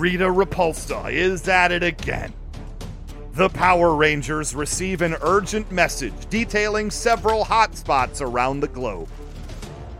Rita 0.00 0.24
Repulsa 0.24 1.12
is 1.12 1.46
at 1.46 1.72
it 1.72 1.82
again. 1.82 2.32
The 3.34 3.50
Power 3.50 3.94
Rangers 3.94 4.54
receive 4.54 5.02
an 5.02 5.14
urgent 5.20 5.70
message 5.70 6.14
detailing 6.30 6.90
several 6.90 7.44
hotspots 7.44 8.22
around 8.22 8.60
the 8.60 8.68
globe. 8.68 9.10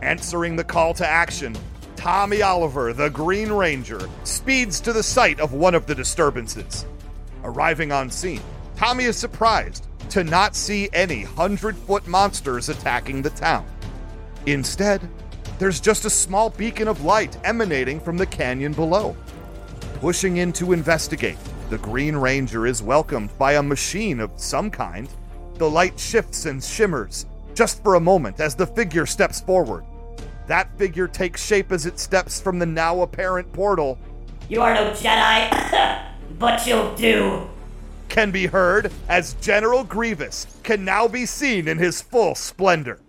Answering 0.01 0.55
the 0.55 0.63
call 0.63 0.95
to 0.95 1.07
action, 1.07 1.55
Tommy 1.95 2.41
Oliver, 2.41 2.93
the 2.93 3.11
Green 3.11 3.51
Ranger, 3.51 4.09
speeds 4.23 4.79
to 4.81 4.91
the 4.91 5.03
site 5.03 5.39
of 5.39 5.53
one 5.53 5.75
of 5.75 5.85
the 5.85 5.93
disturbances. 5.93 6.87
Arriving 7.43 7.91
on 7.91 8.09
scene, 8.09 8.41
Tommy 8.75 9.03
is 9.03 9.17
surprised 9.17 9.85
to 10.09 10.23
not 10.23 10.55
see 10.55 10.89
any 10.93 11.21
hundred 11.21 11.77
foot 11.77 12.07
monsters 12.07 12.69
attacking 12.69 13.21
the 13.21 13.29
town. 13.29 13.67
Instead, 14.47 15.07
there's 15.59 15.79
just 15.79 16.05
a 16.05 16.09
small 16.09 16.49
beacon 16.49 16.87
of 16.87 17.05
light 17.05 17.37
emanating 17.43 17.99
from 17.99 18.17
the 18.17 18.25
canyon 18.25 18.73
below. 18.73 19.15
Pushing 20.01 20.37
in 20.37 20.51
to 20.53 20.73
investigate, 20.73 21.37
the 21.69 21.77
Green 21.77 22.15
Ranger 22.15 22.65
is 22.65 22.81
welcomed 22.81 23.29
by 23.37 23.53
a 23.53 23.61
machine 23.61 24.19
of 24.19 24.31
some 24.35 24.71
kind. 24.71 25.07
The 25.59 25.69
light 25.69 25.99
shifts 25.99 26.47
and 26.47 26.61
shimmers 26.63 27.27
just 27.53 27.83
for 27.83 27.93
a 27.93 27.99
moment 27.99 28.39
as 28.39 28.55
the 28.55 28.65
figure 28.65 29.05
steps 29.05 29.41
forward. 29.41 29.85
That 30.47 30.75
figure 30.75 31.07
takes 31.07 31.45
shape 31.45 31.71
as 31.71 31.85
it 31.85 31.99
steps 31.99 32.41
from 32.41 32.57
the 32.57 32.65
now 32.65 33.01
apparent 33.01 33.53
portal, 33.53 33.99
You 34.49 34.61
are 34.61 34.73
no 34.73 34.89
Jedi, 34.89 36.03
but 36.39 36.65
you'll 36.65 36.95
do. 36.95 37.47
can 38.09 38.31
be 38.31 38.47
heard 38.47 38.91
as 39.07 39.35
General 39.35 39.83
Grievous 39.83 40.47
can 40.63 40.83
now 40.83 41.07
be 41.07 41.27
seen 41.27 41.67
in 41.67 41.77
his 41.77 42.01
full 42.01 42.33
splendor. 42.33 42.99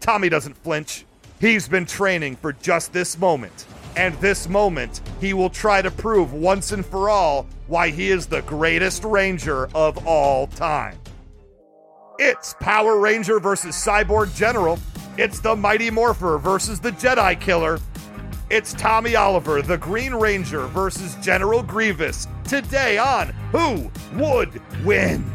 Tommy 0.00 0.28
doesn't 0.28 0.56
flinch. 0.56 1.04
He's 1.40 1.68
been 1.68 1.86
training 1.86 2.34
for 2.34 2.52
just 2.54 2.92
this 2.92 3.16
moment. 3.16 3.66
And 3.96 4.14
this 4.16 4.48
moment, 4.48 5.00
he 5.20 5.34
will 5.34 5.50
try 5.50 5.80
to 5.82 5.90
prove 5.90 6.32
once 6.32 6.72
and 6.72 6.84
for 6.84 7.08
all 7.08 7.46
why 7.66 7.90
he 7.90 8.10
is 8.10 8.26
the 8.26 8.42
greatest 8.42 9.04
Ranger 9.04 9.68
of 9.74 10.06
all 10.06 10.48
time. 10.48 10.98
It's 12.18 12.54
Power 12.60 12.98
Ranger 12.98 13.40
versus 13.40 13.74
Cyborg 13.74 14.34
General. 14.36 14.78
It's 15.16 15.40
the 15.40 15.54
Mighty 15.54 15.90
Morpher 15.90 16.38
versus 16.38 16.80
the 16.80 16.92
Jedi 16.92 17.40
Killer. 17.40 17.78
It's 18.50 18.72
Tommy 18.74 19.16
Oliver, 19.16 19.62
the 19.62 19.78
Green 19.78 20.14
Ranger 20.14 20.66
versus 20.66 21.16
General 21.22 21.62
Grievous. 21.62 22.26
Today 22.44 22.98
on 22.98 23.28
Who 23.52 23.90
Would 24.18 24.60
Win? 24.84 25.33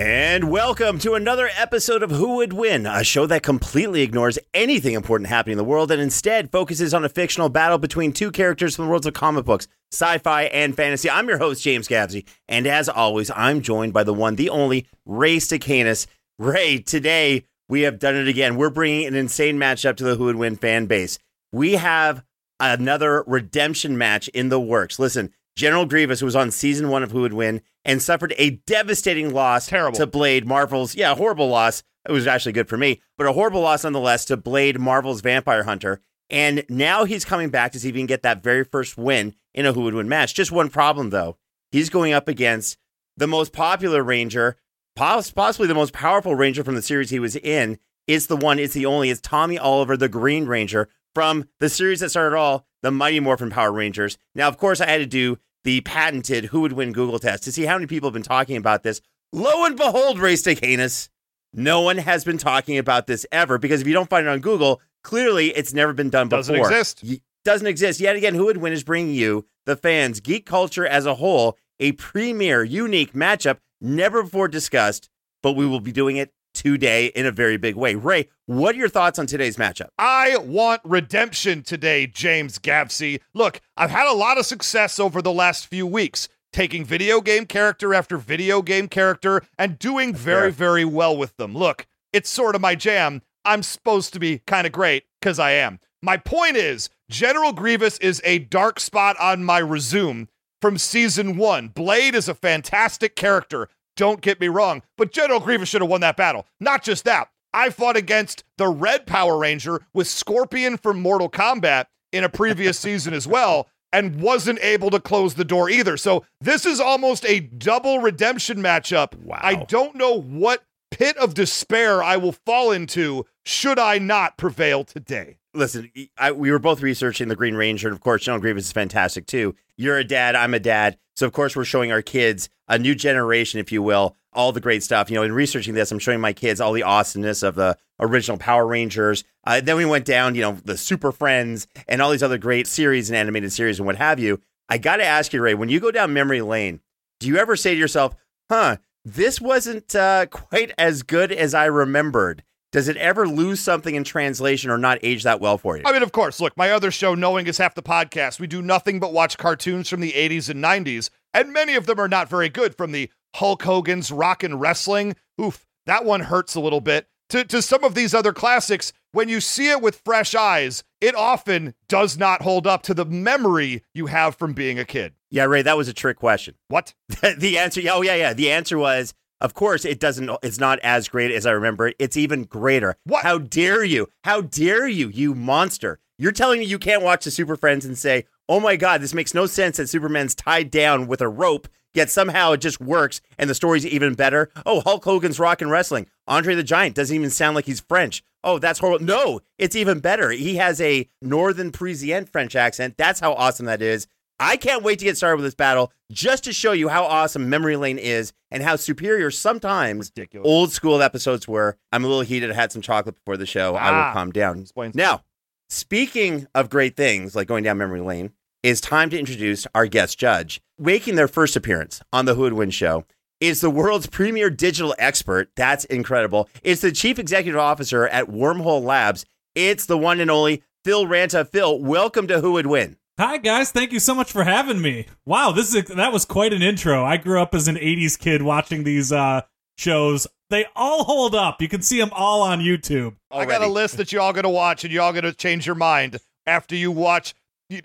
And 0.00 0.50
welcome 0.50 0.98
to 1.00 1.12
another 1.12 1.50
episode 1.58 2.02
of 2.02 2.10
Who 2.10 2.36
Would 2.36 2.54
Win, 2.54 2.86
a 2.86 3.04
show 3.04 3.26
that 3.26 3.42
completely 3.42 4.00
ignores 4.00 4.38
anything 4.54 4.94
important 4.94 5.28
happening 5.28 5.52
in 5.52 5.58
the 5.58 5.62
world 5.64 5.90
and 5.90 6.00
instead 6.00 6.50
focuses 6.50 6.94
on 6.94 7.04
a 7.04 7.10
fictional 7.10 7.50
battle 7.50 7.76
between 7.76 8.14
two 8.14 8.30
characters 8.30 8.74
from 8.74 8.86
the 8.86 8.90
worlds 8.90 9.04
of 9.04 9.12
comic 9.12 9.44
books, 9.44 9.68
sci 9.92 10.16
fi, 10.16 10.44
and 10.44 10.74
fantasy. 10.74 11.10
I'm 11.10 11.28
your 11.28 11.36
host, 11.36 11.62
James 11.62 11.86
Gavsie, 11.86 12.26
and 12.48 12.66
as 12.66 12.88
always, 12.88 13.30
I'm 13.36 13.60
joined 13.60 13.92
by 13.92 14.02
the 14.04 14.14
one, 14.14 14.36
the 14.36 14.48
only, 14.48 14.86
Ray 15.04 15.36
Stakenas. 15.36 16.06
Ray, 16.38 16.78
today 16.78 17.44
we 17.68 17.82
have 17.82 17.98
done 17.98 18.16
it 18.16 18.26
again. 18.26 18.56
We're 18.56 18.70
bringing 18.70 19.06
an 19.06 19.14
insane 19.14 19.58
matchup 19.58 19.96
to 19.96 20.04
the 20.04 20.16
Who 20.16 20.24
Would 20.24 20.36
Win 20.36 20.56
fan 20.56 20.86
base. 20.86 21.18
We 21.52 21.72
have 21.72 22.24
another 22.58 23.22
redemption 23.26 23.98
match 23.98 24.28
in 24.28 24.48
the 24.48 24.60
works. 24.60 24.98
Listen, 24.98 25.34
General 25.60 25.84
Grievous, 25.84 26.20
who 26.20 26.26
was 26.26 26.34
on 26.34 26.50
season 26.50 26.88
one 26.88 27.02
of 27.02 27.10
Who 27.10 27.20
Would 27.20 27.34
Win 27.34 27.60
and 27.84 28.00
suffered 28.00 28.32
a 28.38 28.62
devastating 28.66 29.34
loss 29.34 29.66
Terrible. 29.66 29.98
to 29.98 30.06
Blade 30.06 30.46
Marvel's, 30.46 30.94
yeah, 30.94 31.14
horrible 31.14 31.48
loss. 31.48 31.82
It 32.08 32.12
was 32.12 32.26
actually 32.26 32.52
good 32.52 32.66
for 32.66 32.78
me, 32.78 33.02
but 33.18 33.26
a 33.26 33.32
horrible 33.32 33.60
loss 33.60 33.84
nonetheless 33.84 34.24
to 34.24 34.38
Blade 34.38 34.80
Marvel's 34.80 35.20
Vampire 35.20 35.64
Hunter. 35.64 36.00
And 36.30 36.64
now 36.70 37.04
he's 37.04 37.26
coming 37.26 37.50
back 37.50 37.72
to 37.72 37.78
see 37.78 37.90
if 37.90 37.94
he 37.94 38.00
can 38.00 38.06
get 38.06 38.22
that 38.22 38.42
very 38.42 38.64
first 38.64 38.96
win 38.96 39.34
in 39.52 39.66
a 39.66 39.74
Who 39.74 39.82
Would 39.82 39.92
Win 39.92 40.08
match. 40.08 40.32
Just 40.32 40.50
one 40.50 40.70
problem 40.70 41.10
though. 41.10 41.36
He's 41.70 41.90
going 41.90 42.14
up 42.14 42.26
against 42.26 42.78
the 43.18 43.26
most 43.26 43.52
popular 43.52 44.02
Ranger, 44.02 44.56
possibly 44.96 45.66
the 45.66 45.74
most 45.74 45.92
powerful 45.92 46.34
Ranger 46.34 46.64
from 46.64 46.74
the 46.74 46.80
series 46.80 47.10
he 47.10 47.18
was 47.18 47.36
in. 47.36 47.78
It's 48.06 48.24
the 48.24 48.36
one, 48.36 48.58
it's 48.58 48.72
the 48.72 48.86
only, 48.86 49.10
it's 49.10 49.20
Tommy 49.20 49.58
Oliver, 49.58 49.98
the 49.98 50.08
Green 50.08 50.46
Ranger 50.46 50.88
from 51.14 51.44
the 51.58 51.68
series 51.68 52.00
that 52.00 52.08
started 52.08 52.34
all 52.34 52.64
the 52.80 52.90
Mighty 52.90 53.20
Morphin 53.20 53.50
Power 53.50 53.72
Rangers. 53.72 54.16
Now, 54.34 54.48
of 54.48 54.56
course, 54.56 54.80
I 54.80 54.86
had 54.86 54.98
to 54.98 55.06
do 55.06 55.38
the 55.64 55.80
patented 55.82 56.46
Who 56.46 56.62
Would 56.62 56.72
Win 56.72 56.92
Google 56.92 57.18
test 57.18 57.44
to 57.44 57.52
see 57.52 57.64
how 57.64 57.74
many 57.74 57.86
people 57.86 58.08
have 58.08 58.14
been 58.14 58.22
talking 58.22 58.56
about 58.56 58.82
this. 58.82 59.00
Lo 59.32 59.64
and 59.64 59.76
behold, 59.76 60.18
Ray 60.18 60.34
Stakenas, 60.34 61.08
no 61.52 61.80
one 61.80 61.98
has 61.98 62.24
been 62.24 62.38
talking 62.38 62.78
about 62.78 63.06
this 63.06 63.26
ever 63.30 63.58
because 63.58 63.80
if 63.80 63.86
you 63.86 63.92
don't 63.92 64.10
find 64.10 64.26
it 64.26 64.30
on 64.30 64.40
Google, 64.40 64.80
clearly 65.02 65.48
it's 65.48 65.74
never 65.74 65.92
been 65.92 66.10
done 66.10 66.28
before. 66.28 66.38
Doesn't 66.38 66.56
exist. 66.56 67.04
Doesn't 67.44 67.66
exist. 67.66 68.00
Yet 68.00 68.16
again, 68.16 68.34
Who 68.34 68.46
Would 68.46 68.58
Win 68.58 68.72
is 68.72 68.84
bringing 68.84 69.14
you, 69.14 69.46
the 69.66 69.76
fans, 69.76 70.20
geek 70.20 70.46
culture 70.46 70.86
as 70.86 71.06
a 71.06 71.14
whole, 71.14 71.56
a 71.78 71.92
premier, 71.92 72.62
unique 72.62 73.12
matchup 73.12 73.58
never 73.80 74.22
before 74.22 74.48
discussed, 74.48 75.08
but 75.42 75.52
we 75.52 75.66
will 75.66 75.80
be 75.80 75.92
doing 75.92 76.16
it 76.16 76.32
today 76.54 77.06
in 77.06 77.26
a 77.26 77.32
very 77.32 77.56
big 77.56 77.76
way. 77.76 77.94
Ray, 77.94 78.28
what 78.46 78.74
are 78.74 78.78
your 78.78 78.88
thoughts 78.88 79.18
on 79.18 79.26
today's 79.26 79.56
matchup? 79.56 79.88
I 79.98 80.36
want 80.38 80.80
redemption 80.84 81.62
today, 81.62 82.06
James 82.06 82.58
Gavsie. 82.58 83.20
Look, 83.34 83.60
I've 83.76 83.90
had 83.90 84.10
a 84.10 84.16
lot 84.16 84.38
of 84.38 84.46
success 84.46 84.98
over 84.98 85.22
the 85.22 85.32
last 85.32 85.66
few 85.66 85.86
weeks, 85.86 86.28
taking 86.52 86.84
video 86.84 87.20
game 87.20 87.46
character 87.46 87.94
after 87.94 88.16
video 88.16 88.62
game 88.62 88.88
character 88.88 89.42
and 89.58 89.78
doing 89.78 90.14
very, 90.14 90.50
very 90.50 90.84
well 90.84 91.16
with 91.16 91.36
them. 91.36 91.54
Look, 91.54 91.86
it's 92.12 92.28
sort 92.28 92.54
of 92.54 92.60
my 92.60 92.74
jam. 92.74 93.22
I'm 93.44 93.62
supposed 93.62 94.12
to 94.12 94.20
be 94.20 94.40
kind 94.46 94.66
of 94.66 94.72
great 94.72 95.04
because 95.20 95.38
I 95.38 95.52
am. 95.52 95.80
My 96.02 96.16
point 96.16 96.56
is, 96.56 96.90
General 97.10 97.52
Grievous 97.52 97.98
is 97.98 98.20
a 98.24 98.38
dark 98.38 98.80
spot 98.80 99.16
on 99.20 99.44
my 99.44 99.60
resume 99.60 100.28
from 100.60 100.78
season 100.78 101.36
one. 101.36 101.68
Blade 101.68 102.14
is 102.14 102.28
a 102.28 102.34
fantastic 102.34 103.16
character. 103.16 103.68
Don't 104.00 104.22
get 104.22 104.40
me 104.40 104.48
wrong, 104.48 104.80
but 104.96 105.12
General 105.12 105.40
Grievous 105.40 105.68
should 105.68 105.82
have 105.82 105.90
won 105.90 106.00
that 106.00 106.16
battle. 106.16 106.46
Not 106.58 106.82
just 106.82 107.04
that, 107.04 107.28
I 107.52 107.68
fought 107.68 107.98
against 107.98 108.44
the 108.56 108.66
Red 108.66 109.06
Power 109.06 109.36
Ranger 109.36 109.82
with 109.92 110.06
Scorpion 110.06 110.78
from 110.78 111.02
Mortal 111.02 111.28
Kombat 111.28 111.84
in 112.10 112.24
a 112.24 112.30
previous 112.30 112.78
season 112.80 113.12
as 113.12 113.26
well, 113.26 113.68
and 113.92 114.22
wasn't 114.22 114.58
able 114.62 114.88
to 114.88 115.00
close 115.00 115.34
the 115.34 115.44
door 115.44 115.68
either. 115.68 115.98
So 115.98 116.24
this 116.40 116.64
is 116.64 116.80
almost 116.80 117.26
a 117.26 117.40
double 117.40 117.98
redemption 117.98 118.62
matchup. 118.62 119.14
Wow. 119.16 119.38
I 119.42 119.64
don't 119.64 119.94
know 119.94 120.18
what 120.18 120.62
pit 120.90 121.18
of 121.18 121.34
despair 121.34 122.02
I 122.02 122.16
will 122.16 122.32
fall 122.32 122.72
into 122.72 123.26
should 123.44 123.78
I 123.78 123.98
not 123.98 124.38
prevail 124.38 124.82
today? 124.82 125.39
Listen, 125.54 125.90
I, 126.16 126.32
we 126.32 126.50
were 126.50 126.58
both 126.58 126.82
researching 126.82 127.28
the 127.28 127.36
Green 127.36 127.54
Ranger, 127.54 127.88
and 127.88 127.94
of 127.94 128.00
course, 128.00 128.22
John 128.22 128.40
Grievous 128.40 128.66
is 128.66 128.72
fantastic 128.72 129.26
too. 129.26 129.54
You're 129.76 129.98
a 129.98 130.04
dad, 130.04 130.34
I'm 130.34 130.54
a 130.54 130.60
dad, 130.60 130.98
so 131.16 131.26
of 131.26 131.32
course, 131.32 131.56
we're 131.56 131.64
showing 131.64 131.92
our 131.92 132.02
kids 132.02 132.48
a 132.68 132.78
new 132.78 132.94
generation, 132.94 133.60
if 133.60 133.72
you 133.72 133.82
will, 133.82 134.16
all 134.32 134.52
the 134.52 134.60
great 134.60 134.82
stuff. 134.82 135.10
You 135.10 135.16
know, 135.16 135.22
in 135.22 135.32
researching 135.32 135.74
this, 135.74 135.90
I'm 135.90 135.98
showing 135.98 136.20
my 136.20 136.32
kids 136.32 136.60
all 136.60 136.72
the 136.72 136.82
awesomeness 136.82 137.42
of 137.42 137.56
the 137.56 137.76
original 137.98 138.38
Power 138.38 138.66
Rangers. 138.66 139.24
Uh, 139.44 139.60
then 139.60 139.76
we 139.76 139.84
went 139.84 140.04
down, 140.04 140.34
you 140.34 140.42
know, 140.42 140.52
the 140.64 140.76
Super 140.76 141.12
Friends 141.12 141.66
and 141.88 142.00
all 142.00 142.10
these 142.10 142.22
other 142.22 142.38
great 142.38 142.66
series 142.66 143.10
and 143.10 143.16
animated 143.16 143.52
series 143.52 143.78
and 143.78 143.86
what 143.86 143.96
have 143.96 144.18
you. 144.18 144.40
I 144.68 144.78
got 144.78 144.96
to 144.96 145.04
ask 145.04 145.32
you, 145.32 145.42
Ray, 145.42 145.54
when 145.54 145.68
you 145.68 145.80
go 145.80 145.90
down 145.90 146.12
memory 146.12 146.42
lane, 146.42 146.80
do 147.18 147.26
you 147.26 147.36
ever 147.38 147.56
say 147.56 147.74
to 147.74 147.80
yourself, 147.80 148.14
"Huh"? 148.48 148.76
This 149.04 149.40
wasn't 149.40 149.94
uh, 149.94 150.26
quite 150.26 150.72
as 150.76 151.02
good 151.02 151.32
as 151.32 151.54
I 151.54 151.64
remembered. 151.64 152.44
Does 152.72 152.86
it 152.86 152.96
ever 152.98 153.26
lose 153.26 153.58
something 153.58 153.96
in 153.96 154.04
translation 154.04 154.70
or 154.70 154.78
not 154.78 154.98
age 155.02 155.24
that 155.24 155.40
well 155.40 155.58
for 155.58 155.76
you? 155.76 155.82
I 155.84 155.92
mean, 155.92 156.04
of 156.04 156.12
course. 156.12 156.40
Look, 156.40 156.56
my 156.56 156.70
other 156.70 156.92
show, 156.92 157.16
Knowing 157.16 157.48
is 157.48 157.58
Half 157.58 157.74
the 157.74 157.82
Podcast, 157.82 158.38
we 158.38 158.46
do 158.46 158.62
nothing 158.62 159.00
but 159.00 159.12
watch 159.12 159.36
cartoons 159.38 159.88
from 159.88 160.00
the 160.00 160.12
80s 160.12 160.48
and 160.48 160.62
90s, 160.62 161.10
and 161.34 161.52
many 161.52 161.74
of 161.74 161.86
them 161.86 161.98
are 161.98 162.08
not 162.08 162.28
very 162.28 162.48
good. 162.48 162.76
From 162.76 162.92
the 162.92 163.10
Hulk 163.34 163.62
Hogan's 163.62 164.12
Rock 164.12 164.44
and 164.44 164.60
Wrestling, 164.60 165.16
oof, 165.40 165.66
that 165.86 166.04
one 166.04 166.20
hurts 166.20 166.54
a 166.54 166.60
little 166.60 166.80
bit. 166.80 167.08
To, 167.30 167.44
to 167.44 167.62
some 167.62 167.84
of 167.84 167.94
these 167.94 168.14
other 168.14 168.32
classics, 168.32 168.92
when 169.12 169.28
you 169.28 169.40
see 169.40 169.70
it 169.70 169.82
with 169.82 170.02
fresh 170.04 170.34
eyes, 170.34 170.84
it 171.00 171.14
often 171.16 171.74
does 171.88 172.18
not 172.18 172.42
hold 172.42 172.66
up 172.66 172.82
to 172.84 172.94
the 172.94 173.04
memory 173.04 173.82
you 173.94 174.06
have 174.06 174.36
from 174.36 174.52
being 174.52 174.78
a 174.78 174.84
kid. 174.84 175.14
Yeah, 175.30 175.44
Ray, 175.44 175.62
that 175.62 175.76
was 175.76 175.88
a 175.88 175.92
trick 175.92 176.18
question. 176.18 176.54
What? 176.68 176.94
the 177.38 177.58
answer, 177.58 177.80
oh, 177.90 178.02
yeah, 178.02 178.16
yeah. 178.16 178.32
The 178.32 178.50
answer 178.50 178.78
was 178.78 179.14
of 179.40 179.54
course, 179.54 179.84
it 179.84 180.00
doesn't. 180.00 180.30
It's 180.42 180.58
not 180.58 180.78
as 180.80 181.08
great 181.08 181.30
as 181.30 181.46
I 181.46 181.52
remember 181.52 181.88
it. 181.88 181.96
It's 181.98 182.16
even 182.16 182.44
greater. 182.44 182.96
What? 183.04 183.22
How 183.22 183.38
dare 183.38 183.84
you? 183.84 184.08
How 184.24 184.42
dare 184.42 184.86
you, 184.86 185.08
you 185.08 185.34
monster? 185.34 185.98
You're 186.18 186.32
telling 186.32 186.60
me 186.60 186.66
you 186.66 186.78
can't 186.78 187.02
watch 187.02 187.24
the 187.24 187.30
Super 187.30 187.56
Friends 187.56 187.84
and 187.84 187.96
say, 187.96 188.26
"Oh 188.48 188.60
my 188.60 188.76
God, 188.76 189.00
this 189.00 189.14
makes 189.14 189.34
no 189.34 189.46
sense 189.46 189.78
that 189.78 189.88
Superman's 189.88 190.34
tied 190.34 190.70
down 190.70 191.06
with 191.06 191.20
a 191.20 191.28
rope." 191.28 191.68
Yet 191.92 192.10
somehow 192.10 192.52
it 192.52 192.60
just 192.60 192.80
works, 192.80 193.20
and 193.36 193.50
the 193.50 193.54
story's 193.54 193.84
even 193.84 194.14
better. 194.14 194.50
Oh, 194.64 194.80
Hulk 194.80 195.04
Hogan's 195.04 195.40
rock 195.40 195.60
and 195.60 195.70
wrestling. 195.70 196.06
Andre 196.28 196.54
the 196.54 196.62
Giant 196.62 196.94
doesn't 196.94 197.14
even 197.16 197.30
sound 197.30 197.56
like 197.56 197.64
he's 197.64 197.80
French. 197.80 198.22
Oh, 198.44 198.58
that's 198.58 198.78
horrible. 198.78 199.04
No, 199.04 199.40
it's 199.58 199.74
even 199.74 199.98
better. 199.98 200.30
He 200.30 200.56
has 200.56 200.80
a 200.80 201.08
Northern 201.20 201.72
Parisian 201.72 202.26
French 202.26 202.54
accent. 202.54 202.94
That's 202.96 203.20
how 203.20 203.32
awesome 203.32 203.66
that 203.66 203.82
is. 203.82 204.06
I 204.42 204.56
can't 204.56 204.82
wait 204.82 204.98
to 205.00 205.04
get 205.04 205.18
started 205.18 205.36
with 205.36 205.44
this 205.44 205.54
battle 205.54 205.92
just 206.10 206.44
to 206.44 206.52
show 206.52 206.72
you 206.72 206.88
how 206.88 207.04
awesome 207.04 207.50
Memory 207.50 207.76
Lane 207.76 207.98
is 207.98 208.32
and 208.50 208.62
how 208.62 208.76
superior 208.76 209.30
sometimes 209.30 210.10
Ridiculous. 210.16 210.48
old 210.48 210.72
school 210.72 211.02
episodes 211.02 211.46
were. 211.46 211.76
I'm 211.92 212.04
a 212.04 212.08
little 212.08 212.22
heated. 212.22 212.50
I 212.50 212.54
had 212.54 212.72
some 212.72 212.80
chocolate 212.82 213.16
before 213.16 213.36
the 213.36 213.44
show. 213.46 213.76
I 213.76 213.90
will 213.90 213.98
Ah. 213.98 214.12
calm 214.14 214.32
down. 214.32 214.66
Now, 214.94 215.22
speaking 215.68 216.46
of 216.54 216.70
great 216.70 216.96
things 216.96 217.36
like 217.36 217.48
going 217.48 217.64
down 217.64 217.78
memory 217.78 218.00
lane, 218.00 218.32
it's 218.62 218.80
time 218.80 219.10
to 219.10 219.18
introduce 219.18 219.66
our 219.74 219.86
guest 219.86 220.18
judge. 220.18 220.60
Making 220.78 221.14
their 221.16 221.28
first 221.28 221.54
appearance 221.54 222.00
on 222.12 222.24
the 222.24 222.34
Who 222.34 222.42
Would 222.42 222.54
Win 222.54 222.70
show 222.70 223.04
is 223.40 223.60
the 223.60 223.70
world's 223.70 224.06
premier 224.06 224.50
digital 224.50 224.94
expert. 224.98 225.50
That's 225.56 225.84
incredible. 225.86 226.48
It's 226.62 226.80
the 226.80 226.92
chief 226.92 227.18
executive 227.18 227.60
officer 227.60 228.06
at 228.08 228.28
Wormhole 228.28 228.82
Labs. 228.82 229.24
It's 229.54 229.86
the 229.86 229.98
one 229.98 230.18
and 230.20 230.30
only 230.30 230.62
Phil 230.84 231.06
Ranta. 231.06 231.46
Phil, 231.48 231.78
welcome 231.78 232.26
to 232.28 232.40
Who 232.40 232.52
Would 232.52 232.66
Win. 232.66 232.96
Hi 233.20 233.36
guys, 233.36 233.70
thank 233.70 233.92
you 233.92 234.00
so 234.00 234.14
much 234.14 234.32
for 234.32 234.44
having 234.44 234.80
me. 234.80 235.04
Wow, 235.26 235.52
this 235.52 235.74
is 235.74 235.84
that 235.88 236.10
was 236.10 236.24
quite 236.24 236.54
an 236.54 236.62
intro. 236.62 237.04
I 237.04 237.18
grew 237.18 237.38
up 237.38 237.54
as 237.54 237.68
an 237.68 237.76
80s 237.76 238.18
kid 238.18 238.40
watching 238.40 238.82
these 238.82 239.12
uh 239.12 239.42
shows. 239.76 240.26
They 240.48 240.64
all 240.74 241.04
hold 241.04 241.34
up. 241.34 241.60
You 241.60 241.68
can 241.68 241.82
see 241.82 241.98
them 241.98 242.08
all 242.14 242.40
on 242.40 242.60
YouTube. 242.60 243.16
I 243.30 243.44
got 243.44 243.60
a 243.60 243.66
list 243.66 243.98
that 243.98 244.10
you 244.10 244.22
all 244.22 244.32
going 244.32 244.44
to 244.44 244.48
watch, 244.48 244.84
and 244.84 244.92
you 244.92 245.02
all 245.02 245.12
going 245.12 245.24
to 245.24 245.34
change 245.34 245.66
your 245.66 245.74
mind 245.74 246.16
after 246.46 246.74
you 246.74 246.90
watch 246.90 247.34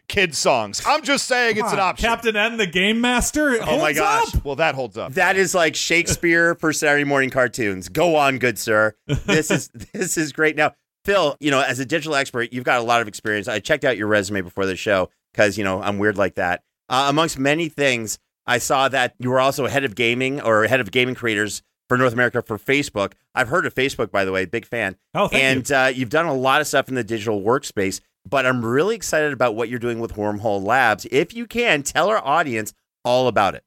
kid 0.08 0.34
songs. 0.36 0.82
I'm 0.88 1.04
just 1.04 1.28
saying 1.28 1.58
it's 1.58 1.74
an 1.74 1.80
option. 1.82 2.08
Captain 2.08 2.38
N 2.38 2.56
the 2.56 2.66
Game 2.66 3.02
Master. 3.02 3.56
It 3.56 3.62
Oh 3.64 3.78
my 3.78 3.92
holds 3.92 4.00
gosh. 4.00 4.36
up. 4.36 4.46
well, 4.46 4.56
that 4.56 4.74
holds 4.74 4.98
up. 4.98 5.16
That 5.16 5.36
is 5.36 5.54
like 5.54 5.76
Shakespeare 5.76 6.56
for 6.56 6.72
Saturday 6.72 7.04
morning 7.04 7.30
cartoons. 7.30 7.90
Go 7.90 8.16
on, 8.16 8.40
good 8.40 8.58
sir. 8.58 8.96
This 9.26 9.52
is 9.52 9.68
this 9.94 10.18
is 10.18 10.32
great. 10.32 10.56
Now, 10.56 10.76
Phil, 11.04 11.36
you 11.42 11.52
know, 11.52 11.60
as 11.60 11.80
a 11.80 11.86
digital 11.86 12.16
expert, 12.16 12.54
you've 12.54 12.64
got 12.64 12.80
a 12.80 12.84
lot 12.84 13.02
of 13.02 13.10
experience. 13.10 13.50
I 13.50 13.60
checked 13.60 13.84
out 13.84 13.98
your 13.98 14.08
resume 14.08 14.40
before 14.40 14.66
the 14.66 14.78
show 14.78 15.10
because 15.36 15.58
you 15.58 15.64
know 15.64 15.82
I'm 15.82 16.00
weird 16.00 16.18
like 16.18 16.36
that. 16.36 16.64
Uh, 16.88 17.08
amongst 17.10 17.38
many 17.38 17.68
things, 17.68 18.20
I 18.46 18.58
saw 18.60 18.88
that 18.90 19.16
you 19.20 19.30
were 19.30 19.40
also 19.40 19.68
head 19.68 19.84
of 19.84 19.96
gaming 19.96 20.40
or 20.40 20.66
head 20.66 20.80
of 20.80 20.92
gaming 20.92 21.16
creators 21.16 21.62
for 21.90 21.98
North 21.98 22.14
America 22.14 22.42
for 22.42 22.58
Facebook. 22.58 23.14
I've 23.34 23.50
heard 23.50 23.66
of 23.66 23.74
Facebook, 23.76 24.12
by 24.12 24.26
the 24.26 24.32
way, 24.32 24.46
big 24.46 24.66
fan. 24.66 24.96
Oh, 25.14 25.28
thank 25.28 25.44
and 25.44 25.72
uh, 25.72 25.92
you've 25.94 26.10
done 26.10 26.26
a 26.26 26.34
lot 26.34 26.62
of 26.62 26.68
stuff 26.68 26.88
in 26.90 26.96
the 26.96 27.04
digital 27.04 27.42
workspace. 27.42 28.02
But 28.28 28.48
I'm 28.48 28.66
really 28.66 28.96
excited 28.96 29.34
about 29.34 29.56
what 29.56 29.70
you're 29.70 29.78
doing 29.78 30.00
with 30.00 30.16
Wormhole 30.16 30.64
Labs. 30.64 31.06
If 31.12 31.36
you 31.36 31.46
can, 31.46 31.84
tell 31.84 32.10
our 32.10 32.18
audience 32.26 32.74
all 33.04 33.28
about 33.28 33.54
it. 33.54 33.64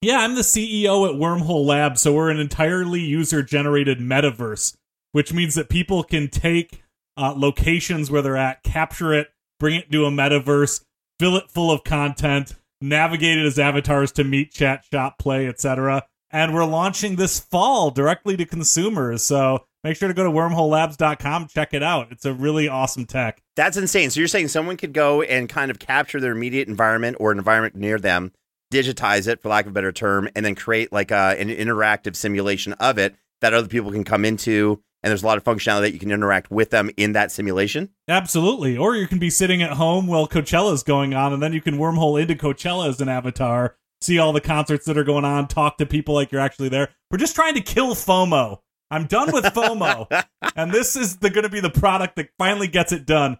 Yeah, 0.00 0.20
I'm 0.20 0.36
the 0.36 0.40
CEO 0.40 1.06
at 1.06 1.16
Wormhole 1.16 1.66
Labs, 1.66 2.00
so 2.00 2.14
we're 2.14 2.30
an 2.30 2.40
entirely 2.40 3.00
user 3.00 3.42
generated 3.42 3.98
metaverse, 3.98 4.74
which 5.12 5.34
means 5.34 5.54
that 5.56 5.68
people 5.68 6.02
can 6.02 6.28
take 6.28 6.82
uh, 7.18 7.34
locations 7.36 8.10
where 8.10 8.22
they're 8.22 8.38
at, 8.38 8.62
capture 8.62 9.12
it, 9.12 9.28
bring 9.58 9.76
it 9.76 9.92
to 9.92 10.06
a 10.06 10.10
metaverse, 10.10 10.82
fill 11.20 11.36
it 11.36 11.50
full 11.50 11.70
of 11.70 11.84
content, 11.84 12.54
navigate 12.80 13.36
it 13.36 13.44
as 13.44 13.58
avatars 13.58 14.10
to 14.10 14.24
meet, 14.24 14.50
chat, 14.50 14.86
shop, 14.90 15.18
play, 15.18 15.46
etc. 15.46 16.02
And 16.30 16.54
we're 16.54 16.64
launching 16.64 17.16
this 17.16 17.38
fall 17.38 17.90
directly 17.90 18.38
to 18.38 18.46
consumers. 18.46 19.22
So 19.22 19.66
make 19.84 19.98
sure 19.98 20.08
to 20.08 20.14
go 20.14 20.24
to 20.24 20.30
wormholelabs.com, 20.30 21.48
check 21.48 21.74
it 21.74 21.82
out. 21.82 22.10
It's 22.10 22.24
a 22.24 22.32
really 22.32 22.68
awesome 22.68 23.04
tech. 23.04 23.42
That's 23.54 23.76
insane. 23.76 24.08
So 24.08 24.18
you're 24.18 24.28
saying 24.28 24.48
someone 24.48 24.78
could 24.78 24.94
go 24.94 25.20
and 25.20 25.46
kind 25.46 25.70
of 25.70 25.78
capture 25.78 26.20
their 26.20 26.32
immediate 26.32 26.68
environment 26.68 27.18
or 27.20 27.32
an 27.32 27.38
environment 27.38 27.74
near 27.74 27.98
them, 27.98 28.32
digitize 28.72 29.28
it, 29.28 29.42
for 29.42 29.50
lack 29.50 29.66
of 29.66 29.72
a 29.72 29.74
better 29.74 29.92
term, 29.92 30.26
and 30.34 30.46
then 30.46 30.54
create 30.54 30.90
like 30.90 31.10
a, 31.10 31.36
an 31.38 31.50
interactive 31.50 32.16
simulation 32.16 32.72
of 32.74 32.96
it 32.96 33.14
that 33.42 33.52
other 33.52 33.68
people 33.68 33.92
can 33.92 34.04
come 34.04 34.24
into. 34.24 34.82
And 35.02 35.10
there's 35.10 35.22
a 35.22 35.26
lot 35.26 35.38
of 35.38 35.44
functionality 35.44 35.82
that 35.82 35.92
you 35.94 35.98
can 35.98 36.10
interact 36.10 36.50
with 36.50 36.70
them 36.70 36.90
in 36.96 37.12
that 37.12 37.32
simulation. 37.32 37.90
Absolutely. 38.08 38.76
Or 38.76 38.94
you 38.94 39.06
can 39.06 39.18
be 39.18 39.30
sitting 39.30 39.62
at 39.62 39.72
home 39.72 40.06
while 40.06 40.28
Coachella's 40.28 40.82
going 40.82 41.14
on, 41.14 41.32
and 41.32 41.42
then 41.42 41.52
you 41.52 41.60
can 41.60 41.78
wormhole 41.78 42.20
into 42.20 42.34
Coachella 42.34 42.88
as 42.88 43.00
an 43.00 43.08
avatar, 43.08 43.76
see 44.02 44.18
all 44.18 44.32
the 44.32 44.40
concerts 44.40 44.84
that 44.86 44.98
are 44.98 45.04
going 45.04 45.24
on, 45.24 45.48
talk 45.48 45.78
to 45.78 45.86
people 45.86 46.14
like 46.14 46.30
you're 46.30 46.40
actually 46.40 46.68
there. 46.68 46.90
We're 47.10 47.18
just 47.18 47.34
trying 47.34 47.54
to 47.54 47.62
kill 47.62 47.94
FOMO. 47.94 48.58
I'm 48.90 49.06
done 49.06 49.32
with 49.32 49.44
FOMO, 49.44 50.24
and 50.56 50.72
this 50.72 50.96
is 50.96 51.18
the, 51.18 51.30
going 51.30 51.44
to 51.44 51.50
be 51.50 51.60
the 51.60 51.70
product 51.70 52.16
that 52.16 52.28
finally 52.38 52.68
gets 52.68 52.92
it 52.92 53.06
done. 53.06 53.38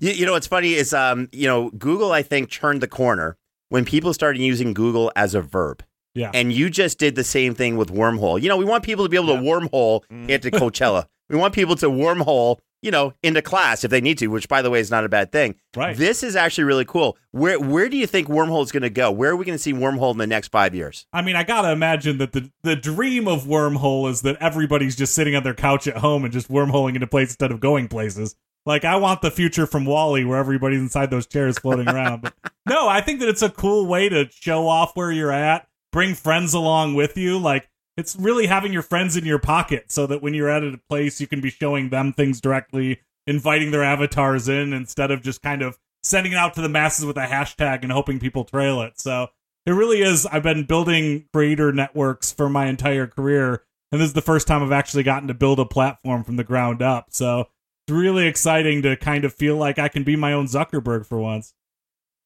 You, 0.00 0.10
you 0.10 0.26
know 0.26 0.32
what's 0.32 0.46
funny 0.46 0.72
is, 0.72 0.92
um, 0.92 1.28
you 1.32 1.46
know, 1.46 1.70
Google 1.70 2.12
I 2.12 2.22
think 2.22 2.50
turned 2.50 2.80
the 2.80 2.88
corner 2.88 3.36
when 3.68 3.84
people 3.84 4.14
started 4.14 4.40
using 4.40 4.74
Google 4.74 5.12
as 5.14 5.34
a 5.34 5.40
verb. 5.40 5.84
Yeah. 6.14 6.30
And 6.32 6.52
you 6.52 6.70
just 6.70 6.98
did 6.98 7.14
the 7.14 7.24
same 7.24 7.54
thing 7.54 7.76
with 7.76 7.92
wormhole. 7.92 8.40
You 8.40 8.48
know, 8.48 8.56
we 8.56 8.64
want 8.64 8.84
people 8.84 9.04
to 9.04 9.08
be 9.08 9.16
able 9.16 9.34
to 9.34 9.42
wormhole 9.42 10.02
mm. 10.10 10.28
into 10.28 10.50
Coachella. 10.50 11.06
we 11.28 11.36
want 11.36 11.54
people 11.54 11.74
to 11.76 11.86
wormhole, 11.86 12.58
you 12.82 12.90
know, 12.90 13.14
into 13.22 13.42
class 13.42 13.82
if 13.82 13.90
they 13.90 14.00
need 14.00 14.18
to, 14.18 14.28
which 14.28 14.48
by 14.48 14.62
the 14.62 14.70
way 14.70 14.78
is 14.78 14.90
not 14.90 15.04
a 15.04 15.08
bad 15.08 15.32
thing. 15.32 15.56
Right. 15.76 15.96
This 15.96 16.22
is 16.22 16.36
actually 16.36 16.64
really 16.64 16.84
cool. 16.84 17.16
Where 17.32 17.58
where 17.58 17.88
do 17.88 17.96
you 17.96 18.06
think 18.06 18.28
wormhole 18.28 18.62
is 18.62 18.70
going 18.70 18.82
to 18.82 18.90
go? 18.90 19.10
Where 19.10 19.30
are 19.30 19.36
we 19.36 19.44
going 19.44 19.58
to 19.58 19.62
see 19.62 19.72
wormhole 19.72 20.12
in 20.12 20.18
the 20.18 20.26
next 20.26 20.48
five 20.48 20.74
years? 20.74 21.06
I 21.12 21.22
mean, 21.22 21.34
I 21.34 21.42
gotta 21.42 21.72
imagine 21.72 22.18
that 22.18 22.32
the 22.32 22.50
the 22.62 22.76
dream 22.76 23.26
of 23.26 23.44
wormhole 23.44 24.08
is 24.08 24.22
that 24.22 24.36
everybody's 24.40 24.96
just 24.96 25.14
sitting 25.14 25.34
on 25.34 25.42
their 25.42 25.54
couch 25.54 25.88
at 25.88 25.96
home 25.96 26.24
and 26.24 26.32
just 26.32 26.48
wormholing 26.48 26.94
into 26.94 27.06
places 27.06 27.32
instead 27.32 27.50
of 27.50 27.60
going 27.60 27.88
places. 27.88 28.36
Like 28.66 28.84
I 28.84 28.96
want 28.96 29.20
the 29.20 29.30
future 29.30 29.66
from 29.66 29.84
WALL-E, 29.84 30.24
where 30.24 30.38
everybody's 30.38 30.80
inside 30.80 31.10
those 31.10 31.26
chairs 31.26 31.58
floating 31.58 31.88
around. 31.88 32.22
But 32.22 32.34
no, 32.66 32.88
I 32.88 33.02
think 33.02 33.20
that 33.20 33.28
it's 33.28 33.42
a 33.42 33.50
cool 33.50 33.86
way 33.86 34.08
to 34.08 34.28
show 34.30 34.66
off 34.68 34.96
where 34.96 35.12
you're 35.12 35.32
at, 35.32 35.66
bring 35.94 36.14
friends 36.14 36.52
along 36.52 36.94
with 36.94 37.16
you. 37.16 37.38
Like 37.38 37.70
it's 37.96 38.16
really 38.16 38.46
having 38.46 38.72
your 38.72 38.82
friends 38.82 39.16
in 39.16 39.24
your 39.24 39.38
pocket, 39.38 39.92
so 39.92 40.06
that 40.08 40.20
when 40.20 40.34
you're 40.34 40.50
at 40.50 40.64
a 40.64 40.78
place, 40.90 41.20
you 41.20 41.28
can 41.28 41.40
be 41.40 41.50
showing 41.50 41.88
them 41.88 42.12
things 42.12 42.40
directly, 42.40 43.00
inviting 43.26 43.70
their 43.70 43.84
avatars 43.84 44.48
in 44.48 44.72
instead 44.72 45.12
of 45.12 45.22
just 45.22 45.40
kind 45.40 45.62
of 45.62 45.78
sending 46.02 46.32
it 46.32 46.36
out 46.36 46.52
to 46.54 46.60
the 46.60 46.68
masses 46.68 47.06
with 47.06 47.16
a 47.16 47.24
hashtag 47.24 47.82
and 47.82 47.92
hoping 47.92 48.18
people 48.18 48.44
trail 48.44 48.82
it. 48.82 49.00
So 49.00 49.28
it 49.64 49.70
really 49.70 50.02
is. 50.02 50.26
I've 50.26 50.42
been 50.42 50.64
building 50.64 51.26
creator 51.32 51.72
networks 51.72 52.32
for 52.32 52.48
my 52.48 52.66
entire 52.66 53.06
career, 53.06 53.62
and 53.92 54.00
this 54.00 54.08
is 54.08 54.14
the 54.14 54.20
first 54.20 54.48
time 54.48 54.64
I've 54.64 54.72
actually 54.72 55.04
gotten 55.04 55.28
to 55.28 55.34
build 55.34 55.60
a 55.60 55.64
platform 55.64 56.24
from 56.24 56.36
the 56.36 56.44
ground 56.44 56.82
up. 56.82 57.06
So 57.10 57.46
it's 57.86 57.94
really 57.94 58.26
exciting 58.26 58.82
to 58.82 58.96
kind 58.96 59.24
of 59.24 59.32
feel 59.32 59.56
like 59.56 59.78
I 59.78 59.86
can 59.86 60.02
be 60.02 60.16
my 60.16 60.32
own 60.32 60.46
Zuckerberg 60.46 61.06
for 61.06 61.18
once. 61.18 61.54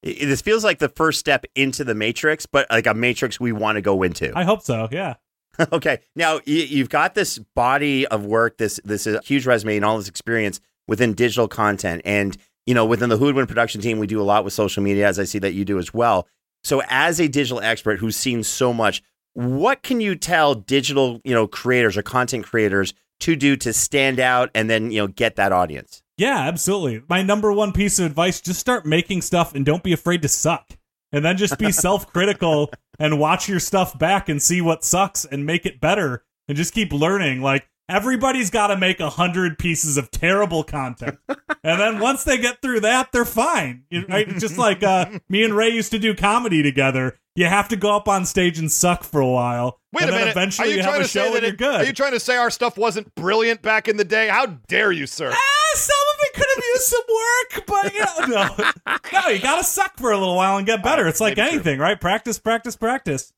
This 0.03 0.41
feels 0.43 0.65
like 0.65 0.79
the 0.79 0.89
first 0.89 1.19
step 1.19 1.45
into 1.55 1.85
the 1.85 1.95
matrix, 1.95 2.47
but 2.47 2.67
like 2.71 2.87
a 2.87 2.95
matrix 2.95 3.41
we 3.41 3.53
want 3.53 3.77
to 3.77 3.83
go 3.83 4.03
into. 4.03 4.33
I 4.37 4.45
hope 4.45 4.63
so. 4.63 4.89
Yeah. 4.91 5.15
okay. 5.73 5.99
Now 6.15 6.41
you, 6.45 6.63
you've 6.63 6.89
got 6.89 7.15
this 7.15 7.39
body 7.39 8.07
of 8.07 8.25
work, 8.25 8.59
this 8.59 8.81
this 8.85 9.07
uh, 9.07 9.21
huge 9.25 9.47
resume, 9.47 9.77
and 9.77 9.85
all 9.85 9.97
this 9.99 10.09
experience 10.09 10.61
within 10.87 11.15
digital 11.15 11.49
content, 11.49 12.03
and 12.05 12.37
you 12.67 12.75
know 12.75 12.87
within 12.87 13.09
the 13.09 13.17
Hoodwin 13.17 13.47
production 13.47 13.81
team, 13.81 13.99
we 13.99 14.07
do 14.07 14.21
a 14.21 14.23
lot 14.23 14.45
with 14.45 14.53
social 14.53 14.83
media, 14.83 15.07
as 15.07 15.19
I 15.19 15.25
see 15.25 15.39
that 15.41 15.53
you 15.53 15.65
do 15.65 15.79
as 15.79 15.93
well. 15.93 16.29
So, 16.63 16.83
as 16.89 17.21
a 17.21 17.29
digital 17.29 17.61
expert 17.61 17.99
who's 17.99 18.17
seen 18.17 18.45
so 18.45 18.73
much, 18.73 19.03
what 19.35 19.83
can 19.83 20.01
you 20.01 20.15
tell 20.15 20.55
digital 20.55 21.21
you 21.25 21.35
know 21.35 21.47
creators 21.47 21.97
or 21.97 22.03
content 22.03 22.45
creators 22.45 22.95
to 23.21 23.37
do 23.37 23.57
to 23.57 23.73
stand 23.73 24.21
out 24.21 24.51
and 24.55 24.71
then, 24.71 24.91
you 24.91 25.01
know, 25.01 25.09
get 25.09 25.37
that 25.37 25.53
audience? 25.53 26.03
Yeah, 26.19 26.39
absolutely. 26.41 27.03
My 27.09 27.23
number 27.23 27.53
one 27.53 27.73
piece 27.73 27.99
of 27.99 28.07
advice 28.07 28.41
just 28.41 28.61
start 28.61 28.85
making 28.85 29.23
stuff 29.23 29.55
and 29.55 29.65
don't 29.65 29.85
be 29.85 29.93
afraid 29.93 30.21
to 30.23 30.29
suck. 30.29 30.69
And 31.13 31.25
then 31.25 31.37
just 31.37 31.59
be 31.59 31.73
self 31.73 32.13
critical 32.13 32.71
and 32.99 33.19
watch 33.19 33.49
your 33.49 33.61
stuff 33.61 33.99
back 33.99 34.29
and 34.29 34.43
see 34.43 34.61
what 34.61 34.85
sucks 34.85 35.25
and 35.25 35.47
make 35.47 35.65
it 35.65 35.81
better 35.81 36.25
and 36.49 36.57
just 36.57 36.75
keep 36.75 36.93
learning. 36.93 37.41
Like, 37.41 37.69
everybody's 37.89 38.51
got 38.51 38.67
to 38.67 38.77
make 38.77 39.01
a 39.01 39.11
hundred 39.11 39.59
pieces 39.59 39.97
of 39.97 40.11
terrible 40.11 40.65
content. 40.65 41.19
and 41.63 41.81
then 41.81 41.99
once 42.01 42.25
they 42.25 42.37
get 42.37 42.61
through 42.61 42.81
that, 42.81 43.13
they're 43.13 43.25
fine. 43.25 43.85
Right? 44.09 44.29
Just 44.39 44.59
like 44.59 44.83
uh, 44.83 45.19
me 45.29 45.45
and 45.45 45.55
Ray 45.55 45.71
used 45.71 45.93
to 45.93 45.99
do 45.99 46.15
comedy 46.15 46.63
together. 46.63 47.19
You 47.35 47.47
have 47.47 47.69
to 47.69 47.77
go 47.77 47.95
up 47.95 48.09
on 48.09 48.25
stage 48.27 48.59
and 48.59 48.71
suck 48.71 49.05
for 49.05 49.21
a 49.21 49.29
while. 49.29 49.79
Wait 49.93 50.03
and 50.03 50.11
a 50.11 50.13
then 50.13 50.21
minute. 50.23 50.33
Eventually, 50.33 50.69
are 50.69 50.71
you, 50.73 50.77
you 50.79 50.83
trying 50.83 50.95
have 50.95 51.05
a 51.05 51.09
show 51.09 51.23
that 51.33 51.35
and 51.35 51.43
you're 51.43 51.53
it, 51.53 51.59
good. 51.59 51.81
Are 51.83 51.85
you 51.85 51.93
trying 51.93 52.13
to 52.13 52.21
say 52.21 52.37
our 52.37 52.51
stuff 52.51 52.77
wasn't 52.77 53.15
brilliant 53.15 53.63
back 53.63 53.87
in 53.87 53.97
the 53.97 54.05
day? 54.05 54.27
How 54.27 54.47
dare 54.47 54.91
you, 54.91 55.07
sir? 55.07 55.31
Ah, 55.33 55.75
some 55.75 55.97
of 56.15 56.21
it 56.23 56.35
could 56.35 56.47
have 56.57 56.65
used 56.65 56.68
some 56.79 57.03
work, 57.09 57.67
but 57.67 57.95
you 57.95 58.01
know, 58.01 58.27
no, 58.27 58.97
no, 59.13 59.29
you 59.29 59.39
gotta 59.41 59.65
suck 59.65 59.97
for 59.97 60.13
a 60.13 60.19
little 60.19 60.37
while 60.37 60.57
and 60.57 60.67
get 60.67 60.83
better. 60.83 61.07
Uh, 61.07 61.09
it's 61.09 61.21
like 61.21 61.39
anything, 61.39 61.79
right? 61.79 62.01
Practice, 62.01 62.39
practice, 62.39 62.77
practice. 62.77 63.33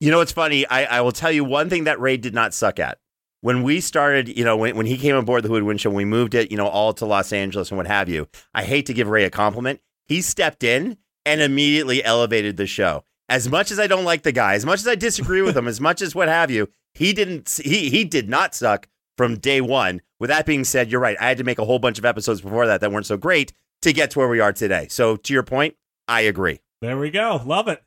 You 0.00 0.10
know 0.10 0.18
what's 0.18 0.32
funny? 0.32 0.66
I, 0.66 0.98
I 0.98 1.00
will 1.00 1.12
tell 1.12 1.32
you 1.32 1.44
one 1.44 1.68
thing 1.70 1.84
that 1.84 2.00
Ray 2.00 2.16
did 2.16 2.34
not 2.34 2.54
suck 2.54 2.78
at. 2.78 2.98
When 3.40 3.62
we 3.62 3.80
started, 3.80 4.28
you 4.28 4.44
know, 4.44 4.56
when, 4.56 4.76
when 4.76 4.86
he 4.86 4.96
came 4.96 5.16
aboard 5.16 5.42
the 5.42 5.50
Hood 5.50 5.64
Win 5.64 5.76
Show, 5.76 5.90
we 5.90 6.06
moved 6.06 6.34
it, 6.34 6.50
you 6.50 6.56
know, 6.56 6.66
all 6.66 6.94
to 6.94 7.04
Los 7.04 7.32
Angeles 7.32 7.70
and 7.70 7.76
what 7.76 7.86
have 7.86 8.08
you. 8.08 8.26
I 8.54 8.64
hate 8.64 8.86
to 8.86 8.94
give 8.94 9.08
Ray 9.08 9.24
a 9.24 9.30
compliment. 9.30 9.80
He 10.06 10.22
stepped 10.22 10.64
in 10.64 10.96
and 11.26 11.40
immediately 11.40 12.02
elevated 12.02 12.56
the 12.56 12.66
show. 12.66 13.04
As 13.28 13.50
much 13.50 13.70
as 13.70 13.78
I 13.78 13.86
don't 13.86 14.04
like 14.04 14.22
the 14.22 14.32
guy, 14.32 14.54
as 14.54 14.66
much 14.66 14.80
as 14.80 14.88
I 14.88 14.94
disagree 14.94 15.42
with 15.42 15.56
him, 15.56 15.68
as 15.68 15.80
much 15.80 16.02
as 16.02 16.14
what 16.14 16.28
have 16.28 16.50
you, 16.50 16.68
he 16.92 17.12
didn't. 17.12 17.60
He 17.62 17.90
he 17.90 18.04
did 18.04 18.28
not 18.28 18.54
suck 18.54 18.88
from 19.16 19.38
day 19.38 19.60
one. 19.60 20.00
With 20.20 20.30
that 20.30 20.46
being 20.46 20.64
said, 20.64 20.90
you're 20.90 21.00
right. 21.00 21.16
I 21.20 21.28
had 21.28 21.38
to 21.38 21.44
make 21.44 21.58
a 21.58 21.64
whole 21.64 21.78
bunch 21.78 21.98
of 21.98 22.04
episodes 22.04 22.40
before 22.40 22.66
that 22.66 22.80
that 22.80 22.92
weren't 22.92 23.06
so 23.06 23.16
great 23.16 23.52
to 23.82 23.92
get 23.92 24.10
to 24.12 24.18
where 24.18 24.28
we 24.28 24.40
are 24.40 24.52
today. 24.52 24.86
So 24.88 25.16
to 25.16 25.32
your 25.32 25.42
point, 25.42 25.76
I 26.08 26.22
agree. 26.22 26.60
There 26.82 26.98
we 26.98 27.10
go. 27.10 27.40
Love 27.46 27.68
it. 27.68 27.82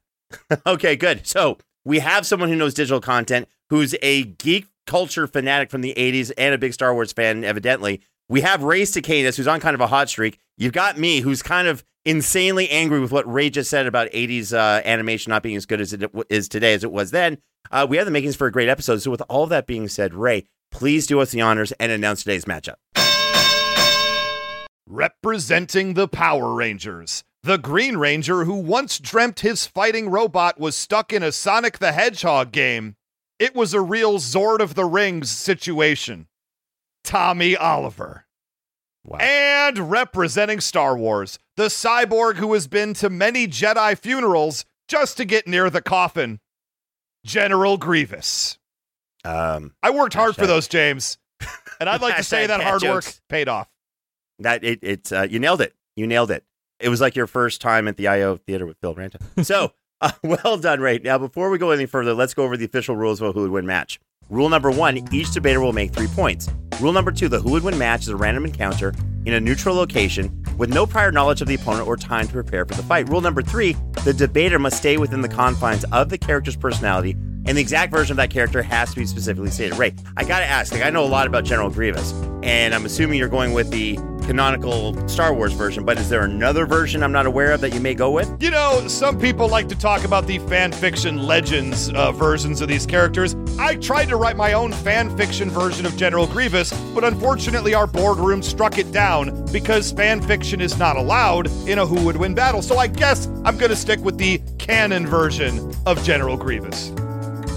Okay, 0.65 0.96
good. 0.96 1.27
So 1.27 1.60
we 1.86 2.00
have 2.00 2.25
someone 2.25 2.50
who 2.50 2.55
knows 2.55 2.74
digital 2.74 3.00
content, 3.00 3.48
who's 3.69 3.93
a 4.01 4.24
geek 4.24 4.65
culture 4.88 5.27
fanatic 5.27 5.69
from 5.69 5.81
the 5.81 5.93
80s 5.96 6.31
and 6.36 6.55
a 6.55 6.57
big 6.57 6.74
Star 6.74 6.96
Wars 6.96 7.13
fan, 7.13 7.43
evidently. 7.43 8.01
We 8.27 8.41
have 8.41 8.63
Ray 8.63 8.86
Cicadas, 8.86 9.38
who's 9.38 9.48
on 9.48 9.60
kind 9.60 9.75
of 9.75 9.81
a 9.81 9.88
hot 9.88 10.10
streak. 10.10 10.39
You've 10.57 10.74
got 10.74 10.98
me, 10.98 11.19
who's 11.19 11.43
kind 11.43 11.67
of 11.67 11.84
insanely 12.05 12.69
angry 12.69 13.00
with 13.00 13.12
what 13.12 13.31
Ray 13.31 13.51
just 13.51 13.69
said 13.69 13.86
about 13.86 14.10
80s 14.12 14.51
uh, 14.51 14.81
animation 14.84 15.29
not 15.29 15.43
being 15.43 15.57
as 15.57 15.67
good 15.67 15.79
as 15.81 15.93
it 15.93 16.10
is 16.29 16.50
today 16.50 16.74
as 16.74 16.84
it 16.84 16.91
was 16.91 17.12
then. 17.12 17.38
Uh, 17.69 17.86
we 17.88 17.98
have 17.98 18.05
the 18.05 18.12
makings 18.12 18.36
for 18.36 18.48
a 18.48 18.51
great 18.51 18.69
episode. 18.69 18.98
So, 19.01 19.12
with 19.12 19.22
all 19.29 19.46
that 19.48 19.67
being 19.67 19.88
said, 19.89 20.13
Ray, 20.13 20.46
please 20.71 21.07
do 21.07 21.19
us 21.19 21.31
the 21.31 21.41
honors 21.41 21.71
and 21.74 21.91
announce 21.91 22.24
today's 22.24 22.45
matchup. 22.45 22.75
Representing 24.88 25.95
the 25.95 26.07
Power 26.07 26.53
Rangers, 26.53 27.24
the 27.43 27.57
Green 27.57 27.97
Ranger 27.97 28.45
who 28.45 28.55
once 28.55 29.00
dreamt 29.00 29.41
his 29.41 29.65
fighting 29.65 30.09
robot 30.09 30.59
was 30.59 30.75
stuck 30.75 31.12
in 31.13 31.24
a 31.24 31.31
Sonic 31.31 31.79
the 31.79 31.91
Hedgehog 31.91 32.51
game. 32.51 32.95
It 33.39 33.55
was 33.55 33.74
a 33.74 33.81
real 33.81 34.17
Zord 34.17 34.59
of 34.59 34.75
the 34.75 34.86
Rings 34.86 35.29
situation. 35.29 36.27
Tommy 37.03 37.55
Oliver. 37.55 38.25
Wow. 39.05 39.19
And 39.19 39.89
representing 39.89 40.59
Star 40.59 40.97
Wars, 40.97 41.39
the 41.55 41.67
cyborg 41.67 42.36
who 42.36 42.53
has 42.53 42.67
been 42.67 42.93
to 42.95 43.09
many 43.09 43.47
Jedi 43.47 43.97
funerals 43.97 44.65
just 44.89 45.15
to 45.17 45.25
get 45.25 45.47
near 45.47 45.69
the 45.69 45.81
coffin, 45.81 46.39
General 47.25 47.77
Grievous. 47.77 48.57
Um, 49.27 49.74
I 49.84 49.89
worked 49.89 50.13
hard 50.13 50.36
for 50.36 50.48
those, 50.48 50.67
James. 50.67 51.17
And 51.79 51.88
I'd 51.88 52.01
like 52.01 52.17
to 52.17 52.24
say 52.24 52.48
that 52.48 52.60
hard 52.60 52.81
work 52.81 53.05
paid 53.29 53.48
off. 53.48 53.69
That 54.39 54.63
it, 54.63 54.79
it's 54.81 55.12
uh, 55.12 55.27
you 55.29 55.38
nailed 55.38 55.62
it. 55.62 55.75
You 55.96 56.07
nailed 56.07 56.31
it. 56.31 56.43
It 56.79 56.89
was 56.89 57.00
like 57.00 57.15
your 57.15 57.27
first 57.27 57.62
time 57.62 57.88
at 57.88 57.98
the 57.98 58.07
IO 58.07 58.38
theater 58.38 58.65
with 58.65 58.77
Phil 58.81 58.96
Ranta. 58.96 59.19
So 59.46 59.74
uh, 60.01 60.12
well 60.24 60.57
done, 60.57 60.79
Ray. 60.79 60.98
Now, 61.03 61.19
before 61.19 61.51
we 61.51 61.60
go 61.60 61.69
any 61.69 61.86
further, 61.86 62.15
let's 62.15 62.34
go 62.34 62.43
over 62.43 62.57
the 62.57 62.65
official 62.65 62.96
rules 62.96 63.22
of 63.22 63.29
a 63.29 63.31
who 63.31 63.41
would 63.41 63.51
win 63.51 63.67
match. 63.67 64.00
Rule 64.27 64.50
number 64.50 64.72
one: 64.72 65.07
each 65.13 65.31
debater 65.31 65.62
will 65.62 65.72
make 65.72 65.93
three 65.93 66.07
points. 66.07 66.50
Rule 66.81 66.93
number 66.93 67.12
two: 67.12 67.29
the 67.29 67.39
who 67.39 67.51
would 67.51 67.63
win 67.63 67.77
match 67.77 68.01
is 68.01 68.07
a 68.07 68.15
random 68.15 68.46
encounter 68.46 68.91
in 69.27 69.34
a 69.34 69.39
neutral 69.39 69.75
location 69.75 70.43
with 70.57 70.74
no 70.74 70.88
prior 70.88 71.12
knowledge 71.12 71.41
of 71.41 71.48
the 71.48 71.53
opponent 71.55 71.88
or 71.88 71.96
time 71.96 72.25
to 72.25 72.34
prepare 72.34 72.65
for 72.65 72.74
the 72.74 72.81
fight. 72.81 73.07
Rule 73.07 73.22
number 73.22 73.43
three: 73.43 73.75
the 74.03 74.13
debater 74.13 74.57
must 74.57 74.77
stay 74.77 74.98
within 74.98 75.22
the 75.22 75.29
confines 75.29 75.84
of 75.91 76.10
the 76.10 76.17
character's 76.17 76.55
personality. 76.55 77.15
And 77.48 77.58
the 77.58 77.62
exact 77.62 77.94
version 77.94 78.12
of 78.12 78.18
that 78.18 78.30
character 78.30 78.62
has 78.62 78.89
to 78.89 78.98
be 78.98 79.06
specifically 79.06 79.50
stated. 79.50 79.77
Ray, 79.77 79.94
I 80.18 80.25
gotta 80.25 80.46
ask, 80.46 80.74
like 80.74 80.84
I 80.84 80.89
know 80.89 81.06
a 81.06 81.08
lot 81.08 81.27
about 81.27 81.46
General 81.46 81.70
Grievous, 81.70 82.12
and 82.44 82.75
I'm 82.75 82.86
assuming 82.86 83.20
you're 83.20 83.30
going 83.30 83.54
with 83.54 83.72
the 83.72 83.96
canonical 84.27 85.08
Star 85.08 85.34
Wars 85.34 85.54
version, 85.54 85.86
but 85.86 85.98
is 85.98 86.10
there 86.10 86.24
another 86.24 86.66
version 86.66 87.01
I'm 87.01 87.13
not 87.13 87.25
aware 87.25 87.54
of 87.54 87.62
that 87.62 87.74
you 87.74 87.80
may 87.80 87.96
go 87.96 88.12
with? 88.12 88.30
You 88.44 88.51
know, 88.51 88.86
some 88.89 89.18
people 89.18 89.48
like 89.48 89.70
to 89.70 89.75
talk 89.75 90.04
about 90.04 90.27
the 90.27 90.39
fan 90.39 90.74
fiction 90.74 91.24
legends 91.24 91.89
uh, 91.92 92.12
versions 92.12 92.60
of 92.60 92.68
these 92.68 92.86
characters. 92.86 93.38
I 93.58 93.75
tried 93.75 94.10
to 94.10 94.18
write 94.18 94.36
my 94.36 94.51
own 94.51 94.74
fan 94.74 95.16
fiction 95.16 95.50
version 95.50 95.86
of 95.86 95.96
General 95.96 96.27
Grievous, 96.27 96.74
but 96.94 97.06
unfortunately 97.06 97.74
our 97.74 97.88
boardroom 97.88 98.44
struck 98.44 98.77
it 98.77 98.92
down 98.92 99.46
because 99.54 99.94
fan 99.94 100.22
fiction 100.22 100.60
is 100.60 100.77
not 100.77 100.98
allowed 100.98 101.48
in 101.66 101.80
a 101.80 101.86
Who 101.86 102.04
Would 102.04 102.18
Win 102.18 102.36
battle. 102.36 102.62
So 102.62 102.77
I 102.77 102.88
guess 102.88 103.27
I'm 103.46 103.58
going 103.58 103.70
to 103.70 103.77
stick 103.77 104.01
with 104.01 104.18
the 104.18 104.42
canon 104.58 105.08
version 105.08 105.74
of 105.86 106.04
General 106.04 106.36
Grievous. 106.36 106.92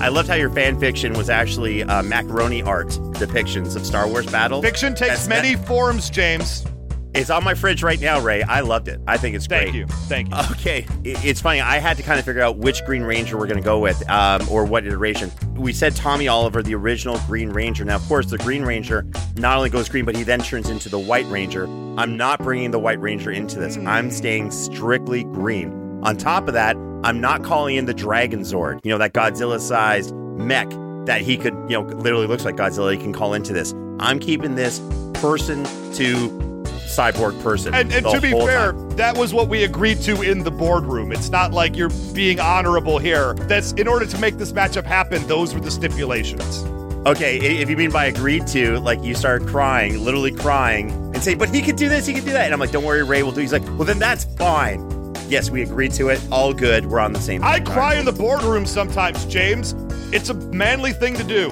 I 0.00 0.08
loved 0.08 0.28
how 0.28 0.34
your 0.34 0.50
fan 0.50 0.80
fiction 0.80 1.12
was 1.12 1.28
actually 1.28 1.82
uh, 1.82 2.02
macaroni 2.02 2.62
art 2.62 2.88
depictions 2.88 3.76
of 3.76 3.84
Star 3.84 4.08
Wars 4.08 4.26
battle. 4.26 4.62
Fiction 4.62 4.94
takes 4.94 5.26
That's- 5.26 5.28
many 5.28 5.54
that- 5.54 5.66
forms, 5.66 6.08
James. 6.10 6.64
It's 7.12 7.28
on 7.28 7.42
my 7.42 7.54
fridge 7.54 7.82
right 7.82 8.00
now, 8.00 8.20
Ray. 8.20 8.42
I 8.44 8.60
loved 8.60 8.86
it. 8.86 9.00
I 9.08 9.16
think 9.16 9.34
it's 9.34 9.46
Thank 9.48 9.72
great. 9.72 9.88
Thank 10.06 10.28
you. 10.30 10.30
Thank 10.30 10.48
you. 10.48 10.52
Okay, 10.52 10.86
it's 11.04 11.40
funny. 11.40 11.60
I 11.60 11.78
had 11.80 11.96
to 11.96 12.04
kind 12.04 12.20
of 12.20 12.24
figure 12.24 12.40
out 12.40 12.58
which 12.58 12.84
Green 12.84 13.02
Ranger 13.02 13.36
we're 13.36 13.48
going 13.48 13.58
to 13.58 13.64
go 13.64 13.80
with, 13.80 14.08
um, 14.08 14.48
or 14.48 14.64
what 14.64 14.86
iteration. 14.86 15.32
We 15.56 15.72
said 15.72 15.96
Tommy 15.96 16.28
Oliver, 16.28 16.62
the 16.62 16.76
original 16.76 17.18
Green 17.26 17.50
Ranger. 17.50 17.84
Now, 17.84 17.96
of 17.96 18.06
course, 18.06 18.26
the 18.26 18.38
Green 18.38 18.62
Ranger 18.62 19.04
not 19.34 19.56
only 19.56 19.70
goes 19.70 19.88
green, 19.88 20.04
but 20.04 20.14
he 20.14 20.22
then 20.22 20.38
turns 20.38 20.70
into 20.70 20.88
the 20.88 21.00
White 21.00 21.26
Ranger. 21.26 21.64
I'm 21.98 22.16
not 22.16 22.38
bringing 22.44 22.70
the 22.70 22.78
White 22.78 23.00
Ranger 23.00 23.32
into 23.32 23.58
this. 23.58 23.76
I'm 23.76 24.12
staying 24.12 24.52
strictly 24.52 25.24
green. 25.24 25.89
On 26.02 26.16
top 26.16 26.48
of 26.48 26.54
that, 26.54 26.76
I'm 27.04 27.20
not 27.20 27.44
calling 27.44 27.76
in 27.76 27.84
the 27.84 27.94
Dragon 27.94 28.40
Zord. 28.40 28.80
You 28.84 28.90
know 28.90 28.98
that 28.98 29.12
Godzilla-sized 29.12 30.14
mech 30.14 30.68
that 31.06 31.20
he 31.20 31.36
could, 31.36 31.54
you 31.68 31.80
know, 31.80 31.82
literally 31.82 32.26
looks 32.26 32.44
like 32.44 32.56
Godzilla. 32.56 32.92
He 32.92 32.98
can 32.98 33.12
call 33.12 33.34
into 33.34 33.52
this. 33.52 33.74
I'm 33.98 34.18
keeping 34.18 34.54
this 34.54 34.78
person 35.14 35.64
to 35.94 36.28
cyborg 36.90 37.40
person. 37.42 37.74
And, 37.74 37.92
and 37.92 38.04
to 38.06 38.20
be 38.20 38.32
fair, 38.32 38.72
time. 38.72 38.90
that 38.90 39.16
was 39.16 39.32
what 39.32 39.48
we 39.48 39.64
agreed 39.64 40.00
to 40.02 40.22
in 40.22 40.42
the 40.42 40.50
boardroom. 40.50 41.12
It's 41.12 41.30
not 41.30 41.52
like 41.52 41.76
you're 41.76 41.90
being 42.14 42.40
honorable 42.40 42.98
here. 42.98 43.34
That's 43.34 43.72
in 43.72 43.86
order 43.86 44.06
to 44.06 44.18
make 44.18 44.38
this 44.38 44.52
matchup 44.52 44.84
happen, 44.84 45.26
those 45.26 45.54
were 45.54 45.60
the 45.60 45.70
stipulations. 45.70 46.64
Okay, 47.06 47.38
if 47.38 47.70
you 47.70 47.76
mean 47.76 47.90
by 47.90 48.06
agreed 48.06 48.46
to, 48.48 48.78
like 48.80 49.02
you 49.02 49.14
start 49.14 49.46
crying, 49.46 50.04
literally 50.04 50.32
crying, 50.32 50.90
and 51.14 51.22
say, 51.22 51.34
but 51.34 51.48
he 51.48 51.62
could 51.62 51.76
do 51.76 51.88
this, 51.88 52.06
he 52.06 52.12
could 52.12 52.24
do 52.24 52.32
that. 52.32 52.44
And 52.44 52.52
I'm 52.52 52.60
like, 52.60 52.72
don't 52.72 52.84
worry, 52.84 53.02
Ray 53.02 53.22
will 53.22 53.32
do. 53.32 53.40
He's 53.40 53.52
like, 53.52 53.64
well, 53.64 53.84
then 53.84 53.98
that's 53.98 54.24
fine. 54.36 54.99
Yes, 55.30 55.48
we 55.48 55.62
agreed 55.62 55.92
to 55.92 56.08
it. 56.08 56.20
All 56.32 56.52
good. 56.52 56.86
We're 56.86 56.98
on 56.98 57.12
the 57.12 57.20
same 57.20 57.44
I 57.44 57.60
cry 57.60 57.94
in 57.94 58.04
the 58.04 58.12
boardroom 58.12 58.66
sometimes, 58.66 59.24
James. 59.26 59.76
It's 60.12 60.28
a 60.28 60.34
manly 60.34 60.92
thing 60.92 61.14
to 61.14 61.22
do. 61.22 61.50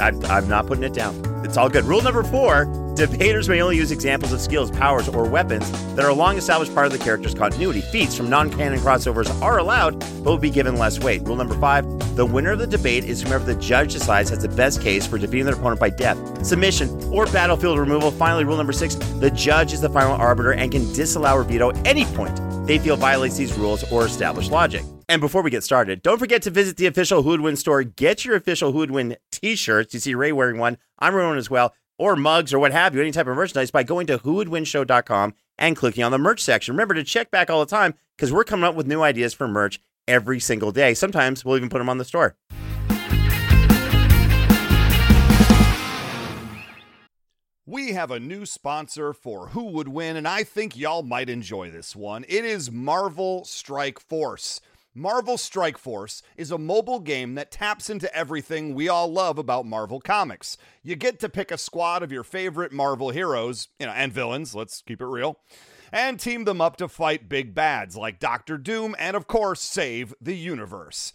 I, 0.00 0.08
I'm 0.28 0.48
not 0.48 0.66
putting 0.66 0.82
it 0.82 0.94
down. 0.94 1.22
It's 1.44 1.56
all 1.56 1.68
good. 1.68 1.84
Rule 1.84 2.02
number 2.02 2.24
four 2.24 2.64
debaters 2.96 3.48
may 3.48 3.60
only 3.60 3.76
use 3.76 3.92
examples 3.92 4.32
of 4.32 4.40
skills, 4.40 4.70
powers, 4.72 5.08
or 5.08 5.28
weapons 5.28 5.70
that 5.94 6.04
are 6.04 6.10
a 6.10 6.14
long 6.14 6.36
established 6.36 6.74
part 6.74 6.86
of 6.86 6.92
the 6.92 6.98
character's 6.98 7.34
continuity. 7.34 7.82
Feats 7.82 8.16
from 8.16 8.28
non 8.28 8.50
canon 8.50 8.80
crossovers 8.80 9.30
are 9.40 9.58
allowed, 9.58 10.00
but 10.00 10.24
will 10.24 10.38
be 10.38 10.50
given 10.50 10.76
less 10.76 10.98
weight. 10.98 11.22
Rule 11.22 11.36
number 11.36 11.56
five 11.60 11.84
the 12.16 12.26
winner 12.26 12.52
of 12.52 12.58
the 12.58 12.66
debate 12.66 13.04
is 13.04 13.22
whomever 13.22 13.44
the 13.44 13.60
judge 13.60 13.92
decides 13.92 14.30
has 14.30 14.40
the 14.40 14.48
best 14.48 14.80
case 14.80 15.06
for 15.06 15.18
defeating 15.18 15.46
their 15.46 15.54
opponent 15.54 15.80
by 15.80 15.90
death, 15.90 16.16
submission, 16.44 16.88
or 17.12 17.26
battlefield 17.26 17.78
removal. 17.78 18.10
Finally, 18.10 18.44
rule 18.44 18.56
number 18.56 18.72
six 18.72 18.96
the 18.96 19.30
judge 19.30 19.72
is 19.72 19.80
the 19.80 19.88
final 19.88 20.14
arbiter 20.14 20.52
and 20.52 20.72
can 20.72 20.92
disallow 20.92 21.34
or 21.34 21.44
veto 21.44 21.70
any 21.84 22.04
point 22.06 22.40
they 22.66 22.78
feel 22.78 22.96
violates 22.96 23.36
these 23.36 23.56
rules 23.56 23.90
or 23.90 24.06
established 24.06 24.50
logic. 24.50 24.84
And 25.08 25.20
before 25.20 25.42
we 25.42 25.50
get 25.50 25.62
started, 25.62 26.02
don't 26.02 26.18
forget 26.18 26.42
to 26.42 26.50
visit 26.50 26.76
the 26.76 26.86
official 26.86 27.22
Hoodwin 27.22 27.56
store. 27.56 27.82
Get 27.82 28.24
your 28.24 28.36
official 28.36 28.72
Hoodwin 28.72 29.16
t-shirts. 29.30 29.92
You 29.94 30.00
see 30.00 30.14
Ray 30.14 30.32
wearing 30.32 30.58
one. 30.58 30.78
I'm 30.98 31.14
wearing 31.14 31.28
one 31.28 31.38
as 31.38 31.50
well. 31.50 31.74
Or 31.98 32.16
mugs 32.16 32.52
or 32.52 32.58
what 32.58 32.72
have 32.72 32.94
you, 32.94 33.00
any 33.00 33.12
type 33.12 33.26
of 33.26 33.36
merchandise 33.36 33.70
by 33.70 33.82
going 33.82 34.06
to 34.08 34.18
whowouldwinshow.com 34.18 35.34
and 35.58 35.76
clicking 35.76 36.02
on 36.02 36.10
the 36.10 36.18
merch 36.18 36.42
section. 36.42 36.74
Remember 36.74 36.94
to 36.94 37.04
check 37.04 37.30
back 37.30 37.50
all 37.50 37.60
the 37.60 37.70
time 37.70 37.94
because 38.16 38.32
we're 38.32 38.44
coming 38.44 38.64
up 38.64 38.74
with 38.74 38.86
new 38.86 39.02
ideas 39.02 39.34
for 39.34 39.46
merch 39.46 39.80
every 40.08 40.40
single 40.40 40.72
day. 40.72 40.94
Sometimes 40.94 41.44
we'll 41.44 41.56
even 41.56 41.68
put 41.68 41.78
them 41.78 41.88
on 41.88 41.98
the 41.98 42.04
store. 42.04 42.36
We 47.66 47.94
have 47.94 48.10
a 48.10 48.20
new 48.20 48.44
sponsor 48.44 49.14
for 49.14 49.48
Who 49.48 49.64
Would 49.70 49.88
Win, 49.88 50.16
and 50.16 50.28
I 50.28 50.44
think 50.44 50.76
y'all 50.76 51.02
might 51.02 51.30
enjoy 51.30 51.70
this 51.70 51.96
one. 51.96 52.26
It 52.28 52.44
is 52.44 52.70
Marvel 52.70 53.46
Strike 53.46 53.98
Force. 53.98 54.60
Marvel 54.94 55.38
Strike 55.38 55.78
Force 55.78 56.20
is 56.36 56.50
a 56.50 56.58
mobile 56.58 57.00
game 57.00 57.36
that 57.36 57.50
taps 57.50 57.88
into 57.88 58.14
everything 58.14 58.74
we 58.74 58.90
all 58.90 59.10
love 59.10 59.38
about 59.38 59.64
Marvel 59.64 59.98
Comics. 59.98 60.58
You 60.82 60.94
get 60.94 61.18
to 61.20 61.30
pick 61.30 61.50
a 61.50 61.56
squad 61.56 62.02
of 62.02 62.12
your 62.12 62.22
favorite 62.22 62.70
Marvel 62.70 63.08
heroes, 63.08 63.68
you 63.80 63.86
know, 63.86 63.92
and 63.92 64.12
villains, 64.12 64.54
let's 64.54 64.82
keep 64.82 65.00
it 65.00 65.06
real, 65.06 65.38
and 65.90 66.20
team 66.20 66.44
them 66.44 66.60
up 66.60 66.76
to 66.76 66.86
fight 66.86 67.30
big 67.30 67.54
bads 67.54 67.96
like 67.96 68.18
Doctor 68.20 68.58
Doom 68.58 68.94
and, 68.98 69.16
of 69.16 69.26
course, 69.26 69.62
save 69.62 70.12
the 70.20 70.36
universe. 70.36 71.14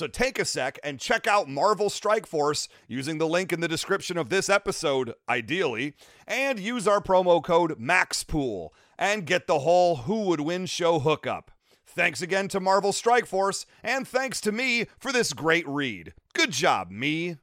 So 0.00 0.06
take 0.06 0.38
a 0.38 0.46
sec 0.46 0.78
and 0.82 0.98
check 0.98 1.26
out 1.26 1.46
Marvel 1.46 1.90
Strike 1.90 2.24
Force 2.24 2.68
using 2.88 3.18
the 3.18 3.28
link 3.28 3.52
in 3.52 3.60
the 3.60 3.68
description 3.68 4.16
of 4.16 4.30
this 4.30 4.48
episode, 4.48 5.12
ideally, 5.28 5.92
and 6.26 6.58
use 6.58 6.88
our 6.88 7.02
promo 7.02 7.44
code 7.44 7.78
MAXPOOL 7.78 8.70
and 8.98 9.26
get 9.26 9.46
the 9.46 9.58
whole 9.58 9.96
Who 9.96 10.22
Would 10.22 10.40
Win 10.40 10.64
show 10.64 11.00
hookup. 11.00 11.50
Thanks 11.86 12.22
again 12.22 12.48
to 12.48 12.60
Marvel 12.60 12.94
Strike 12.94 13.26
Force, 13.26 13.66
and 13.82 14.08
thanks 14.08 14.40
to 14.40 14.52
me 14.52 14.86
for 14.98 15.12
this 15.12 15.34
great 15.34 15.68
read. 15.68 16.14
Good 16.32 16.52
job, 16.52 16.90
me. 16.90 17.36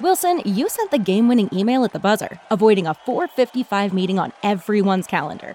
Wilson, 0.00 0.42
you 0.44 0.68
sent 0.68 0.90
the 0.90 0.98
game 0.98 1.28
winning 1.28 1.50
email 1.52 1.84
at 1.84 1.92
the 1.92 2.00
buzzer, 2.00 2.40
avoiding 2.50 2.88
a 2.88 2.94
455 2.94 3.94
meeting 3.94 4.18
on 4.18 4.32
everyone's 4.42 5.06
calendar. 5.06 5.54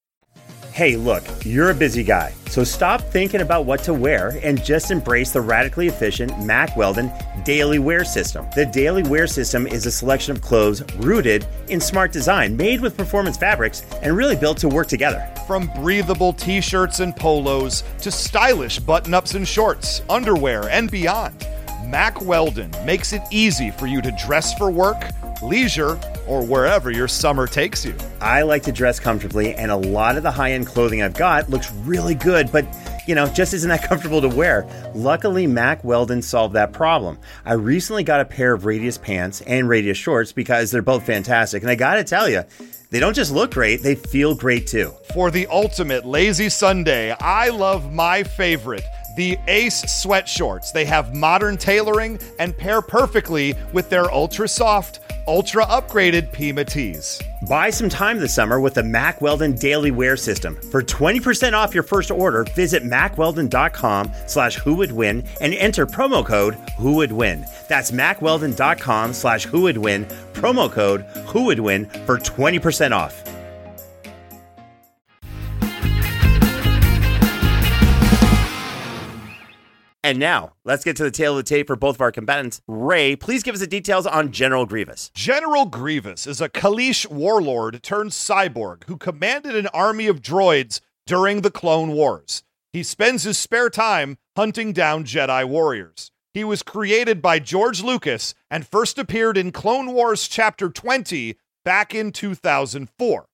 Hey, 0.81 0.95
look, 0.95 1.23
you're 1.45 1.69
a 1.69 1.75
busy 1.75 2.01
guy, 2.01 2.33
so 2.47 2.63
stop 2.63 3.01
thinking 3.01 3.41
about 3.41 3.67
what 3.67 3.83
to 3.83 3.93
wear 3.93 4.39
and 4.41 4.65
just 4.65 4.89
embrace 4.89 5.29
the 5.29 5.39
radically 5.39 5.85
efficient 5.85 6.43
Mack 6.43 6.75
Weldon 6.75 7.11
Daily 7.45 7.77
Wear 7.77 8.03
System. 8.03 8.47
The 8.55 8.65
Daily 8.65 9.03
Wear 9.03 9.27
System 9.27 9.67
is 9.67 9.85
a 9.85 9.91
selection 9.91 10.35
of 10.35 10.41
clothes 10.41 10.81
rooted 10.95 11.45
in 11.69 11.79
smart 11.79 12.11
design, 12.11 12.57
made 12.57 12.81
with 12.81 12.97
performance 12.97 13.37
fabrics, 13.37 13.85
and 14.01 14.17
really 14.17 14.35
built 14.35 14.57
to 14.57 14.69
work 14.69 14.87
together. 14.87 15.31
From 15.45 15.67
breathable 15.75 16.33
t 16.33 16.59
shirts 16.61 16.99
and 16.99 17.15
polos 17.15 17.83
to 17.99 18.09
stylish 18.09 18.79
button 18.79 19.13
ups 19.13 19.35
and 19.35 19.47
shorts, 19.47 20.01
underwear, 20.09 20.67
and 20.69 20.89
beyond, 20.89 21.47
Mack 21.91 22.21
Weldon 22.21 22.71
makes 22.85 23.11
it 23.11 23.21
easy 23.31 23.69
for 23.69 23.85
you 23.85 24.01
to 24.01 24.11
dress 24.13 24.53
for 24.57 24.71
work, 24.71 25.03
leisure, 25.43 25.99
or 26.25 26.41
wherever 26.41 26.89
your 26.89 27.09
summer 27.09 27.47
takes 27.47 27.83
you. 27.83 27.93
I 28.21 28.43
like 28.43 28.63
to 28.63 28.71
dress 28.71 28.97
comfortably, 28.97 29.53
and 29.55 29.69
a 29.69 29.75
lot 29.75 30.15
of 30.15 30.23
the 30.23 30.31
high 30.31 30.53
end 30.53 30.67
clothing 30.67 31.01
I've 31.01 31.15
got 31.15 31.49
looks 31.49 31.69
really 31.83 32.15
good, 32.15 32.49
but 32.49 32.65
you 33.07 33.13
know, 33.13 33.27
just 33.27 33.53
isn't 33.53 33.67
that 33.67 33.83
comfortable 33.89 34.21
to 34.21 34.29
wear. 34.29 34.65
Luckily, 34.95 35.47
Mack 35.47 35.83
Weldon 35.83 36.21
solved 36.21 36.53
that 36.53 36.71
problem. 36.71 37.19
I 37.43 37.53
recently 37.53 38.05
got 38.05 38.21
a 38.21 38.25
pair 38.25 38.53
of 38.53 38.63
Radius 38.63 38.97
pants 38.97 39.41
and 39.41 39.67
Radius 39.67 39.97
shorts 39.97 40.31
because 40.31 40.71
they're 40.71 40.81
both 40.81 41.05
fantastic, 41.05 41.61
and 41.61 41.69
I 41.69 41.75
gotta 41.75 42.05
tell 42.05 42.29
you, 42.29 42.43
they 42.89 43.01
don't 43.01 43.15
just 43.15 43.33
look 43.33 43.53
great, 43.53 43.83
they 43.83 43.95
feel 43.95 44.33
great 44.33 44.65
too. 44.65 44.93
For 45.13 45.29
the 45.29 45.45
ultimate 45.47 46.05
lazy 46.05 46.47
Sunday, 46.47 47.11
I 47.19 47.49
love 47.49 47.91
my 47.91 48.23
favorite. 48.23 48.85
The 49.15 49.37
Ace 49.47 49.81
sweat 49.91 50.27
shorts. 50.27 50.71
They 50.71 50.85
have 50.85 51.15
modern 51.15 51.57
tailoring 51.57 52.19
and 52.39 52.57
pair 52.57 52.81
perfectly 52.81 53.55
with 53.73 53.89
their 53.89 54.11
ultra 54.11 54.47
soft, 54.47 54.99
ultra 55.27 55.65
upgraded 55.65 56.31
Pima 56.31 56.63
tees. 56.63 57.21
Buy 57.49 57.71
some 57.71 57.89
time 57.89 58.19
this 58.19 58.33
summer 58.33 58.59
with 58.59 58.75
the 58.75 58.83
Mack 58.83 59.19
Weldon 59.19 59.55
Daily 59.55 59.91
Wear 59.91 60.15
System. 60.15 60.55
For 60.55 60.81
20% 60.81 61.53
off 61.53 61.73
your 61.73 61.83
first 61.83 62.11
order, 62.11 62.43
visit 62.55 62.83
mackweldon.com 62.83 64.11
slash 64.27 64.55
who 64.55 64.75
would 64.75 64.91
win 64.91 65.23
and 65.41 65.53
enter 65.55 65.85
promo 65.85 66.25
code 66.25 66.55
who 66.77 66.93
would 66.93 67.11
win. 67.11 67.45
That's 67.67 67.91
mackweldon.com 67.91 69.13
slash 69.13 69.43
who 69.45 69.61
would 69.61 69.77
win, 69.77 70.05
promo 70.33 70.71
code 70.71 71.01
who 71.27 71.45
would 71.45 71.59
win 71.59 71.85
for 72.05 72.17
20% 72.17 72.91
off. 72.91 73.40
And 80.03 80.17
now, 80.17 80.53
let's 80.65 80.83
get 80.83 80.95
to 80.97 81.03
the 81.03 81.11
tail 81.11 81.37
of 81.37 81.45
the 81.45 81.49
tape 81.49 81.67
for 81.67 81.75
both 81.75 81.95
of 81.95 82.01
our 82.01 82.11
combatants. 82.11 82.61
Ray, 82.67 83.15
please 83.15 83.43
give 83.43 83.53
us 83.53 83.61
the 83.61 83.67
details 83.67 84.07
on 84.07 84.31
General 84.31 84.65
Grievous. 84.65 85.11
General 85.13 85.65
Grievous 85.65 86.25
is 86.25 86.41
a 86.41 86.49
Kaleesh 86.49 87.07
warlord 87.09 87.83
turned 87.83 88.09
cyborg 88.09 88.85
who 88.85 88.97
commanded 88.97 89.55
an 89.55 89.67
army 89.67 90.07
of 90.07 90.21
droids 90.21 90.81
during 91.05 91.41
the 91.41 91.51
Clone 91.51 91.91
Wars. 91.91 92.41
He 92.73 92.81
spends 92.81 93.23
his 93.23 93.37
spare 93.37 93.69
time 93.69 94.17
hunting 94.35 94.73
down 94.73 95.03
Jedi 95.03 95.47
warriors. 95.47 96.11
He 96.33 96.43
was 96.43 96.63
created 96.63 97.21
by 97.21 97.39
George 97.39 97.83
Lucas 97.83 98.33
and 98.49 98.65
first 98.65 98.97
appeared 98.97 99.37
in 99.37 99.51
Clone 99.51 99.91
Wars 99.91 100.27
Chapter 100.27 100.69
20 100.69 101.35
back 101.63 101.93
in 101.93 102.11
2004. 102.11 103.27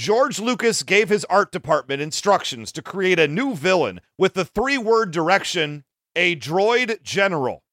George 0.00 0.40
Lucas 0.40 0.82
gave 0.82 1.10
his 1.10 1.26
art 1.26 1.52
department 1.52 2.00
instructions 2.00 2.72
to 2.72 2.80
create 2.80 3.18
a 3.18 3.28
new 3.28 3.54
villain 3.54 4.00
with 4.16 4.32
the 4.32 4.46
three 4.46 4.78
word 4.78 5.10
direction, 5.10 5.84
a 6.16 6.34
droid 6.36 7.02
general. 7.02 7.64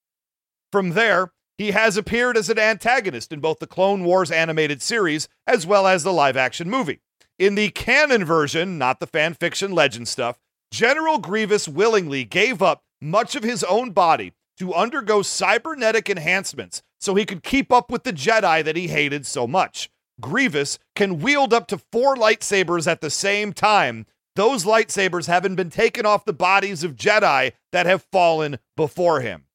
From 0.69 0.89
there, 0.89 1.31
he 1.57 1.71
has 1.71 1.95
appeared 1.95 2.35
as 2.35 2.49
an 2.49 2.59
antagonist 2.59 3.31
in 3.31 3.39
both 3.39 3.59
the 3.59 3.65
Clone 3.65 4.03
Wars 4.03 4.29
animated 4.29 4.81
series 4.81 5.29
as 5.47 5.65
well 5.65 5.87
as 5.87 6.03
the 6.03 6.11
live 6.11 6.35
action 6.35 6.69
movie. 6.69 6.99
In 7.39 7.55
the 7.55 7.69
canon 7.69 8.25
version, 8.25 8.77
not 8.77 8.99
the 8.99 9.07
fan 9.07 9.33
fiction 9.33 9.71
legend 9.71 10.09
stuff, 10.09 10.37
General 10.69 11.19
Grievous 11.19 11.69
willingly 11.69 12.25
gave 12.25 12.61
up 12.61 12.83
much 12.99 13.37
of 13.37 13.43
his 13.43 13.63
own 13.63 13.91
body 13.91 14.33
to 14.57 14.73
undergo 14.73 15.21
cybernetic 15.21 16.09
enhancements 16.09 16.83
so 16.99 17.15
he 17.15 17.25
could 17.25 17.41
keep 17.41 17.71
up 17.71 17.89
with 17.89 18.03
the 18.03 18.11
Jedi 18.11 18.65
that 18.65 18.75
he 18.75 18.89
hated 18.89 19.25
so 19.25 19.47
much. 19.47 19.89
Grievous 20.19 20.79
can 20.95 21.19
wield 21.19 21.53
up 21.53 21.67
to 21.67 21.77
four 21.91 22.15
lightsabers 22.15 22.87
at 22.87 23.01
the 23.01 23.09
same 23.09 23.53
time. 23.53 24.05
Those 24.35 24.65
lightsabers 24.65 25.27
haven't 25.27 25.55
been 25.55 25.69
taken 25.69 26.05
off 26.05 26.25
the 26.25 26.33
bodies 26.33 26.83
of 26.83 26.95
Jedi 26.95 27.53
that 27.71 27.85
have 27.85 28.05
fallen 28.11 28.59
before 28.75 29.21
him. 29.21 29.45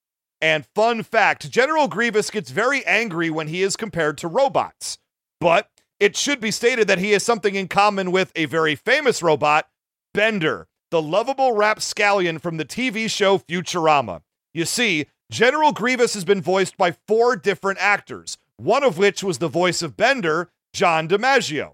And 0.41 0.67
fun 0.75 1.03
fact 1.05 1.51
General 1.51 1.87
Grievous 1.87 2.31
gets 2.31 2.51
very 2.51 2.85
angry 2.85 3.31
when 3.31 3.49
he 3.49 3.63
is 3.63 3.77
compared 3.77 4.19
to 4.19 4.29
robots. 4.29 4.99
But 5.41 5.69
it 6.01 6.17
should 6.17 6.41
be 6.41 6.51
stated 6.51 6.89
that 6.89 6.99
he 6.99 7.13
has 7.13 7.23
something 7.23 7.55
in 7.55 7.69
common 7.69 8.11
with 8.11 8.33
a 8.35 8.47
very 8.47 8.75
famous 8.75 9.23
robot, 9.23 9.69
Bender, 10.13 10.67
the 10.91 11.01
lovable 11.01 11.53
rapscallion 11.53 12.41
from 12.41 12.57
the 12.57 12.65
TV 12.65 13.09
show 13.09 13.39
Futurama. 13.39 14.23
You 14.53 14.65
see, 14.65 15.07
General 15.31 15.73
Grievous 15.73 16.15
has 16.15 16.25
been 16.25 16.43
voiced 16.43 16.77
by 16.77 16.97
four 17.07 17.37
different 17.37 17.79
actors 17.81 18.37
one 18.65 18.85
of 18.85 18.99
which 18.99 19.23
was 19.23 19.39
the 19.39 19.49
voice 19.49 19.83
of 19.83 19.97
Bender, 19.97 20.51
John 20.73 21.09
DiMaggio. 21.09 21.73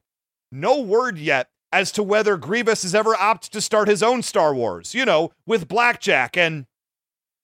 No 0.51 0.81
word 0.81 1.19
yet 1.19 1.49
as 1.73 1.93
to 1.93 2.03
whether 2.03 2.37
Grievous 2.37 2.83
has 2.83 2.95
ever 2.95 3.15
opted 3.15 3.53
to 3.53 3.61
start 3.61 3.89
his 3.89 4.03
own 4.03 4.23
Star 4.23 4.55
Wars, 4.55 4.95
you 4.95 5.05
know, 5.05 5.31
with 5.47 5.69
Blackjack 5.69 6.37
and 6.37 6.67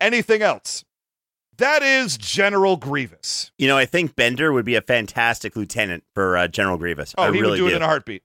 anything 0.01 0.43
else. 0.43 0.85
That 1.59 1.83
is 1.83 2.17
General 2.17 2.77
Grievous. 2.77 3.53
You 3.59 3.69
know, 3.69 3.77
I 3.77 3.85
think 3.85 4.17
Bender 4.17 4.53
would 4.53 4.65
be 4.65 4.75
a 4.75 4.81
fantastic 4.81 5.55
lieutenant 5.55 6.05
for 6.15 6.37
uh, 6.37 6.49
General 6.49 6.79
Grievous. 6.79 7.15
Oh, 7.17 7.25
I 7.25 7.33
he 7.33 7.41
really 7.41 7.53
would 7.53 7.57
do, 7.57 7.69
do. 7.69 7.75
it 7.75 7.77
in 7.77 7.83
a 7.83 7.87
heartbeat. 7.87 8.23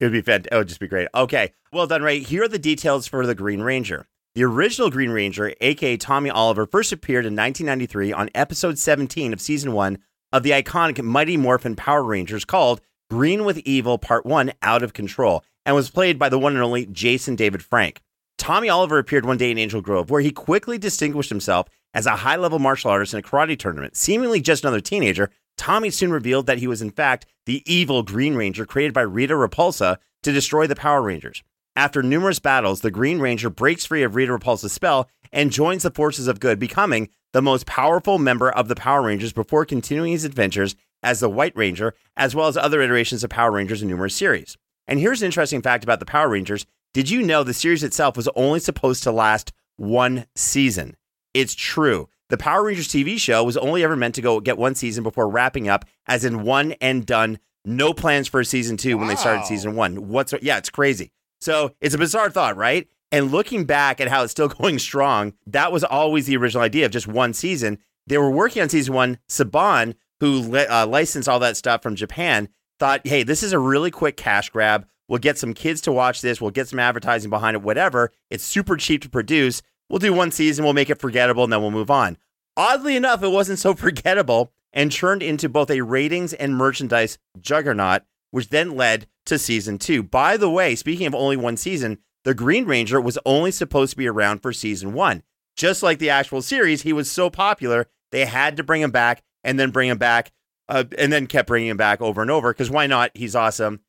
It 0.00 0.04
would 0.04 0.12
be 0.12 0.20
fantastic. 0.20 0.52
It 0.52 0.56
would 0.56 0.68
just 0.68 0.80
be 0.80 0.88
great. 0.88 1.08
Okay. 1.14 1.52
Well 1.72 1.86
done, 1.86 2.02
Ray. 2.02 2.20
Here 2.20 2.44
are 2.44 2.48
the 2.48 2.58
details 2.58 3.06
for 3.06 3.26
the 3.26 3.34
Green 3.34 3.62
Ranger. 3.62 4.06
The 4.34 4.44
original 4.44 4.90
Green 4.90 5.10
Ranger, 5.10 5.54
aka 5.60 5.96
Tommy 5.96 6.30
Oliver, 6.30 6.66
first 6.66 6.92
appeared 6.92 7.24
in 7.24 7.34
1993 7.34 8.12
on 8.12 8.30
episode 8.34 8.78
17 8.78 9.32
of 9.32 9.40
season 9.40 9.72
one 9.72 9.98
of 10.32 10.42
the 10.42 10.50
iconic 10.50 11.02
Mighty 11.02 11.36
Morphin 11.36 11.76
Power 11.76 12.02
Rangers 12.02 12.44
called 12.44 12.80
Green 13.10 13.44
with 13.44 13.58
Evil 13.58 13.98
Part 13.98 14.26
1 14.26 14.52
Out 14.62 14.82
of 14.82 14.92
Control 14.92 15.42
and 15.64 15.74
was 15.74 15.90
played 15.90 16.18
by 16.18 16.28
the 16.28 16.38
one 16.38 16.54
and 16.54 16.62
only 16.62 16.86
Jason 16.86 17.36
David 17.36 17.62
Frank. 17.62 18.02
Tommy 18.36 18.68
Oliver 18.68 18.98
appeared 18.98 19.26
one 19.26 19.36
day 19.36 19.50
in 19.50 19.58
Angel 19.58 19.80
Grove, 19.80 20.10
where 20.10 20.20
he 20.20 20.30
quickly 20.30 20.78
distinguished 20.78 21.28
himself 21.28 21.68
as 21.92 22.06
a 22.06 22.16
high 22.16 22.36
level 22.36 22.58
martial 22.58 22.90
artist 22.90 23.12
in 23.12 23.20
a 23.20 23.22
karate 23.22 23.58
tournament. 23.58 23.96
Seemingly 23.96 24.40
just 24.40 24.64
another 24.64 24.80
teenager, 24.80 25.30
Tommy 25.56 25.90
soon 25.90 26.12
revealed 26.12 26.46
that 26.46 26.58
he 26.58 26.66
was, 26.66 26.80
in 26.80 26.90
fact, 26.90 27.26
the 27.46 27.62
evil 27.66 28.02
Green 28.02 28.34
Ranger 28.34 28.64
created 28.64 28.94
by 28.94 29.00
Rita 29.02 29.34
Repulsa 29.34 29.98
to 30.22 30.32
destroy 30.32 30.66
the 30.66 30.76
Power 30.76 31.02
Rangers. 31.02 31.42
After 31.78 32.02
numerous 32.02 32.40
battles, 32.40 32.80
the 32.80 32.90
Green 32.90 33.20
Ranger 33.20 33.48
breaks 33.48 33.84
free 33.86 34.02
of 34.02 34.16
Rita 34.16 34.32
Repulsa's 34.32 34.72
spell 34.72 35.08
and 35.32 35.52
joins 35.52 35.84
the 35.84 35.92
forces 35.92 36.26
of 36.26 36.40
good, 36.40 36.58
becoming 36.58 37.08
the 37.32 37.40
most 37.40 37.66
powerful 37.66 38.18
member 38.18 38.50
of 38.50 38.66
the 38.66 38.74
Power 38.74 39.02
Rangers 39.02 39.32
before 39.32 39.64
continuing 39.64 40.10
his 40.10 40.24
adventures 40.24 40.74
as 41.04 41.20
the 41.20 41.30
White 41.30 41.56
Ranger, 41.56 41.94
as 42.16 42.34
well 42.34 42.48
as 42.48 42.56
other 42.56 42.82
iterations 42.82 43.22
of 43.22 43.30
Power 43.30 43.52
Rangers 43.52 43.80
in 43.80 43.86
numerous 43.86 44.16
series. 44.16 44.56
And 44.88 44.98
here's 44.98 45.22
an 45.22 45.26
interesting 45.26 45.62
fact 45.62 45.84
about 45.84 46.00
the 46.00 46.04
Power 46.04 46.28
Rangers. 46.28 46.66
Did 46.94 47.10
you 47.10 47.22
know 47.22 47.44
the 47.44 47.54
series 47.54 47.84
itself 47.84 48.16
was 48.16 48.28
only 48.34 48.58
supposed 48.58 49.04
to 49.04 49.12
last 49.12 49.52
one 49.76 50.26
season? 50.34 50.96
It's 51.32 51.54
true. 51.54 52.08
The 52.28 52.38
Power 52.38 52.64
Rangers 52.64 52.88
TV 52.88 53.20
show 53.20 53.44
was 53.44 53.56
only 53.56 53.84
ever 53.84 53.94
meant 53.94 54.16
to 54.16 54.20
go 54.20 54.40
get 54.40 54.58
one 54.58 54.74
season 54.74 55.04
before 55.04 55.28
wrapping 55.28 55.68
up, 55.68 55.84
as 56.08 56.24
in 56.24 56.42
one 56.42 56.72
and 56.80 57.06
done. 57.06 57.38
No 57.64 57.94
plans 57.94 58.26
for 58.26 58.40
a 58.40 58.44
season 58.44 58.76
two 58.78 58.98
when 58.98 59.06
they 59.06 59.14
started 59.14 59.46
season 59.46 59.76
one. 59.76 60.08
What's 60.08 60.34
yeah, 60.42 60.58
it's 60.58 60.70
crazy. 60.70 61.12
So 61.40 61.74
it's 61.80 61.94
a 61.94 61.98
bizarre 61.98 62.30
thought, 62.30 62.56
right? 62.56 62.88
And 63.10 63.32
looking 63.32 63.64
back 63.64 64.00
at 64.00 64.08
how 64.08 64.22
it's 64.22 64.32
still 64.32 64.48
going 64.60 64.78
strong, 64.78 65.34
that 65.46 65.72
was 65.72 65.84
always 65.84 66.26
the 66.26 66.36
original 66.36 66.62
idea 66.62 66.86
of 66.86 66.92
just 66.92 67.08
one 67.08 67.32
season. 67.32 67.78
They 68.06 68.18
were 68.18 68.30
working 68.30 68.62
on 68.62 68.68
season 68.68 68.94
one. 68.94 69.18
Saban, 69.28 69.94
who 70.20 70.56
uh, 70.56 70.86
licensed 70.88 71.28
all 71.28 71.38
that 71.40 71.56
stuff 71.56 71.82
from 71.82 71.94
Japan, 71.94 72.48
thought, 72.78 73.06
hey, 73.06 73.22
this 73.22 73.42
is 73.42 73.52
a 73.52 73.58
really 73.58 73.90
quick 73.90 74.16
cash 74.16 74.50
grab. 74.50 74.86
We'll 75.08 75.18
get 75.18 75.38
some 75.38 75.54
kids 75.54 75.80
to 75.82 75.92
watch 75.92 76.20
this. 76.20 76.40
We'll 76.40 76.50
get 76.50 76.68
some 76.68 76.78
advertising 76.78 77.30
behind 77.30 77.54
it, 77.54 77.62
whatever. 77.62 78.12
It's 78.30 78.44
super 78.44 78.76
cheap 78.76 79.02
to 79.02 79.08
produce. 79.08 79.62
We'll 79.88 79.98
do 79.98 80.12
one 80.12 80.30
season, 80.30 80.64
we'll 80.64 80.74
make 80.74 80.90
it 80.90 81.00
forgettable, 81.00 81.44
and 81.44 81.52
then 81.52 81.62
we'll 81.62 81.70
move 81.70 81.90
on. 81.90 82.18
Oddly 82.56 82.94
enough, 82.94 83.22
it 83.22 83.28
wasn't 83.28 83.58
so 83.58 83.74
forgettable 83.74 84.52
and 84.72 84.92
turned 84.92 85.22
into 85.22 85.48
both 85.48 85.70
a 85.70 85.80
ratings 85.80 86.34
and 86.34 86.54
merchandise 86.54 87.18
juggernaut, 87.40 88.02
which 88.30 88.48
then 88.48 88.76
led 88.76 89.06
to 89.26 89.38
season 89.38 89.78
two. 89.78 90.02
By 90.02 90.36
the 90.36 90.50
way, 90.50 90.74
speaking 90.74 91.06
of 91.06 91.14
only 91.14 91.36
one 91.36 91.56
season, 91.56 91.98
the 92.24 92.34
Green 92.34 92.64
Ranger 92.64 93.00
was 93.00 93.18
only 93.24 93.50
supposed 93.50 93.92
to 93.92 93.96
be 93.96 94.06
around 94.06 94.40
for 94.40 94.52
season 94.52 94.92
one. 94.92 95.22
Just 95.56 95.82
like 95.82 95.98
the 95.98 96.10
actual 96.10 96.42
series, 96.42 96.82
he 96.82 96.92
was 96.92 97.10
so 97.10 97.30
popular, 97.30 97.86
they 98.12 98.24
had 98.24 98.56
to 98.56 98.62
bring 98.62 98.82
him 98.82 98.90
back 98.90 99.22
and 99.44 99.58
then 99.58 99.70
bring 99.70 99.88
him 99.88 99.98
back 99.98 100.32
uh, 100.68 100.84
and 100.98 101.12
then 101.12 101.26
kept 101.26 101.48
bringing 101.48 101.70
him 101.70 101.76
back 101.76 102.00
over 102.00 102.22
and 102.22 102.30
over 102.30 102.52
because 102.52 102.70
why 102.70 102.86
not? 102.86 103.10
He's 103.14 103.34
awesome. 103.34 103.80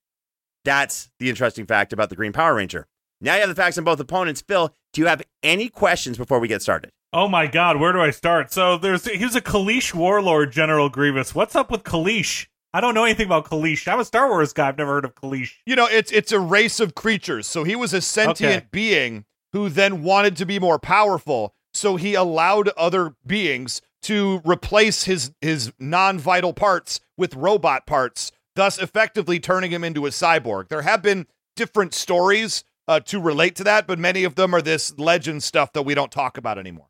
That's 0.65 1.09
the 1.19 1.29
interesting 1.29 1.65
fact 1.65 1.93
about 1.93 2.09
the 2.09 2.15
Green 2.15 2.33
Power 2.33 2.55
Ranger. 2.55 2.87
Now 3.21 3.35
you 3.35 3.41
have 3.41 3.49
the 3.49 3.55
facts 3.55 3.77
on 3.77 3.83
both 3.83 3.99
opponents. 3.99 4.41
Phil, 4.41 4.73
do 4.93 5.01
you 5.01 5.07
have 5.07 5.21
any 5.43 5.69
questions 5.69 6.17
before 6.17 6.39
we 6.39 6.47
get 6.47 6.61
started? 6.61 6.91
Oh 7.11 7.27
my 7.27 7.47
god, 7.47 7.79
where 7.79 7.91
do 7.91 7.99
I 7.99 8.11
start? 8.11 8.53
So 8.53 8.77
there's 8.77 9.05
he's 9.05 9.35
a 9.35 9.41
Kaleesh 9.41 9.93
warlord, 9.93 10.51
General 10.51 10.89
Grievous. 10.89 11.33
What's 11.33 11.55
up 11.55 11.71
with 11.71 11.83
Kaleesh? 11.83 12.47
I 12.73 12.81
don't 12.81 12.93
know 12.93 13.03
anything 13.03 13.25
about 13.25 13.45
Kaleesh. 13.45 13.87
I'm 13.91 13.99
a 13.99 14.05
Star 14.05 14.29
Wars 14.29 14.53
guy. 14.53 14.67
I've 14.67 14.77
never 14.77 14.91
heard 14.93 15.05
of 15.05 15.15
Kaleesh. 15.15 15.53
You 15.65 15.75
know, 15.75 15.87
it's 15.87 16.11
it's 16.11 16.31
a 16.31 16.39
race 16.39 16.79
of 16.79 16.93
creatures. 16.95 17.47
So 17.47 17.63
he 17.63 17.75
was 17.75 17.93
a 17.93 18.01
sentient 18.01 18.53
Okay. 18.53 18.65
being 18.71 19.25
who 19.53 19.69
then 19.69 20.03
wanted 20.03 20.37
to 20.37 20.45
be 20.45 20.59
more 20.59 20.77
powerful. 20.77 21.53
So 21.73 21.95
he 21.95 22.13
allowed 22.13 22.69
other 22.69 23.15
beings 23.25 23.81
to 24.03 24.41
replace 24.45 25.03
his 25.05 25.31
his 25.41 25.71
non-vital 25.79 26.53
parts 26.53 26.99
with 27.17 27.35
robot 27.35 27.85
parts, 27.87 28.31
thus 28.55 28.77
effectively 28.79 29.39
turning 29.39 29.71
him 29.71 29.83
into 29.83 30.05
a 30.05 30.09
cyborg. 30.09 30.67
There 30.69 30.83
have 30.83 31.01
been 31.01 31.25
different 31.55 31.93
stories 31.93 32.63
uh, 32.87 32.99
to 33.01 33.19
relate 33.19 33.55
to 33.55 33.63
that, 33.63 33.87
but 33.87 33.99
many 33.99 34.23
of 34.23 34.35
them 34.35 34.53
are 34.53 34.61
this 34.61 34.97
legend 34.97 35.43
stuff 35.43 35.73
that 35.73 35.83
we 35.83 35.95
don't 35.95 36.11
talk 36.11 36.37
about 36.37 36.57
anymore. 36.57 36.87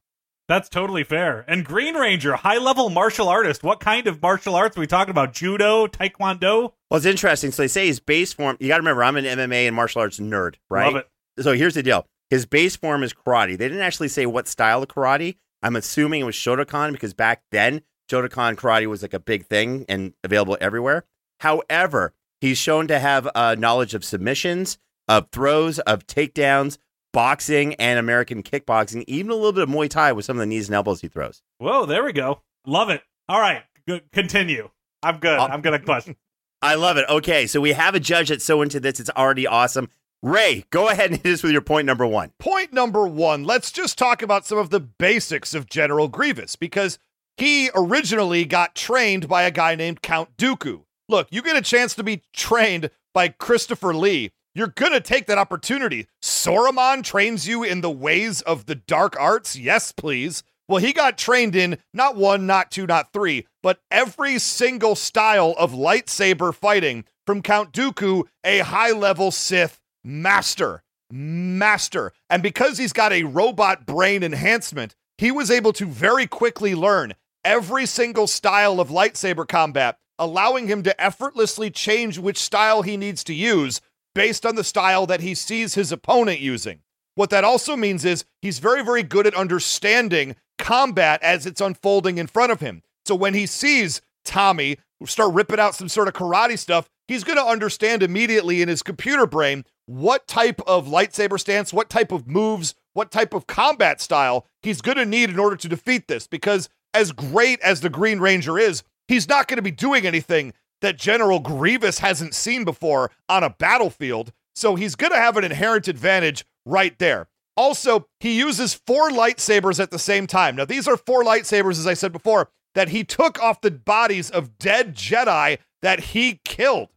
That's 0.50 0.68
totally 0.68 1.04
fair. 1.04 1.46
And 1.48 1.64
Green 1.64 1.94
Ranger, 1.94 2.36
high 2.36 2.58
level 2.58 2.90
martial 2.90 3.30
artist. 3.30 3.64
What 3.64 3.80
kind 3.80 4.08
of 4.08 4.20
martial 4.20 4.56
arts 4.56 4.76
are 4.76 4.80
we 4.80 4.88
talking 4.88 5.12
about? 5.12 5.32
Judo, 5.32 5.86
Taekwondo? 5.86 6.74
Well, 6.90 6.98
it's 6.98 7.06
interesting. 7.06 7.52
So 7.52 7.62
they 7.62 7.68
say 7.68 7.86
his 7.86 8.00
base 8.00 8.34
form, 8.34 8.58
you 8.60 8.68
got 8.68 8.78
to 8.78 8.82
remember, 8.82 9.04
I'm 9.04 9.16
an 9.16 9.26
MMA 9.26 9.68
and 9.68 9.76
martial 9.76 10.02
arts 10.02 10.20
nerd, 10.20 10.56
right? 10.68 10.92
Love 10.92 11.06
it. 11.38 11.44
So 11.44 11.54
here's 11.54 11.76
the 11.76 11.84
deal 11.84 12.08
his 12.32 12.48
base 12.48 12.76
form 12.76 13.04
is 13.04 13.14
karate. 13.14 13.60
They 13.60 13.68
didn't 13.68 13.84
actually 13.84 14.08
say 14.08 14.26
what 14.26 14.48
style 14.48 14.82
of 14.82 14.90
karate. 14.90 15.38
I'm 15.62 15.76
assuming 15.76 16.22
it 16.22 16.26
was 16.26 16.36
Shotokan 16.36 16.94
because 16.94 17.14
back 17.14 17.44
then, 17.52 17.82
Shotokan 18.10 18.56
karate 18.56 18.88
was 18.88 19.04
like 19.04 19.14
a 19.14 19.20
big 19.20 19.46
thing 19.46 19.86
and 19.88 20.14
available 20.24 20.58
everywhere. 20.60 21.06
However, 21.42 22.16
he's 22.42 22.58
shown 22.58 22.88
to 22.88 22.98
have 22.98 23.30
uh, 23.36 23.56
knowledge 23.56 23.94
of 23.94 24.04
submissions, 24.04 24.80
of 25.08 25.28
throws, 25.32 25.78
of 25.78 26.08
takedowns, 26.08 26.80
boxing, 27.12 27.74
and 27.76 28.00
American 28.00 28.44
kickboxing, 28.44 29.04
even 29.08 29.32
a 29.32 29.36
little 29.36 29.54
bit 29.54 29.64
of 29.64 29.70
Muay 29.70 29.90
Thai 29.90 30.12
with 30.12 30.26
some 30.26 30.38
of 30.38 30.42
the 30.42 30.46
knees 30.46 30.68
and 30.68 30.76
elbows 30.76 31.02
he 31.02 31.08
throws. 31.08 31.42
Whoa, 31.58 31.86
there 31.86 32.04
we 32.04 32.14
go. 32.14 32.42
Love 32.66 32.90
it. 32.90 33.02
All 33.28 33.40
right, 33.40 33.64
good. 33.88 34.04
continue. 34.12 34.70
I'm 35.04 35.20
good. 35.20 35.40
Uh, 35.40 35.48
I'm 35.52 35.62
gonna 35.62 35.80
question. 35.80 36.16
I 36.62 36.76
love 36.76 36.98
it. 36.98 37.06
Okay, 37.10 37.48
so 37.48 37.62
we 37.62 37.72
have 37.72 37.96
a 37.96 38.00
judge 38.00 38.30
that's 38.30 38.44
so 38.44 38.62
into 38.62 38.80
this, 38.80 39.00
it's 39.00 39.10
already 39.12 39.48
awesome. 39.48 39.90
Ray, 40.22 40.66
go 40.70 40.90
ahead 40.90 41.12
and 41.12 41.22
hit 41.22 41.34
us 41.34 41.44
with 41.44 41.54
your 41.54 41.62
point 41.62 41.86
number 41.86 42.06
one. 42.06 42.32
Point 42.40 42.74
number 42.74 43.08
one 43.08 43.46
let's 43.46 43.72
just 43.72 43.98
talk 43.98 44.22
about 44.22 44.46
some 44.46 44.58
of 44.58 44.70
the 44.70 44.82
basics 44.82 45.54
of 45.54 45.70
General 45.70 46.10
Grievous 46.10 46.58
because 46.58 47.00
he 47.38 47.70
originally 47.74 48.44
got 48.44 48.76
trained 48.76 49.30
by 49.30 49.44
a 49.44 49.52
guy 49.52 49.76
named 49.76 50.02
Count 50.02 50.36
Dooku. 50.36 50.84
Look, 51.08 51.30
you 51.32 51.42
get 51.42 51.56
a 51.56 51.62
chance 51.62 51.96
to 51.96 52.04
be 52.04 52.24
trained 52.34 52.90
by 53.14 53.30
Christopher 53.30 53.94
Lee. 53.94 54.32
You're 54.56 54.68
going 54.68 54.94
to 54.94 55.02
take 55.02 55.28
that 55.28 55.38
opportunity. 55.38 56.08
Saruman 56.22 57.04
trains 57.04 57.48
you 57.48 57.64
in 57.64 57.82
the 57.82 57.92
ways 57.92 58.42
of 58.42 58.66
the 58.66 58.76
dark 58.76 59.20
arts. 59.20 59.56
Yes, 59.56 59.92
please. 59.92 60.44
Well, 60.68 60.80
he 60.80 60.94
got 60.94 61.18
trained 61.18 61.56
in 61.56 61.78
not 61.94 62.16
one, 62.16 62.46
not 62.46 62.70
two, 62.70 62.86
not 62.86 63.14
three, 63.14 63.48
but 63.64 63.80
every 63.90 64.38
single 64.38 64.96
style 64.96 65.56
of 65.58 65.72
lightsaber 65.72 66.54
fighting 66.54 67.06
from 67.26 67.42
Count 67.42 67.74
Dooku, 67.74 68.28
a 68.44 68.60
high 68.60 68.92
level 68.92 69.32
Sith 69.32 69.80
master. 70.04 70.84
Master. 71.12 72.12
And 72.30 72.44
because 72.44 72.78
he's 72.78 72.94
got 72.94 73.12
a 73.12 73.24
robot 73.24 73.86
brain 73.86 74.24
enhancement, 74.24 74.96
he 75.18 75.32
was 75.32 75.50
able 75.50 75.74
to 75.74 75.86
very 75.86 76.28
quickly 76.28 76.76
learn 76.76 77.14
every 77.44 77.86
single 77.86 78.28
style 78.28 78.80
of 78.80 78.90
lightsaber 78.90 79.48
combat, 79.48 79.98
allowing 80.20 80.68
him 80.68 80.84
to 80.84 81.02
effortlessly 81.02 81.72
change 81.72 82.20
which 82.20 82.38
style 82.38 82.84
he 82.84 82.96
needs 82.96 83.24
to 83.24 83.34
use 83.34 83.82
based 84.16 84.46
on 84.46 84.56
the 84.56 84.64
style 84.64 85.06
that 85.06 85.22
he 85.22 85.36
sees 85.36 85.76
his 85.76 85.92
opponent 85.92 86.40
using. 86.40 86.82
What 87.16 87.30
that 87.32 87.44
also 87.44 87.76
means 87.76 88.06
is 88.06 88.24
he's 88.42 88.60
very, 88.60 88.84
very 88.84 89.04
good 89.04 89.28
at 89.28 89.34
understanding 89.34 90.36
combat 90.58 91.22
as 91.22 91.46
it's 91.46 91.62
unfolding 91.62 92.18
in 92.18 92.28
front 92.28 92.52
of 92.52 92.60
him. 92.60 92.82
So 93.06 93.16
when 93.16 93.34
he 93.34 93.46
sees 93.46 94.02
Tommy 94.24 94.78
start 95.06 95.34
ripping 95.34 95.60
out 95.60 95.76
some 95.76 95.90
sort 95.90 96.08
of 96.08 96.14
karate 96.14 96.58
stuff, 96.58 96.90
he's 97.08 97.24
going 97.24 97.38
to 97.38 97.44
understand 97.44 98.04
immediately 98.04 98.62
in 98.62 98.70
his 98.70 98.84
computer 98.84 99.26
brain 99.26 99.66
what 99.86 100.28
type 100.28 100.62
of 100.68 100.88
lightsaber 100.88 101.40
stance, 101.40 101.74
what 101.74 101.90
type 101.90 102.12
of 102.12 102.28
moves, 102.28 102.76
what 102.94 103.12
type 103.12 103.34
of 103.34 103.48
combat 103.48 104.02
style 104.02 104.46
he's 104.62 104.82
going 104.82 104.98
to 104.98 105.06
need 105.06 105.30
in 105.30 105.40
order 105.40 105.56
to 105.56 105.70
defeat 105.70 106.08
this. 106.08 106.28
Because 106.28 106.70
as 106.94 107.12
great 107.12 107.60
as 107.62 107.82
the 107.82 107.90
Green 107.90 108.20
Ranger 108.20 108.60
is, 108.60 108.84
he's 109.08 109.28
not 109.28 109.48
going 109.48 109.58
to 109.58 109.64
be 109.64 109.72
doing 109.72 110.06
anything 110.06 110.54
that 110.82 110.98
General 110.98 111.40
Grievous 111.40 112.00
hasn't 112.00 112.34
seen 112.34 112.64
before 112.64 113.12
on 113.28 113.44
a 113.44 113.50
battlefield. 113.50 114.32
So 114.56 114.76
he's 114.76 114.96
going 114.96 115.12
to 115.12 115.20
have 115.20 115.38
an 115.38 115.44
inherent 115.44 115.88
advantage 115.88 116.46
right 116.66 116.98
there. 117.00 117.28
Also, 117.56 118.08
he 118.20 118.38
uses 118.38 118.74
four 118.74 119.10
lightsabers 119.10 119.82
at 119.82 119.92
the 119.92 120.00
same 120.00 120.28
time. 120.28 120.56
Now, 120.56 120.66
these 120.66 120.88
are 120.88 120.96
four 120.96 121.24
lightsabers, 121.24 121.72
as 121.72 121.88
I 121.88 121.94
said 121.94 122.14
before, 122.14 122.50
that 122.74 122.90
he 122.90 123.04
took 123.04 123.42
off 123.42 123.62
the 123.62 123.72
bodies 123.72 124.30
of 124.30 124.58
dead 124.58 124.96
Jedi 124.96 125.58
that 125.82 126.00
he 126.00 126.40
killed. 126.46 126.90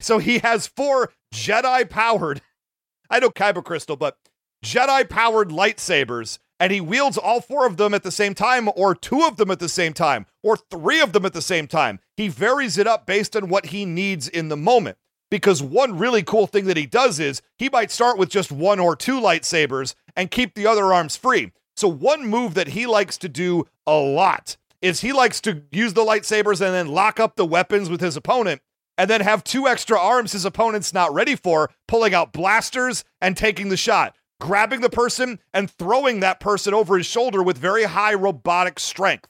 So 0.00 0.18
he 0.18 0.40
has 0.40 0.66
four 0.66 1.12
Jedi 1.32 1.88
powered, 1.88 2.42
I 3.10 3.20
know 3.20 3.30
Kyber 3.30 3.64
Crystal, 3.64 3.96
but 3.96 4.18
Jedi 4.64 5.08
powered 5.08 5.48
lightsabers, 5.48 6.38
and 6.62 6.70
he 6.70 6.80
wields 6.80 7.18
all 7.18 7.40
four 7.40 7.66
of 7.66 7.76
them 7.76 7.92
at 7.92 8.04
the 8.04 8.12
same 8.12 8.36
time, 8.36 8.70
or 8.76 8.94
two 8.94 9.22
of 9.22 9.36
them 9.36 9.50
at 9.50 9.58
the 9.58 9.68
same 9.68 9.92
time, 9.92 10.26
or 10.44 10.56
three 10.56 11.00
of 11.00 11.12
them 11.12 11.26
at 11.26 11.32
the 11.32 11.42
same 11.42 11.66
time. 11.66 11.98
He 12.16 12.28
varies 12.28 12.78
it 12.78 12.86
up 12.86 13.04
based 13.04 13.34
on 13.34 13.48
what 13.48 13.66
he 13.66 13.84
needs 13.84 14.28
in 14.28 14.46
the 14.46 14.56
moment. 14.56 14.96
Because 15.28 15.60
one 15.60 15.98
really 15.98 16.22
cool 16.22 16.46
thing 16.46 16.66
that 16.66 16.76
he 16.76 16.86
does 16.86 17.18
is 17.18 17.42
he 17.58 17.68
might 17.68 17.90
start 17.90 18.16
with 18.16 18.28
just 18.28 18.52
one 18.52 18.78
or 18.78 18.94
two 18.94 19.20
lightsabers 19.20 19.96
and 20.14 20.30
keep 20.30 20.54
the 20.54 20.68
other 20.68 20.92
arms 20.92 21.16
free. 21.16 21.50
So, 21.76 21.88
one 21.88 22.28
move 22.28 22.54
that 22.54 22.68
he 22.68 22.86
likes 22.86 23.18
to 23.18 23.28
do 23.28 23.66
a 23.84 23.96
lot 23.96 24.56
is 24.80 25.00
he 25.00 25.12
likes 25.12 25.40
to 25.40 25.62
use 25.72 25.94
the 25.94 26.04
lightsabers 26.04 26.60
and 26.60 26.72
then 26.72 26.86
lock 26.86 27.18
up 27.18 27.34
the 27.34 27.44
weapons 27.44 27.90
with 27.90 28.00
his 28.00 28.16
opponent 28.16 28.62
and 28.96 29.10
then 29.10 29.22
have 29.22 29.42
two 29.42 29.66
extra 29.66 29.98
arms 29.98 30.30
his 30.30 30.44
opponent's 30.44 30.94
not 30.94 31.12
ready 31.12 31.34
for, 31.34 31.70
pulling 31.88 32.14
out 32.14 32.32
blasters 32.32 33.02
and 33.20 33.36
taking 33.36 33.68
the 33.68 33.76
shot, 33.76 34.14
grabbing 34.42 34.80
the 34.80 34.90
person 34.90 35.38
and 35.54 35.70
throwing 35.70 36.18
that 36.18 36.40
person 36.40 36.74
over 36.74 36.98
his 36.98 37.06
shoulder 37.06 37.40
with 37.40 37.56
very 37.56 37.84
high 37.84 38.12
robotic 38.12 38.80
strength. 38.80 39.28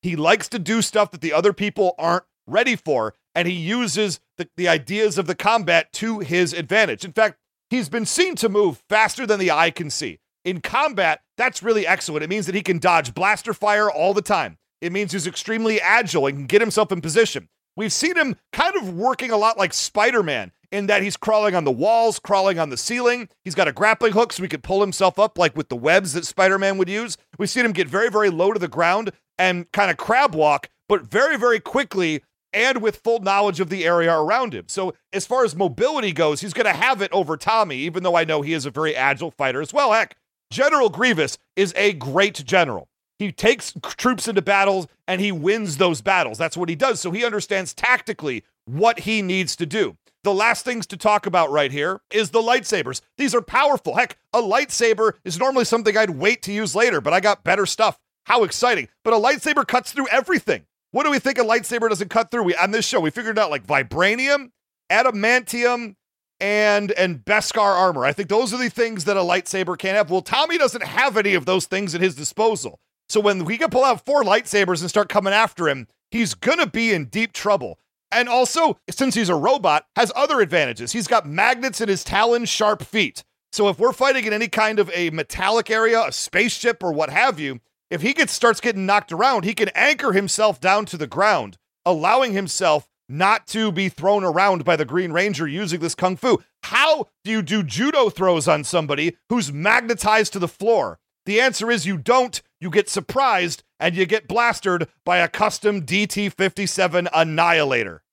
He 0.00 0.16
likes 0.16 0.48
to 0.48 0.58
do 0.58 0.80
stuff 0.80 1.10
that 1.10 1.20
the 1.20 1.34
other 1.34 1.52
people 1.52 1.94
aren't 1.98 2.24
ready 2.46 2.74
for, 2.74 3.12
and 3.34 3.46
he 3.46 3.52
uses 3.52 4.20
the, 4.38 4.48
the 4.56 4.66
ideas 4.66 5.18
of 5.18 5.26
the 5.26 5.34
combat 5.34 5.92
to 5.92 6.20
his 6.20 6.54
advantage. 6.54 7.04
In 7.04 7.12
fact, 7.12 7.36
he's 7.68 7.90
been 7.90 8.06
seen 8.06 8.36
to 8.36 8.48
move 8.48 8.82
faster 8.88 9.26
than 9.26 9.38
the 9.38 9.50
eye 9.50 9.70
can 9.70 9.90
see. 9.90 10.18
In 10.46 10.62
combat, 10.62 11.20
that's 11.36 11.62
really 11.62 11.86
excellent. 11.86 12.24
It 12.24 12.30
means 12.30 12.46
that 12.46 12.54
he 12.54 12.62
can 12.62 12.78
dodge 12.78 13.12
blaster 13.12 13.52
fire 13.52 13.90
all 13.90 14.14
the 14.14 14.22
time. 14.22 14.56
It 14.80 14.92
means 14.92 15.12
he's 15.12 15.26
extremely 15.26 15.78
agile 15.78 16.26
and 16.26 16.38
can 16.38 16.46
get 16.46 16.62
himself 16.62 16.90
in 16.90 17.02
position. 17.02 17.50
We've 17.76 17.92
seen 17.92 18.16
him 18.16 18.36
kind 18.54 18.76
of 18.76 18.94
working 18.94 19.30
a 19.30 19.36
lot 19.36 19.58
like 19.58 19.74
Spider 19.74 20.22
Man 20.22 20.52
in 20.70 20.86
that 20.86 21.02
he's 21.02 21.16
crawling 21.16 21.54
on 21.54 21.64
the 21.64 21.70
walls, 21.70 22.18
crawling 22.18 22.58
on 22.58 22.70
the 22.70 22.76
ceiling. 22.76 23.28
He's 23.44 23.54
got 23.54 23.68
a 23.68 23.72
grappling 23.72 24.12
hook 24.12 24.32
so 24.32 24.42
he 24.42 24.48
could 24.48 24.62
pull 24.62 24.80
himself 24.80 25.18
up 25.18 25.38
like 25.38 25.56
with 25.56 25.68
the 25.68 25.76
webs 25.76 26.12
that 26.12 26.26
Spider 26.26 26.58
Man 26.58 26.78
would 26.78 26.88
use. 26.88 27.16
We've 27.38 27.50
seen 27.50 27.64
him 27.64 27.72
get 27.72 27.88
very, 27.88 28.10
very 28.10 28.30
low 28.30 28.52
to 28.52 28.58
the 28.58 28.68
ground 28.68 29.12
and 29.38 29.70
kind 29.72 29.90
of 29.90 29.96
crab 29.96 30.34
walk, 30.34 30.68
but 30.88 31.02
very, 31.02 31.36
very 31.36 31.60
quickly 31.60 32.22
and 32.52 32.80
with 32.80 32.96
full 33.02 33.18
knowledge 33.18 33.60
of 33.60 33.68
the 33.68 33.84
area 33.84 34.16
around 34.16 34.54
him. 34.54 34.66
So, 34.68 34.94
as 35.12 35.26
far 35.26 35.44
as 35.44 35.56
mobility 35.56 36.12
goes, 36.12 36.40
he's 36.40 36.54
going 36.54 36.66
to 36.66 36.72
have 36.72 37.02
it 37.02 37.12
over 37.12 37.36
Tommy, 37.36 37.78
even 37.78 38.04
though 38.04 38.16
I 38.16 38.24
know 38.24 38.42
he 38.42 38.52
is 38.52 38.64
a 38.64 38.70
very 38.70 38.94
agile 38.94 39.32
fighter 39.32 39.60
as 39.60 39.72
well. 39.72 39.92
Heck, 39.92 40.16
General 40.50 40.88
Grievous 40.88 41.36
is 41.56 41.74
a 41.76 41.92
great 41.94 42.44
general. 42.44 42.88
He 43.18 43.32
takes 43.32 43.74
troops 43.96 44.28
into 44.28 44.42
battles 44.42 44.86
and 45.06 45.20
he 45.20 45.32
wins 45.32 45.76
those 45.76 46.00
battles. 46.00 46.38
That's 46.38 46.56
what 46.56 46.68
he 46.68 46.74
does. 46.74 47.00
So 47.00 47.10
he 47.10 47.24
understands 47.24 47.74
tactically 47.74 48.44
what 48.64 49.00
he 49.00 49.22
needs 49.22 49.56
to 49.56 49.66
do. 49.66 49.96
The 50.24 50.32
last 50.32 50.64
things 50.64 50.86
to 50.86 50.96
talk 50.96 51.26
about 51.26 51.50
right 51.50 51.70
here 51.70 52.00
is 52.10 52.30
the 52.30 52.40
lightsabers. 52.40 53.02
These 53.18 53.34
are 53.34 53.42
powerful. 53.42 53.94
Heck, 53.94 54.16
a 54.32 54.40
lightsaber 54.40 55.12
is 55.22 55.38
normally 55.38 55.66
something 55.66 55.94
I'd 55.96 56.10
wait 56.10 56.40
to 56.42 56.52
use 56.52 56.74
later, 56.74 57.02
but 57.02 57.12
I 57.12 57.20
got 57.20 57.44
better 57.44 57.66
stuff. 57.66 57.98
How 58.24 58.42
exciting. 58.42 58.88
But 59.04 59.12
a 59.12 59.18
lightsaber 59.18 59.66
cuts 59.66 59.92
through 59.92 60.08
everything. 60.08 60.64
What 60.92 61.04
do 61.04 61.10
we 61.10 61.18
think 61.18 61.36
a 61.36 61.42
lightsaber 61.42 61.90
doesn't 61.90 62.08
cut 62.08 62.30
through? 62.30 62.44
We 62.44 62.56
on 62.56 62.70
this 62.70 62.86
show, 62.86 63.00
we 63.00 63.10
figured 63.10 63.38
out 63.38 63.50
like 63.50 63.66
vibranium, 63.66 64.52
adamantium, 64.90 65.96
and 66.40 66.90
and 66.92 67.22
Beskar 67.22 67.76
armor. 67.76 68.06
I 68.06 68.14
think 68.14 68.30
those 68.30 68.54
are 68.54 68.58
the 68.58 68.70
things 68.70 69.04
that 69.04 69.18
a 69.18 69.20
lightsaber 69.20 69.76
can't 69.76 69.96
have. 69.98 70.10
Well, 70.10 70.22
Tommy 70.22 70.56
doesn't 70.56 70.84
have 70.84 71.18
any 71.18 71.34
of 71.34 71.44
those 71.44 71.66
things 71.66 71.94
at 71.94 72.00
his 72.00 72.14
disposal. 72.14 72.80
So 73.10 73.20
when 73.20 73.44
we 73.44 73.58
can 73.58 73.68
pull 73.68 73.84
out 73.84 74.06
four 74.06 74.22
lightsabers 74.22 74.80
and 74.80 74.88
start 74.88 75.10
coming 75.10 75.34
after 75.34 75.68
him, 75.68 75.86
he's 76.10 76.32
gonna 76.32 76.66
be 76.66 76.94
in 76.94 77.06
deep 77.06 77.34
trouble. 77.34 77.78
And 78.14 78.28
also, 78.28 78.78
since 78.88 79.16
he's 79.16 79.28
a 79.28 79.34
robot, 79.34 79.86
has 79.96 80.12
other 80.14 80.40
advantages. 80.40 80.92
He's 80.92 81.08
got 81.08 81.28
magnets 81.28 81.80
in 81.80 81.88
his 81.88 82.04
talon 82.04 82.44
sharp 82.44 82.84
feet. 82.84 83.24
So 83.52 83.68
if 83.68 83.78
we're 83.78 83.92
fighting 83.92 84.24
in 84.24 84.32
any 84.32 84.46
kind 84.46 84.78
of 84.78 84.88
a 84.94 85.10
metallic 85.10 85.68
area, 85.68 86.06
a 86.06 86.12
spaceship 86.12 86.82
or 86.82 86.92
what 86.92 87.10
have 87.10 87.40
you, 87.40 87.60
if 87.90 88.02
he 88.02 88.12
gets 88.12 88.32
starts 88.32 88.60
getting 88.60 88.86
knocked 88.86 89.10
around, 89.10 89.44
he 89.44 89.52
can 89.52 89.68
anchor 89.74 90.12
himself 90.12 90.60
down 90.60 90.86
to 90.86 90.96
the 90.96 91.08
ground, 91.08 91.58
allowing 91.84 92.32
himself 92.32 92.88
not 93.08 93.48
to 93.48 93.72
be 93.72 93.88
thrown 93.88 94.22
around 94.22 94.64
by 94.64 94.76
the 94.76 94.84
Green 94.84 95.12
Ranger 95.12 95.46
using 95.46 95.80
this 95.80 95.96
kung 95.96 96.16
fu. 96.16 96.42
How 96.62 97.08
do 97.24 97.32
you 97.32 97.42
do 97.42 97.64
judo 97.64 98.10
throws 98.10 98.46
on 98.46 98.62
somebody 98.62 99.16
who's 99.28 99.52
magnetized 99.52 100.32
to 100.34 100.38
the 100.38 100.48
floor? 100.48 101.00
The 101.26 101.40
answer 101.40 101.68
is 101.70 101.84
you 101.84 101.98
don't. 101.98 102.40
You 102.60 102.70
get 102.70 102.88
surprised 102.88 103.64
and 103.80 103.96
you 103.96 104.06
get 104.06 104.28
blasted 104.28 104.88
by 105.04 105.18
a 105.18 105.28
custom 105.28 105.82
DT 105.82 106.32
57 106.32 107.08
Annihilator. 107.12 108.03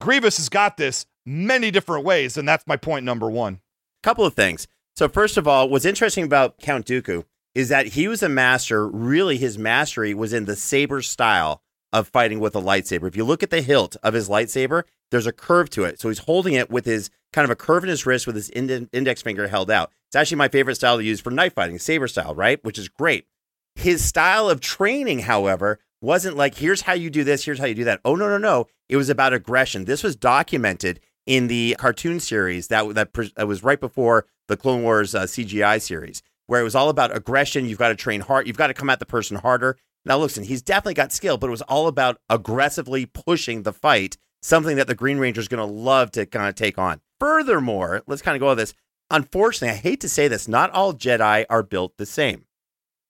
Grievous 0.00 0.38
has 0.38 0.48
got 0.48 0.76
this 0.76 1.06
many 1.26 1.70
different 1.70 2.04
ways, 2.04 2.36
and 2.36 2.48
that's 2.48 2.66
my 2.66 2.76
point 2.76 3.04
number 3.04 3.30
one. 3.30 3.60
Couple 4.02 4.24
of 4.24 4.34
things. 4.34 4.66
So, 4.96 5.08
first 5.08 5.36
of 5.36 5.46
all, 5.46 5.68
what's 5.68 5.84
interesting 5.84 6.24
about 6.24 6.58
Count 6.58 6.86
Dooku 6.86 7.24
is 7.54 7.68
that 7.68 7.88
he 7.88 8.08
was 8.08 8.22
a 8.22 8.28
master. 8.28 8.88
Really, 8.88 9.36
his 9.36 9.58
mastery 9.58 10.14
was 10.14 10.32
in 10.32 10.46
the 10.46 10.56
saber 10.56 11.02
style 11.02 11.62
of 11.92 12.08
fighting 12.08 12.40
with 12.40 12.54
a 12.54 12.60
lightsaber. 12.60 13.08
If 13.08 13.16
you 13.16 13.24
look 13.24 13.42
at 13.42 13.50
the 13.50 13.62
hilt 13.62 13.96
of 14.02 14.14
his 14.14 14.28
lightsaber, 14.28 14.84
there's 15.10 15.26
a 15.26 15.32
curve 15.32 15.68
to 15.70 15.84
it. 15.84 16.00
So 16.00 16.08
he's 16.08 16.20
holding 16.20 16.54
it 16.54 16.70
with 16.70 16.84
his 16.84 17.10
kind 17.32 17.44
of 17.44 17.50
a 17.50 17.56
curve 17.56 17.82
in 17.82 17.90
his 17.90 18.06
wrist 18.06 18.26
with 18.26 18.36
his 18.36 18.50
index 18.50 19.22
finger 19.22 19.48
held 19.48 19.70
out. 19.70 19.90
It's 20.08 20.16
actually 20.16 20.36
my 20.38 20.48
favorite 20.48 20.76
style 20.76 20.96
to 20.96 21.04
use 21.04 21.20
for 21.20 21.30
knife 21.30 21.54
fighting, 21.54 21.78
saber 21.78 22.08
style, 22.08 22.34
right? 22.34 22.62
Which 22.64 22.78
is 22.78 22.88
great. 22.88 23.26
His 23.74 24.04
style 24.04 24.48
of 24.48 24.60
training, 24.60 25.20
however, 25.20 25.78
wasn't 26.00 26.36
like, 26.36 26.56
here's 26.56 26.82
how 26.82 26.92
you 26.92 27.10
do 27.10 27.24
this, 27.24 27.44
here's 27.44 27.58
how 27.58 27.66
you 27.66 27.74
do 27.74 27.84
that. 27.84 28.00
Oh, 28.04 28.14
no, 28.14 28.28
no, 28.28 28.38
no. 28.38 28.66
It 28.88 28.96
was 28.96 29.08
about 29.08 29.32
aggression. 29.32 29.84
This 29.84 30.02
was 30.02 30.16
documented 30.16 31.00
in 31.26 31.46
the 31.46 31.76
cartoon 31.78 32.20
series 32.20 32.68
that, 32.68 32.94
that, 32.94 33.12
that 33.36 33.46
was 33.46 33.62
right 33.62 33.80
before 33.80 34.26
the 34.48 34.56
Clone 34.56 34.82
Wars 34.82 35.14
uh, 35.14 35.22
CGI 35.22 35.80
series, 35.80 36.22
where 36.46 36.60
it 36.60 36.64
was 36.64 36.74
all 36.74 36.88
about 36.88 37.14
aggression. 37.14 37.66
You've 37.66 37.78
got 37.78 37.88
to 37.88 37.94
train 37.94 38.20
hard, 38.20 38.46
you've 38.46 38.56
got 38.56 38.68
to 38.68 38.74
come 38.74 38.90
at 38.90 38.98
the 38.98 39.06
person 39.06 39.36
harder. 39.36 39.76
Now, 40.04 40.18
listen, 40.18 40.44
he's 40.44 40.62
definitely 40.62 40.94
got 40.94 41.12
skill, 41.12 41.36
but 41.36 41.48
it 41.48 41.50
was 41.50 41.62
all 41.62 41.86
about 41.86 42.18
aggressively 42.30 43.04
pushing 43.04 43.62
the 43.62 43.72
fight, 43.72 44.16
something 44.42 44.76
that 44.76 44.86
the 44.86 44.94
Green 44.94 45.18
Ranger 45.18 45.40
is 45.40 45.48
going 45.48 45.66
to 45.66 45.72
love 45.72 46.10
to 46.12 46.24
kind 46.24 46.48
of 46.48 46.54
take 46.54 46.78
on. 46.78 47.00
Furthermore, 47.18 48.02
let's 48.06 48.22
kind 48.22 48.34
of 48.34 48.40
go 48.40 48.48
on 48.48 48.56
this. 48.56 48.72
Unfortunately, 49.10 49.76
I 49.76 49.78
hate 49.78 50.00
to 50.00 50.08
say 50.08 50.26
this, 50.28 50.48
not 50.48 50.70
all 50.70 50.94
Jedi 50.94 51.44
are 51.50 51.62
built 51.62 51.98
the 51.98 52.06
same. 52.06 52.46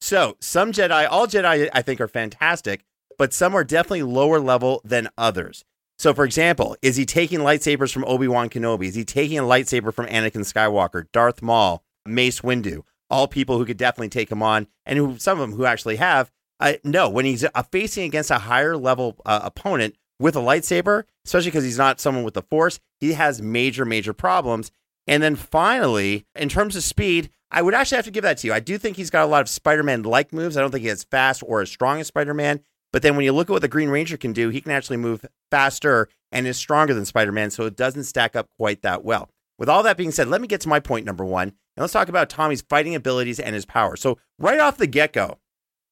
So, 0.00 0.36
some 0.40 0.72
Jedi, 0.72 1.06
all 1.10 1.26
Jedi, 1.26 1.68
I 1.72 1.82
think, 1.82 2.00
are 2.00 2.08
fantastic, 2.08 2.84
but 3.18 3.34
some 3.34 3.54
are 3.54 3.64
definitely 3.64 4.02
lower 4.02 4.40
level 4.40 4.80
than 4.84 5.08
others. 5.18 5.64
So, 5.98 6.14
for 6.14 6.24
example, 6.24 6.76
is 6.80 6.96
he 6.96 7.04
taking 7.04 7.40
lightsabers 7.40 7.92
from 7.92 8.06
Obi 8.06 8.26
Wan 8.26 8.48
Kenobi? 8.48 8.86
Is 8.86 8.94
he 8.94 9.04
taking 9.04 9.38
a 9.38 9.42
lightsaber 9.42 9.92
from 9.92 10.06
Anakin 10.06 10.50
Skywalker, 10.50 11.04
Darth 11.12 11.42
Maul, 11.42 11.84
Mace 12.06 12.40
Windu? 12.40 12.82
All 13.10 13.28
people 13.28 13.58
who 13.58 13.66
could 13.66 13.76
definitely 13.76 14.08
take 14.08 14.32
him 14.32 14.42
on, 14.42 14.66
and 14.86 14.98
who 14.98 15.18
some 15.18 15.38
of 15.38 15.50
them 15.50 15.58
who 15.58 15.66
actually 15.66 15.96
have. 15.96 16.30
Uh, 16.58 16.74
no, 16.84 17.08
when 17.10 17.26
he's 17.26 17.44
uh, 17.44 17.62
facing 17.70 18.04
against 18.04 18.30
a 18.30 18.38
higher 18.38 18.76
level 18.78 19.16
uh, 19.26 19.40
opponent 19.42 19.96
with 20.18 20.36
a 20.36 20.40
lightsaber, 20.40 21.04
especially 21.26 21.50
because 21.50 21.64
he's 21.64 21.78
not 21.78 22.00
someone 22.00 22.24
with 22.24 22.34
the 22.34 22.42
Force, 22.42 22.80
he 22.98 23.12
has 23.12 23.42
major, 23.42 23.84
major 23.84 24.12
problems. 24.12 24.70
And 25.10 25.24
then 25.24 25.34
finally, 25.34 26.24
in 26.36 26.48
terms 26.48 26.76
of 26.76 26.84
speed, 26.84 27.30
I 27.50 27.62
would 27.62 27.74
actually 27.74 27.96
have 27.96 28.04
to 28.04 28.12
give 28.12 28.22
that 28.22 28.38
to 28.38 28.46
you. 28.46 28.52
I 28.52 28.60
do 28.60 28.78
think 28.78 28.96
he's 28.96 29.10
got 29.10 29.24
a 29.24 29.26
lot 29.26 29.42
of 29.42 29.48
Spider 29.48 29.82
Man 29.82 30.04
like 30.04 30.32
moves. 30.32 30.56
I 30.56 30.60
don't 30.60 30.70
think 30.70 30.82
he's 30.82 30.92
as 30.92 31.04
fast 31.04 31.42
or 31.44 31.60
as 31.60 31.68
strong 31.68 31.98
as 31.98 32.06
Spider 32.06 32.32
Man. 32.32 32.60
But 32.92 33.02
then 33.02 33.16
when 33.16 33.24
you 33.24 33.32
look 33.32 33.50
at 33.50 33.52
what 33.52 33.62
the 33.62 33.68
Green 33.68 33.88
Ranger 33.88 34.16
can 34.16 34.32
do, 34.32 34.50
he 34.50 34.60
can 34.60 34.70
actually 34.70 34.98
move 34.98 35.26
faster 35.50 36.08
and 36.30 36.46
is 36.46 36.56
stronger 36.56 36.94
than 36.94 37.04
Spider 37.04 37.32
Man. 37.32 37.50
So 37.50 37.66
it 37.66 37.76
doesn't 37.76 38.04
stack 38.04 38.36
up 38.36 38.48
quite 38.56 38.82
that 38.82 39.04
well. 39.04 39.28
With 39.58 39.68
all 39.68 39.82
that 39.82 39.96
being 39.96 40.12
said, 40.12 40.28
let 40.28 40.40
me 40.40 40.46
get 40.46 40.60
to 40.60 40.68
my 40.68 40.78
point 40.78 41.04
number 41.04 41.24
one. 41.24 41.48
And 41.48 41.82
let's 41.82 41.92
talk 41.92 42.08
about 42.08 42.30
Tommy's 42.30 42.62
fighting 42.62 42.94
abilities 42.94 43.40
and 43.40 43.54
his 43.54 43.66
power. 43.66 43.96
So, 43.96 44.16
right 44.38 44.60
off 44.60 44.76
the 44.76 44.86
get 44.86 45.12
go, 45.12 45.38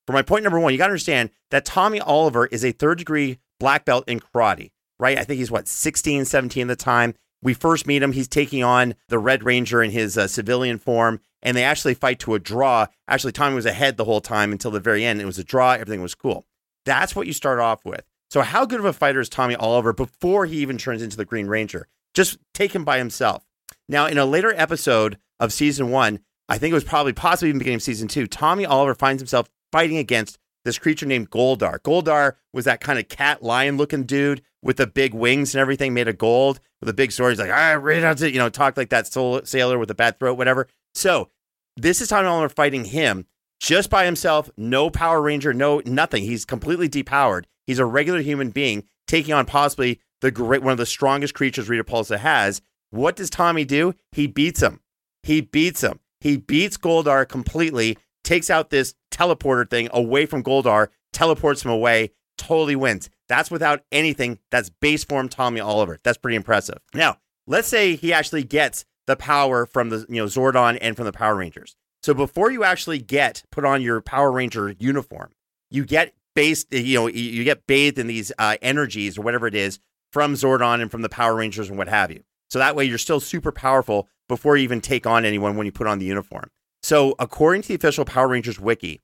for 0.07 0.13
my 0.13 0.23
point 0.23 0.45
number 0.45 0.61
one, 0.61 0.73
you 0.73 0.79
got 0.79 0.87
to 0.87 0.93
understand 0.93 1.31
that 1.51 1.65
Tommy 1.65 2.01
Oliver 2.01 2.47
is 2.47 2.65
a 2.65 2.73
third 2.73 2.99
degree 2.99 3.41
black 3.59 3.85
belt 3.85 4.05
in 4.09 4.21
karate, 4.21 4.71
right? 4.99 5.19
I 5.19 5.25
think 5.25 5.39
he's 5.39 5.51
what, 5.51 5.69
16, 5.69 6.25
17 6.25 6.63
at 6.63 6.69
the 6.69 6.77
time. 6.83 7.15
We 7.43 7.55
first 7.55 7.87
meet 7.87 8.03
him. 8.03 8.13
He's 8.13 8.29
taking 8.29 8.65
on 8.65 8.95
the 9.09 9.19
Red 9.19 9.45
Ranger 9.45 9.83
in 9.83 9.91
his 9.91 10.19
uh, 10.19 10.27
civilian 10.27 10.79
form, 10.79 11.21
and 11.43 11.57
they 11.57 11.63
actually 11.63 11.95
fight 11.95 12.19
to 12.21 12.35
a 12.35 12.39
draw. 12.39 12.87
Actually, 13.07 13.33
Tommy 13.33 13.55
was 13.55 13.67
ahead 13.67 13.97
the 13.97 14.05
whole 14.05 14.21
time 14.21 14.53
until 14.53 14.71
the 14.71 14.81
very 14.81 15.05
end. 15.05 15.21
It 15.21 15.27
was 15.27 15.39
a 15.39 15.45
draw. 15.45 15.73
Everything 15.73 16.03
was 16.03 16.15
cool. 16.15 16.47
That's 16.85 17.15
what 17.15 17.27
you 17.27 17.33
start 17.33 17.61
off 17.61 17.85
with. 17.85 18.05
So, 18.31 18.43
how 18.43 18.67
good 18.67 18.81
of 18.81 18.87
a 18.87 18.93
fighter 18.93 19.21
is 19.21 19.29
Tommy 19.29 19.55
Oliver 19.55 19.93
before 19.93 20.47
he 20.47 20.59
even 20.59 20.79
turns 20.79 21.03
into 21.03 21.17
the 21.17 21.25
Green 21.25 21.47
Ranger? 21.47 21.89
Just 22.15 22.39
take 22.55 22.75
him 22.75 22.85
by 22.85 22.99
himself. 22.99 23.45
Now, 23.89 24.07
in 24.07 24.19
a 24.19 24.27
later 24.27 24.53
episode 24.55 25.19
of 25.39 25.53
season 25.53 25.91
one, 25.91 26.21
I 26.49 26.59
think 26.59 26.73
it 26.73 26.75
was 26.75 26.85
probably 26.85 27.13
possibly 27.13 27.51
even 27.51 27.59
beginning 27.59 27.77
of 27.77 27.83
season 27.83 28.09
two, 28.09 28.27
Tommy 28.27 28.67
Oliver 28.67 28.95
finds 28.95 29.21
himself 29.21 29.49
fighting 29.71 29.99
against 29.99 30.39
this 30.65 30.79
creature 30.79 31.07
named 31.07 31.31
Goldar. 31.31 31.79
Goldar 31.81 32.35
was 32.53 32.65
that 32.65 32.81
kind 32.81 32.99
of 32.99 33.09
cat 33.09 33.43
lion 33.43 33.77
looking 33.77 34.05
dude 34.05 34.43
with 34.63 34.77
the 34.77 34.87
big 34.87 35.15
wings 35.15 35.55
and 35.55 35.61
everything 35.61 35.95
made 35.95 36.09
of 36.09 36.19
gold 36.19 36.61
with 36.81 36.89
a 36.89 36.95
big 36.95 37.13
sword. 37.13 37.33
He's 37.33 37.39
like, 37.39 37.51
ah, 37.51 37.79
right 37.81 38.03
out 38.03 38.19
to, 38.19 38.31
you 38.31 38.39
know, 38.39 38.49
talk 38.49 38.77
like 38.77 38.91
that 38.91 39.07
soul 39.07 39.41
sailor 39.45 39.79
with 39.79 39.91
a 39.91 39.95
bad 39.95 40.19
throat, 40.19 40.39
whatever. 40.39 40.69
So 40.95 41.31
this 41.77 42.01
is 42.01 42.09
Tommy 42.09 42.27
Oliver 42.27 42.49
fighting 42.49 42.87
him 42.87 43.27
just 43.61 43.91
by 43.91 44.05
himself, 44.05 44.51
no 44.57 44.91
Power 44.91 45.21
Ranger, 45.21 45.53
no 45.53 45.83
nothing. 45.85 46.25
He's 46.25 46.45
completely 46.45 46.89
depowered. 46.89 47.45
He's 47.67 47.79
a 47.79 47.85
regular 47.85 48.21
human 48.21 48.51
being 48.51 48.85
taking 49.07 49.35
on 49.35 49.47
possibly 49.47 50.01
the 50.21 50.31
great 50.31 50.63
one 50.63 50.73
of 50.73 50.79
the 50.79 50.87
strongest 50.87 51.35
creatures 51.35 51.69
Rita 51.69 51.85
Repulsa 51.85 52.19
has. 52.19 52.61
What 52.91 53.17
does 53.17 53.31
Tommy 53.31 53.65
do? 53.65 53.95
He 54.13 54.27
beats 54.27 54.63
him. 54.63 54.81
He 55.23 55.41
beats 55.41 55.83
him. 55.83 56.01
He 56.21 56.37
beats 56.37 56.77
Goldar 56.77 57.29
completely, 57.29 57.99
takes 58.25 58.51
out 58.51 58.71
this 58.71 58.95
teleporter 59.13 59.69
thing 59.69 59.89
away 59.93 60.27
from 60.27 60.43
Goldar, 60.43 60.89
teleports 61.13 61.65
him 61.65 61.71
away, 61.71 62.11
totally 62.37 62.77
wins. 62.77 63.11
That's 63.29 63.51
without 63.51 63.83
anything. 63.93 64.39
That's 64.51 64.71
base 64.71 65.05
form 65.05 65.29
Tommy 65.29 65.61
Oliver. 65.61 65.99
That's 66.03 66.19
pretty 66.19 66.37
impressive. 66.37 66.79
Now, 66.95 67.19
let's 67.47 67.69
say 67.69 67.97
he 67.97 68.13
actually 68.13 68.45
gets 68.45 68.85
the 69.07 69.17
power 69.17 69.67
from 69.67 69.91
the 69.91 70.07
you 70.09 70.17
know 70.17 70.27
Zordon 70.27 70.79
and 70.81 70.97
from 70.97 71.07
the 71.07 71.13
Power 71.13 71.37
Rangers. 71.37 71.77
So 72.03 72.15
before 72.15 72.51
you 72.51 72.65
actually 72.65 72.99
get 73.01 73.43
put 73.51 73.65
on 73.65 73.83
your 73.83 74.01
Power 74.01 74.31
Ranger 74.31 74.75
uniform, 74.79 75.33
you 75.71 75.85
get 75.85 76.15
based, 76.35 76.73
you 76.73 76.99
know, 76.99 77.09
you, 77.09 77.43
get 77.43 77.67
bathed 77.67 77.99
in 77.99 78.07
these 78.07 78.31
uh, 78.39 78.57
energies 78.63 79.19
or 79.19 79.23
whatever 79.23 79.49
it 79.49 79.57
is 79.57 79.81
from 80.13 80.35
Zordon 80.35 80.81
and 80.81 80.91
from 80.91 81.03
the 81.03 81.09
Power 81.09 81.35
Rangers 81.35 81.69
and 81.69 81.77
what 81.77 81.89
have 81.89 82.13
you. 82.13 82.23
So 82.49 82.61
that 82.61 82.77
way 82.77 82.85
you're 82.85 82.97
still 82.97 83.21
super 83.21 83.51
powerful 83.51 84.09
before 84.29 84.57
you 84.57 84.63
even 84.63 84.81
take 84.81 85.07
on 85.07 85.25
anyone 85.25 85.57
when 85.57 85.67
you 85.67 85.73
put 85.73 85.87
on 85.87 85.99
the 85.99 86.07
uniform. 86.07 86.51
So 86.83 87.15
according 87.19 87.63
to 87.63 87.69
the 87.69 87.75
official 87.75 88.05
Power 88.05 88.29
Rangers 88.29 88.61
wiki, 88.61 89.01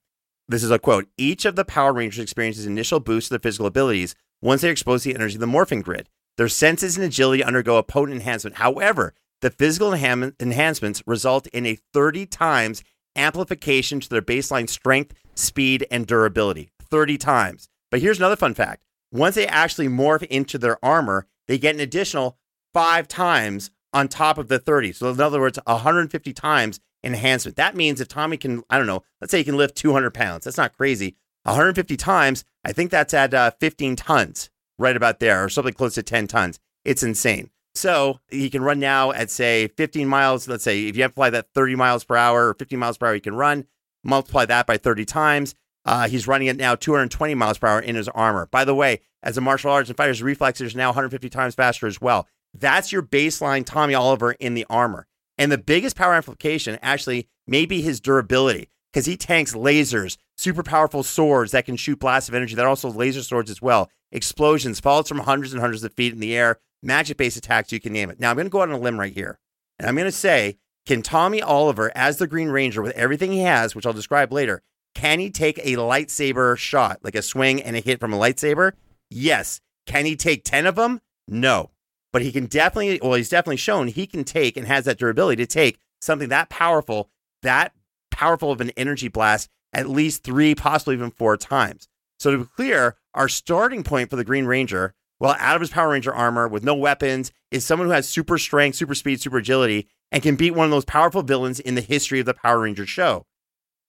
this 0.49 0.63
is 0.63 0.71
a 0.71 0.79
quote 0.79 1.09
each 1.17 1.45
of 1.45 1.57
the 1.57 1.65
Power 1.65 1.93
Rangers 1.93 2.23
experiences 2.23 2.67
initial 2.67 3.01
boost 3.01 3.29
to 3.29 3.35
their 3.35 3.39
physical 3.39 3.67
abilities 3.67 4.15
once 4.43 4.61
they're 4.61 4.71
exposed 4.71 5.05
to 5.05 5.11
the 5.11 5.15
energy 5.15 5.37
of 5.37 5.41
the 5.41 5.47
morphing 5.47 5.83
grid. 5.83 6.09
Their 6.37 6.49
senses 6.49 6.97
and 6.97 7.07
agility 7.07 7.43
undergo 7.43 7.77
a 7.77 7.83
potent 7.83 8.17
enhancement. 8.17 8.57
However, 8.57 9.15
the 9.41 9.51
physical 9.51 9.93
enhancements 9.93 11.03
result 11.07 11.47
in 11.49 11.67
a 11.67 11.79
30 11.93 12.27
times 12.27 12.83
amplification 13.17 14.01
to 14.01 14.09
their 14.09 14.23
baseline 14.23 14.69
strength, 14.69 15.15
speed, 15.35 15.87
and 15.91 16.07
durability. 16.07 16.71
30 16.83 17.19
times. 17.19 17.69
But 17.91 18.01
here's 18.01 18.19
another 18.19 18.37
fun 18.37 18.55
fact 18.55 18.85
once 19.13 19.37
they 19.37 19.47
actually 19.47 19.89
morph 19.89 20.25
into 20.25 20.59
their 20.59 20.85
armor, 20.85 21.27
they 21.47 21.59
get 21.59 21.75
an 21.75 21.81
additional 21.81 22.37
five 22.73 23.07
times 23.07 23.71
on 23.93 24.09
top 24.09 24.39
of 24.39 24.49
the 24.49 24.59
30. 24.59 24.93
So, 24.93 25.11
in 25.11 25.21
other 25.21 25.41
words, 25.41 25.59
150 25.67 26.33
times 26.33 26.81
enhancement. 27.05 27.57
That 27.57 27.77
means 27.77 28.01
if 28.01 28.09
Tommy 28.09 28.37
can, 28.37 28.63
I 28.71 28.79
don't 28.79 28.87
know, 28.87 29.03
let's 29.21 29.31
say 29.31 29.39
he 29.39 29.45
can 29.45 29.57
lift 29.57 29.77
200 29.77 30.13
pounds. 30.13 30.45
That's 30.45 30.57
not 30.57 30.77
crazy. 30.77 31.17
150 31.45 31.97
times, 31.97 32.45
I 32.65 32.73
think 32.73 32.91
that's 32.91 33.15
at 33.15 33.35
uh, 33.35 33.51
15 33.61 33.97
tons, 33.97 34.51
right 34.79 34.97
about 34.97 35.21
there, 35.21 35.45
or 35.45 35.49
something 35.49 35.75
close 35.75 35.95
to 35.95 36.03
10 36.03 36.27
tons. 36.27 36.59
It's 36.85 37.03
insane. 37.03 37.51
So 37.75 38.21
he 38.29 38.51
can 38.51 38.63
run 38.63 38.79
now 38.79 39.11
at 39.13 39.31
say 39.31 39.69
15 39.69 40.09
miles. 40.09 40.49
Let's 40.49 40.65
say 40.65 40.87
if 40.87 40.97
you 40.97 41.05
apply 41.05 41.31
that 41.31 41.49
30 41.55 41.77
miles 41.77 42.05
per 42.05 42.17
hour 42.17 42.49
or 42.49 42.55
15 42.55 42.79
miles 42.79 42.97
per 42.97 43.07
hour, 43.07 43.15
he 43.15 43.21
can 43.21 43.35
run. 43.35 43.67
Multiply 44.05 44.47
that 44.47 44.67
by 44.67 44.77
30 44.77 45.05
times. 45.05 45.55
Uh, 45.85 46.09
he's 46.09 46.27
running 46.27 46.49
it 46.49 46.57
now 46.57 46.75
220 46.75 47.35
miles 47.35 47.59
per 47.59 47.67
hour 47.67 47.81
in 47.81 47.97
his 47.97 48.09
armor. 48.09 48.47
By 48.51 48.65
the 48.65 48.75
way, 48.75 49.01
as 49.23 49.37
a 49.37 49.41
martial 49.41 49.71
arts 49.71 49.91
and 49.91 49.97
fighter's 49.97 50.23
reflexes 50.23 50.77
now 50.77 50.89
150 50.89 51.29
times 51.29 51.55
faster 51.55 51.87
as 51.87 52.01
well. 52.01 52.27
That's 52.55 52.93
your 52.93 53.03
baseline 53.03 53.67
Tommy 53.67 53.95
Oliver 53.95 54.33
in 54.33 54.55
the 54.55 54.67
armor. 54.71 55.07
And 55.39 55.51
the 55.51 55.59
biggest 55.59 55.97
power 55.97 56.15
amplification 56.15 56.79
actually 56.83 57.29
may 57.47 57.67
be 57.67 57.83
his 57.83 58.01
durability 58.01 58.71
because 58.93 59.07
he 59.07 59.17
tanks 59.17 59.55
lasers, 59.55 60.17
super 60.37 60.63
powerful 60.63 61.03
swords 61.03 61.53
that 61.53 61.67
can 61.67 61.77
shoot 61.77 61.99
blasts 61.99 62.29
of 62.29 62.35
energy 62.35 62.55
that 62.55 62.65
are 62.65 62.69
also 62.69 62.91
laser 62.91 63.23
swords 63.23 63.51
as 63.51 63.61
well, 63.61 63.91
explosions, 64.13 64.81
falls 64.81 65.09
from 65.09 65.19
hundreds 65.19 65.53
and 65.53 65.61
hundreds 65.61 65.83
of 65.83 65.93
feet 65.93 66.13
in 66.13 66.21
the 66.21 66.37
air, 66.37 66.59
magic 66.83 67.17
based 67.17 67.37
attacks, 67.37 67.73
you 67.73 67.81
can 67.81 67.93
name 67.93 68.11
it. 68.11 68.21
Now, 68.21 68.31
I'm 68.31 68.37
going 68.37 68.47
to 68.47 68.51
go 68.51 68.63
out 68.63 68.69
on 68.69 68.75
a 68.75 68.79
limb 68.79 69.01
right 69.01 69.13
here. 69.13 69.39
And 69.79 69.89
I'm 69.89 69.97
going 69.97 70.07
to 70.07 70.13
say, 70.13 70.59
can 70.87 71.03
Tommy 71.03 71.43
Oliver, 71.43 71.91
as 71.95 72.19
the 72.19 72.27
Green 72.27 72.51
Ranger, 72.51 72.83
with 72.83 72.93
everything 72.93 73.33
he 73.33 73.41
has, 73.41 73.75
which 73.75 73.87
I'll 73.87 73.93
describe 73.93 74.33
later, 74.33 74.63
can 74.95 75.19
he 75.19 75.31
take 75.31 75.59
a 75.59 75.77
lightsaber 75.77 76.57
shot, 76.57 77.01
like 77.03 77.17
a 77.17 77.23
swing 77.23 77.61
and 77.61 77.75
a 77.75 77.81
hit 77.81 77.99
from 77.99 78.13
a 78.13 78.19
lightsaber? 78.19 78.73
Yes. 79.11 79.61
Can 79.87 80.07
he 80.07 80.15
take 80.15 80.45
10 80.45 80.67
of 80.67 80.77
them? 80.77 81.01
No. 81.27 81.71
But 82.15 82.23
he 82.23 82.31
can 82.31 82.47
definitely, 82.47 83.01
well, 83.03 83.15
he's 83.15 83.29
definitely 83.29 83.57
shown 83.57 83.89
he 83.89 84.07
can 84.07 84.23
take 84.23 84.57
and 84.57 84.69
has 84.69 84.85
that 84.85 84.99
durability 84.99 85.43
to 85.43 85.53
take 85.53 85.81
something 86.01 86.29
that 86.29 86.49
powerful, 86.49 87.11
that 87.43 87.73
powerful 88.13 88.53
of 88.53 88.61
an 88.61 88.71
energy 88.77 89.09
blast 89.09 89.51
at 89.73 89.89
least 89.89 90.23
three, 90.23 90.55
possibly 90.55 90.95
even 90.95 91.11
four 91.11 91.37
times. 91.37 91.89
So 92.21 92.31
to 92.31 92.39
be 92.39 92.51
clear, 92.55 92.97
our 93.15 93.29
starting 93.29 93.83
point 93.83 94.11
for 94.11 94.17
the 94.17 94.23
Green 94.23 94.45
Ranger, 94.47 94.95
well, 95.19 95.35
out 95.41 95.57
of 95.57 95.61
his 95.61 95.71
Power 95.71 95.89
Ranger 95.89 96.15
armor 96.15 96.47
with 96.47 96.63
no 96.63 96.77
weapons, 96.77 97.33
is 97.51 97.65
someone 97.65 97.89
who 97.89 97.95
has 97.95 98.09
super 98.09 98.39
strength, 98.39 98.77
super 98.77 98.95
speed, 98.95 99.21
super 99.21 99.39
agility, 99.39 99.89
and 100.13 100.23
can 100.23 100.37
beat 100.37 100.53
one 100.55 100.67
of 100.67 100.71
those 100.71 100.85
powerful 100.85 101.25
villains 101.25 101.59
in 101.59 101.75
the 101.75 101.81
history 101.81 102.21
of 102.21 102.27
the 102.27 102.35
Power 102.35 102.61
Ranger 102.61 102.87
show. 102.87 103.27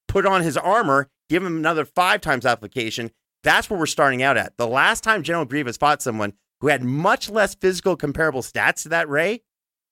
Put 0.08 0.26
on 0.26 0.42
his 0.42 0.58
armor, 0.58 1.12
give 1.30 1.44
him 1.44 1.58
another 1.58 1.86
five 1.86 2.22
times 2.22 2.44
application. 2.44 3.12
That's 3.44 3.70
where 3.70 3.78
we're 3.78 3.86
starting 3.86 4.24
out 4.24 4.36
at. 4.36 4.58
The 4.58 4.68
last 4.68 5.04
time 5.04 5.22
General 5.22 5.46
Grievous 5.46 5.78
fought 5.78 6.02
someone 6.02 6.34
who 6.62 6.68
had 6.68 6.84
much 6.84 7.30
less 7.30 7.56
physical 7.56 7.96
comparable 7.96 8.42
stats 8.42 8.84
to 8.84 8.90
that 8.90 9.10
Ray 9.10 9.42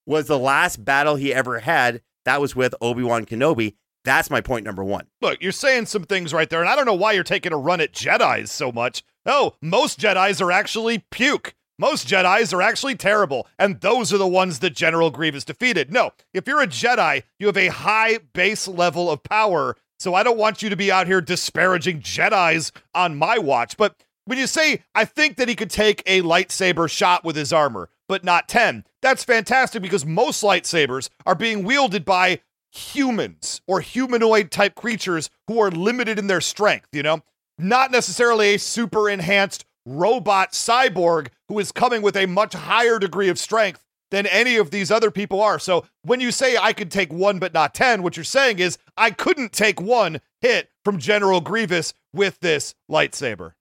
was 0.06 0.26
the 0.26 0.38
last 0.38 0.84
battle 0.84 1.16
he 1.16 1.32
ever 1.32 1.60
had. 1.60 2.02
That 2.24 2.40
was 2.40 2.56
with 2.56 2.74
Obi 2.80 3.02
Wan 3.02 3.26
Kenobi. 3.26 3.74
That's 4.04 4.30
my 4.30 4.40
point 4.40 4.64
number 4.64 4.84
one. 4.84 5.06
Look, 5.22 5.42
you're 5.42 5.52
saying 5.52 5.86
some 5.86 6.04
things 6.04 6.34
right 6.34 6.48
there, 6.48 6.60
and 6.60 6.68
I 6.68 6.76
don't 6.76 6.86
know 6.86 6.94
why 6.94 7.12
you're 7.12 7.24
taking 7.24 7.52
a 7.52 7.58
run 7.58 7.80
at 7.80 7.92
Jedi's 7.92 8.52
so 8.52 8.70
much. 8.70 9.02
Oh, 9.24 9.54
most 9.62 9.98
Jedi's 9.98 10.42
are 10.42 10.52
actually 10.52 11.04
puke. 11.10 11.54
Most 11.78 12.06
Jedi's 12.06 12.52
are 12.52 12.62
actually 12.62 12.94
terrible, 12.94 13.48
and 13.58 13.80
those 13.80 14.12
are 14.12 14.18
the 14.18 14.28
ones 14.28 14.60
that 14.60 14.76
General 14.76 15.10
Grievous 15.10 15.44
defeated. 15.44 15.92
No, 15.92 16.12
if 16.32 16.46
you're 16.46 16.62
a 16.62 16.68
Jedi, 16.68 17.22
you 17.38 17.46
have 17.46 17.56
a 17.56 17.68
high 17.68 18.18
base 18.32 18.68
level 18.68 19.10
of 19.10 19.24
power, 19.24 19.76
so 19.98 20.14
I 20.14 20.22
don't 20.22 20.38
want 20.38 20.62
you 20.62 20.68
to 20.68 20.76
be 20.76 20.92
out 20.92 21.06
here 21.06 21.20
disparaging 21.20 22.00
Jedi's 22.00 22.70
on 22.94 23.16
my 23.16 23.38
watch. 23.38 23.76
But 23.76 23.96
when 24.24 24.38
you 24.38 24.46
say, 24.46 24.82
I 24.94 25.04
think 25.04 25.36
that 25.36 25.48
he 25.48 25.54
could 25.54 25.70
take 25.70 26.02
a 26.06 26.22
lightsaber 26.22 26.88
shot 26.90 27.24
with 27.24 27.36
his 27.36 27.52
armor, 27.52 27.90
but 28.08 28.24
not 28.24 28.48
10, 28.48 28.84
that's 29.02 29.24
fantastic 29.24 29.82
because 29.82 30.06
most 30.06 30.42
lightsabers 30.42 31.10
are 31.26 31.34
being 31.34 31.64
wielded 31.64 32.04
by 32.04 32.40
humans 32.70 33.60
or 33.66 33.80
humanoid 33.80 34.50
type 34.50 34.74
creatures 34.74 35.30
who 35.46 35.60
are 35.60 35.70
limited 35.70 36.18
in 36.18 36.26
their 36.26 36.40
strength, 36.40 36.88
you 36.92 37.02
know? 37.02 37.20
Not 37.58 37.92
necessarily 37.92 38.54
a 38.54 38.58
super 38.58 39.08
enhanced 39.08 39.64
robot 39.86 40.52
cyborg 40.52 41.28
who 41.48 41.58
is 41.58 41.70
coming 41.70 42.02
with 42.02 42.16
a 42.16 42.26
much 42.26 42.54
higher 42.54 42.98
degree 42.98 43.28
of 43.28 43.38
strength 43.38 43.84
than 44.10 44.26
any 44.26 44.56
of 44.56 44.70
these 44.70 44.90
other 44.90 45.10
people 45.10 45.40
are. 45.40 45.58
So 45.58 45.86
when 46.02 46.20
you 46.20 46.30
say 46.30 46.56
I 46.56 46.72
could 46.72 46.90
take 46.90 47.12
one 47.12 47.38
but 47.38 47.54
not 47.54 47.74
10, 47.74 48.02
what 48.02 48.16
you're 48.16 48.24
saying 48.24 48.58
is 48.58 48.78
I 48.96 49.10
couldn't 49.10 49.52
take 49.52 49.80
one 49.80 50.20
hit 50.40 50.70
from 50.84 50.98
General 50.98 51.40
Grievous 51.40 51.94
with 52.12 52.40
this 52.40 52.74
lightsaber. 52.90 53.52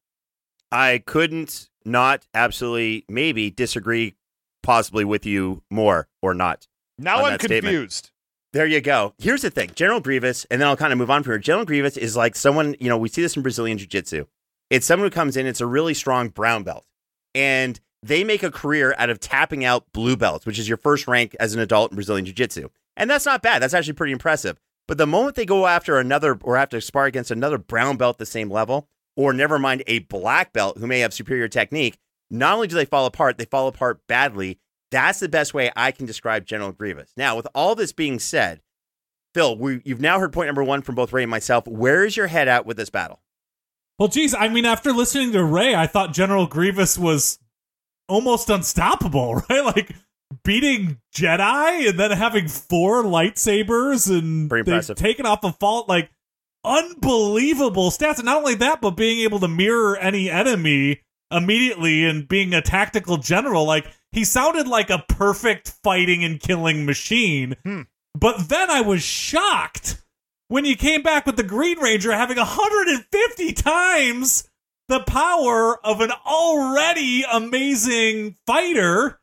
I 0.73 1.03
couldn't 1.05 1.69
not 1.85 2.25
absolutely 2.33 3.05
maybe 3.07 3.51
disagree 3.51 4.15
possibly 4.63 5.05
with 5.05 5.23
you 5.23 5.61
more 5.69 6.07
or 6.21 6.33
not. 6.33 6.67
Now 6.97 7.17
I'm 7.17 7.33
that 7.33 7.41
statement. 7.41 7.63
confused. 7.63 8.09
There 8.53 8.65
you 8.65 8.81
go. 8.81 9.13
Here's 9.19 9.43
the 9.43 9.51
thing 9.51 9.71
General 9.75 9.99
Grievous, 9.99 10.45
and 10.45 10.59
then 10.59 10.67
I'll 10.67 10.75
kind 10.75 10.91
of 10.91 10.97
move 10.97 11.11
on 11.11 11.21
from 11.21 11.33
here. 11.33 11.39
General 11.39 11.65
Grievous 11.65 11.95
is 11.95 12.17
like 12.17 12.35
someone, 12.35 12.75
you 12.79 12.89
know, 12.89 12.97
we 12.97 13.07
see 13.07 13.21
this 13.21 13.35
in 13.35 13.43
Brazilian 13.43 13.77
Jiu 13.77 13.85
Jitsu. 13.85 14.25
It's 14.71 14.87
someone 14.87 15.05
who 15.05 15.13
comes 15.13 15.37
in, 15.37 15.45
it's 15.45 15.61
a 15.61 15.67
really 15.67 15.93
strong 15.93 16.29
brown 16.29 16.63
belt, 16.63 16.85
and 17.35 17.79
they 18.01 18.23
make 18.23 18.41
a 18.41 18.51
career 18.51 18.95
out 18.97 19.11
of 19.11 19.19
tapping 19.19 19.63
out 19.63 19.85
blue 19.93 20.17
belts, 20.17 20.45
which 20.45 20.57
is 20.57 20.67
your 20.67 20.77
first 20.77 21.07
rank 21.07 21.35
as 21.39 21.53
an 21.53 21.59
adult 21.61 21.91
in 21.91 21.95
Brazilian 21.95 22.25
Jiu 22.25 22.33
Jitsu. 22.33 22.69
And 22.97 23.09
that's 23.09 23.25
not 23.27 23.43
bad. 23.43 23.61
That's 23.61 23.75
actually 23.75 23.93
pretty 23.93 24.13
impressive. 24.13 24.59
But 24.87 24.97
the 24.97 25.07
moment 25.07 25.35
they 25.35 25.45
go 25.45 25.67
after 25.67 25.97
another 25.99 26.37
or 26.41 26.57
have 26.57 26.69
to 26.69 26.81
spar 26.81 27.05
against 27.05 27.31
another 27.31 27.57
brown 27.57 27.97
belt 27.97 28.17
the 28.17 28.25
same 28.25 28.49
level, 28.49 28.89
or 29.15 29.33
never 29.33 29.59
mind 29.59 29.83
a 29.87 29.99
black 29.99 30.53
belt 30.53 30.77
who 30.77 30.87
may 30.87 30.99
have 30.99 31.13
superior 31.13 31.47
technique, 31.47 31.97
not 32.29 32.55
only 32.55 32.67
do 32.67 32.75
they 32.75 32.85
fall 32.85 33.05
apart, 33.05 33.37
they 33.37 33.45
fall 33.45 33.67
apart 33.67 34.01
badly. 34.07 34.59
That's 34.91 35.19
the 35.19 35.29
best 35.29 35.53
way 35.53 35.71
I 35.75 35.91
can 35.91 36.05
describe 36.05 36.45
General 36.45 36.71
Grievous. 36.71 37.11
Now, 37.17 37.35
with 37.35 37.47
all 37.55 37.75
this 37.75 37.91
being 37.91 38.19
said, 38.19 38.61
Phil, 39.33 39.57
we, 39.57 39.81
you've 39.83 40.01
now 40.01 40.19
heard 40.19 40.31
point 40.33 40.47
number 40.47 40.63
one 40.63 40.81
from 40.83 40.95
both 40.95 41.11
Ray 41.11 41.23
and 41.23 41.31
myself. 41.31 41.67
Where 41.67 42.05
is 42.05 42.15
your 42.15 42.27
head 42.27 42.47
at 42.47 42.65
with 42.65 42.77
this 42.77 42.91
battle? 42.91 43.21
Well, 43.97 44.07
geez, 44.07 44.33
I 44.35 44.47
mean, 44.49 44.65
after 44.65 44.91
listening 44.91 45.31
to 45.33 45.43
Ray, 45.43 45.73
I 45.75 45.87
thought 45.87 46.13
General 46.13 46.45
Grievous 46.45 46.97
was 46.97 47.39
almost 48.07 48.49
unstoppable, 48.49 49.35
right? 49.49 49.65
Like 49.65 49.95
beating 50.43 50.99
Jedi 51.15 51.89
and 51.89 51.99
then 51.99 52.11
having 52.11 52.47
four 52.47 53.03
lightsabers 53.03 54.09
and 54.09 54.49
Pretty 54.49 54.63
they've 54.63 54.73
impressive. 54.73 54.97
taken 54.97 55.25
off 55.25 55.43
a 55.43 55.51
fault 55.53 55.87
like 55.87 56.09
unbelievable 56.63 57.91
stats. 57.91 58.17
And 58.17 58.25
not 58.25 58.37
only 58.37 58.55
that, 58.55 58.81
but 58.81 58.91
being 58.91 59.19
able 59.19 59.39
to 59.39 59.47
mirror 59.47 59.97
any 59.97 60.29
enemy 60.29 61.01
immediately 61.31 62.05
and 62.05 62.27
being 62.27 62.53
a 62.53 62.61
tactical 62.61 63.17
general. 63.17 63.65
Like 63.65 63.87
he 64.11 64.23
sounded 64.23 64.67
like 64.67 64.89
a 64.89 65.03
perfect 65.07 65.69
fighting 65.83 66.23
and 66.23 66.39
killing 66.39 66.85
machine. 66.85 67.55
Hmm. 67.63 67.81
But 68.15 68.49
then 68.49 68.69
I 68.69 68.81
was 68.81 69.01
shocked 69.01 70.03
when 70.47 70.65
you 70.65 70.75
came 70.75 71.01
back 71.01 71.25
with 71.25 71.35
the 71.35 71.43
Green 71.43 71.79
Ranger 71.79 72.11
having 72.11 72.37
150 72.37 73.53
times 73.53 74.47
the 74.87 74.99
power 74.99 75.83
of 75.85 76.01
an 76.01 76.11
already 76.25 77.23
amazing 77.31 78.35
fighter. 78.45 79.19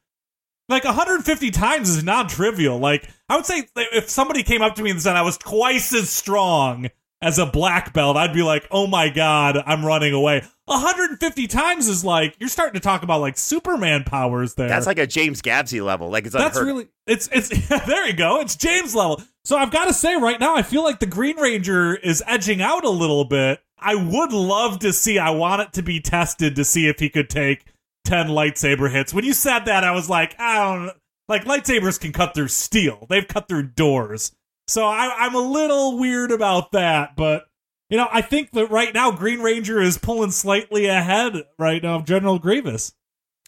Like 0.69 0.85
150 0.85 1.51
times 1.51 1.89
is 1.89 2.05
non 2.05 2.29
trivial. 2.29 2.79
Like, 2.79 3.09
I 3.29 3.37
would 3.37 3.47
say 3.47 3.65
if 3.77 4.09
somebody 4.09 4.43
came 4.43 4.63
up 4.63 4.77
to 4.77 4.83
me 4.83 4.91
and 4.91 5.03
said 5.03 5.17
I 5.17 5.23
was 5.23 5.37
twice 5.37 5.93
as 5.93 6.11
strong 6.11 6.91
as 7.23 7.39
a 7.39 7.47
black 7.47 7.93
belt, 7.93 8.17
I'd 8.17 8.33
be 8.33 8.43
like, 8.43 8.67
oh 8.71 8.87
my 8.87 9.11
God, 9.11 9.63
I'm 9.67 9.85
running 9.85 10.15
away. 10.15 10.43
150 10.67 11.47
times 11.49 11.89
is 11.89 12.05
like, 12.05 12.37
you're 12.39 12.49
starting 12.49 12.75
to 12.75 12.81
talk 12.81 13.03
about 13.03 13.21
like 13.21 13.37
Superman 13.37 14.05
powers 14.05 14.55
there. 14.55 14.69
That's 14.69 14.87
like 14.87 14.99
a 14.99 15.07
James 15.07 15.43
Gavsie 15.43 15.85
level. 15.85 16.09
Like 16.11 16.25
it's 16.25 16.35
That's 16.35 16.59
really 16.59 16.89
it's 17.07 17.29
it's 17.33 17.49
there 17.87 18.07
you 18.07 18.15
go. 18.15 18.41
It's 18.41 18.57
James 18.57 18.95
level. 18.95 19.23
So 19.45 19.57
I've 19.57 19.71
got 19.71 19.87
to 19.87 19.93
say 19.93 20.17
right 20.17 20.41
now 20.41 20.57
I 20.57 20.63
feel 20.63 20.83
like 20.83 21.01
the 21.01 21.07
Green 21.07 21.37
Ranger 21.37 21.95
is 21.95 22.23
edging 22.27 22.63
out 22.63 22.85
a 22.85 22.91
little 22.91 23.25
bit. 23.25 23.61
I 23.79 23.95
would 23.95 24.33
love 24.33 24.79
to 24.81 24.93
see 24.93 25.19
I 25.19 25.31
want 25.31 25.63
it 25.63 25.73
to 25.75 25.83
be 25.83 26.01
tested 26.01 26.57
to 26.57 26.65
see 26.65 26.87
if 26.89 27.01
he 27.01 27.09
could 27.09 27.29
take 27.29 27.65
10 28.05 28.29
lightsaber 28.29 28.91
hits. 28.91 29.13
When 29.13 29.25
you 29.25 29.33
said 29.33 29.65
that 29.67 29.85
I 29.85 29.93
was 29.93 30.09
like, 30.09 30.39
I 30.39 30.57
don't 30.57 30.93
like 31.29 31.45
lightsabers 31.45 32.01
can 32.01 32.13
cut 32.13 32.35
through 32.35 32.49
steel. 32.49 33.07
They've 33.09 33.27
cut 33.27 33.49
through 33.49 33.69
doors. 33.69 34.33
So 34.71 34.85
I 34.85 35.13
I'm 35.19 35.35
a 35.35 35.41
little 35.41 35.99
weird 35.99 36.31
about 36.31 36.71
that, 36.73 37.17
but 37.17 37.47
You 37.91 37.97
know, 37.97 38.07
I 38.13 38.23
think 38.23 38.53
that 38.53 38.71
right 38.71 38.95
now 38.95 39.11
Green 39.11 39.41
Ranger 39.41 39.83
is 39.83 39.99
pulling 39.99 40.31
slightly 40.31 40.87
ahead 40.87 41.43
right 41.59 41.83
now 41.83 41.97
of 41.97 42.05
General 42.05 42.39
Grievous. 42.39 42.93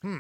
Hmm. 0.03 0.19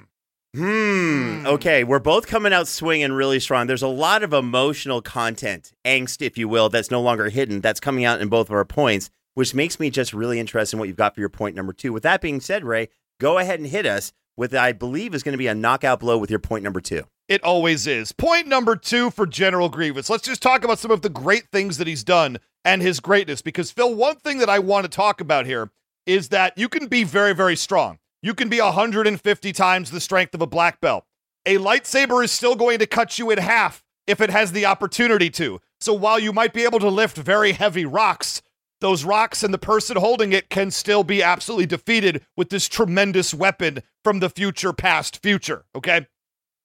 Okay, 1.47 1.83
we're 1.83 1.99
both 1.99 2.27
coming 2.29 2.53
out 2.53 2.69
swinging 2.69 3.11
really 3.13 3.41
strong. 3.41 3.67
There's 3.67 3.83
a 3.83 3.89
lot 3.89 4.23
of 4.23 4.33
emotional 4.33 5.03
content, 5.03 5.73
angst, 5.85 6.21
if 6.25 6.39
you 6.39 6.47
will, 6.47 6.69
that's 6.69 6.91
no 6.91 7.01
longer 7.01 7.31
hidden. 7.31 7.61
That's 7.61 7.81
coming 7.81 8.05
out 8.05 8.21
in 8.21 8.29
both 8.29 8.49
of 8.49 8.55
our 8.55 8.65
points, 8.65 9.11
which 9.35 9.55
makes 9.55 9.81
me 9.81 9.91
just 9.91 10.13
really 10.13 10.39
interested 10.39 10.77
in 10.77 10.79
what 10.79 10.89
you've 10.89 10.97
got 10.97 11.15
for 11.15 11.21
your 11.21 11.31
point 11.31 11.57
number 11.57 11.73
two. 11.73 11.93
With 11.93 12.03
that 12.05 12.21
being 12.21 12.41
said, 12.41 12.65
Ray, 12.65 12.91
go 13.19 13.39
ahead 13.39 13.59
and 13.59 13.69
hit 13.69 13.87
us 13.87 14.13
with 14.37 14.55
I 14.55 14.73
believe 14.73 15.15
is 15.15 15.23
going 15.23 15.33
to 15.33 15.39
be 15.39 15.49
a 15.49 15.55
knockout 15.55 16.01
blow 16.01 16.17
with 16.19 16.31
your 16.31 16.39
point 16.39 16.63
number 16.63 16.81
two. 16.81 17.05
It 17.33 17.43
always 17.45 17.87
is. 17.87 18.13
Point 18.13 18.47
number 18.47 18.77
two 18.77 19.09
for 19.11 19.27
General 19.27 19.71
Grievous. 19.71 20.11
Let's 20.11 20.27
just 20.27 20.43
talk 20.43 20.65
about 20.65 20.79
some 20.79 20.91
of 20.91 21.01
the 21.01 21.09
great 21.09 21.49
things 21.51 21.79
that 21.79 21.87
he's 21.87 22.05
done 22.05 22.37
and 22.63 22.83
his 22.83 23.01
greatness. 23.01 23.41
Because, 23.41 23.71
Phil, 23.71 23.95
one 23.95 24.17
thing 24.17 24.37
that 24.37 24.51
I 24.51 24.59
want 24.59 24.85
to 24.85 24.91
talk 24.91 25.19
about 25.19 25.47
here 25.47 25.71
is 26.05 26.29
that 26.29 26.59
you 26.59 26.69
can 26.69 26.89
be 26.89 27.05
very, 27.05 27.35
very 27.35 27.57
strong. 27.57 27.99
You 28.21 28.35
can 28.35 28.51
be 28.51 28.61
150 28.61 29.53
times 29.55 29.91
the 29.91 29.99
strength 29.99 30.35
of 30.35 30.43
a 30.43 30.47
black 30.47 30.79
belt. 30.83 31.07
A 31.47 31.57
lightsaber 31.57 32.23
is 32.23 32.31
still 32.31 32.55
going 32.55 32.79
to 32.81 32.87
cut 32.87 33.19
you 33.19 33.31
in 33.31 33.39
half 33.39 33.83
if 34.07 34.21
it 34.21 34.29
has 34.29 34.53
the 34.53 34.67
opportunity 34.67 35.31
to. 35.31 35.59
So 35.81 35.95
while 35.95 36.19
you 36.19 36.35
might 36.35 36.53
be 36.53 36.65
able 36.65 36.81
to 36.81 36.91
lift 36.91 37.17
very 37.17 37.53
heavy 37.53 37.87
rocks, 37.87 38.43
those 38.83 39.07
rocks 39.07 39.43
and 39.43 39.55
the 39.55 39.59
person 39.59 39.97
holding 39.97 40.35
it 40.35 40.51
can 40.51 40.71
still 40.71 41.03
be 41.03 41.23
absolutely 41.23 41.65
defeated 41.65 42.27
with 42.37 42.51
this 42.51 42.69
tremendous 42.69 43.33
weapon 43.33 43.83
from 44.05 44.19
the 44.19 44.29
future, 44.29 44.75
past 44.75 45.23
future. 45.23 45.65
Okay. 45.75 46.07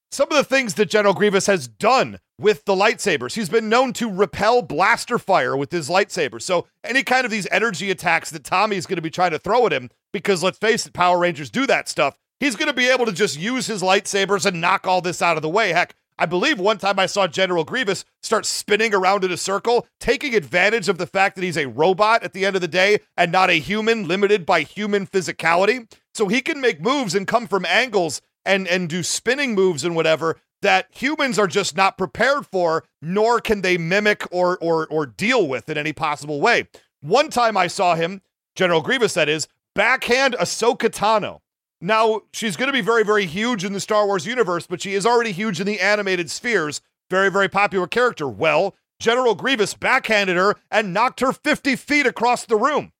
Some 0.10 0.32
of 0.32 0.38
the 0.38 0.44
things 0.44 0.76
that 0.76 0.90
General 0.90 1.14
Grievous 1.14 1.48
has 1.48 1.68
done 1.68 2.20
with 2.40 2.64
the 2.64 2.74
lightsabers, 2.74 3.34
he's 3.34 3.50
been 3.50 3.68
known 3.68 3.92
to 3.94 4.10
repel 4.10 4.62
blaster 4.62 5.20
fire 5.20 5.58
with 5.58 5.72
his 5.72 5.90
lightsaber. 5.90 6.42
So, 6.42 6.66
any 6.84 7.04
kind 7.04 7.26
of 7.26 7.32
these 7.32 7.48
energy 7.52 7.92
attacks 7.92 8.30
that 8.30 8.46
Tommy's 8.46 8.86
going 8.86 8.96
to 8.98 9.02
be 9.02 9.10
trying 9.10 9.32
to 9.32 9.40
throw 9.40 9.66
at 9.66 9.74
him, 9.74 9.90
because 10.14 10.42
let's 10.42 10.58
face 10.58 10.86
it, 10.86 10.94
Power 10.94 11.20
Rangers 11.20 11.50
do 11.50 11.68
that 11.68 11.90
stuff, 11.90 12.18
he's 12.40 12.56
going 12.56 12.70
to 12.70 12.74
be 12.74 12.88
able 12.88 13.06
to 13.06 13.12
just 13.12 13.38
use 13.38 13.68
his 13.68 13.82
lightsabers 13.82 14.46
and 14.46 14.62
knock 14.62 14.88
all 14.88 15.02
this 15.02 15.22
out 15.22 15.36
of 15.36 15.42
the 15.42 15.50
way. 15.50 15.74
Heck, 15.74 15.94
I 16.18 16.26
believe 16.26 16.58
one 16.58 16.78
time 16.78 17.00
I 17.00 17.06
saw 17.06 17.28
General 17.28 17.66
Grievous 17.66 18.06
start 18.24 18.46
spinning 18.46 18.96
around 18.96 19.26
in 19.26 19.32
a 19.32 19.38
circle, 19.38 19.86
taking 20.00 20.34
advantage 20.34 20.88
of 20.88 20.98
the 20.98 21.06
fact 21.06 21.36
that 21.36 21.44
he's 21.44 21.58
a 21.58 21.68
robot 21.68 22.24
at 22.24 22.32
the 22.32 22.46
end 22.46 22.56
of 22.56 22.62
the 22.62 22.68
day 22.68 23.00
and 23.18 23.32
not 23.32 23.50
a 23.50 23.60
human 23.60 24.08
limited 24.08 24.46
by 24.46 24.62
human 24.62 25.06
physicality. 25.06 25.92
So 26.16 26.28
he 26.28 26.42
can 26.42 26.62
make 26.62 26.82
moves 26.82 27.14
and 27.14 27.28
come 27.28 27.46
from 27.46 27.66
angles 27.66 28.22
and 28.48 28.68
and 28.68 28.90
do 28.90 29.04
spinning 29.04 29.54
moves 29.54 29.84
and 29.84 29.96
whatever 29.96 30.40
that 30.62 30.88
humans 30.90 31.38
are 31.38 31.48
just 31.48 31.78
not 31.78 31.98
prepared 31.98 32.46
for, 32.48 32.84
nor 33.02 33.40
can 33.40 33.62
they 33.62 33.78
mimic 33.78 34.26
or 34.32 34.58
or 34.60 34.88
or 34.88 35.06
deal 35.06 35.48
with 35.48 35.70
in 35.70 35.78
any 35.78 35.94
possible 35.94 36.42
way. 36.42 36.68
One 37.02 37.30
time 37.30 37.56
I 37.56 37.68
saw 37.68 37.96
him, 37.96 38.22
General 38.56 38.82
Grievous 38.82 39.14
that 39.14 39.30
is, 39.30 39.48
backhand 39.76 40.36
Ahsoka 40.40 40.90
Tano. 40.90 41.42
Now, 41.80 42.22
she's 42.34 42.58
going 42.58 42.68
to 42.68 42.74
be 42.74 42.82
very, 42.82 43.04
very 43.04 43.28
huge 43.28 43.64
in 43.64 43.74
the 43.74 43.80
Star 43.80 44.08
Wars 44.08 44.26
universe, 44.26 44.66
but 44.66 44.82
she 44.82 44.96
is 44.96 45.06
already 45.06 45.32
huge 45.32 45.60
in 45.60 45.68
the 45.68 45.80
animated 45.80 46.32
spheres. 46.32 46.82
Very, 47.12 47.30
very 47.30 47.48
popular 47.48 47.86
character. 47.86 48.28
Well, 48.28 48.76
General 49.00 49.36
Grievous 49.36 49.76
backhanded 49.76 50.38
her 50.38 50.56
and 50.72 50.92
knocked 50.92 51.20
her 51.20 51.32
50 51.32 51.76
feet 51.76 52.08
across 52.08 52.46
the 52.46 52.56
room. 52.56 52.94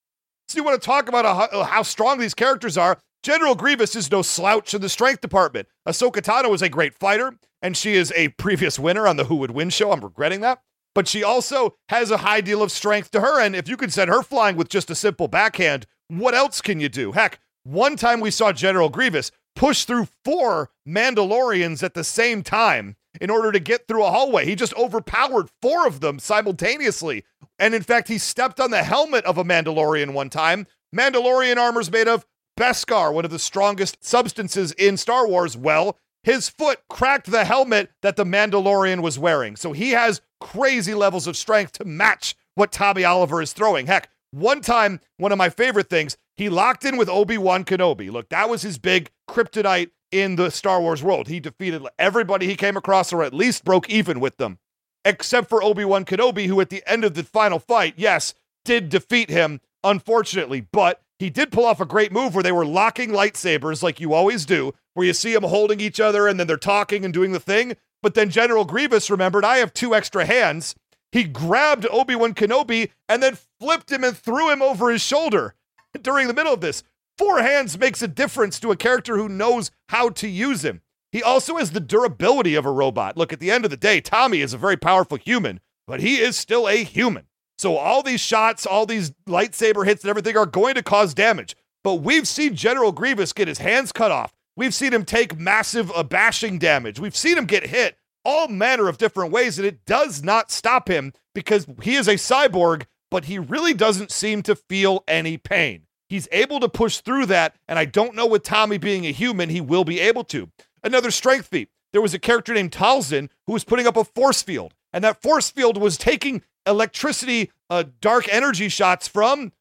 So, 0.46 0.58
you 0.58 0.64
want 0.64 0.80
to 0.80 0.86
talk 0.86 1.08
about 1.08 1.24
how, 1.24 1.64
how 1.64 1.82
strong 1.82 2.20
these 2.20 2.34
characters 2.34 2.78
are? 2.78 2.98
General 3.22 3.54
Grievous 3.54 3.96
is 3.96 4.10
no 4.10 4.22
slouch 4.22 4.74
in 4.74 4.80
the 4.80 4.88
strength 4.88 5.20
department. 5.20 5.68
Ahsoka 5.86 6.22
Tano 6.22 6.54
is 6.54 6.62
a 6.62 6.68
great 6.68 6.94
fighter, 6.94 7.34
and 7.60 7.76
she 7.76 7.94
is 7.94 8.12
a 8.14 8.28
previous 8.28 8.78
winner 8.78 9.08
on 9.08 9.16
the 9.16 9.24
Who 9.24 9.36
Would 9.36 9.50
Win 9.50 9.70
show. 9.70 9.90
I'm 9.90 10.00
regretting 10.00 10.40
that. 10.42 10.62
But 10.94 11.08
she 11.08 11.22
also 11.22 11.76
has 11.88 12.10
a 12.10 12.18
high 12.18 12.40
deal 12.40 12.62
of 12.62 12.72
strength 12.72 13.10
to 13.12 13.20
her. 13.20 13.40
And 13.40 13.54
if 13.54 13.68
you 13.68 13.76
can 13.76 13.90
send 13.90 14.10
her 14.10 14.22
flying 14.22 14.56
with 14.56 14.68
just 14.68 14.90
a 14.90 14.94
simple 14.94 15.28
backhand, 15.28 15.86
what 16.08 16.34
else 16.34 16.60
can 16.60 16.80
you 16.80 16.88
do? 16.88 17.12
Heck, 17.12 17.40
one 17.64 17.96
time 17.96 18.20
we 18.20 18.30
saw 18.30 18.52
General 18.52 18.88
Grievous 18.88 19.30
push 19.54 19.84
through 19.84 20.08
four 20.24 20.70
Mandalorians 20.88 21.82
at 21.82 21.94
the 21.94 22.04
same 22.04 22.42
time 22.42 22.96
in 23.20 23.30
order 23.30 23.50
to 23.52 23.60
get 23.60 23.86
through 23.86 24.04
a 24.04 24.10
hallway. 24.10 24.44
He 24.44 24.54
just 24.54 24.74
overpowered 24.74 25.50
four 25.60 25.86
of 25.86 26.00
them 26.00 26.18
simultaneously. 26.18 27.24
And 27.58 27.74
in 27.74 27.82
fact, 27.82 28.08
he 28.08 28.18
stepped 28.18 28.60
on 28.60 28.70
the 28.70 28.84
helmet 28.84 29.24
of 29.24 29.38
a 29.38 29.44
Mandalorian 29.44 30.14
one 30.14 30.30
time. 30.30 30.66
Mandalorian 30.94 31.56
armor's 31.56 31.90
made 31.90 32.08
of 32.08 32.24
Beskar, 32.58 33.12
one 33.12 33.24
of 33.24 33.30
the 33.30 33.38
strongest 33.38 34.04
substances 34.04 34.72
in 34.72 34.96
Star 34.96 35.28
Wars. 35.28 35.56
Well, 35.56 35.96
his 36.24 36.48
foot 36.48 36.80
cracked 36.90 37.30
the 37.30 37.44
helmet 37.44 37.90
that 38.02 38.16
the 38.16 38.24
Mandalorian 38.24 39.00
was 39.00 39.18
wearing. 39.18 39.54
So 39.54 39.72
he 39.72 39.90
has 39.92 40.20
crazy 40.40 40.92
levels 40.92 41.26
of 41.26 41.36
strength 41.36 41.72
to 41.74 41.84
match 41.84 42.36
what 42.56 42.72
Tommy 42.72 43.04
Oliver 43.04 43.40
is 43.40 43.52
throwing. 43.52 43.86
Heck, 43.86 44.10
one 44.32 44.60
time, 44.60 45.00
one 45.16 45.30
of 45.30 45.38
my 45.38 45.48
favorite 45.48 45.88
things, 45.88 46.16
he 46.36 46.48
locked 46.48 46.84
in 46.84 46.96
with 46.96 47.08
Obi 47.08 47.38
Wan 47.38 47.64
Kenobi. 47.64 48.10
Look, 48.10 48.28
that 48.30 48.50
was 48.50 48.62
his 48.62 48.76
big 48.78 49.10
kryptonite 49.30 49.90
in 50.10 50.36
the 50.36 50.50
Star 50.50 50.80
Wars 50.80 51.02
world. 51.02 51.28
He 51.28 51.38
defeated 51.38 51.86
everybody 51.98 52.46
he 52.46 52.56
came 52.56 52.76
across, 52.76 53.12
or 53.12 53.22
at 53.22 53.32
least 53.32 53.64
broke 53.64 53.88
even 53.88 54.18
with 54.18 54.36
them, 54.36 54.58
except 55.04 55.48
for 55.48 55.62
Obi 55.62 55.84
Wan 55.84 56.04
Kenobi, 56.04 56.46
who 56.46 56.60
at 56.60 56.70
the 56.70 56.82
end 56.86 57.04
of 57.04 57.14
the 57.14 57.22
final 57.22 57.58
fight, 57.58 57.94
yes, 57.96 58.34
did 58.64 58.88
defeat 58.88 59.30
him, 59.30 59.60
unfortunately. 59.84 60.60
But 60.60 61.02
he 61.18 61.30
did 61.30 61.50
pull 61.50 61.64
off 61.64 61.80
a 61.80 61.86
great 61.86 62.12
move 62.12 62.34
where 62.34 62.42
they 62.42 62.52
were 62.52 62.66
locking 62.66 63.10
lightsabers, 63.10 63.82
like 63.82 64.00
you 64.00 64.14
always 64.14 64.46
do, 64.46 64.72
where 64.94 65.06
you 65.06 65.12
see 65.12 65.32
them 65.32 65.42
holding 65.42 65.80
each 65.80 65.98
other 65.98 66.28
and 66.28 66.38
then 66.38 66.46
they're 66.46 66.56
talking 66.56 67.04
and 67.04 67.12
doing 67.12 67.32
the 67.32 67.40
thing. 67.40 67.76
But 68.02 68.14
then 68.14 68.30
General 68.30 68.64
Grievous 68.64 69.10
remembered, 69.10 69.44
I 69.44 69.58
have 69.58 69.74
two 69.74 69.94
extra 69.94 70.24
hands. 70.24 70.76
He 71.10 71.24
grabbed 71.24 71.86
Obi 71.90 72.14
Wan 72.14 72.34
Kenobi 72.34 72.90
and 73.08 73.22
then 73.22 73.38
flipped 73.58 73.90
him 73.90 74.04
and 74.04 74.16
threw 74.16 74.50
him 74.50 74.62
over 74.62 74.90
his 74.90 75.02
shoulder 75.02 75.54
during 76.02 76.28
the 76.28 76.34
middle 76.34 76.52
of 76.52 76.60
this. 76.60 76.84
Four 77.16 77.42
hands 77.42 77.78
makes 77.78 78.00
a 78.00 78.08
difference 78.08 78.60
to 78.60 78.70
a 78.70 78.76
character 78.76 79.16
who 79.16 79.28
knows 79.28 79.72
how 79.88 80.10
to 80.10 80.28
use 80.28 80.64
him. 80.64 80.82
He 81.10 81.22
also 81.22 81.56
has 81.56 81.72
the 81.72 81.80
durability 81.80 82.54
of 82.54 82.66
a 82.66 82.70
robot. 82.70 83.16
Look, 83.16 83.32
at 83.32 83.40
the 83.40 83.50
end 83.50 83.64
of 83.64 83.70
the 83.72 83.76
day, 83.76 84.00
Tommy 84.00 84.40
is 84.40 84.52
a 84.52 84.58
very 84.58 84.76
powerful 84.76 85.16
human, 85.16 85.58
but 85.86 86.00
he 86.00 86.18
is 86.18 86.36
still 86.36 86.68
a 86.68 86.84
human. 86.84 87.26
So 87.58 87.76
all 87.76 88.02
these 88.02 88.20
shots, 88.20 88.66
all 88.66 88.86
these 88.86 89.10
lightsaber 89.28 89.84
hits 89.84 90.02
and 90.02 90.10
everything 90.10 90.36
are 90.36 90.46
going 90.46 90.74
to 90.76 90.82
cause 90.82 91.12
damage. 91.14 91.56
But 91.82 91.96
we've 91.96 92.28
seen 92.28 92.54
General 92.54 92.92
Grievous 92.92 93.32
get 93.32 93.48
his 93.48 93.58
hands 93.58 93.92
cut 93.92 94.10
off. 94.10 94.32
We've 94.56 94.74
seen 94.74 94.92
him 94.92 95.04
take 95.04 95.38
massive 95.38 95.90
uh, 95.94 96.02
bashing 96.02 96.58
damage. 96.58 96.98
We've 96.98 97.16
seen 97.16 97.38
him 97.38 97.46
get 97.46 97.66
hit 97.66 97.96
all 98.24 98.48
manner 98.48 98.88
of 98.88 98.98
different 98.98 99.32
ways, 99.32 99.58
and 99.58 99.66
it 99.66 99.84
does 99.86 100.22
not 100.22 100.50
stop 100.50 100.88
him 100.88 101.12
because 101.34 101.66
he 101.82 101.94
is 101.94 102.08
a 102.08 102.14
cyborg, 102.14 102.84
but 103.10 103.24
he 103.24 103.38
really 103.38 103.72
doesn't 103.72 104.10
seem 104.10 104.42
to 104.42 104.54
feel 104.54 105.02
any 105.08 105.38
pain. 105.38 105.86
He's 106.08 106.28
able 106.32 106.60
to 106.60 106.68
push 106.68 106.98
through 106.98 107.26
that, 107.26 107.56
and 107.66 107.78
I 107.78 107.84
don't 107.84 108.14
know 108.14 108.26
with 108.26 108.42
Tommy 108.42 108.78
being 108.78 109.06
a 109.06 109.12
human, 109.12 109.48
he 109.48 109.60
will 109.60 109.84
be 109.84 110.00
able 110.00 110.24
to. 110.24 110.50
Another 110.82 111.10
strength 111.10 111.46
feat. 111.46 111.70
There 111.92 112.02
was 112.02 112.14
a 112.14 112.18
character 112.18 112.52
named 112.52 112.72
Talzin 112.72 113.30
who 113.46 113.52
was 113.52 113.64
putting 113.64 113.86
up 113.86 113.96
a 113.96 114.04
force 114.04 114.42
field, 114.42 114.74
and 114.92 115.02
that 115.04 115.22
force 115.22 115.50
field 115.50 115.78
was 115.78 115.96
taking 115.96 116.42
electricity, 116.68 117.50
uh, 117.70 117.84
dark 118.00 118.28
energy 118.32 118.68
shots 118.68 119.08
from 119.08 119.52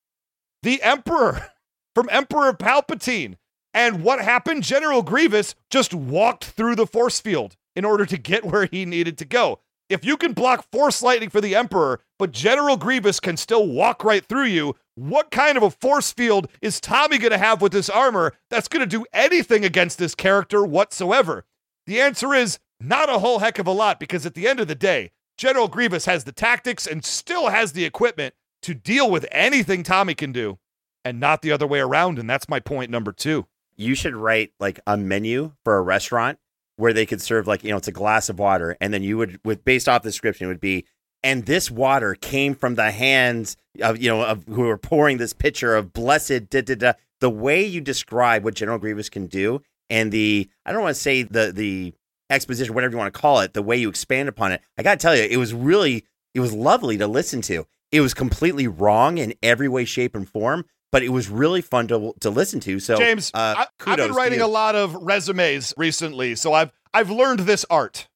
the 0.63 0.81
Emperor, 0.81 1.51
from 1.95 2.09
Emperor 2.11 2.53
Palpatine. 2.53 3.35
And 3.73 4.03
what 4.03 4.21
happened? 4.21 4.63
General 4.63 5.03
Grievous 5.03 5.55
just 5.69 5.93
walked 5.93 6.45
through 6.45 6.75
the 6.75 6.87
force 6.87 7.19
field 7.19 7.55
in 7.75 7.85
order 7.85 8.05
to 8.05 8.17
get 8.17 8.45
where 8.45 8.65
he 8.65 8.85
needed 8.85 9.17
to 9.19 9.25
go. 9.25 9.59
If 9.89 10.03
you 10.03 10.17
can 10.17 10.33
block 10.33 10.65
force 10.71 11.01
lightning 11.01 11.29
for 11.29 11.39
the 11.39 11.55
Emperor, 11.55 12.01
but 12.19 12.31
General 12.31 12.75
Grievous 12.75 13.19
can 13.19 13.37
still 13.37 13.67
walk 13.67 14.03
right 14.03 14.25
through 14.25 14.45
you, 14.45 14.75
what 14.95 15.31
kind 15.31 15.57
of 15.57 15.63
a 15.63 15.69
force 15.69 16.11
field 16.11 16.49
is 16.61 16.81
Tommy 16.81 17.17
going 17.19 17.31
to 17.31 17.37
have 17.37 17.61
with 17.61 17.71
this 17.71 17.89
armor 17.89 18.33
that's 18.49 18.67
going 18.67 18.81
to 18.81 18.97
do 18.97 19.05
anything 19.13 19.63
against 19.63 19.97
this 19.97 20.15
character 20.15 20.65
whatsoever? 20.65 21.45
The 21.85 22.01
answer 22.01 22.33
is 22.33 22.59
not 22.81 23.09
a 23.09 23.19
whole 23.19 23.39
heck 23.39 23.59
of 23.59 23.67
a 23.67 23.71
lot 23.71 23.99
because 23.99 24.25
at 24.25 24.33
the 24.33 24.47
end 24.47 24.59
of 24.59 24.67
the 24.67 24.75
day, 24.75 25.11
General 25.37 25.67
Grievous 25.67 26.05
has 26.05 26.23
the 26.23 26.31
tactics 26.31 26.87
and 26.87 27.05
still 27.05 27.49
has 27.49 27.73
the 27.73 27.85
equipment 27.85 28.33
to 28.63 28.73
deal 28.73 29.09
with 29.09 29.25
anything 29.31 29.83
Tommy 29.83 30.15
can 30.15 30.31
do 30.31 30.57
and 31.05 31.19
not 31.19 31.41
the 31.41 31.51
other 31.51 31.67
way 31.67 31.79
around. 31.79 32.17
And 32.19 32.29
that's 32.29 32.49
my 32.49 32.59
point 32.59 32.89
number 32.89 33.11
two. 33.11 33.45
You 33.75 33.93
should 33.93 34.15
write 34.15 34.51
like 34.59 34.79
a 34.87 34.97
menu 34.97 35.53
for 35.63 35.77
a 35.77 35.81
restaurant 35.81 36.39
where 36.75 36.93
they 36.93 37.05
could 37.05 37.21
serve 37.21 37.47
like, 37.47 37.63
you 37.63 37.69
know, 37.69 37.77
it's 37.77 37.87
a 37.87 37.93
glass 37.93 38.29
of 38.29 38.39
water. 38.39 38.75
And 38.81 38.93
then 38.93 39.03
you 39.03 39.17
would, 39.17 39.39
with 39.43 39.63
based 39.63 39.87
off 39.87 40.01
the 40.01 40.09
description, 40.09 40.45
it 40.45 40.49
would 40.49 40.59
be, 40.59 40.85
and 41.23 41.45
this 41.45 41.69
water 41.69 42.15
came 42.15 42.55
from 42.55 42.75
the 42.75 42.91
hands 42.91 43.57
of, 43.81 44.01
you 44.01 44.09
know, 44.09 44.23
of 44.23 44.43
who 44.47 44.67
are 44.67 44.77
pouring 44.77 45.17
this 45.17 45.33
pitcher 45.33 45.75
of 45.75 45.93
blessed 45.93 46.49
da 46.49 46.61
da 46.61 46.75
da. 46.75 46.93
The 47.19 47.29
way 47.29 47.63
you 47.63 47.81
describe 47.81 48.43
what 48.43 48.53
General 48.53 48.77
Grievous 48.77 49.09
can 49.09 49.27
do 49.27 49.61
and 49.89 50.11
the, 50.11 50.49
I 50.65 50.71
don't 50.71 50.81
want 50.81 50.95
to 50.95 51.01
say 51.01 51.23
the, 51.23 51.51
the, 51.51 51.93
exposition, 52.29 52.73
whatever 52.73 52.91
you 52.91 52.97
want 52.97 53.13
to 53.13 53.19
call 53.19 53.39
it, 53.39 53.53
the 53.53 53.61
way 53.61 53.77
you 53.77 53.89
expand 53.89 54.29
upon 54.29 54.51
it. 54.51 54.61
I 54.77 54.83
got 54.83 54.99
to 54.99 55.01
tell 55.03 55.15
you, 55.15 55.23
it 55.23 55.37
was 55.37 55.53
really, 55.53 56.05
it 56.33 56.39
was 56.39 56.53
lovely 56.53 56.97
to 56.97 57.07
listen 57.07 57.41
to. 57.43 57.65
It 57.91 58.01
was 58.01 58.13
completely 58.13 58.67
wrong 58.67 59.17
in 59.17 59.33
every 59.41 59.67
way, 59.69 59.85
shape, 59.85 60.15
and 60.15 60.27
form, 60.27 60.65
but 60.91 61.03
it 61.03 61.09
was 61.09 61.29
really 61.29 61.61
fun 61.61 61.87
to 61.87 62.13
to 62.19 62.29
listen 62.29 62.59
to. 62.61 62.79
So, 62.79 62.97
James, 62.97 63.31
uh, 63.33 63.55
I, 63.57 63.67
I've 63.85 63.97
been 63.97 64.11
writing 64.11 64.41
a 64.41 64.47
lot 64.47 64.75
of 64.75 64.93
resumes 64.93 65.73
recently, 65.77 66.35
so 66.35 66.51
I've 66.53 66.71
I've 66.93 67.09
learned 67.09 67.41
this 67.41 67.65
art. 67.69 68.09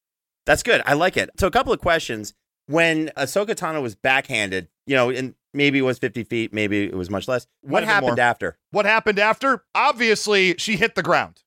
That's 0.45 0.63
good. 0.63 0.81
I 0.85 0.93
like 0.93 1.15
it. 1.15 1.29
So, 1.39 1.47
a 1.47 1.51
couple 1.51 1.71
of 1.71 1.79
questions. 1.79 2.33
When 2.67 3.09
Ahsoka 3.17 3.55
Tano 3.55 3.81
was 3.81 3.95
backhanded, 3.95 4.67
you 4.85 4.95
know, 4.95 5.09
and 5.09 5.35
Maybe 5.53 5.79
it 5.79 5.83
was 5.83 5.99
50 5.99 6.23
feet. 6.23 6.53
Maybe 6.53 6.85
it 6.85 6.95
was 6.95 7.09
much 7.09 7.27
less. 7.27 7.45
What 7.61 7.83
happened 7.83 8.17
more. 8.17 8.25
after? 8.25 8.57
What 8.71 8.85
happened 8.85 9.19
after? 9.19 9.65
Obviously, 9.75 10.55
she 10.57 10.77
hit 10.77 10.95
the 10.95 11.03
ground. 11.03 11.43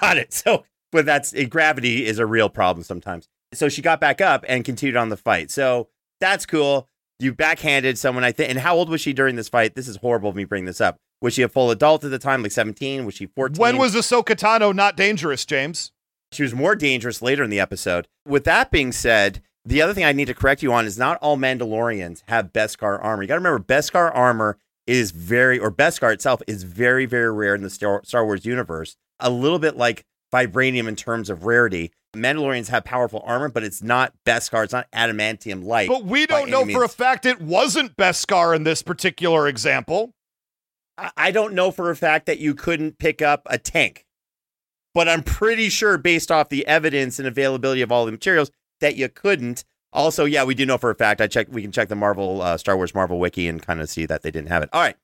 Got 0.00 0.18
it. 0.18 0.32
So, 0.32 0.64
but 0.92 1.06
that's 1.06 1.34
eh, 1.34 1.44
gravity 1.44 2.06
is 2.06 2.18
a 2.18 2.26
real 2.26 2.48
problem 2.48 2.84
sometimes. 2.84 3.28
So 3.54 3.68
she 3.68 3.82
got 3.82 4.00
back 4.00 4.20
up 4.20 4.44
and 4.48 4.64
continued 4.64 4.96
on 4.96 5.08
the 5.08 5.16
fight. 5.16 5.50
So 5.50 5.88
that's 6.20 6.46
cool. 6.46 6.88
You 7.18 7.32
backhanded 7.32 7.98
someone, 7.98 8.24
I 8.24 8.32
think. 8.32 8.50
And 8.50 8.60
how 8.60 8.76
old 8.76 8.88
was 8.88 9.00
she 9.00 9.12
during 9.12 9.36
this 9.36 9.48
fight? 9.48 9.74
This 9.74 9.88
is 9.88 9.96
horrible 9.96 10.30
of 10.30 10.36
me 10.36 10.44
bringing 10.44 10.66
this 10.66 10.80
up. 10.80 10.96
Was 11.20 11.34
she 11.34 11.42
a 11.42 11.48
full 11.48 11.70
adult 11.70 12.04
at 12.04 12.10
the 12.10 12.18
time, 12.18 12.42
like 12.42 12.52
17? 12.52 13.04
Was 13.04 13.14
she 13.14 13.26
14? 13.26 13.60
When 13.60 13.76
was 13.78 13.94
Ahsoka 13.94 14.36
Tano 14.36 14.74
not 14.74 14.96
dangerous, 14.96 15.44
James? 15.44 15.90
She 16.30 16.42
was 16.42 16.54
more 16.54 16.76
dangerous 16.76 17.22
later 17.22 17.42
in 17.42 17.50
the 17.50 17.58
episode. 17.58 18.06
With 18.26 18.44
that 18.44 18.70
being 18.70 18.92
said, 18.92 19.42
the 19.64 19.82
other 19.82 19.94
thing 19.94 20.04
I 20.04 20.12
need 20.12 20.26
to 20.26 20.34
correct 20.34 20.62
you 20.62 20.72
on 20.72 20.86
is 20.86 20.98
not 20.98 21.18
all 21.20 21.36
Mandalorians 21.36 22.22
have 22.28 22.52
Beskar 22.52 23.02
armor. 23.02 23.22
You 23.22 23.28
got 23.28 23.34
to 23.34 23.40
remember, 23.40 23.64
Beskar 23.64 24.14
armor 24.14 24.58
is 24.86 25.10
very, 25.10 25.58
or 25.58 25.70
Beskar 25.70 26.12
itself 26.12 26.40
is 26.46 26.62
very, 26.62 27.06
very 27.06 27.32
rare 27.32 27.54
in 27.54 27.62
the 27.62 27.70
Star, 27.70 28.02
Star 28.04 28.24
Wars 28.24 28.46
universe. 28.46 28.96
A 29.18 29.30
little 29.30 29.58
bit 29.58 29.76
like 29.76 30.06
vibranium 30.32 30.88
in 30.88 30.96
terms 30.96 31.30
of 31.30 31.44
rarity. 31.44 31.92
Mandalorians 32.16 32.68
have 32.68 32.84
powerful 32.84 33.22
armor, 33.24 33.48
but 33.48 33.62
it's 33.62 33.82
not 33.82 34.12
Beskar. 34.24 34.64
It's 34.64 34.72
not 34.72 34.90
adamantium 34.92 35.64
light. 35.64 35.88
But 35.88 36.04
we 36.04 36.26
don't 36.26 36.50
know 36.50 36.64
for 36.66 36.84
a 36.84 36.88
fact 36.88 37.26
it 37.26 37.40
wasn't 37.40 37.96
Beskar 37.96 38.56
in 38.56 38.64
this 38.64 38.82
particular 38.82 39.46
example. 39.46 40.14
I- 40.96 41.10
I 41.16 41.30
don't 41.30 41.52
know 41.54 41.70
for 41.70 41.90
a 41.90 41.96
fact 41.96 42.26
that 42.26 42.38
you 42.38 42.54
couldn't 42.54 42.98
pick 42.98 43.20
up 43.22 43.42
a 43.46 43.58
tank, 43.58 44.04
but 44.94 45.08
I'm 45.08 45.22
pretty 45.22 45.68
sure, 45.68 45.98
based 45.98 46.30
off 46.32 46.48
the 46.48 46.66
evidence 46.66 47.18
and 47.18 47.28
availability 47.28 47.82
of 47.82 47.92
all 47.92 48.04
the 48.06 48.10
materials, 48.12 48.50
that 48.80 48.96
you 48.96 49.08
couldn't. 49.08 49.64
Also, 49.92 50.24
yeah, 50.24 50.44
we 50.44 50.54
do 50.54 50.66
know 50.66 50.78
for 50.78 50.90
a 50.90 50.94
fact. 50.94 51.20
I 51.20 51.26
checked. 51.26 51.50
We 51.50 51.62
can 51.62 51.72
check 51.72 51.88
the 51.88 51.94
Marvel 51.94 52.42
uh, 52.42 52.56
Star 52.58 52.76
Wars 52.76 52.94
Marvel 52.94 53.18
wiki 53.18 53.48
and 53.48 53.62
kind 53.64 53.80
of 53.80 53.88
see 53.88 54.06
that 54.06 54.22
they 54.22 54.30
didn't 54.30 54.48
have 54.48 54.62
it. 54.62 54.68
All 54.72 54.80
right, 54.80 54.96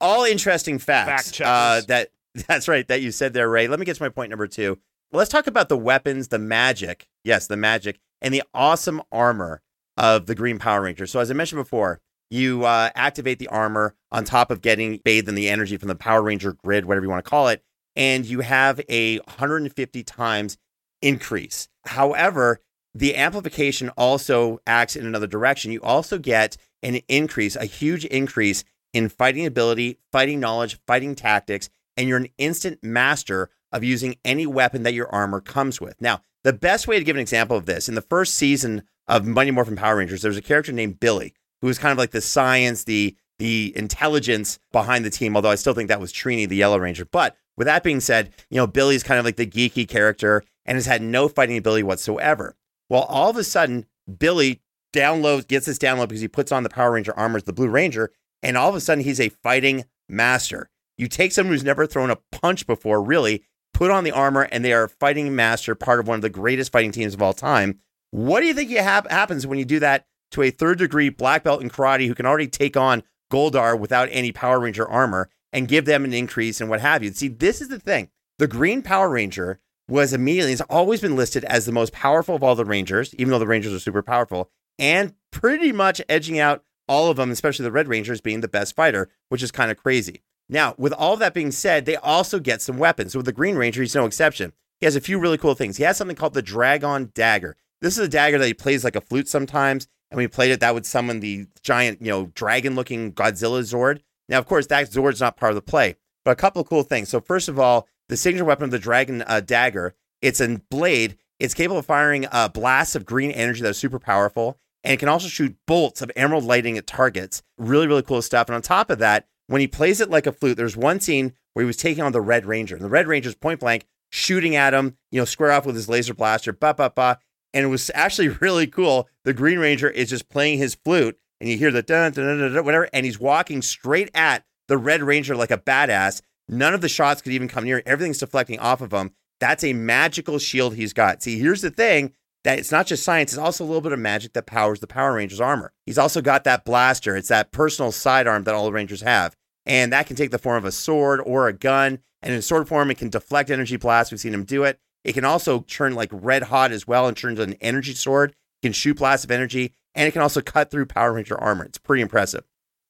all 0.00 0.24
interesting 0.24 0.78
facts. 0.78 1.30
Fact 1.36 1.40
uh, 1.40 1.80
that 1.88 2.10
that's 2.48 2.68
right. 2.68 2.86
That 2.88 3.02
you 3.02 3.10
said 3.10 3.32
there, 3.32 3.48
Ray. 3.48 3.68
Let 3.68 3.78
me 3.78 3.86
get 3.86 3.96
to 3.96 4.02
my 4.02 4.08
point 4.08 4.30
number 4.30 4.46
two. 4.46 4.78
Let's 5.12 5.30
talk 5.30 5.46
about 5.46 5.68
the 5.68 5.76
weapons, 5.76 6.28
the 6.28 6.38
magic. 6.38 7.08
Yes, 7.24 7.46
the 7.46 7.56
magic 7.56 7.98
and 8.20 8.34
the 8.34 8.42
awesome 8.52 9.02
armor 9.10 9.62
of 9.96 10.26
the 10.26 10.34
Green 10.34 10.58
Power 10.58 10.82
Ranger. 10.82 11.06
So, 11.06 11.20
as 11.20 11.30
I 11.30 11.34
mentioned 11.34 11.60
before, 11.60 12.00
you 12.30 12.64
uh, 12.64 12.90
activate 12.94 13.38
the 13.38 13.48
armor 13.48 13.94
on 14.10 14.24
top 14.24 14.50
of 14.50 14.60
getting 14.60 15.00
bathed 15.04 15.28
in 15.28 15.34
the 15.34 15.48
energy 15.48 15.76
from 15.76 15.88
the 15.88 15.94
Power 15.94 16.22
Ranger 16.22 16.52
grid, 16.52 16.84
whatever 16.84 17.06
you 17.06 17.10
want 17.10 17.24
to 17.24 17.30
call 17.30 17.48
it, 17.48 17.62
and 17.94 18.26
you 18.26 18.40
have 18.40 18.80
a 18.88 19.18
150 19.20 20.02
times 20.02 20.58
increase. 21.00 21.68
However, 21.86 22.60
the 22.94 23.16
amplification 23.16 23.90
also 23.90 24.58
acts 24.66 24.96
in 24.96 25.06
another 25.06 25.26
direction. 25.26 25.70
You 25.70 25.82
also 25.82 26.18
get 26.18 26.56
an 26.82 26.96
increase, 27.08 27.54
a 27.54 27.64
huge 27.64 28.04
increase 28.06 28.64
in 28.92 29.08
fighting 29.08 29.46
ability, 29.46 29.98
fighting 30.10 30.40
knowledge, 30.40 30.78
fighting 30.86 31.14
tactics, 31.14 31.68
and 31.96 32.08
you're 32.08 32.18
an 32.18 32.28
instant 32.38 32.82
master 32.82 33.50
of 33.72 33.84
using 33.84 34.16
any 34.24 34.46
weapon 34.46 34.82
that 34.84 34.94
your 34.94 35.08
armor 35.08 35.40
comes 35.40 35.80
with. 35.80 36.00
Now, 36.00 36.20
the 36.44 36.52
best 36.52 36.86
way 36.86 36.98
to 36.98 37.04
give 37.04 37.16
an 37.16 37.22
example 37.22 37.56
of 37.56 37.66
this 37.66 37.88
in 37.88 37.94
the 37.94 38.02
first 38.02 38.34
season 38.34 38.82
of 39.08 39.26
Mighty 39.26 39.50
Morphin 39.50 39.76
Power 39.76 39.96
Rangers, 39.96 40.22
there 40.22 40.30
was 40.30 40.38
a 40.38 40.42
character 40.42 40.72
named 40.72 41.00
Billy 41.00 41.34
who 41.60 41.66
was 41.66 41.78
kind 41.78 41.92
of 41.92 41.98
like 41.98 42.10
the 42.10 42.20
science, 42.20 42.84
the 42.84 43.16
the 43.38 43.72
intelligence 43.76 44.58
behind 44.72 45.04
the 45.04 45.10
team. 45.10 45.36
Although 45.36 45.50
I 45.50 45.56
still 45.56 45.74
think 45.74 45.88
that 45.88 46.00
was 46.00 46.12
Trini, 46.12 46.48
the 46.48 46.56
Yellow 46.56 46.78
Ranger. 46.78 47.04
But 47.04 47.36
with 47.56 47.66
that 47.66 47.82
being 47.82 48.00
said, 48.00 48.32
you 48.50 48.56
know 48.56 48.66
Billy's 48.66 49.02
kind 49.02 49.18
of 49.18 49.24
like 49.24 49.36
the 49.36 49.46
geeky 49.46 49.86
character 49.86 50.42
and 50.64 50.76
has 50.76 50.86
had 50.86 51.02
no 51.02 51.28
fighting 51.28 51.58
ability 51.58 51.82
whatsoever. 51.82 52.56
Well, 52.88 53.02
all 53.02 53.30
of 53.30 53.36
a 53.36 53.44
sudden, 53.44 53.86
Billy 54.18 54.62
downloads, 54.92 55.46
gets 55.46 55.66
this 55.66 55.78
download 55.78 56.08
because 56.08 56.20
he 56.20 56.28
puts 56.28 56.52
on 56.52 56.62
the 56.62 56.68
Power 56.68 56.92
Ranger 56.92 57.16
armor 57.16 57.36
as 57.36 57.44
the 57.44 57.52
Blue 57.52 57.68
Ranger, 57.68 58.10
and 58.42 58.56
all 58.56 58.68
of 58.68 58.74
a 58.74 58.80
sudden 58.80 59.04
he's 59.04 59.20
a 59.20 59.28
fighting 59.28 59.84
master. 60.08 60.70
You 60.98 61.08
take 61.08 61.32
someone 61.32 61.52
who's 61.54 61.64
never 61.64 61.86
thrown 61.86 62.10
a 62.10 62.18
punch 62.32 62.66
before, 62.66 63.02
really, 63.02 63.44
put 63.74 63.90
on 63.90 64.04
the 64.04 64.12
armor, 64.12 64.48
and 64.50 64.64
they 64.64 64.72
are 64.72 64.84
a 64.84 64.88
fighting 64.88 65.36
master, 65.36 65.74
part 65.74 66.00
of 66.00 66.08
one 66.08 66.16
of 66.16 66.22
the 66.22 66.30
greatest 66.30 66.72
fighting 66.72 66.92
teams 66.92 67.14
of 67.14 67.22
all 67.22 67.34
time. 67.34 67.80
What 68.10 68.40
do 68.40 68.46
you 68.46 68.54
think 68.54 68.70
have, 68.70 69.06
happens 69.10 69.46
when 69.46 69.58
you 69.58 69.64
do 69.64 69.80
that 69.80 70.06
to 70.30 70.42
a 70.42 70.50
third 70.50 70.78
degree 70.78 71.08
black 71.08 71.44
belt 71.44 71.62
in 71.62 71.70
karate 71.70 72.06
who 72.06 72.14
can 72.14 72.26
already 72.26 72.48
take 72.48 72.76
on 72.76 73.02
Goldar 73.30 73.78
without 73.78 74.08
any 74.10 74.32
Power 74.32 74.60
Ranger 74.60 74.88
armor 74.88 75.28
and 75.52 75.68
give 75.68 75.84
them 75.84 76.04
an 76.04 76.14
increase 76.14 76.60
and 76.60 76.70
what 76.70 76.80
have 76.80 77.02
you? 77.02 77.12
See, 77.12 77.28
this 77.28 77.60
is 77.60 77.68
the 77.68 77.78
thing. 77.78 78.10
The 78.38 78.46
Green 78.46 78.82
Power 78.82 79.08
Ranger 79.08 79.60
was 79.88 80.12
immediately, 80.12 80.52
has 80.52 80.60
always 80.62 81.00
been 81.00 81.16
listed 81.16 81.44
as 81.44 81.64
the 81.64 81.72
most 81.72 81.92
powerful 81.92 82.34
of 82.34 82.42
all 82.42 82.54
the 82.54 82.64
Rangers, 82.64 83.14
even 83.14 83.30
though 83.30 83.38
the 83.38 83.46
Rangers 83.46 83.72
are 83.72 83.78
super 83.78 84.02
powerful, 84.02 84.50
and 84.78 85.14
pretty 85.30 85.72
much 85.72 86.02
edging 86.08 86.38
out 86.38 86.64
all 86.88 87.10
of 87.10 87.16
them, 87.16 87.30
especially 87.30 87.64
the 87.64 87.72
Red 87.72 87.88
Rangers, 87.88 88.20
being 88.20 88.40
the 88.40 88.48
best 88.48 88.74
fighter, 88.74 89.08
which 89.28 89.42
is 89.42 89.50
kind 89.50 89.70
of 89.70 89.76
crazy. 89.76 90.22
Now, 90.48 90.74
with 90.78 90.92
all 90.92 91.16
that 91.16 91.34
being 91.34 91.50
said, 91.50 91.84
they 91.84 91.96
also 91.96 92.38
get 92.38 92.62
some 92.62 92.78
weapons. 92.78 93.12
So 93.12 93.18
with 93.18 93.26
the 93.26 93.32
Green 93.32 93.56
Ranger, 93.56 93.82
he's 93.82 93.94
no 93.94 94.06
exception. 94.06 94.52
He 94.78 94.86
has 94.86 94.96
a 94.96 95.00
few 95.00 95.18
really 95.18 95.38
cool 95.38 95.54
things. 95.54 95.76
He 95.76 95.84
has 95.84 95.96
something 95.96 96.16
called 96.16 96.34
the 96.34 96.42
Dragon 96.42 97.10
Dagger. 97.14 97.56
This 97.80 97.98
is 97.98 98.04
a 98.04 98.08
dagger 98.08 98.38
that 98.38 98.46
he 98.46 98.54
plays 98.54 98.84
like 98.84 98.96
a 98.96 99.00
flute 99.00 99.28
sometimes. 99.28 99.88
And 100.10 100.16
when 100.16 100.24
he 100.24 100.28
played 100.28 100.52
it, 100.52 100.60
that 100.60 100.74
would 100.74 100.86
summon 100.86 101.20
the 101.20 101.46
giant, 101.62 102.00
you 102.00 102.08
know, 102.08 102.26
dragon 102.34 102.74
looking 102.74 103.12
Godzilla 103.12 103.60
Zord. 103.60 104.00
Now, 104.28 104.38
of 104.38 104.46
course, 104.46 104.66
that 104.68 104.90
Zord's 104.90 105.20
not 105.20 105.36
part 105.36 105.50
of 105.50 105.56
the 105.56 105.62
play, 105.62 105.96
but 106.24 106.32
a 106.32 106.36
couple 106.36 106.62
of 106.62 106.68
cool 106.68 106.82
things. 106.82 107.08
So, 107.08 107.20
first 107.20 107.48
of 107.48 107.58
all, 107.58 107.88
the 108.08 108.16
signature 108.16 108.44
weapon 108.44 108.64
of 108.64 108.70
the 108.70 108.78
Dragon 108.78 109.22
uh, 109.26 109.40
Dagger, 109.40 109.94
it's 110.22 110.40
a 110.40 110.60
blade. 110.70 111.16
It's 111.38 111.54
capable 111.54 111.78
of 111.78 111.86
firing 111.86 112.26
uh, 112.30 112.48
blasts 112.48 112.94
of 112.94 113.04
green 113.04 113.30
energy 113.30 113.62
that 113.62 113.70
are 113.70 113.74
super 113.74 113.98
powerful. 113.98 114.58
And 114.84 114.94
it 114.94 114.98
can 114.98 115.08
also 115.08 115.28
shoot 115.28 115.56
bolts 115.66 116.00
of 116.00 116.12
emerald 116.14 116.44
lighting 116.44 116.78
at 116.78 116.86
targets. 116.86 117.42
Really, 117.58 117.88
really 117.88 118.02
cool 118.02 118.22
stuff. 118.22 118.48
And 118.48 118.54
on 118.54 118.62
top 118.62 118.88
of 118.88 119.00
that, 119.00 119.26
when 119.46 119.60
he 119.60 119.66
plays 119.66 120.00
it 120.00 120.10
like 120.10 120.26
a 120.26 120.32
flute, 120.32 120.56
there's 120.56 120.76
one 120.76 121.00
scene 121.00 121.32
where 121.52 121.62
he 121.62 121.66
was 121.66 121.76
taking 121.76 122.02
on 122.02 122.12
the 122.12 122.20
Red 122.20 122.46
Ranger. 122.46 122.76
And 122.76 122.84
the 122.84 122.90
Red 122.90 123.06
Ranger's 123.06 123.34
point 123.34 123.60
blank 123.60 123.86
shooting 124.10 124.56
at 124.56 124.74
him, 124.74 124.96
you 125.10 125.20
know, 125.20 125.24
square 125.24 125.52
off 125.52 125.66
with 125.66 125.74
his 125.74 125.88
laser 125.88 126.14
blaster, 126.14 126.52
ba 126.52 126.74
ba 126.74 126.92
ba. 126.94 127.18
And 127.54 127.64
it 127.64 127.68
was 127.68 127.90
actually 127.94 128.28
really 128.40 128.66
cool. 128.66 129.08
The 129.24 129.32
Green 129.32 129.58
Ranger 129.58 129.88
is 129.88 130.10
just 130.10 130.28
playing 130.28 130.58
his 130.58 130.74
flute, 130.74 131.18
and 131.40 131.48
you 131.48 131.56
hear 131.56 131.70
the 131.70 131.82
dun 131.82 132.12
dun 132.12 132.26
dun 132.26 132.38
dun, 132.38 132.54
dun 132.54 132.64
whatever, 132.64 132.88
and 132.92 133.06
he's 133.06 133.20
walking 133.20 133.62
straight 133.62 134.10
at 134.14 134.44
the 134.68 134.78
Red 134.78 135.02
Ranger 135.02 135.36
like 135.36 135.50
a 135.50 135.58
badass. 135.58 136.22
None 136.48 136.74
of 136.74 136.80
the 136.80 136.88
shots 136.88 137.22
could 137.22 137.32
even 137.32 137.48
come 137.48 137.64
near. 137.64 137.82
Everything's 137.86 138.18
deflecting 138.18 138.58
off 138.58 138.80
of 138.80 138.92
him. 138.92 139.12
That's 139.40 139.64
a 139.64 139.72
magical 139.72 140.38
shield 140.38 140.74
he's 140.74 140.92
got. 140.92 141.22
See, 141.22 141.38
here's 141.38 141.62
the 141.62 141.70
thing 141.70 142.12
that 142.46 142.60
it's 142.60 142.70
not 142.70 142.86
just 142.86 143.02
science, 143.02 143.32
it's 143.32 143.40
also 143.40 143.64
a 143.64 143.66
little 143.66 143.80
bit 143.80 143.90
of 143.90 143.98
magic 143.98 144.32
that 144.34 144.46
powers 144.46 144.78
the 144.78 144.86
Power 144.86 145.14
Rangers 145.14 145.40
armor. 145.40 145.72
He's 145.84 145.98
also 145.98 146.22
got 146.22 146.44
that 146.44 146.64
blaster. 146.64 147.16
It's 147.16 147.26
that 147.26 147.50
personal 147.50 147.90
sidearm 147.90 148.44
that 148.44 148.54
all 148.54 148.64
the 148.66 148.72
Rangers 148.72 149.00
have. 149.00 149.34
And 149.66 149.92
that 149.92 150.06
can 150.06 150.14
take 150.14 150.30
the 150.30 150.38
form 150.38 150.56
of 150.56 150.64
a 150.64 150.70
sword 150.70 151.20
or 151.26 151.48
a 151.48 151.52
gun. 151.52 151.98
And 152.22 152.32
in 152.32 152.40
sword 152.42 152.68
form, 152.68 152.88
it 152.88 152.98
can 152.98 153.10
deflect 153.10 153.50
energy 153.50 153.76
blasts. 153.76 154.12
We've 154.12 154.20
seen 154.20 154.32
him 154.32 154.44
do 154.44 154.62
it. 154.62 154.78
It 155.02 155.14
can 155.14 155.24
also 155.24 155.62
turn 155.62 155.96
like 155.96 156.08
red 156.12 156.44
hot 156.44 156.70
as 156.70 156.86
well 156.86 157.08
and 157.08 157.16
turn 157.16 157.32
into 157.32 157.42
an 157.42 157.56
energy 157.60 157.94
sword. 157.94 158.30
It 158.30 158.66
can 158.68 158.72
shoot 158.72 158.96
blasts 158.96 159.24
of 159.24 159.32
energy. 159.32 159.74
And 159.96 160.06
it 160.06 160.12
can 160.12 160.22
also 160.22 160.40
cut 160.40 160.70
through 160.70 160.86
Power 160.86 161.14
Ranger 161.14 161.36
armor. 161.36 161.64
It's 161.64 161.78
pretty 161.78 162.02
impressive. 162.02 162.44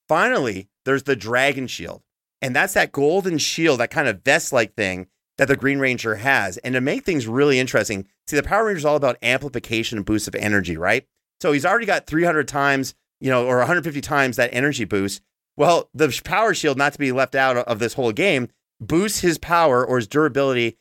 Finally, 0.06 0.68
there's 0.84 1.04
the 1.04 1.16
Dragon 1.16 1.66
Shield. 1.66 2.02
And 2.42 2.54
that's 2.54 2.74
that 2.74 2.92
golden 2.92 3.38
shield, 3.38 3.80
that 3.80 3.90
kind 3.90 4.06
of 4.06 4.22
vest 4.22 4.52
like 4.52 4.74
thing 4.74 5.06
that 5.38 5.48
the 5.48 5.56
Green 5.56 5.78
Ranger 5.78 6.16
has. 6.16 6.56
And 6.58 6.74
to 6.74 6.80
make 6.80 7.04
things 7.04 7.26
really 7.26 7.58
interesting, 7.58 8.06
see, 8.26 8.36
the 8.36 8.42
Power 8.42 8.66
Ranger 8.66 8.78
is 8.78 8.84
all 8.84 8.96
about 8.96 9.18
amplification 9.22 9.98
and 9.98 10.06
boost 10.06 10.28
of 10.28 10.34
energy, 10.34 10.76
right? 10.76 11.06
So 11.40 11.52
he's 11.52 11.66
already 11.66 11.86
got 11.86 12.06
300 12.06 12.48
times, 12.48 12.94
you 13.20 13.30
know, 13.30 13.46
or 13.46 13.58
150 13.58 14.00
times 14.00 14.36
that 14.36 14.52
energy 14.52 14.84
boost. 14.84 15.20
Well, 15.56 15.90
the 15.94 16.18
Power 16.24 16.54
Shield, 16.54 16.78
not 16.78 16.92
to 16.94 16.98
be 16.98 17.12
left 17.12 17.34
out 17.34 17.56
of 17.56 17.78
this 17.78 17.94
whole 17.94 18.12
game, 18.12 18.48
boosts 18.80 19.20
his 19.20 19.38
power 19.38 19.84
or 19.84 19.96
his 19.96 20.06
durability, 20.06 20.78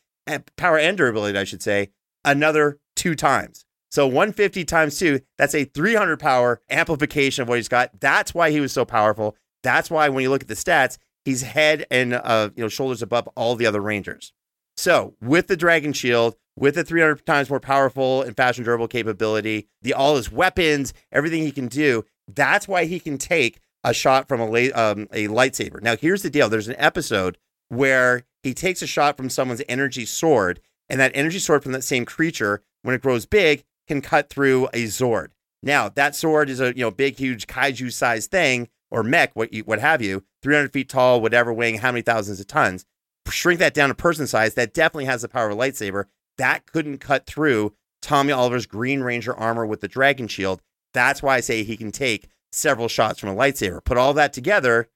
power 0.56 0.78
and 0.78 0.96
durability, 0.96 1.38
I 1.38 1.44
should 1.44 1.62
say, 1.62 1.90
another 2.24 2.78
two 2.94 3.14
times. 3.14 3.64
So 3.90 4.06
150 4.06 4.64
times 4.64 4.98
two, 4.98 5.20
that's 5.38 5.54
a 5.54 5.64
300 5.64 6.18
power 6.18 6.60
amplification 6.68 7.42
of 7.42 7.48
what 7.48 7.56
he's 7.56 7.68
got. 7.68 7.98
That's 8.00 8.34
why 8.34 8.50
he 8.50 8.60
was 8.60 8.72
so 8.72 8.84
powerful. 8.84 9.36
That's 9.62 9.90
why 9.90 10.08
when 10.08 10.22
you 10.22 10.30
look 10.30 10.42
at 10.42 10.48
the 10.48 10.54
stats, 10.54 10.98
he's 11.24 11.42
head 11.42 11.86
and 11.90 12.14
uh, 12.14 12.50
you 12.56 12.62
know 12.62 12.68
shoulders 12.68 13.02
above 13.02 13.28
all 13.36 13.54
the 13.54 13.66
other 13.66 13.80
Rangers. 13.80 14.32
So 14.76 15.14
with 15.20 15.46
the 15.46 15.56
Dragon 15.56 15.92
Shield, 15.92 16.36
with 16.56 16.74
the 16.74 16.84
300 16.84 17.24
times 17.26 17.50
more 17.50 17.60
powerful 17.60 18.22
and 18.22 18.36
fast 18.36 18.58
and 18.58 18.64
durable 18.64 18.88
capability, 18.88 19.68
the 19.82 19.94
all 19.94 20.16
his 20.16 20.32
weapons, 20.32 20.94
everything 21.12 21.42
he 21.42 21.52
can 21.52 21.68
do, 21.68 22.04
that's 22.28 22.66
why 22.66 22.84
he 22.84 22.98
can 22.98 23.18
take 23.18 23.60
a 23.84 23.94
shot 23.94 24.28
from 24.28 24.40
a 24.40 24.72
um, 24.72 25.08
a 25.12 25.28
lightsaber. 25.28 25.80
Now 25.82 25.96
here's 25.96 26.22
the 26.22 26.30
deal: 26.30 26.48
there's 26.48 26.68
an 26.68 26.76
episode 26.78 27.38
where 27.68 28.24
he 28.42 28.54
takes 28.54 28.82
a 28.82 28.86
shot 28.86 29.16
from 29.16 29.30
someone's 29.30 29.62
energy 29.68 30.04
sword, 30.04 30.60
and 30.88 31.00
that 31.00 31.12
energy 31.14 31.38
sword 31.38 31.62
from 31.62 31.72
that 31.72 31.84
same 31.84 32.04
creature, 32.04 32.62
when 32.82 32.94
it 32.94 33.02
grows 33.02 33.26
big, 33.26 33.64
can 33.86 34.00
cut 34.00 34.28
through 34.28 34.66
a 34.68 34.84
Zord. 34.84 35.28
Now 35.62 35.88
that 35.90 36.16
sword 36.16 36.50
is 36.50 36.60
a 36.60 36.68
you 36.76 36.82
know 36.82 36.90
big, 36.90 37.16
huge 37.16 37.46
kaiju 37.46 37.92
sized 37.92 38.30
thing 38.30 38.68
or 38.90 39.02
mech, 39.02 39.34
what 39.34 39.52
you, 39.52 39.62
what 39.64 39.80
have 39.80 40.00
you, 40.00 40.22
300 40.42 40.72
feet 40.72 40.88
tall, 40.88 41.20
whatever, 41.20 41.52
weighing 41.52 41.78
how 41.78 41.90
many 41.90 42.02
thousands 42.02 42.38
of 42.38 42.46
tons. 42.46 42.86
Shrink 43.30 43.58
that 43.60 43.74
down 43.74 43.88
to 43.88 43.94
person 43.94 44.26
size. 44.26 44.54
That 44.54 44.74
definitely 44.74 45.06
has 45.06 45.22
the 45.22 45.28
power 45.28 45.48
of 45.48 45.58
a 45.58 45.60
lightsaber. 45.60 46.04
That 46.38 46.66
couldn't 46.66 46.98
cut 46.98 47.26
through 47.26 47.74
Tommy 48.02 48.32
Oliver's 48.32 48.66
Green 48.66 49.00
Ranger 49.00 49.34
armor 49.34 49.66
with 49.66 49.80
the 49.80 49.88
Dragon 49.88 50.28
Shield. 50.28 50.60
That's 50.92 51.22
why 51.22 51.36
I 51.36 51.40
say 51.40 51.62
he 51.62 51.76
can 51.76 51.92
take 51.92 52.28
several 52.52 52.88
shots 52.88 53.18
from 53.18 53.30
a 53.30 53.34
lightsaber. 53.34 53.84
Put 53.84 53.98
all 53.98 54.14
that 54.14 54.32
together, 54.32 54.88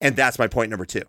and 0.00 0.16
that's 0.16 0.38
my 0.38 0.46
point 0.46 0.70
number 0.70 0.84
two. 0.84 1.02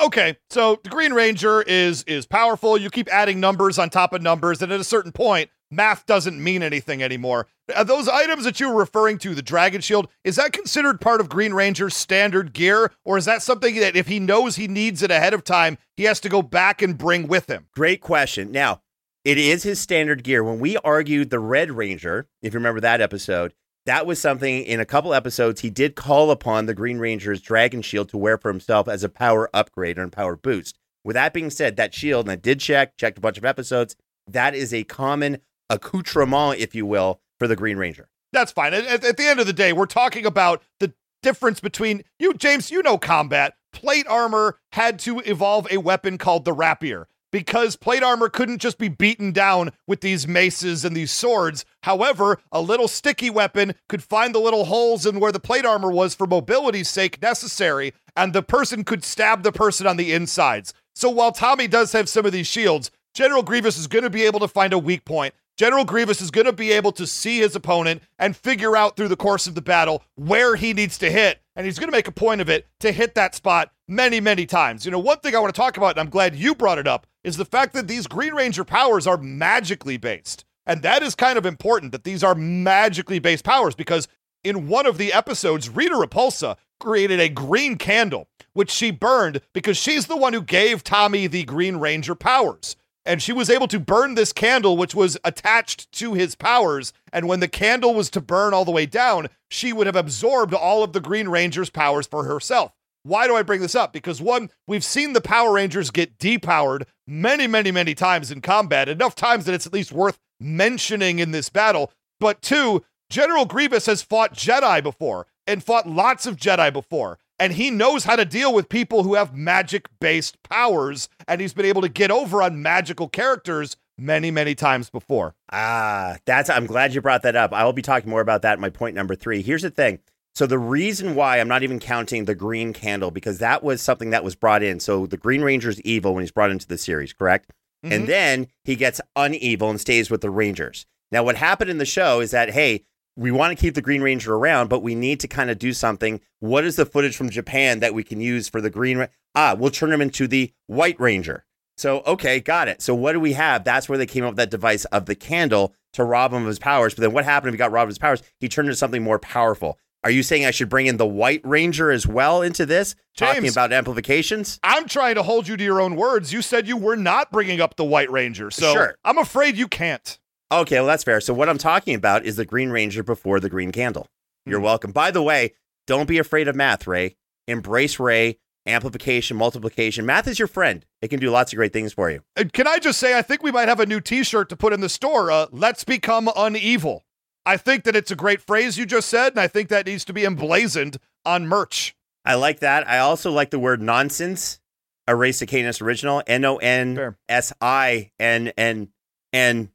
Okay, 0.00 0.38
so 0.50 0.78
the 0.84 0.90
Green 0.90 1.12
Ranger 1.12 1.62
is 1.62 2.04
is 2.04 2.26
powerful. 2.26 2.78
You 2.78 2.90
keep 2.90 3.08
adding 3.12 3.40
numbers 3.40 3.78
on 3.78 3.90
top 3.90 4.12
of 4.12 4.22
numbers, 4.22 4.62
and 4.62 4.70
at 4.70 4.80
a 4.80 4.84
certain 4.84 5.12
point, 5.12 5.50
math 5.70 6.06
doesn't 6.06 6.42
mean 6.42 6.62
anything 6.62 7.02
anymore. 7.02 7.46
Are 7.74 7.84
those 7.84 8.08
items 8.08 8.44
that 8.44 8.60
you 8.60 8.70
were 8.70 8.78
referring 8.78 9.18
to, 9.18 9.34
the 9.34 9.42
Dragon 9.42 9.80
Shield, 9.80 10.08
is 10.24 10.36
that 10.36 10.52
considered 10.52 11.00
part 11.00 11.20
of 11.20 11.28
Green 11.28 11.52
Ranger's 11.52 11.96
standard 11.96 12.52
gear, 12.52 12.92
or 13.04 13.18
is 13.18 13.24
that 13.26 13.42
something 13.42 13.76
that 13.76 13.96
if 13.96 14.08
he 14.08 14.18
knows 14.18 14.56
he 14.56 14.68
needs 14.68 15.02
it 15.02 15.10
ahead 15.10 15.34
of 15.34 15.44
time, 15.44 15.78
he 15.96 16.04
has 16.04 16.20
to 16.20 16.28
go 16.28 16.42
back 16.42 16.80
and 16.80 16.96
bring 16.96 17.28
with 17.28 17.48
him? 17.48 17.66
Great 17.74 18.00
question. 18.00 18.50
Now, 18.50 18.80
it 19.24 19.36
is 19.36 19.62
his 19.62 19.80
standard 19.80 20.24
gear. 20.24 20.42
When 20.42 20.60
we 20.60 20.78
argued 20.78 21.30
the 21.30 21.40
Red 21.40 21.70
Ranger, 21.72 22.28
if 22.42 22.54
you 22.54 22.58
remember 22.58 22.80
that 22.80 23.00
episode, 23.00 23.52
that 23.84 24.06
was 24.06 24.20
something 24.20 24.64
in 24.64 24.80
a 24.80 24.86
couple 24.86 25.14
episodes 25.14 25.60
he 25.60 25.70
did 25.70 25.96
call 25.96 26.30
upon 26.30 26.66
the 26.66 26.74
Green 26.74 26.98
Ranger's 26.98 27.40
dragon 27.40 27.82
shield 27.82 28.08
to 28.10 28.18
wear 28.18 28.38
for 28.38 28.50
himself 28.50 28.88
as 28.88 29.02
a 29.02 29.08
power 29.08 29.50
upgrade 29.54 29.98
and 29.98 30.12
power 30.12 30.36
boost. 30.36 30.78
With 31.04 31.14
that 31.14 31.32
being 31.32 31.50
said, 31.50 31.76
that 31.76 31.94
shield, 31.94 32.26
and 32.26 32.32
I 32.32 32.36
did 32.36 32.60
check, 32.60 32.96
checked 32.96 33.18
a 33.18 33.20
bunch 33.22 33.38
of 33.38 33.44
episodes, 33.44 33.96
that 34.26 34.54
is 34.54 34.74
a 34.74 34.84
common 34.84 35.38
accoutrement, 35.70 36.58
if 36.58 36.74
you 36.74 36.86
will, 36.86 37.20
for 37.38 37.46
the 37.48 37.56
Green 37.56 37.76
Ranger. 37.76 38.08
That's 38.32 38.52
fine. 38.52 38.74
At, 38.74 39.04
at 39.04 39.16
the 39.16 39.26
end 39.26 39.40
of 39.40 39.46
the 39.46 39.52
day, 39.52 39.72
we're 39.72 39.86
talking 39.86 40.26
about 40.26 40.62
the 40.80 40.92
difference 41.22 41.60
between 41.60 42.04
you, 42.18 42.34
James, 42.34 42.70
you 42.70 42.82
know 42.82 42.98
combat. 42.98 43.54
Plate 43.72 44.06
armor 44.08 44.58
had 44.72 44.98
to 45.00 45.20
evolve 45.20 45.66
a 45.70 45.78
weapon 45.78 46.18
called 46.18 46.44
the 46.44 46.52
rapier 46.52 47.06
because 47.30 47.76
plate 47.76 48.02
armor 48.02 48.28
couldn't 48.28 48.58
just 48.58 48.78
be 48.78 48.88
beaten 48.88 49.32
down 49.32 49.70
with 49.86 50.00
these 50.00 50.26
maces 50.26 50.84
and 50.84 50.96
these 50.96 51.10
swords. 51.10 51.64
However, 51.82 52.38
a 52.50 52.60
little 52.60 52.88
sticky 52.88 53.30
weapon 53.30 53.74
could 53.88 54.02
find 54.02 54.34
the 54.34 54.40
little 54.40 54.64
holes 54.64 55.06
in 55.06 55.20
where 55.20 55.32
the 55.32 55.40
plate 55.40 55.66
armor 55.66 55.90
was 55.90 56.14
for 56.14 56.26
mobility's 56.26 56.88
sake 56.88 57.20
necessary, 57.20 57.92
and 58.16 58.32
the 58.32 58.42
person 58.42 58.84
could 58.84 59.04
stab 59.04 59.42
the 59.42 59.52
person 59.52 59.86
on 59.86 59.96
the 59.96 60.12
insides. 60.12 60.72
So 60.94 61.10
while 61.10 61.32
Tommy 61.32 61.68
does 61.68 61.92
have 61.92 62.08
some 62.08 62.26
of 62.26 62.32
these 62.32 62.46
shields, 62.46 62.90
General 63.14 63.42
Grievous 63.42 63.78
is 63.78 63.86
going 63.86 64.04
to 64.04 64.10
be 64.10 64.24
able 64.24 64.40
to 64.40 64.48
find 64.48 64.72
a 64.72 64.78
weak 64.78 65.04
point. 65.04 65.34
General 65.58 65.84
Grievous 65.84 66.20
is 66.20 66.30
going 66.30 66.44
to 66.44 66.52
be 66.52 66.70
able 66.70 66.92
to 66.92 67.04
see 67.04 67.40
his 67.40 67.56
opponent 67.56 68.02
and 68.16 68.36
figure 68.36 68.76
out 68.76 68.96
through 68.96 69.08
the 69.08 69.16
course 69.16 69.48
of 69.48 69.56
the 69.56 69.60
battle 69.60 70.04
where 70.14 70.54
he 70.54 70.72
needs 70.72 70.96
to 70.98 71.10
hit. 71.10 71.40
And 71.56 71.66
he's 71.66 71.80
going 71.80 71.88
to 71.88 71.96
make 71.96 72.06
a 72.06 72.12
point 72.12 72.40
of 72.40 72.48
it 72.48 72.68
to 72.78 72.92
hit 72.92 73.16
that 73.16 73.34
spot 73.34 73.72
many, 73.88 74.20
many 74.20 74.46
times. 74.46 74.84
You 74.84 74.92
know, 74.92 75.00
one 75.00 75.18
thing 75.18 75.34
I 75.34 75.40
want 75.40 75.52
to 75.52 75.60
talk 75.60 75.76
about, 75.76 75.90
and 75.90 75.98
I'm 75.98 76.10
glad 76.10 76.36
you 76.36 76.54
brought 76.54 76.78
it 76.78 76.86
up, 76.86 77.08
is 77.24 77.36
the 77.36 77.44
fact 77.44 77.74
that 77.74 77.88
these 77.88 78.06
Green 78.06 78.34
Ranger 78.34 78.62
powers 78.62 79.04
are 79.08 79.16
magically 79.16 79.96
based. 79.96 80.44
And 80.64 80.82
that 80.82 81.02
is 81.02 81.16
kind 81.16 81.36
of 81.36 81.44
important 81.44 81.90
that 81.90 82.04
these 82.04 82.22
are 82.22 82.36
magically 82.36 83.18
based 83.18 83.42
powers 83.42 83.74
because 83.74 84.06
in 84.44 84.68
one 84.68 84.86
of 84.86 84.96
the 84.96 85.12
episodes, 85.12 85.68
Rita 85.68 85.96
Repulsa 85.96 86.56
created 86.78 87.18
a 87.18 87.28
green 87.28 87.78
candle, 87.78 88.28
which 88.52 88.70
she 88.70 88.92
burned 88.92 89.40
because 89.52 89.76
she's 89.76 90.06
the 90.06 90.16
one 90.16 90.34
who 90.34 90.42
gave 90.42 90.84
Tommy 90.84 91.26
the 91.26 91.42
Green 91.42 91.78
Ranger 91.78 92.14
powers 92.14 92.76
and 93.08 93.22
she 93.22 93.32
was 93.32 93.48
able 93.48 93.66
to 93.68 93.80
burn 93.80 94.14
this 94.14 94.34
candle, 94.34 94.76
which 94.76 94.94
was 94.94 95.16
attached 95.24 95.90
to 95.92 96.12
his 96.12 96.34
powers. 96.34 96.92
And 97.10 97.26
when 97.26 97.40
the 97.40 97.48
candle 97.48 97.94
was 97.94 98.10
to 98.10 98.20
burn 98.20 98.52
all 98.52 98.66
the 98.66 98.70
way 98.70 98.84
down, 98.84 99.28
she 99.50 99.72
would 99.72 99.86
have 99.86 99.96
absorbed 99.96 100.52
all 100.52 100.84
of 100.84 100.92
the 100.92 101.00
Green 101.00 101.26
Ranger's 101.28 101.70
powers 101.70 102.06
for 102.06 102.24
herself. 102.24 102.72
Why 103.04 103.26
do 103.26 103.34
I 103.34 103.42
bring 103.42 103.62
this 103.62 103.74
up? 103.74 103.94
Because 103.94 104.20
one, 104.20 104.50
we've 104.66 104.84
seen 104.84 105.14
the 105.14 105.22
Power 105.22 105.54
Rangers 105.54 105.90
get 105.90 106.18
depowered 106.18 106.82
many, 107.06 107.46
many, 107.46 107.70
many 107.70 107.94
times 107.94 108.30
in 108.30 108.42
combat, 108.42 108.90
enough 108.90 109.14
times 109.14 109.46
that 109.46 109.54
it's 109.54 109.66
at 109.66 109.72
least 109.72 109.90
worth 109.90 110.18
mentioning 110.38 111.18
in 111.18 111.30
this 111.30 111.48
battle. 111.48 111.90
But 112.20 112.42
two, 112.42 112.84
General 113.08 113.46
Grievous 113.46 113.86
has 113.86 114.02
fought 114.02 114.34
Jedi 114.34 114.82
before 114.82 115.26
and 115.46 115.64
fought 115.64 115.88
lots 115.88 116.26
of 116.26 116.36
Jedi 116.36 116.70
before 116.70 117.18
and 117.38 117.52
he 117.52 117.70
knows 117.70 118.04
how 118.04 118.16
to 118.16 118.24
deal 118.24 118.52
with 118.52 118.68
people 118.68 119.02
who 119.02 119.14
have 119.14 119.34
magic 119.36 119.88
based 120.00 120.42
powers 120.42 121.08
and 121.26 121.40
he's 121.40 121.52
been 121.54 121.66
able 121.66 121.82
to 121.82 121.88
get 121.88 122.10
over 122.10 122.42
on 122.42 122.62
magical 122.62 123.08
characters 123.08 123.76
many 123.96 124.30
many 124.30 124.54
times 124.54 124.90
before. 124.90 125.34
Ah 125.52 126.16
that's 126.24 126.50
i'm 126.50 126.66
glad 126.66 126.94
you 126.94 127.00
brought 127.00 127.22
that 127.22 127.36
up. 127.36 127.52
I 127.52 127.64
will 127.64 127.72
be 127.72 127.82
talking 127.82 128.10
more 128.10 128.20
about 128.20 128.42
that 128.42 128.54
in 128.54 128.60
my 128.60 128.70
point 128.70 128.94
number 128.94 129.14
three. 129.14 129.42
Here's 129.42 129.62
the 129.62 129.70
thing. 129.70 129.98
So 130.34 130.46
the 130.46 130.58
reason 130.58 131.14
why 131.14 131.40
i'm 131.40 131.48
not 131.48 131.62
even 131.62 131.78
counting 131.80 132.24
the 132.24 132.34
green 132.34 132.72
candle 132.72 133.10
because 133.10 133.38
that 133.38 133.62
was 133.62 133.82
something 133.82 134.10
that 134.10 134.24
was 134.24 134.34
brought 134.36 134.62
in. 134.62 134.78
So 134.80 135.06
the 135.06 135.16
green 135.16 135.42
ranger's 135.42 135.80
evil 135.82 136.14
when 136.14 136.22
he's 136.22 136.30
brought 136.30 136.50
into 136.50 136.68
the 136.68 136.78
series 136.78 137.12
correct? 137.12 137.52
Mm-hmm. 137.84 137.92
and 137.92 138.06
then 138.08 138.46
he 138.64 138.74
gets 138.74 139.00
unevil 139.16 139.70
and 139.70 139.80
stays 139.80 140.10
with 140.10 140.20
the 140.20 140.30
rangers. 140.30 140.84
Now 141.12 141.22
what 141.22 141.36
happened 141.36 141.70
in 141.70 141.78
the 141.78 141.86
show 141.86 142.18
is 142.20 142.32
that 142.32 142.50
hey 142.50 142.84
we 143.18 143.32
want 143.32 143.50
to 143.50 143.60
keep 143.60 143.74
the 143.74 143.82
Green 143.82 144.00
Ranger 144.00 144.34
around, 144.34 144.68
but 144.68 144.80
we 144.80 144.94
need 144.94 145.18
to 145.20 145.28
kind 145.28 145.50
of 145.50 145.58
do 145.58 145.72
something. 145.72 146.20
What 146.38 146.64
is 146.64 146.76
the 146.76 146.86
footage 146.86 147.16
from 147.16 147.30
Japan 147.30 147.80
that 147.80 147.92
we 147.92 148.04
can 148.04 148.20
use 148.20 148.48
for 148.48 148.60
the 148.60 148.70
Green? 148.70 148.98
Ra- 148.98 149.06
ah, 149.34 149.56
we'll 149.58 149.72
turn 149.72 149.92
him 149.92 150.00
into 150.00 150.28
the 150.28 150.52
White 150.68 150.98
Ranger. 151.00 151.44
So 151.76 152.02
okay, 152.06 152.38
got 152.38 152.68
it. 152.68 152.80
So 152.80 152.94
what 152.94 153.12
do 153.12 153.20
we 153.20 153.32
have? 153.32 153.64
That's 153.64 153.88
where 153.88 153.98
they 153.98 154.06
came 154.06 154.22
up 154.24 154.30
with 154.30 154.36
that 154.36 154.50
device 154.50 154.84
of 154.86 155.06
the 155.06 155.16
candle 155.16 155.74
to 155.94 156.04
rob 156.04 156.32
him 156.32 156.42
of 156.42 156.48
his 156.48 156.60
powers. 156.60 156.94
But 156.94 157.02
then 157.02 157.12
what 157.12 157.24
happened 157.24 157.48
if 157.48 157.54
he 157.54 157.58
got 157.58 157.72
robbed 157.72 157.86
of 157.86 157.90
his 157.90 157.98
powers? 157.98 158.22
He 158.38 158.48
turned 158.48 158.68
into 158.68 158.76
something 158.76 159.02
more 159.02 159.18
powerful. 159.18 159.78
Are 160.04 160.10
you 160.10 160.22
saying 160.22 160.46
I 160.46 160.52
should 160.52 160.68
bring 160.68 160.86
in 160.86 160.96
the 160.96 161.06
White 161.06 161.40
Ranger 161.42 161.90
as 161.90 162.06
well 162.06 162.40
into 162.40 162.64
this? 162.64 162.94
James, 163.14 163.34
talking 163.34 163.50
about 163.50 163.72
amplifications? 163.72 164.60
I'm 164.62 164.86
trying 164.86 165.16
to 165.16 165.24
hold 165.24 165.48
you 165.48 165.56
to 165.56 165.64
your 165.64 165.80
own 165.80 165.96
words. 165.96 166.32
You 166.32 166.40
said 166.40 166.68
you 166.68 166.76
were 166.76 166.96
not 166.96 167.32
bringing 167.32 167.60
up 167.60 167.74
the 167.74 167.84
White 167.84 168.10
Ranger. 168.12 168.52
So 168.52 168.72
sure. 168.72 168.94
I'm 169.04 169.18
afraid 169.18 169.56
you 169.56 169.66
can't. 169.66 170.20
Okay, 170.50 170.76
well, 170.76 170.86
that's 170.86 171.04
fair. 171.04 171.20
So, 171.20 171.34
what 171.34 171.48
I'm 171.48 171.58
talking 171.58 171.94
about 171.94 172.24
is 172.24 172.36
the 172.36 172.44
Green 172.46 172.70
Ranger 172.70 173.02
before 173.02 173.38
the 173.40 173.50
Green 173.50 173.72
Candle. 173.72 174.08
You're 174.46 174.60
mm 174.60 174.64
welcome. 174.64 174.92
By 174.92 175.10
the 175.10 175.22
way, 175.22 175.52
don't 175.86 176.08
be 176.08 176.18
afraid 176.18 176.48
of 176.48 176.56
math, 176.56 176.86
Ray. 176.86 177.16
Embrace 177.46 177.98
Ray, 178.00 178.38
amplification, 178.66 179.36
multiplication. 179.36 180.06
Math 180.06 180.26
is 180.26 180.38
your 180.38 180.48
friend. 180.48 180.86
It 181.02 181.08
can 181.08 181.20
do 181.20 181.30
lots 181.30 181.52
of 181.52 181.56
great 181.56 181.72
things 181.72 181.92
for 181.92 182.10
you. 182.10 182.22
And 182.36 182.52
can 182.52 182.66
I 182.66 182.78
just 182.78 182.98
say, 182.98 183.16
I 183.16 183.22
think 183.22 183.42
we 183.42 183.52
might 183.52 183.68
have 183.68 183.80
a 183.80 183.86
new 183.86 184.00
t 184.00 184.22
shirt 184.24 184.48
to 184.48 184.56
put 184.56 184.72
in 184.72 184.80
the 184.80 184.88
store. 184.88 185.30
Uh, 185.30 185.46
Let's 185.50 185.84
become 185.84 186.28
unevil. 186.28 187.00
I 187.44 187.56
think 187.56 187.84
that 187.84 187.96
it's 187.96 188.10
a 188.10 188.16
great 188.16 188.40
phrase 188.42 188.76
you 188.78 188.84
just 188.86 189.08
said, 189.08 189.32
and 189.32 189.40
I 189.40 189.48
think 189.48 189.68
that 189.68 189.86
needs 189.86 190.04
to 190.06 190.12
be 190.12 190.24
emblazoned 190.24 190.98
on 191.24 191.46
merch. 191.48 191.94
I 192.24 192.34
like 192.34 192.60
that. 192.60 192.86
I 192.88 192.98
also 192.98 193.30
like 193.30 193.50
the 193.50 193.58
word 193.58 193.80
nonsense. 193.80 194.60
a 195.06 195.14
Ray 195.14 195.30
Stakenas 195.30 195.80
original. 195.80 196.22
N 196.26 196.44
O 196.44 196.56
N 196.56 197.16
S 197.28 197.52
I 197.60 198.10
N 198.18 198.52
N 198.58 198.88
N 199.32 199.70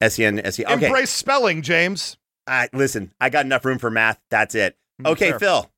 S 0.00 0.18
E 0.18 0.24
N 0.24 0.40
S 0.40 0.58
E. 0.60 0.64
Okay. 0.64 0.86
Embrace 0.86 1.10
spelling, 1.10 1.62
James. 1.62 2.16
Uh, 2.46 2.68
listen, 2.72 3.12
I 3.20 3.30
got 3.30 3.44
enough 3.44 3.64
room 3.64 3.78
for 3.78 3.90
math. 3.90 4.20
That's 4.30 4.54
it. 4.54 4.76
Mm, 5.02 5.10
okay, 5.10 5.30
Fair. 5.30 5.38
Phil. 5.38 5.70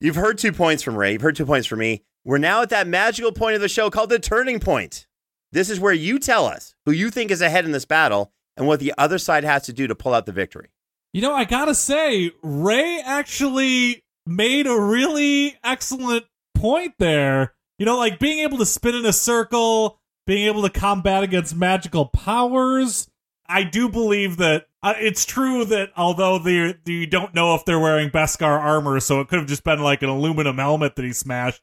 You've 0.00 0.16
heard 0.16 0.38
two 0.38 0.52
points 0.52 0.82
from 0.82 0.96
Ray. 0.96 1.12
You've 1.12 1.22
heard 1.22 1.36
two 1.36 1.46
points 1.46 1.66
from 1.66 1.78
me. 1.78 2.04
We're 2.24 2.38
now 2.38 2.62
at 2.62 2.70
that 2.70 2.86
magical 2.86 3.32
point 3.32 3.54
of 3.54 3.60
the 3.60 3.68
show 3.68 3.88
called 3.88 4.10
the 4.10 4.18
turning 4.18 4.60
point. 4.60 5.06
This 5.52 5.70
is 5.70 5.80
where 5.80 5.92
you 5.92 6.18
tell 6.18 6.44
us 6.44 6.74
who 6.84 6.92
you 6.92 7.10
think 7.10 7.30
is 7.30 7.40
ahead 7.40 7.64
in 7.64 7.72
this 7.72 7.84
battle 7.84 8.32
and 8.56 8.66
what 8.66 8.80
the 8.80 8.92
other 8.98 9.16
side 9.16 9.44
has 9.44 9.62
to 9.64 9.72
do 9.72 9.86
to 9.86 9.94
pull 9.94 10.12
out 10.12 10.26
the 10.26 10.32
victory. 10.32 10.68
You 11.12 11.22
know, 11.22 11.32
I 11.32 11.44
gotta 11.44 11.74
say, 11.74 12.32
Ray 12.42 13.00
actually 13.00 14.04
made 14.26 14.66
a 14.66 14.78
really 14.78 15.56
excellent 15.64 16.26
point 16.54 16.94
there. 16.98 17.54
You 17.78 17.86
know, 17.86 17.96
like 17.96 18.18
being 18.18 18.40
able 18.40 18.58
to 18.58 18.66
spin 18.66 18.96
in 18.96 19.06
a 19.06 19.12
circle, 19.12 19.98
being 20.26 20.46
able 20.46 20.62
to 20.62 20.70
combat 20.70 21.22
against 21.22 21.54
magical 21.54 22.06
powers 22.06 23.08
I 23.48 23.62
do 23.62 23.88
believe 23.88 24.36
that 24.38 24.66
uh, 24.82 24.94
it's 24.98 25.24
true 25.24 25.64
that 25.66 25.90
although 25.96 26.38
they 26.38 26.74
you 26.86 27.06
don't 27.06 27.34
know 27.34 27.54
if 27.54 27.64
they're 27.64 27.78
wearing 27.78 28.10
Beskar 28.10 28.58
armor, 28.58 29.00
so 29.00 29.20
it 29.20 29.28
could 29.28 29.38
have 29.38 29.48
just 29.48 29.64
been 29.64 29.80
like 29.80 30.02
an 30.02 30.08
aluminum 30.08 30.58
helmet 30.58 30.96
that 30.96 31.04
he 31.04 31.12
smashed. 31.12 31.62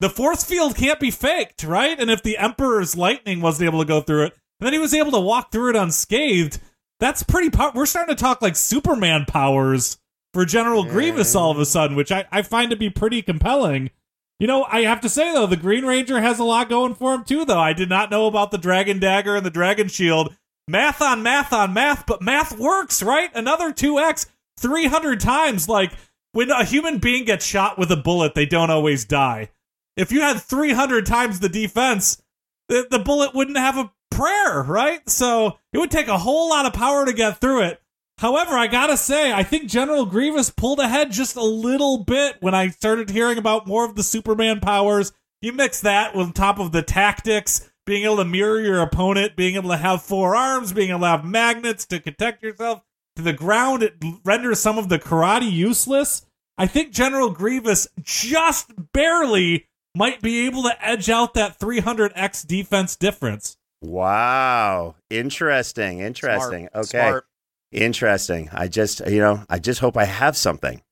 The 0.00 0.10
force 0.10 0.44
field 0.44 0.76
can't 0.76 1.00
be 1.00 1.10
faked, 1.10 1.64
right? 1.64 1.98
And 1.98 2.10
if 2.10 2.22
the 2.22 2.38
Emperor's 2.38 2.96
lightning 2.96 3.40
wasn't 3.40 3.68
able 3.68 3.78
to 3.78 3.88
go 3.88 4.00
through 4.00 4.24
it, 4.24 4.32
and 4.60 4.66
then 4.66 4.72
he 4.72 4.78
was 4.78 4.94
able 4.94 5.12
to 5.12 5.20
walk 5.20 5.52
through 5.52 5.70
it 5.70 5.76
unscathed, 5.76 6.60
that's 7.00 7.22
pretty. 7.22 7.50
Po- 7.50 7.72
we're 7.74 7.86
starting 7.86 8.14
to 8.14 8.20
talk 8.20 8.42
like 8.42 8.56
Superman 8.56 9.24
powers 9.26 9.98
for 10.34 10.44
General 10.44 10.84
Grievous 10.84 11.34
all 11.34 11.50
of 11.50 11.58
a 11.58 11.64
sudden, 11.64 11.96
which 11.96 12.12
I, 12.12 12.26
I 12.30 12.42
find 12.42 12.70
to 12.70 12.76
be 12.76 12.90
pretty 12.90 13.22
compelling. 13.22 13.90
You 14.38 14.46
know, 14.46 14.64
I 14.64 14.82
have 14.82 15.00
to 15.00 15.08
say 15.08 15.32
though, 15.32 15.46
the 15.46 15.56
Green 15.56 15.86
Ranger 15.86 16.20
has 16.20 16.38
a 16.38 16.44
lot 16.44 16.68
going 16.68 16.94
for 16.94 17.14
him 17.14 17.24
too. 17.24 17.44
Though 17.44 17.60
I 17.60 17.72
did 17.72 17.88
not 17.88 18.10
know 18.10 18.26
about 18.26 18.50
the 18.50 18.58
Dragon 18.58 18.98
Dagger 18.98 19.36
and 19.36 19.46
the 19.46 19.50
Dragon 19.50 19.88
Shield 19.88 20.34
math 20.68 21.00
on 21.00 21.22
math 21.22 21.52
on 21.52 21.72
math, 21.72 22.06
but 22.06 22.22
math 22.22 22.58
works, 22.58 23.02
right? 23.02 23.30
Another 23.34 23.72
2x 23.72 24.26
300 24.58 25.20
times. 25.20 25.68
Like 25.68 25.92
when 26.32 26.50
a 26.50 26.64
human 26.64 26.98
being 26.98 27.24
gets 27.24 27.44
shot 27.44 27.78
with 27.78 27.90
a 27.90 27.96
bullet, 27.96 28.34
they 28.34 28.46
don't 28.46 28.70
always 28.70 29.04
die. 29.04 29.50
If 29.96 30.12
you 30.12 30.20
had 30.20 30.40
300 30.40 31.06
times 31.06 31.40
the 31.40 31.48
defense, 31.48 32.22
the, 32.68 32.86
the 32.90 32.98
bullet 32.98 33.34
wouldn't 33.34 33.56
have 33.56 33.78
a 33.78 33.92
prayer, 34.10 34.62
right? 34.62 35.08
So 35.08 35.58
it 35.72 35.78
would 35.78 35.90
take 35.90 36.08
a 36.08 36.18
whole 36.18 36.50
lot 36.50 36.66
of 36.66 36.72
power 36.72 37.06
to 37.06 37.12
get 37.12 37.40
through 37.40 37.62
it. 37.62 37.80
However, 38.18 38.52
I 38.52 38.66
gotta 38.66 38.96
say, 38.96 39.30
I 39.32 39.42
think 39.42 39.68
General 39.68 40.06
Grievous 40.06 40.48
pulled 40.48 40.80
ahead 40.80 41.12
just 41.12 41.36
a 41.36 41.44
little 41.44 41.98
bit 41.98 42.36
when 42.40 42.54
I 42.54 42.68
started 42.68 43.10
hearing 43.10 43.36
about 43.36 43.66
more 43.66 43.84
of 43.84 43.94
the 43.94 44.02
Superman 44.02 44.60
powers. 44.60 45.12
You 45.42 45.52
mix 45.52 45.82
that 45.82 46.14
on 46.14 46.32
top 46.32 46.58
of 46.58 46.72
the 46.72 46.82
tactics 46.82 47.70
being 47.86 48.04
able 48.04 48.16
to 48.18 48.24
mirror 48.24 48.60
your 48.60 48.80
opponent, 48.82 49.36
being 49.36 49.54
able 49.54 49.70
to 49.70 49.76
have 49.76 50.02
four 50.02 50.36
arms, 50.36 50.72
being 50.72 50.90
able 50.90 51.00
to 51.00 51.06
have 51.06 51.24
magnets 51.24 51.86
to 51.86 52.00
protect 52.00 52.42
yourself. 52.42 52.82
to 53.16 53.22
the 53.22 53.32
ground. 53.32 53.82
It 53.82 53.94
renders 54.24 54.60
some 54.60 54.78
of 54.78 54.88
the 54.88 54.98
karate 54.98 55.50
useless. 55.50 56.26
I 56.58 56.66
think 56.66 56.92
General 56.92 57.30
Grievous 57.30 57.88
just 58.02 58.72
barely 58.92 59.66
might 59.94 60.20
be 60.20 60.46
able 60.46 60.62
to 60.64 60.86
edge 60.86 61.08
out 61.08 61.34
that 61.34 61.58
300x 61.58 62.46
defense 62.46 62.96
difference. 62.96 63.56
Wow. 63.82 64.96
Interesting. 65.10 66.00
Interesting. 66.00 66.68
Smart. 66.70 66.86
Okay. 66.86 67.08
Smart. 67.08 67.26
Interesting. 67.72 68.48
I 68.52 68.68
just, 68.68 69.00
you 69.06 69.18
know, 69.18 69.44
I 69.48 69.58
just 69.58 69.80
hope 69.80 69.96
I 69.96 70.04
have 70.04 70.36
something, 70.36 70.82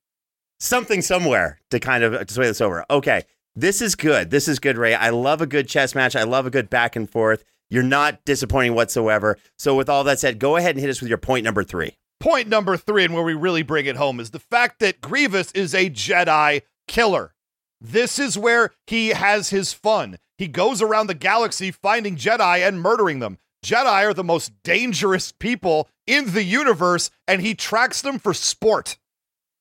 something 0.61 1.03
somewhere 1.03 1.61
to 1.71 1.81
kind 1.81 2.05
of 2.05 2.27
to 2.27 2.35
sway 2.35 2.47
this 2.47 2.61
over. 2.61 2.85
Okay. 2.91 3.25
This 3.57 3.81
is 3.81 3.95
good. 3.95 4.31
This 4.31 4.49
is 4.49 4.59
good, 4.59 4.77
Ray. 4.77 4.95
I 4.95 5.11
love 5.11 5.41
a 5.41 5.47
good 5.47 5.69
chess 5.69 5.95
match. 5.95 6.17
I 6.17 6.25
love 6.25 6.45
a 6.45 6.51
good 6.51 6.69
back 6.69 6.97
and 6.97 7.09
forth. 7.09 7.45
You're 7.71 7.85
not 7.85 8.25
disappointing 8.25 8.75
whatsoever. 8.75 9.39
So, 9.59 9.77
with 9.77 9.89
all 9.89 10.03
that 10.05 10.19
said, 10.19 10.41
go 10.41 10.57
ahead 10.57 10.73
and 10.73 10.81
hit 10.81 10.91
us 10.91 11.01
with 11.01 11.09
your 11.09 11.19
point 11.19 11.45
number 11.45 11.63
three. 11.63 11.97
Point 12.19 12.49
number 12.49 12.77
three, 12.77 13.05
and 13.05 13.15
where 13.15 13.23
we 13.23 13.35
really 13.35 13.63
bring 13.63 13.87
it 13.87 13.97
home, 13.97 14.19
is 14.19 14.31
the 14.31 14.41
fact 14.41 14.81
that 14.81 15.01
Grievous 15.01 15.53
is 15.53 15.73
a 15.75 15.89
Jedi 15.89 16.63
killer. 16.89 17.35
This 17.81 18.19
is 18.19 18.37
where 18.37 18.73
he 18.87 19.11
has 19.11 19.51
his 19.51 19.73
fun. 19.73 20.19
He 20.37 20.49
goes 20.49 20.83
around 20.83 21.07
the 21.07 21.15
galaxy 21.15 21.71
finding 21.71 22.17
Jedi 22.17 22.67
and 22.67 22.81
murdering 22.81 23.21
them. 23.21 23.39
Jedi 23.65 24.05
are 24.05 24.15
the 24.15 24.25
most 24.25 24.53
dangerous 24.63 25.33
people 25.33 25.89
in 26.07 26.33
the 26.33 26.43
universe, 26.43 27.11
and 27.29 27.41
he 27.41 27.55
tracks 27.55 28.03
them 28.03 28.19
for 28.19 28.35
sport 28.35 28.99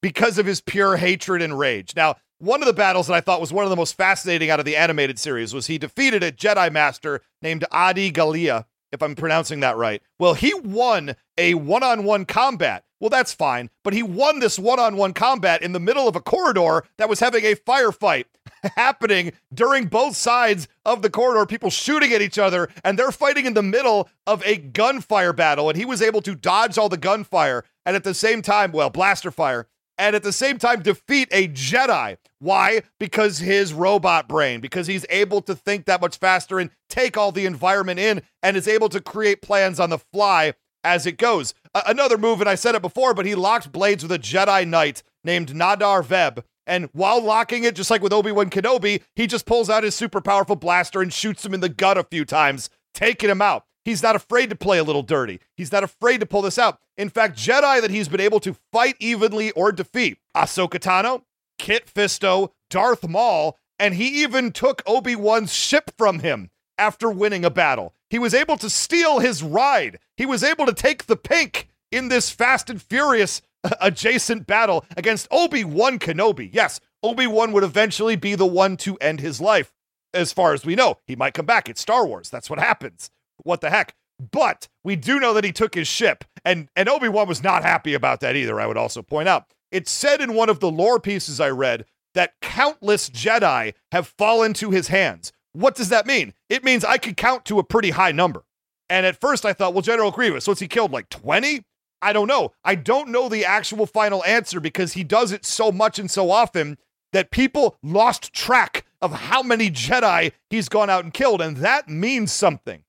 because 0.02 0.38
of 0.38 0.46
his 0.46 0.62
pure 0.62 0.98
hatred 0.98 1.42
and 1.42 1.60
rage. 1.60 1.96
Now, 1.96 2.16
one 2.44 2.62
of 2.62 2.68
the 2.68 2.74
battles 2.74 3.08
that 3.08 3.14
I 3.14 3.22
thought 3.22 3.40
was 3.40 3.54
one 3.54 3.64
of 3.64 3.70
the 3.70 3.78
most 3.78 3.96
fascinating 3.96 4.50
out 4.50 4.60
of 4.60 4.66
the 4.66 4.76
animated 4.76 5.18
series 5.18 5.54
was 5.54 5.68
he 5.68 5.78
defeated 5.78 6.24
a 6.24 6.32
Jedi 6.32 6.70
Master 6.70 7.22
named 7.42 7.64
Adi 7.72 8.12
Gallia, 8.12 8.66
if 8.92 9.02
I'm 9.02 9.16
pronouncing 9.16 9.62
that 9.62 9.78
right. 9.78 10.02
Well, 10.20 10.34
he 10.34 10.54
won 10.54 11.16
a 11.38 11.54
one 11.54 11.84
on 11.84 12.04
one 12.04 12.26
combat. 12.26 12.84
Well, 13.00 13.10
that's 13.10 13.34
fine, 13.34 13.70
but 13.84 13.94
he 13.94 14.04
won 14.04 14.40
this 14.40 14.60
one 14.60 14.80
on 14.80 14.98
one 14.98 15.14
combat 15.14 15.62
in 15.62 15.72
the 15.72 15.80
middle 15.80 16.08
of 16.08 16.16
a 16.18 16.22
corridor 16.22 16.84
that 16.98 17.10
was 17.10 17.22
having 17.22 17.46
a 17.46 17.56
firefight 17.56 18.26
happening 18.76 19.32
during 19.54 19.86
both 19.86 20.16
sides 20.16 20.68
of 20.86 21.02
the 21.02 21.10
corridor, 21.10 21.46
people 21.46 21.70
shooting 21.70 22.12
at 22.12 22.22
each 22.22 22.38
other, 22.38 22.70
and 22.84 23.00
they're 23.00 23.12
fighting 23.12 23.46
in 23.46 23.54
the 23.54 23.64
middle 23.64 24.10
of 24.28 24.44
a 24.46 24.58
gunfire 24.58 25.34
battle. 25.34 25.70
And 25.70 25.78
he 25.78 25.86
was 25.86 26.02
able 26.02 26.22
to 26.22 26.36
dodge 26.36 26.78
all 26.78 26.90
the 26.90 26.98
gunfire 26.98 27.64
and 27.86 27.96
at 27.96 28.04
the 28.04 28.14
same 28.14 28.42
time, 28.42 28.72
well, 28.72 28.90
blaster 28.90 29.32
fire, 29.32 29.68
and 29.98 30.16
at 30.16 30.24
the 30.24 30.34
same 30.34 30.58
time 30.58 30.82
defeat 30.82 31.30
a 31.32 31.48
Jedi. 31.48 32.18
Why? 32.40 32.84
Because 33.00 33.40
his 33.40 33.74
robot 33.74 34.28
brain, 34.28 34.60
because 34.60 34.88
he's 34.88 35.06
able 35.10 35.42
to 35.44 35.56
think 35.56 35.86
that 35.86 36.02
much 36.02 36.18
faster 36.18 36.60
and 36.60 36.72
take 36.90 37.18
all 37.18 37.32
the 37.32 37.46
environment 37.46 38.00
in 38.00 38.22
and 38.42 38.58
is 38.58 38.68
able 38.68 38.90
to 38.90 39.02
create 39.02 39.42
plans 39.42 39.80
on 39.80 39.90
the 39.90 40.00
fly 40.00 40.54
as 40.84 41.06
it 41.06 41.18
goes. 41.18 41.54
Another 41.88 42.18
move, 42.18 42.42
and 42.42 42.50
I 42.50 42.56
said 42.56 42.76
it 42.76 42.82
before, 42.82 43.14
but 43.14 43.26
he 43.26 43.36
locked 43.36 43.72
blades 43.72 44.04
with 44.04 44.12
a 44.12 44.20
Jedi 44.20 44.68
Knight 44.68 45.04
named 45.24 45.54
Nadar 45.54 46.04
Vebb. 46.04 46.44
And 46.66 46.90
while 46.94 47.22
locking 47.22 47.64
it, 47.64 47.76
just 47.76 47.90
like 47.90 48.02
with 48.02 48.14
Obi 48.14 48.32
Wan 48.32 48.50
Kenobi, 48.50 49.02
he 49.16 49.28
just 49.28 49.46
pulls 49.46 49.70
out 49.70 49.84
his 49.84 49.96
super 49.96 50.22
powerful 50.22 50.56
blaster 50.56 51.02
and 51.02 51.12
shoots 51.12 51.46
him 51.46 51.54
in 51.54 51.60
the 51.60 51.70
gut 51.70 51.98
a 51.98 52.04
few 52.04 52.26
times, 52.26 52.70
taking 52.94 53.30
him 53.30 53.42
out. 53.42 53.66
He's 53.86 54.04
not 54.04 54.16
afraid 54.16 54.50
to 54.50 54.56
play 54.56 54.78
a 54.78 54.84
little 54.84 55.04
dirty. 55.04 55.40
He's 55.56 55.72
not 55.72 55.84
afraid 55.84 56.20
to 56.20 56.26
pull 56.26 56.42
this 56.42 56.58
out. 56.58 56.80
In 56.98 57.10
fact, 57.10 57.38
Jedi 57.38 57.82
that 57.82 57.92
he's 57.92 58.08
been 58.08 58.22
able 58.22 58.40
to 58.42 58.56
fight 58.72 58.96
evenly 59.00 59.52
or 59.52 59.72
defeat 59.72 60.18
Ahsoka 60.36 60.80
Tano, 60.80 61.24
Kit 61.58 61.92
Fisto, 61.94 62.52
Darth 62.70 63.08
Maul, 63.08 63.58
and 63.80 63.96
he 63.96 64.24
even 64.24 64.52
took 64.52 64.82
Obi 64.86 65.16
Wan's 65.16 65.54
ship 65.54 65.92
from 65.98 66.20
him 66.20 66.50
after 66.78 67.10
winning 67.10 67.44
a 67.44 67.50
battle. 67.50 67.94
He 68.10 68.20
was 68.20 68.34
able 68.34 68.58
to 68.58 68.70
steal 68.70 69.20
his 69.20 69.44
ride. 69.44 70.00
He 70.16 70.26
was 70.26 70.44
able 70.44 70.66
to 70.66 70.74
take 70.74 71.06
the 71.06 71.18
pink 71.18 71.68
in 71.92 72.10
this 72.10 72.30
Fast 72.30 72.70
and 72.70 72.82
Furious 72.82 73.42
adjacent 73.82 74.48
battle 74.48 74.86
against 74.96 75.28
Obi 75.32 75.64
Wan 75.64 76.00
Kenobi. 76.00 76.50
Yes, 76.52 76.80
Obi 77.02 77.28
Wan 77.28 77.52
would 77.52 77.64
eventually 77.64 78.16
be 78.16 78.36
the 78.36 78.46
one 78.46 78.78
to 78.78 78.98
end 78.98 79.20
his 79.20 79.42
life. 79.42 79.74
As 80.14 80.32
far 80.32 80.54
as 80.54 80.66
we 80.66 80.76
know, 80.76 81.00
he 81.08 81.16
might 81.16 81.34
come 81.34 81.46
back. 81.46 81.68
It's 81.68 81.82
Star 81.82 82.06
Wars. 82.06 82.30
That's 82.30 82.50
what 82.50 82.60
happens. 82.60 83.10
What 83.38 83.62
the 83.62 83.70
heck? 83.70 83.96
But 84.32 84.68
we 84.84 84.96
do 84.96 85.20
know 85.20 85.34
that 85.34 85.44
he 85.44 85.52
took 85.52 85.76
his 85.76 85.88
ship, 85.88 86.24
and, 86.46 86.70
and 86.76 86.88
Obi 86.88 87.10
Wan 87.10 87.28
was 87.28 87.44
not 87.44 87.64
happy 87.64 87.94
about 87.94 88.20
that 88.22 88.36
either, 88.36 88.60
I 88.60 88.68
would 88.68 88.78
also 88.78 89.02
point 89.02 89.28
out. 89.28 89.46
It's 89.72 89.92
said 89.92 90.22
in 90.22 90.36
one 90.36 90.50
of 90.50 90.60
the 90.60 90.70
lore 90.70 91.00
pieces 91.00 91.40
I 91.40 91.50
read 91.50 91.86
that 92.14 92.34
countless 92.42 93.10
Jedi 93.10 93.74
have 93.92 94.08
fallen 94.08 94.54
to 94.54 94.70
his 94.72 94.88
hands. 94.88 95.34
What 95.54 95.76
does 95.76 95.90
that 95.90 96.06
mean? 96.06 96.34
It 96.50 96.64
means 96.64 96.86
I 96.86 96.98
could 96.98 97.18
count 97.18 97.46
to 97.46 97.60
a 97.60 97.64
pretty 97.64 97.92
high 97.92 98.12
number. 98.12 98.44
And 98.90 99.06
at 99.06 99.20
first 99.20 99.46
I 99.46 99.54
thought, 99.54 99.74
well, 99.74 99.82
General 99.82 100.12
Grievous, 100.12 100.48
what's 100.48 100.60
he 100.60 100.68
killed? 100.68 100.92
Like 100.92 101.10
20? 101.10 101.64
I 102.02 102.14
don't 102.14 102.28
know. 102.28 102.54
I 102.64 102.76
don't 102.76 103.10
know 103.10 103.30
the 103.30 103.46
actual 103.46 103.86
final 103.86 104.24
answer 104.26 104.60
because 104.60 104.94
he 104.94 105.04
does 105.04 105.32
it 105.32 105.46
so 105.46 105.72
much 105.72 106.00
and 106.00 106.12
so 106.12 106.32
often 106.32 106.78
that 107.14 107.32
people 107.32 107.78
lost 107.82 108.34
track 108.34 108.86
of 109.02 109.14
how 109.14 109.42
many 109.42 109.70
Jedi 109.70 110.34
he's 110.50 110.70
gone 110.70 110.90
out 110.90 111.04
and 111.04 111.14
killed. 111.14 111.42
And 111.42 111.58
that 111.58 111.88
means 111.88 112.32
something. 112.32 112.84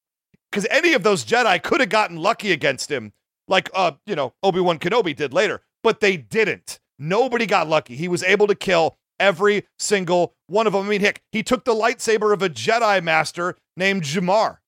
Because 0.55 0.69
any 0.71 0.93
of 0.93 1.03
those 1.03 1.25
Jedi 1.25 1.61
could 1.61 1.81
have 1.81 1.89
gotten 1.89 2.17
lucky 2.17 2.53
against 2.53 2.89
him, 2.89 3.13
like, 3.49 3.69
uh, 3.75 3.91
you 4.07 4.15
know, 4.15 4.35
Obi 4.41 4.61
Wan 4.61 4.79
Kenobi 4.79 5.15
did 5.15 5.33
later, 5.33 5.63
but 5.83 5.99
they 5.99 6.17
didn't. 6.17 6.79
Nobody 6.97 7.45
got 7.45 7.69
lucky. 7.69 7.97
He 7.97 8.07
was 8.07 8.23
able 8.23 8.47
to 8.47 8.55
kill 8.55 8.97
every 9.19 9.67
single 9.81 10.37
one 10.47 10.69
of 10.69 10.73
them. 10.73 10.87
I 10.87 10.89
mean, 10.89 11.01
heck, 11.01 11.23
he 11.33 11.43
took 11.43 11.65
the 11.65 11.75
lightsaber 11.75 12.33
of 12.33 12.41
a 12.41 12.49
Jedi 12.49 13.03
master 13.03 13.57
named 13.77 14.05
Jamar. 14.05 14.59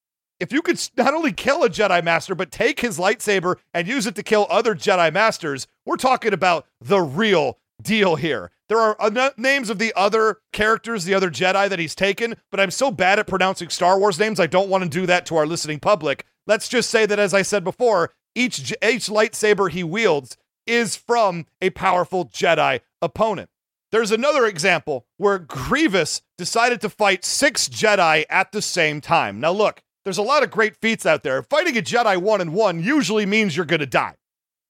If 0.41 0.53
you 0.53 0.61
could 0.61 0.81
not 0.97 1.15
only 1.15 1.33
kill 1.33 1.63
a 1.63 1.71
Jedi 1.71 2.03
master, 2.03 2.35
but 2.35 2.51
take 2.51 2.81
his 2.81 2.99
lightsaber 2.99 3.55
and 3.73 3.87
use 3.87 4.09
it 4.09 4.17
to 4.17 4.25
kill 4.25 4.49
other 4.51 4.75
Jedi 4.75 5.13
masters, 5.13 5.69
we're 5.85 5.95
talking 5.95 6.33
about 6.33 6.67
the 6.81 7.01
real 7.01 7.59
deal 7.83 8.17
here. 8.17 8.51
There 8.69 8.81
are 8.81 8.97
uh, 8.99 9.31
names 9.37 9.71
of 9.71 9.79
the 9.79 9.93
other 9.95 10.39
characters, 10.53 11.05
the 11.05 11.15
other 11.15 11.31
Jedi 11.31 11.69
that 11.69 11.79
he's 11.79 11.95
taken, 11.95 12.37
but 12.51 12.61
I'm 12.61 12.71
so 12.71 12.91
bad 12.91 13.19
at 13.19 13.27
pronouncing 13.27 13.69
Star 13.69 13.99
Wars 13.99 14.19
names, 14.19 14.41
I 14.41 14.47
don't 14.47 14.69
want 14.69 14.85
to 14.85 14.91
do 14.91 15.07
that 15.07 15.27
to 15.27 15.37
our 15.37 15.47
listening 15.47 15.79
public. 15.79 16.27
Let's 16.47 16.69
just 16.69 16.91
say 16.91 17.07
that, 17.07 17.19
as 17.19 17.35
I 17.35 17.43
said 17.43 17.65
before, 17.65 18.13
each, 18.35 18.73
each 18.73 19.09
lightsaber 19.09 19.71
he 19.71 19.85
wields 19.85 20.37
is 20.67 20.97
from 20.97 21.47
a 21.61 21.71
powerful 21.71 22.27
Jedi 22.27 22.81
opponent. 23.01 23.51
There's 23.93 24.11
another 24.11 24.47
example 24.47 25.07
where 25.17 25.39
Grievous 25.39 26.23
decided 26.37 26.81
to 26.81 26.91
fight 26.91 27.25
six 27.25 27.69
Jedi 27.69 28.25
at 28.29 28.51
the 28.51 28.61
same 28.61 29.01
time. 29.01 29.39
Now, 29.41 29.53
look, 29.53 29.81
there's 30.05 30.19
a 30.19 30.23
lot 30.23 30.43
of 30.43 30.51
great 30.51 30.77
feats 30.77 31.07
out 31.07 31.23
there. 31.23 31.43
Fighting 31.43 31.79
a 31.79 31.83
Jedi 31.83 32.17
one 32.17 32.41
on 32.41 32.53
one 32.53 32.83
usually 32.83 33.27
means 33.27 33.57
you're 33.57 33.65
going 33.65 33.81
to 33.81 33.87
die. 33.87 34.15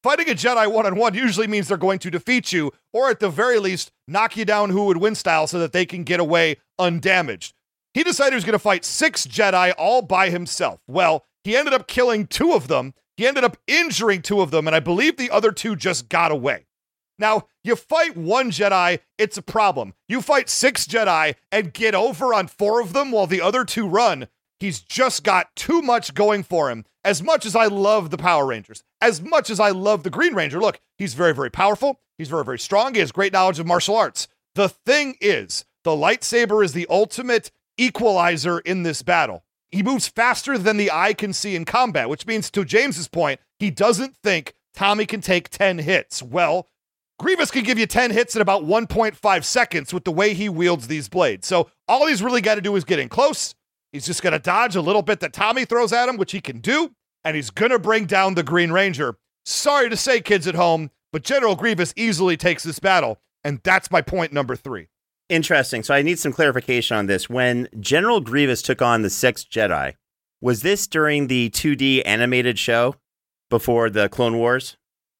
Fighting 0.06 0.30
a 0.30 0.36
Jedi 0.36 0.70
one 0.70 0.86
on 0.86 0.94
one 0.94 1.14
usually 1.14 1.48
means 1.48 1.66
they're 1.66 1.76
going 1.76 1.98
to 1.98 2.12
defeat 2.12 2.52
you, 2.52 2.70
or 2.92 3.10
at 3.10 3.18
the 3.18 3.28
very 3.28 3.58
least, 3.58 3.90
knock 4.06 4.36
you 4.36 4.44
down 4.44 4.70
who 4.70 4.84
would 4.84 4.98
win 4.98 5.16
style 5.16 5.48
so 5.48 5.58
that 5.58 5.72
they 5.72 5.84
can 5.84 6.04
get 6.04 6.20
away 6.20 6.58
undamaged. 6.78 7.54
He 7.92 8.04
decided 8.04 8.34
he 8.34 8.36
was 8.36 8.44
going 8.44 8.52
to 8.52 8.60
fight 8.60 8.84
six 8.84 9.26
Jedi 9.26 9.74
all 9.76 10.02
by 10.02 10.30
himself. 10.30 10.78
Well, 10.86 11.26
he 11.42 11.56
ended 11.56 11.74
up 11.74 11.88
killing 11.88 12.28
two 12.28 12.52
of 12.52 12.68
them. 12.68 12.94
He 13.16 13.26
ended 13.26 13.42
up 13.42 13.56
injuring 13.66 14.22
two 14.22 14.42
of 14.42 14.52
them, 14.52 14.68
and 14.68 14.76
I 14.76 14.78
believe 14.78 15.16
the 15.16 15.32
other 15.32 15.50
two 15.50 15.74
just 15.74 16.08
got 16.08 16.30
away. 16.30 16.66
Now, 17.18 17.48
you 17.64 17.74
fight 17.74 18.16
one 18.16 18.52
Jedi, 18.52 19.00
it's 19.18 19.38
a 19.38 19.42
problem. 19.42 19.92
You 20.08 20.22
fight 20.22 20.48
six 20.48 20.86
Jedi 20.86 21.34
and 21.50 21.74
get 21.74 21.96
over 21.96 22.32
on 22.32 22.46
four 22.46 22.80
of 22.80 22.92
them 22.92 23.10
while 23.10 23.26
the 23.26 23.40
other 23.40 23.64
two 23.64 23.88
run. 23.88 24.28
He's 24.60 24.80
just 24.80 25.24
got 25.24 25.48
too 25.56 25.82
much 25.82 26.14
going 26.14 26.44
for 26.44 26.70
him. 26.70 26.84
As 27.02 27.24
much 27.24 27.44
as 27.44 27.56
I 27.56 27.66
love 27.66 28.10
the 28.10 28.18
Power 28.18 28.46
Rangers, 28.46 28.84
as 29.06 29.22
much 29.22 29.50
as 29.50 29.60
I 29.60 29.70
love 29.70 30.02
the 30.02 30.10
Green 30.10 30.34
Ranger, 30.34 30.60
look, 30.60 30.80
he's 30.98 31.14
very, 31.14 31.32
very 31.32 31.50
powerful. 31.50 32.00
He's 32.18 32.28
very, 32.28 32.44
very 32.44 32.58
strong. 32.58 32.94
He 32.94 33.00
has 33.00 33.12
great 33.12 33.32
knowledge 33.32 33.58
of 33.58 33.66
martial 33.66 33.96
arts. 33.96 34.26
The 34.54 34.68
thing 34.68 35.16
is, 35.20 35.64
the 35.84 35.92
lightsaber 35.92 36.64
is 36.64 36.72
the 36.72 36.86
ultimate 36.90 37.50
equalizer 37.78 38.58
in 38.60 38.82
this 38.82 39.02
battle. 39.02 39.44
He 39.70 39.82
moves 39.82 40.08
faster 40.08 40.58
than 40.58 40.76
the 40.76 40.90
eye 40.90 41.12
can 41.12 41.32
see 41.32 41.54
in 41.54 41.64
combat, 41.64 42.08
which 42.08 42.26
means, 42.26 42.50
to 42.50 42.64
James's 42.64 43.08
point, 43.08 43.40
he 43.58 43.70
doesn't 43.70 44.16
think 44.16 44.54
Tommy 44.74 45.06
can 45.06 45.20
take 45.20 45.50
10 45.50 45.78
hits. 45.78 46.22
Well, 46.22 46.68
Grievous 47.18 47.50
can 47.50 47.62
give 47.62 47.78
you 47.78 47.86
10 47.86 48.10
hits 48.10 48.34
in 48.34 48.42
about 48.42 48.64
1.5 48.64 49.44
seconds 49.44 49.94
with 49.94 50.04
the 50.04 50.12
way 50.12 50.34
he 50.34 50.48
wields 50.48 50.88
these 50.88 51.08
blades. 51.08 51.46
So 51.46 51.70
all 51.86 52.06
he's 52.06 52.22
really 52.22 52.40
got 52.40 52.56
to 52.56 52.60
do 52.60 52.74
is 52.76 52.84
get 52.84 52.98
in 52.98 53.08
close. 53.08 53.54
He's 53.92 54.06
just 54.06 54.22
going 54.22 54.32
to 54.32 54.38
dodge 54.38 54.76
a 54.76 54.80
little 54.80 55.02
bit 55.02 55.20
that 55.20 55.32
Tommy 55.32 55.64
throws 55.64 55.92
at 55.92 56.08
him, 56.08 56.16
which 56.16 56.32
he 56.32 56.40
can 56.40 56.58
do, 56.58 56.94
and 57.26 57.34
he's 57.34 57.50
going 57.50 57.72
to 57.72 57.78
bring 57.80 58.06
down 58.06 58.34
the 58.34 58.44
Green 58.44 58.70
Ranger. 58.70 59.18
Sorry 59.44 59.90
to 59.90 59.96
say, 59.96 60.20
kids 60.20 60.46
at 60.46 60.54
home, 60.54 60.92
but 61.12 61.24
General 61.24 61.56
Grievous 61.56 61.92
easily 61.96 62.36
takes 62.36 62.62
this 62.62 62.78
battle, 62.78 63.20
and 63.42 63.60
that's 63.64 63.90
my 63.90 64.00
point 64.00 64.32
number 64.32 64.54
three. 64.54 64.86
Interesting. 65.28 65.82
So 65.82 65.92
I 65.92 66.02
need 66.02 66.20
some 66.20 66.32
clarification 66.32 66.96
on 66.96 67.06
this. 67.06 67.28
When 67.28 67.68
General 67.80 68.20
Grievous 68.20 68.62
took 68.62 68.80
on 68.80 69.02
the 69.02 69.10
sixth 69.10 69.50
Jedi, 69.50 69.94
was 70.40 70.62
this 70.62 70.86
during 70.86 71.26
the 71.26 71.50
2D 71.50 72.02
animated 72.06 72.60
show 72.60 72.94
before 73.50 73.90
the 73.90 74.08
Clone 74.08 74.38
Wars? 74.38 74.76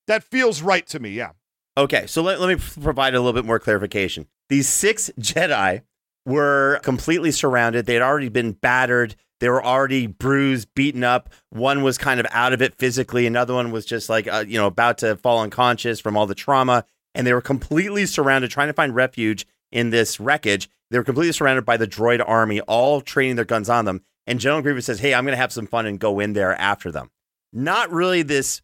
That 0.06 0.22
feels 0.22 0.62
right 0.62 0.86
to 0.86 1.00
me, 1.00 1.10
yeah. 1.10 1.30
Okay, 1.76 2.06
so 2.06 2.22
let, 2.22 2.40
let 2.40 2.56
me 2.56 2.64
provide 2.82 3.16
a 3.16 3.18
little 3.18 3.32
bit 3.32 3.44
more 3.44 3.58
clarification. 3.58 4.28
These 4.48 4.68
six 4.68 5.10
Jedi 5.18 5.82
were 6.24 6.78
completely 6.84 7.32
surrounded. 7.32 7.86
They 7.86 7.94
had 7.94 8.02
already 8.02 8.28
been 8.28 8.52
battered. 8.52 9.16
They 9.40 9.48
were 9.48 9.64
already 9.64 10.06
bruised, 10.06 10.68
beaten 10.74 11.04
up. 11.04 11.30
One 11.50 11.82
was 11.82 11.98
kind 11.98 12.20
of 12.20 12.26
out 12.30 12.52
of 12.52 12.62
it 12.62 12.74
physically. 12.74 13.26
Another 13.26 13.54
one 13.54 13.70
was 13.70 13.84
just 13.84 14.08
like, 14.08 14.26
uh, 14.26 14.44
you 14.46 14.58
know, 14.58 14.66
about 14.66 14.98
to 14.98 15.16
fall 15.16 15.40
unconscious 15.40 16.00
from 16.00 16.16
all 16.16 16.26
the 16.26 16.34
trauma. 16.34 16.84
And 17.14 17.26
they 17.26 17.32
were 17.32 17.40
completely 17.40 18.06
surrounded, 18.06 18.50
trying 18.50 18.68
to 18.68 18.74
find 18.74 18.94
refuge 18.94 19.46
in 19.72 19.90
this 19.90 20.18
wreckage. 20.20 20.68
They 20.90 20.98
were 20.98 21.04
completely 21.04 21.32
surrounded 21.32 21.64
by 21.64 21.76
the 21.76 21.86
droid 21.86 22.22
army, 22.26 22.60
all 22.62 23.00
training 23.00 23.36
their 23.36 23.44
guns 23.44 23.68
on 23.68 23.84
them. 23.84 24.02
And 24.26 24.40
General 24.40 24.62
Grievous 24.62 24.86
says, 24.86 25.00
Hey, 25.00 25.14
I'm 25.14 25.24
going 25.24 25.32
to 25.32 25.40
have 25.40 25.52
some 25.52 25.66
fun 25.66 25.86
and 25.86 25.98
go 25.98 26.20
in 26.20 26.32
there 26.32 26.54
after 26.60 26.90
them. 26.90 27.10
Not 27.52 27.90
really 27.90 28.22
this 28.22 28.60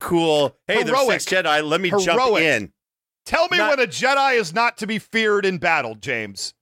cool, 0.00 0.56
hey, 0.66 0.82
there's 0.82 0.88
Heroic. 0.98 1.20
six 1.20 1.32
Jedi. 1.32 1.66
Let 1.66 1.80
me 1.80 1.90
jump 1.90 2.38
in. 2.38 2.72
Tell 3.26 3.48
me 3.48 3.58
Not- 3.58 3.78
when 3.78 3.86
a 3.86 3.90
Jedi 3.90 4.38
is 4.38 4.52
not 4.52 4.76
to 4.78 4.86
be 4.86 4.98
feared 4.98 5.46
in 5.46 5.58
battle, 5.58 5.94
James. 5.94 6.54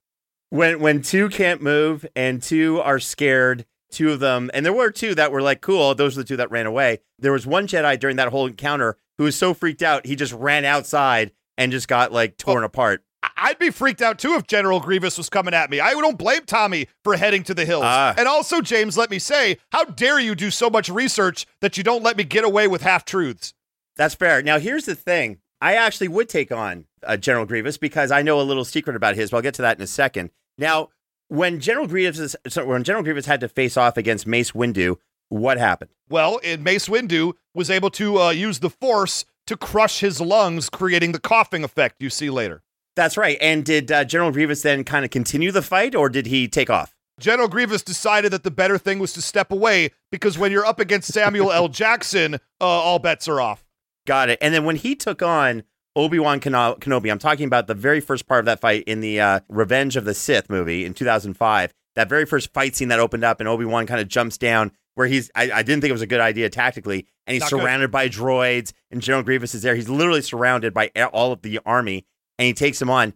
When 0.52 0.80
when 0.80 1.02
two 1.02 1.28
can't 1.28 1.62
move 1.62 2.06
and 2.14 2.42
two 2.42 2.80
are 2.80 2.98
scared 2.98 3.64
two 3.90 4.12
of 4.12 4.20
them 4.20 4.50
and 4.54 4.64
there 4.64 4.72
were 4.72 4.90
two 4.90 5.14
that 5.14 5.32
were 5.32 5.42
like 5.42 5.60
cool 5.60 5.94
those 5.94 6.16
are 6.16 6.22
the 6.22 6.28
two 6.28 6.36
that 6.36 6.50
ran 6.50 6.66
away 6.66 6.98
there 7.18 7.32
was 7.32 7.46
one 7.46 7.66
jedi 7.66 7.98
during 7.98 8.16
that 8.16 8.28
whole 8.28 8.46
encounter 8.46 8.96
who 9.18 9.24
was 9.24 9.36
so 9.36 9.54
freaked 9.54 9.82
out 9.82 10.06
he 10.06 10.16
just 10.16 10.32
ran 10.32 10.64
outside 10.64 11.30
and 11.58 11.72
just 11.72 11.88
got 11.88 12.12
like 12.12 12.36
torn 12.36 12.64
apart 12.64 13.02
I'd 13.36 13.58
be 13.58 13.70
freaked 13.70 14.02
out 14.02 14.18
too 14.18 14.34
if 14.34 14.48
General 14.48 14.80
Grievous 14.80 15.16
was 15.16 15.28
coming 15.28 15.54
at 15.54 15.70
me. 15.70 15.78
I 15.78 15.92
don't 15.92 16.18
blame 16.18 16.44
Tommy 16.44 16.88
for 17.04 17.16
heading 17.16 17.44
to 17.44 17.54
the 17.54 17.64
hills. 17.64 17.84
Ah. 17.86 18.14
and 18.18 18.26
also, 18.26 18.60
James, 18.60 18.98
let 18.98 19.10
me 19.10 19.20
say, 19.20 19.58
how 19.70 19.84
dare 19.84 20.18
you 20.18 20.34
do 20.34 20.50
so 20.50 20.68
much 20.68 20.88
research 20.88 21.46
that 21.60 21.76
you 21.76 21.84
don't 21.84 22.02
let 22.02 22.16
me 22.16 22.24
get 22.24 22.44
away 22.44 22.66
with 22.66 22.82
half 22.82 23.04
truths? 23.04 23.54
that's 23.96 24.14
fair 24.14 24.42
now 24.42 24.58
here's 24.58 24.84
the 24.84 24.94
thing 24.94 25.38
i 25.60 25.74
actually 25.74 26.08
would 26.08 26.28
take 26.28 26.50
on 26.50 26.86
uh, 27.06 27.16
general 27.16 27.46
grievous 27.46 27.76
because 27.76 28.10
i 28.10 28.22
know 28.22 28.40
a 28.40 28.42
little 28.42 28.64
secret 28.64 28.96
about 28.96 29.14
his 29.14 29.30
but 29.30 29.38
i'll 29.38 29.42
get 29.42 29.54
to 29.54 29.62
that 29.62 29.76
in 29.76 29.82
a 29.82 29.86
second 29.86 30.30
now 30.58 30.88
when 31.28 31.60
general 31.60 31.86
grievous 31.86 32.36
so 32.48 32.64
when 32.64 32.84
general 32.84 33.02
grievous 33.02 33.26
had 33.26 33.40
to 33.40 33.48
face 33.48 33.76
off 33.76 33.96
against 33.96 34.26
mace 34.26 34.52
windu 34.52 34.96
what 35.28 35.56
happened 35.58 35.90
Well, 36.10 36.40
and 36.44 36.62
Mace 36.62 36.88
Windu 36.88 37.32
was 37.54 37.70
able 37.70 37.88
to 37.92 38.20
uh, 38.20 38.30
use 38.30 38.58
the 38.58 38.68
Force 38.68 39.24
to 39.46 39.56
crush 39.56 40.00
his 40.00 40.20
lungs, 40.20 40.68
creating 40.68 41.12
the 41.12 41.18
coughing 41.20 41.64
effect 41.64 42.02
you 42.02 42.10
see 42.10 42.28
later. 42.28 42.62
that's 42.94 43.16
right 43.16 43.38
and 43.40 43.64
did 43.64 43.90
uh, 43.90 44.04
general 44.04 44.30
grievous 44.30 44.60
then 44.62 44.84
kind 44.84 45.04
of 45.06 45.10
continue 45.10 45.50
the 45.50 45.62
fight 45.62 45.94
or 45.94 46.08
did 46.10 46.26
he 46.26 46.48
take 46.48 46.68
off 46.70 46.94
General 47.20 47.46
Grievous 47.46 47.82
decided 47.82 48.32
that 48.32 48.42
the 48.42 48.50
better 48.50 48.78
thing 48.78 48.98
was 48.98 49.12
to 49.12 49.22
step 49.22 49.52
away 49.52 49.90
because 50.10 50.38
when 50.38 50.50
you're 50.50 50.66
up 50.66 50.80
against 50.80 51.12
Samuel 51.12 51.52
L. 51.52 51.68
Jackson, 51.82 52.34
uh, 52.34 52.38
all 52.60 52.98
bets 52.98 53.28
are 53.28 53.40
off. 53.40 53.64
Got 54.06 54.30
it. 54.30 54.38
And 54.40 54.52
then 54.52 54.64
when 54.64 54.76
he 54.76 54.96
took 54.96 55.22
on 55.22 55.62
Obi 55.94 56.18
Wan 56.18 56.40
Kenobi, 56.40 57.10
I'm 57.10 57.18
talking 57.18 57.46
about 57.46 57.66
the 57.66 57.74
very 57.74 58.00
first 58.00 58.26
part 58.26 58.40
of 58.40 58.46
that 58.46 58.60
fight 58.60 58.84
in 58.84 59.00
the 59.00 59.20
uh, 59.20 59.40
Revenge 59.48 59.96
of 59.96 60.04
the 60.04 60.14
Sith 60.14 60.48
movie 60.48 60.84
in 60.84 60.94
2005. 60.94 61.74
That 61.94 62.08
very 62.08 62.24
first 62.24 62.52
fight 62.54 62.74
scene 62.74 62.88
that 62.88 62.98
opened 62.98 63.24
up, 63.24 63.40
and 63.40 63.48
Obi 63.48 63.66
Wan 63.66 63.86
kind 63.86 64.00
of 64.00 64.08
jumps 64.08 64.38
down 64.38 64.72
where 64.94 65.06
he's. 65.06 65.30
I, 65.34 65.50
I 65.52 65.62
didn't 65.62 65.82
think 65.82 65.90
it 65.90 65.92
was 65.92 66.00
a 66.02 66.06
good 66.06 66.20
idea 66.20 66.48
tactically, 66.48 67.06
and 67.26 67.34
he's 67.34 67.42
Not 67.42 67.50
good. 67.50 67.60
surrounded 67.60 67.90
by 67.90 68.08
droids, 68.08 68.72
and 68.90 69.02
General 69.02 69.22
Grievous 69.22 69.54
is 69.54 69.60
there. 69.60 69.74
He's 69.74 69.90
literally 69.90 70.22
surrounded 70.22 70.72
by 70.72 70.90
all 71.12 71.32
of 71.32 71.42
the 71.42 71.60
army, 71.66 72.06
and 72.38 72.46
he 72.46 72.54
takes 72.54 72.80
him 72.80 72.88
on. 72.88 73.12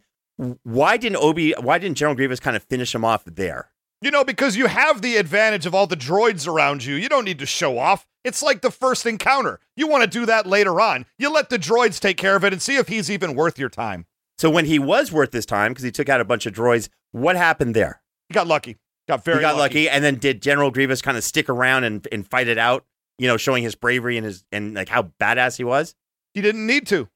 Why 0.65 0.99
didn't 0.99 1.17
Obi? 1.17 1.53
Why 1.53 1.79
didn't 1.79 1.97
General 1.97 2.15
Grievous 2.15 2.41
kind 2.41 2.57
of 2.57 2.63
finish 2.65 2.95
him 2.95 3.07
off 3.07 3.25
there? 3.25 3.71
You 4.03 4.11
know, 4.11 4.25
because 4.25 4.57
you 4.57 4.67
have 4.67 5.01
the 5.01 5.17
advantage 5.17 5.65
of 5.65 5.75
all 5.75 5.87
the 5.87 5.97
droids 5.97 6.47
around 6.47 6.85
you. 6.85 6.97
You 6.97 7.09
don't 7.09 7.25
need 7.25 7.39
to 7.39 7.47
show 7.47 7.79
off. 7.79 8.07
It's 8.27 8.43
like 8.43 8.61
the 8.61 8.73
first 8.73 9.07
encounter. 9.07 9.61
You 9.77 9.87
want 9.87 10.03
to 10.03 10.11
do 10.11 10.27
that 10.27 10.47
later 10.47 10.81
on. 10.81 11.07
You 11.17 11.33
let 11.33 11.49
the 11.49 11.61
droids 11.61 12.01
take 12.01 12.17
care 12.17 12.35
of 12.35 12.45
it 12.45 12.53
and 12.53 12.61
see 12.61 12.75
if 12.75 12.89
he's 12.89 13.09
even 13.09 13.37
worth 13.37 13.57
your 13.57 13.69
time. 13.69 14.05
So 14.37 14.51
when 14.51 14.65
he 14.65 14.81
was 14.81 15.13
worth 15.13 15.33
his 15.33 15.47
time 15.47 15.71
because 15.71 15.85
he 15.85 15.93
took 15.93 16.09
out 16.09 16.21
a 16.21 16.25
bunch 16.25 16.45
of 16.45 16.53
droids, 16.53 16.89
what 17.13 17.37
happened 17.37 17.77
there? 17.77 18.03
He 18.29 18.35
got 18.35 18.49
lucky. 18.49 18.79
Got 19.07 19.25
very 19.25 19.39
he 19.39 19.43
got 19.43 19.57
lucky. 19.57 19.89
and 19.89 20.03
then 20.03 20.17
did 20.17 20.43
General 20.43 20.73
Grievous 20.73 21.01
kind 21.01 21.17
of 21.17 21.23
stick 21.23 21.49
around 21.49 21.85
and, 21.85 22.07
and 22.11 22.27
fight 22.27 22.49
it 22.49 22.59
out? 22.59 22.85
You 23.17 23.29
know, 23.29 23.37
showing 23.37 23.63
his 23.63 23.77
bravery 23.77 24.17
and 24.17 24.27
his 24.27 24.45
and 24.51 24.75
like 24.75 24.89
how 24.89 25.13
badass 25.21 25.57
he 25.57 25.63
was. 25.65 25.95
He 26.35 26.43
didn't 26.43 26.67
need 26.67 26.89
to. 26.89 27.09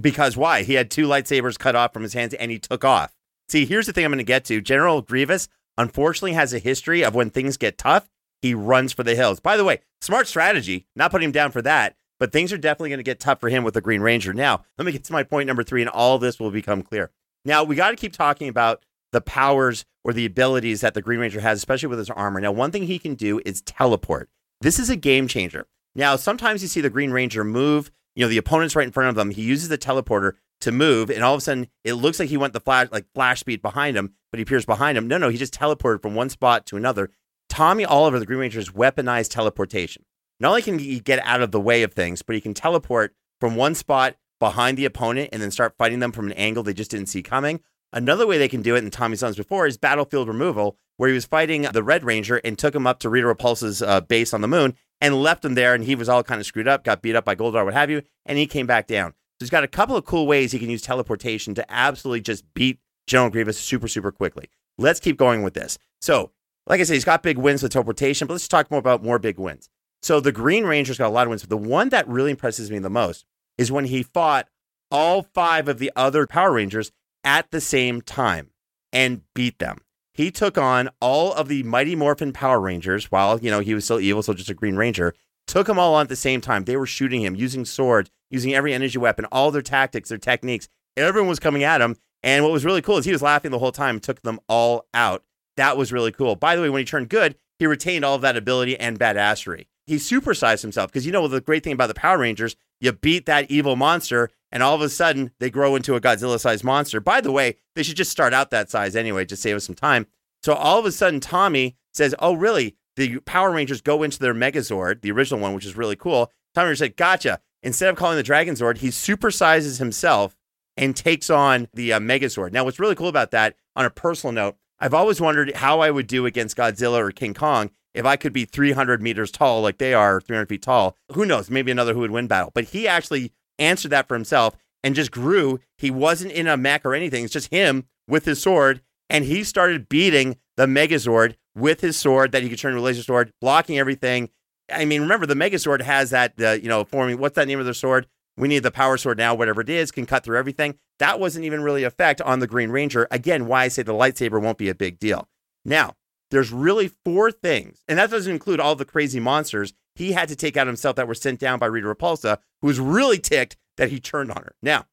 Because 0.00 0.36
why? 0.36 0.64
He 0.64 0.74
had 0.74 0.90
two 0.90 1.06
lightsabers 1.06 1.56
cut 1.56 1.76
off 1.76 1.92
from 1.92 2.02
his 2.02 2.14
hands 2.14 2.34
and 2.34 2.50
he 2.50 2.58
took 2.58 2.84
off. 2.84 3.14
See, 3.48 3.66
here's 3.66 3.86
the 3.86 3.92
thing 3.92 4.04
I'm 4.04 4.10
going 4.10 4.18
to 4.18 4.24
get 4.24 4.44
to. 4.46 4.60
General 4.60 5.00
Grievous 5.00 5.48
unfortunately 5.76 6.32
has 6.32 6.52
a 6.52 6.58
history 6.58 7.04
of 7.04 7.14
when 7.14 7.30
things 7.30 7.56
get 7.56 7.78
tough, 7.78 8.08
he 8.40 8.54
runs 8.54 8.92
for 8.92 9.02
the 9.02 9.14
hills. 9.14 9.40
By 9.40 9.56
the 9.56 9.64
way, 9.64 9.80
smart 10.00 10.26
strategy. 10.26 10.86
Not 10.96 11.10
putting 11.10 11.26
him 11.26 11.32
down 11.32 11.50
for 11.50 11.62
that, 11.62 11.96
but 12.18 12.32
things 12.32 12.52
are 12.52 12.58
definitely 12.58 12.90
going 12.90 12.98
to 12.98 13.04
get 13.04 13.20
tough 13.20 13.40
for 13.40 13.48
him 13.48 13.64
with 13.64 13.74
the 13.74 13.80
Green 13.80 14.00
Ranger. 14.00 14.32
Now, 14.32 14.64
let 14.76 14.84
me 14.84 14.92
get 14.92 15.04
to 15.04 15.12
my 15.12 15.22
point 15.22 15.46
number 15.46 15.64
three, 15.64 15.82
and 15.82 15.90
all 15.90 16.18
this 16.18 16.38
will 16.38 16.50
become 16.50 16.82
clear. 16.82 17.10
Now, 17.44 17.64
we 17.64 17.76
got 17.76 17.90
to 17.90 17.96
keep 17.96 18.12
talking 18.12 18.48
about 18.48 18.84
the 19.12 19.20
powers 19.20 19.84
or 20.04 20.12
the 20.12 20.26
abilities 20.26 20.80
that 20.80 20.94
the 20.94 21.02
Green 21.02 21.20
Ranger 21.20 21.40
has, 21.40 21.58
especially 21.58 21.88
with 21.88 21.98
his 21.98 22.10
armor. 22.10 22.40
Now, 22.40 22.52
one 22.52 22.70
thing 22.70 22.84
he 22.84 22.98
can 22.98 23.14
do 23.14 23.40
is 23.44 23.62
teleport. 23.62 24.28
This 24.60 24.78
is 24.78 24.90
a 24.90 24.96
game 24.96 25.28
changer. 25.28 25.66
Now, 25.94 26.16
sometimes 26.16 26.62
you 26.62 26.68
see 26.68 26.80
the 26.80 26.90
Green 26.90 27.10
Ranger 27.10 27.44
move, 27.44 27.90
you 28.14 28.24
know, 28.24 28.28
the 28.28 28.38
opponent's 28.38 28.76
right 28.76 28.86
in 28.86 28.92
front 28.92 29.08
of 29.08 29.14
them. 29.14 29.30
He 29.30 29.42
uses 29.42 29.68
the 29.68 29.78
teleporter 29.78 30.32
to 30.60 30.72
move, 30.72 31.10
and 31.10 31.22
all 31.22 31.34
of 31.34 31.38
a 31.38 31.40
sudden 31.40 31.68
it 31.84 31.94
looks 31.94 32.18
like 32.18 32.28
he 32.28 32.36
went 32.36 32.52
the 32.52 32.60
flash 32.60 32.88
like 32.90 33.06
flash 33.14 33.40
speed 33.40 33.62
behind 33.62 33.96
him, 33.96 34.14
but 34.30 34.38
he 34.38 34.42
appears 34.42 34.66
behind 34.66 34.98
him. 34.98 35.06
No, 35.06 35.18
no, 35.18 35.28
he 35.28 35.38
just 35.38 35.54
teleported 35.54 36.02
from 36.02 36.14
one 36.14 36.28
spot 36.28 36.66
to 36.66 36.76
another. 36.76 37.10
Tommy 37.58 37.84
Oliver, 37.84 38.20
the 38.20 38.24
Green 38.24 38.38
Ranger, 38.38 38.60
has 38.60 38.68
weaponized 38.68 39.30
teleportation. 39.30 40.04
Not 40.38 40.50
only 40.50 40.62
can 40.62 40.78
he 40.78 41.00
get 41.00 41.18
out 41.24 41.42
of 41.42 41.50
the 41.50 41.60
way 41.60 41.82
of 41.82 41.92
things, 41.92 42.22
but 42.22 42.36
he 42.36 42.40
can 42.40 42.54
teleport 42.54 43.16
from 43.40 43.56
one 43.56 43.74
spot 43.74 44.14
behind 44.38 44.78
the 44.78 44.84
opponent 44.84 45.30
and 45.32 45.42
then 45.42 45.50
start 45.50 45.74
fighting 45.76 45.98
them 45.98 46.12
from 46.12 46.26
an 46.26 46.34
angle 46.34 46.62
they 46.62 46.72
just 46.72 46.92
didn't 46.92 47.08
see 47.08 47.20
coming. 47.20 47.58
Another 47.92 48.28
way 48.28 48.38
they 48.38 48.46
can 48.46 48.62
do 48.62 48.76
it, 48.76 48.84
and 48.84 48.92
Tommy's 48.92 49.22
done 49.22 49.30
this 49.30 49.38
before, 49.38 49.66
is 49.66 49.76
battlefield 49.76 50.28
removal, 50.28 50.78
where 50.98 51.08
he 51.08 51.14
was 51.16 51.24
fighting 51.24 51.62
the 51.62 51.82
Red 51.82 52.04
Ranger 52.04 52.36
and 52.44 52.56
took 52.56 52.76
him 52.76 52.86
up 52.86 53.00
to 53.00 53.08
Rita 53.08 53.26
Repulsa's 53.26 53.82
uh, 53.82 54.02
base 54.02 54.32
on 54.32 54.40
the 54.40 54.46
moon 54.46 54.76
and 55.00 55.20
left 55.20 55.44
him 55.44 55.56
there, 55.56 55.74
and 55.74 55.82
he 55.82 55.96
was 55.96 56.08
all 56.08 56.22
kind 56.22 56.40
of 56.40 56.46
screwed 56.46 56.68
up, 56.68 56.84
got 56.84 57.02
beat 57.02 57.16
up 57.16 57.24
by 57.24 57.34
Goldar, 57.34 57.64
what 57.64 57.74
have 57.74 57.90
you, 57.90 58.02
and 58.24 58.38
he 58.38 58.46
came 58.46 58.68
back 58.68 58.86
down. 58.86 59.10
So 59.10 59.16
he's 59.40 59.50
got 59.50 59.64
a 59.64 59.66
couple 59.66 59.96
of 59.96 60.04
cool 60.04 60.28
ways 60.28 60.52
he 60.52 60.60
can 60.60 60.70
use 60.70 60.82
teleportation 60.82 61.56
to 61.56 61.68
absolutely 61.68 62.20
just 62.20 62.44
beat 62.54 62.78
General 63.08 63.30
Grievous 63.30 63.58
super, 63.58 63.88
super 63.88 64.12
quickly. 64.12 64.48
Let's 64.78 65.00
keep 65.00 65.16
going 65.16 65.42
with 65.42 65.54
this. 65.54 65.76
So, 66.00 66.30
like 66.68 66.80
I 66.80 66.84
said, 66.84 66.94
he's 66.94 67.04
got 67.04 67.22
big 67.22 67.38
wins 67.38 67.62
with 67.62 67.72
teleportation, 67.72 68.26
but 68.26 68.34
let's 68.34 68.46
talk 68.46 68.70
more 68.70 68.78
about 68.78 69.02
more 69.02 69.18
big 69.18 69.38
wins. 69.38 69.70
So 70.02 70.20
the 70.20 70.32
Green 70.32 70.64
Ranger's 70.64 70.98
got 70.98 71.08
a 71.08 71.10
lot 71.10 71.26
of 71.26 71.30
wins, 71.30 71.42
but 71.42 71.50
the 71.50 71.56
one 71.56 71.88
that 71.88 72.06
really 72.06 72.30
impresses 72.30 72.70
me 72.70 72.78
the 72.78 72.90
most 72.90 73.24
is 73.56 73.72
when 73.72 73.86
he 73.86 74.02
fought 74.02 74.48
all 74.90 75.22
five 75.22 75.66
of 75.68 75.78
the 75.78 75.90
other 75.96 76.26
Power 76.26 76.52
Rangers 76.52 76.92
at 77.24 77.50
the 77.50 77.60
same 77.60 78.00
time 78.00 78.50
and 78.92 79.22
beat 79.34 79.58
them. 79.58 79.78
He 80.14 80.30
took 80.30 80.58
on 80.58 80.90
all 81.00 81.32
of 81.32 81.48
the 81.48 81.62
Mighty 81.62 81.94
Morphin 81.94 82.32
Power 82.32 82.60
Rangers 82.60 83.10
while, 83.10 83.38
you 83.40 83.50
know, 83.50 83.60
he 83.60 83.74
was 83.74 83.84
still 83.84 84.00
evil, 84.00 84.22
so 84.22 84.34
just 84.34 84.50
a 84.50 84.54
Green 84.54 84.76
Ranger. 84.76 85.14
Took 85.46 85.66
them 85.66 85.78
all 85.78 85.94
on 85.94 86.02
at 86.02 86.08
the 86.08 86.16
same 86.16 86.40
time. 86.40 86.64
They 86.64 86.76
were 86.76 86.86
shooting 86.86 87.22
him, 87.22 87.34
using 87.34 87.64
swords, 87.64 88.10
using 88.30 88.54
every 88.54 88.74
energy 88.74 88.98
weapon, 88.98 89.24
all 89.26 89.50
their 89.50 89.62
tactics, 89.62 90.10
their 90.10 90.18
techniques. 90.18 90.68
Everyone 90.96 91.28
was 91.28 91.38
coming 91.38 91.62
at 91.62 91.80
him. 91.80 91.96
And 92.22 92.44
what 92.44 92.52
was 92.52 92.64
really 92.64 92.82
cool 92.82 92.98
is 92.98 93.04
he 93.04 93.12
was 93.12 93.22
laughing 93.22 93.50
the 93.50 93.58
whole 93.58 93.72
time 93.72 94.00
took 94.00 94.22
them 94.22 94.40
all 94.48 94.86
out. 94.92 95.22
That 95.58 95.76
was 95.76 95.92
really 95.92 96.12
cool. 96.12 96.36
By 96.36 96.54
the 96.54 96.62
way, 96.62 96.70
when 96.70 96.78
he 96.78 96.84
turned 96.84 97.08
good, 97.08 97.34
he 97.58 97.66
retained 97.66 98.04
all 98.04 98.14
of 98.14 98.22
that 98.22 98.36
ability 98.36 98.78
and 98.78 98.98
badassery. 98.98 99.66
He 99.86 99.96
supersized 99.96 100.62
himself 100.62 100.92
because 100.92 101.04
you 101.04 101.10
know 101.10 101.26
the 101.26 101.40
great 101.40 101.64
thing 101.64 101.72
about 101.72 101.88
the 101.88 101.94
Power 101.94 102.18
Rangers, 102.18 102.54
you 102.80 102.92
beat 102.92 103.26
that 103.26 103.50
evil 103.50 103.74
monster, 103.74 104.30
and 104.52 104.62
all 104.62 104.76
of 104.76 104.80
a 104.82 104.88
sudden 104.88 105.32
they 105.40 105.50
grow 105.50 105.74
into 105.74 105.96
a 105.96 106.00
Godzilla-sized 106.00 106.62
monster. 106.62 107.00
By 107.00 107.20
the 107.20 107.32
way, 107.32 107.56
they 107.74 107.82
should 107.82 107.96
just 107.96 108.12
start 108.12 108.32
out 108.32 108.50
that 108.50 108.70
size 108.70 108.94
anyway, 108.94 109.24
just 109.24 109.42
save 109.42 109.56
us 109.56 109.64
some 109.64 109.74
time. 109.74 110.06
So 110.44 110.54
all 110.54 110.78
of 110.78 110.84
a 110.84 110.92
sudden, 110.92 111.18
Tommy 111.18 111.76
says, 111.92 112.14
"Oh, 112.20 112.34
really? 112.34 112.76
The 112.94 113.18
Power 113.20 113.50
Rangers 113.50 113.80
go 113.80 114.04
into 114.04 114.20
their 114.20 114.34
Megazord, 114.34 115.00
the 115.00 115.10
original 115.10 115.40
one, 115.40 115.54
which 115.54 115.66
is 115.66 115.76
really 115.76 115.96
cool." 115.96 116.30
Tommy 116.54 116.76
said, 116.76 116.96
"Gotcha." 116.96 117.40
Instead 117.64 117.88
of 117.88 117.96
calling 117.96 118.16
the 118.16 118.22
Dragon 118.22 118.54
Zord, 118.54 118.78
he 118.78 118.88
supersizes 118.88 119.80
himself 119.80 120.36
and 120.76 120.94
takes 120.94 121.28
on 121.30 121.66
the 121.74 121.94
uh, 121.94 121.98
Megazord. 121.98 122.52
Now, 122.52 122.62
what's 122.62 122.78
really 122.78 122.94
cool 122.94 123.08
about 123.08 123.32
that, 123.32 123.56
on 123.74 123.84
a 123.84 123.90
personal 123.90 124.32
note, 124.32 124.56
I've 124.80 124.94
always 124.94 125.20
wondered 125.20 125.56
how 125.56 125.80
I 125.80 125.90
would 125.90 126.06
do 126.06 126.26
against 126.26 126.56
Godzilla 126.56 126.98
or 126.98 127.10
King 127.10 127.34
Kong 127.34 127.70
if 127.94 128.04
I 128.06 128.16
could 128.16 128.32
be 128.32 128.44
300 128.44 129.02
meters 129.02 129.30
tall, 129.30 129.60
like 129.60 129.78
they 129.78 129.92
are 129.94 130.20
300 130.20 130.48
feet 130.48 130.62
tall. 130.62 130.96
Who 131.12 131.24
knows? 131.24 131.50
Maybe 131.50 131.72
another 131.72 131.94
who 131.94 132.00
would 132.00 132.10
win 132.10 132.28
battle. 132.28 132.52
But 132.54 132.64
he 132.64 132.86
actually 132.86 133.32
answered 133.58 133.90
that 133.90 134.06
for 134.06 134.14
himself 134.14 134.56
and 134.84 134.94
just 134.94 135.10
grew. 135.10 135.58
He 135.76 135.90
wasn't 135.90 136.32
in 136.32 136.46
a 136.46 136.56
mech 136.56 136.84
or 136.84 136.94
anything. 136.94 137.24
It's 137.24 137.32
just 137.32 137.52
him 137.52 137.86
with 138.06 138.24
his 138.24 138.40
sword. 138.40 138.82
And 139.10 139.24
he 139.24 139.42
started 139.42 139.88
beating 139.88 140.36
the 140.56 140.66
Megazord 140.66 141.34
with 141.56 141.80
his 141.80 141.96
sword 141.96 142.32
that 142.32 142.42
he 142.42 142.48
could 142.48 142.58
turn 142.58 142.72
into 142.72 142.82
a 142.82 142.84
laser 142.84 143.02
sword, 143.02 143.32
blocking 143.40 143.78
everything. 143.78 144.28
I 144.70 144.84
mean, 144.84 145.00
remember 145.00 145.26
the 145.26 145.34
Megazord 145.34 145.80
has 145.82 146.10
that, 146.10 146.34
uh, 146.40 146.52
you 146.52 146.68
know, 146.68 146.84
forming. 146.84 147.18
What's 147.18 147.36
that 147.36 147.48
name 147.48 147.58
of 147.58 147.64
their 147.64 147.74
sword? 147.74 148.06
We 148.38 148.48
need 148.48 148.62
the 148.62 148.70
power 148.70 148.96
sword 148.96 149.18
now, 149.18 149.34
whatever 149.34 149.60
it 149.60 149.68
is, 149.68 149.90
can 149.90 150.06
cut 150.06 150.24
through 150.24 150.38
everything. 150.38 150.78
That 150.98 151.20
wasn't 151.20 151.44
even 151.44 151.62
really 151.62 151.84
effect 151.84 152.20
on 152.22 152.38
the 152.38 152.46
Green 152.46 152.70
Ranger. 152.70 153.08
Again, 153.10 153.46
why 153.46 153.64
I 153.64 153.68
say 153.68 153.82
the 153.82 153.92
lightsaber 153.92 154.40
won't 154.40 154.58
be 154.58 154.68
a 154.68 154.74
big 154.74 154.98
deal. 154.98 155.28
Now, 155.64 155.94
there's 156.30 156.52
really 156.52 156.88
four 156.88 157.32
things, 157.32 157.82
and 157.88 157.98
that 157.98 158.10
doesn't 158.10 158.32
include 158.32 158.60
all 158.60 158.74
the 158.74 158.84
crazy 158.84 159.20
monsters 159.20 159.72
he 159.94 160.12
had 160.12 160.28
to 160.28 160.36
take 160.36 160.56
out 160.56 160.66
himself 160.66 160.96
that 160.96 161.08
were 161.08 161.14
sent 161.14 161.40
down 161.40 161.58
by 161.58 161.66
Rita 161.66 161.86
Repulsa, 161.86 162.38
who 162.60 162.68
was 162.68 162.78
really 162.78 163.18
ticked 163.18 163.56
that 163.76 163.90
he 163.90 163.98
turned 163.98 164.30
on 164.30 164.42
her. 164.42 164.54
Now, 164.62 164.86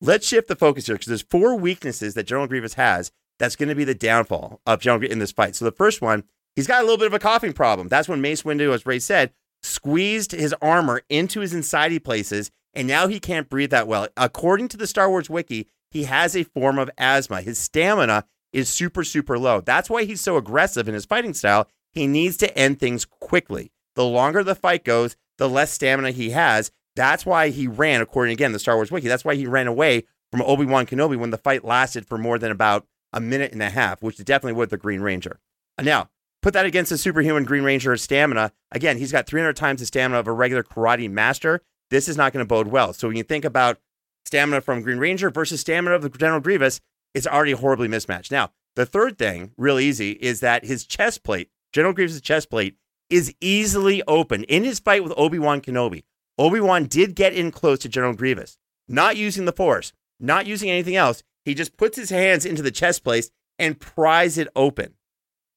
let's 0.00 0.26
shift 0.26 0.48
the 0.48 0.56
focus 0.56 0.86
here 0.86 0.94
because 0.94 1.08
there's 1.08 1.22
four 1.22 1.56
weaknesses 1.56 2.14
that 2.14 2.26
General 2.26 2.46
Grievous 2.46 2.74
has 2.74 3.12
that's 3.38 3.56
going 3.56 3.68
to 3.68 3.74
be 3.74 3.84
the 3.84 3.94
downfall 3.94 4.60
of 4.66 4.80
General 4.80 5.00
Grievous 5.00 5.12
in 5.12 5.18
this 5.18 5.32
fight. 5.32 5.56
So 5.56 5.64
the 5.64 5.72
first 5.72 6.00
one 6.00 6.24
He's 6.54 6.66
got 6.66 6.80
a 6.80 6.82
little 6.82 6.98
bit 6.98 7.06
of 7.06 7.14
a 7.14 7.18
coughing 7.18 7.52
problem. 7.52 7.88
That's 7.88 8.08
when 8.08 8.20
Mace 8.20 8.42
Windu, 8.42 8.74
as 8.74 8.86
Ray 8.86 8.98
said, 8.98 9.32
squeezed 9.62 10.32
his 10.32 10.54
armor 10.60 11.02
into 11.08 11.40
his 11.40 11.54
insidey 11.54 12.02
places, 12.02 12.50
and 12.74 12.88
now 12.88 13.06
he 13.06 13.20
can't 13.20 13.48
breathe 13.48 13.70
that 13.70 13.88
well. 13.88 14.08
According 14.16 14.68
to 14.68 14.76
the 14.76 14.86
Star 14.86 15.08
Wars 15.08 15.30
wiki, 15.30 15.68
he 15.90 16.04
has 16.04 16.34
a 16.34 16.44
form 16.44 16.78
of 16.78 16.90
asthma. 16.96 17.42
His 17.42 17.58
stamina 17.58 18.24
is 18.52 18.68
super, 18.68 19.04
super 19.04 19.38
low. 19.38 19.60
That's 19.60 19.90
why 19.90 20.04
he's 20.04 20.20
so 20.20 20.36
aggressive 20.36 20.88
in 20.88 20.94
his 20.94 21.04
fighting 21.04 21.34
style. 21.34 21.68
He 21.92 22.06
needs 22.06 22.36
to 22.38 22.56
end 22.56 22.80
things 22.80 23.04
quickly. 23.04 23.72
The 23.94 24.04
longer 24.04 24.42
the 24.42 24.54
fight 24.54 24.84
goes, 24.84 25.16
the 25.38 25.48
less 25.48 25.72
stamina 25.72 26.12
he 26.12 26.30
has. 26.30 26.70
That's 26.96 27.26
why 27.26 27.50
he 27.50 27.66
ran, 27.66 28.00
according 28.00 28.32
again 28.32 28.52
the 28.52 28.58
Star 28.58 28.76
Wars 28.76 28.90
wiki. 28.90 29.08
That's 29.08 29.24
why 29.24 29.34
he 29.34 29.46
ran 29.46 29.66
away 29.66 30.04
from 30.30 30.42
Obi 30.42 30.64
Wan 30.64 30.86
Kenobi 30.86 31.18
when 31.18 31.30
the 31.30 31.38
fight 31.38 31.64
lasted 31.64 32.06
for 32.06 32.18
more 32.18 32.38
than 32.38 32.50
about 32.50 32.86
a 33.12 33.20
minute 33.20 33.52
and 33.52 33.62
a 33.62 33.70
half, 33.70 34.02
which 34.02 34.18
is 34.18 34.24
definitely 34.24 34.56
what 34.58 34.70
the 34.70 34.78
Green 34.78 35.00
Ranger. 35.00 35.40
Now, 35.80 36.08
put 36.40 36.54
that 36.54 36.66
against 36.66 36.90
the 36.90 36.98
superhuman 36.98 37.44
Green 37.44 37.62
Ranger 37.62 37.96
stamina. 37.96 38.52
Again, 38.70 38.98
he's 38.98 39.12
got 39.12 39.26
300 39.26 39.54
times 39.56 39.80
the 39.80 39.86
stamina 39.86 40.20
of 40.20 40.26
a 40.26 40.32
regular 40.32 40.62
karate 40.62 41.10
master. 41.10 41.62
This 41.92 42.08
is 42.08 42.16
not 42.16 42.32
going 42.32 42.42
to 42.42 42.48
bode 42.48 42.68
well. 42.68 42.94
So 42.94 43.06
when 43.06 43.18
you 43.18 43.22
think 43.22 43.44
about 43.44 43.78
stamina 44.24 44.62
from 44.62 44.80
Green 44.80 44.96
Ranger 44.96 45.30
versus 45.30 45.60
stamina 45.60 45.96
of 45.96 46.18
General 46.18 46.40
Grievous, 46.40 46.80
it's 47.12 47.26
already 47.26 47.52
horribly 47.52 47.86
mismatched. 47.86 48.32
Now, 48.32 48.50
the 48.76 48.86
third 48.86 49.18
thing, 49.18 49.52
real 49.58 49.78
easy, 49.78 50.12
is 50.12 50.40
that 50.40 50.64
his 50.64 50.86
chest 50.86 51.22
plate, 51.22 51.50
General 51.70 51.92
Grievous' 51.92 52.22
chest 52.22 52.48
plate, 52.48 52.76
is 53.10 53.34
easily 53.42 54.02
open. 54.08 54.44
In 54.44 54.64
his 54.64 54.80
fight 54.80 55.04
with 55.04 55.12
Obi 55.18 55.38
Wan 55.38 55.60
Kenobi, 55.60 56.04
Obi 56.38 56.60
Wan 56.60 56.86
did 56.86 57.14
get 57.14 57.34
in 57.34 57.50
close 57.50 57.80
to 57.80 57.90
General 57.90 58.14
Grievous, 58.14 58.56
not 58.88 59.18
using 59.18 59.44
the 59.44 59.52
Force, 59.52 59.92
not 60.18 60.46
using 60.46 60.70
anything 60.70 60.96
else. 60.96 61.22
He 61.44 61.52
just 61.52 61.76
puts 61.76 61.98
his 61.98 62.08
hands 62.08 62.46
into 62.46 62.62
the 62.62 62.70
chest 62.70 63.04
plate 63.04 63.30
and 63.58 63.78
pries 63.78 64.38
it 64.38 64.48
open. 64.56 64.94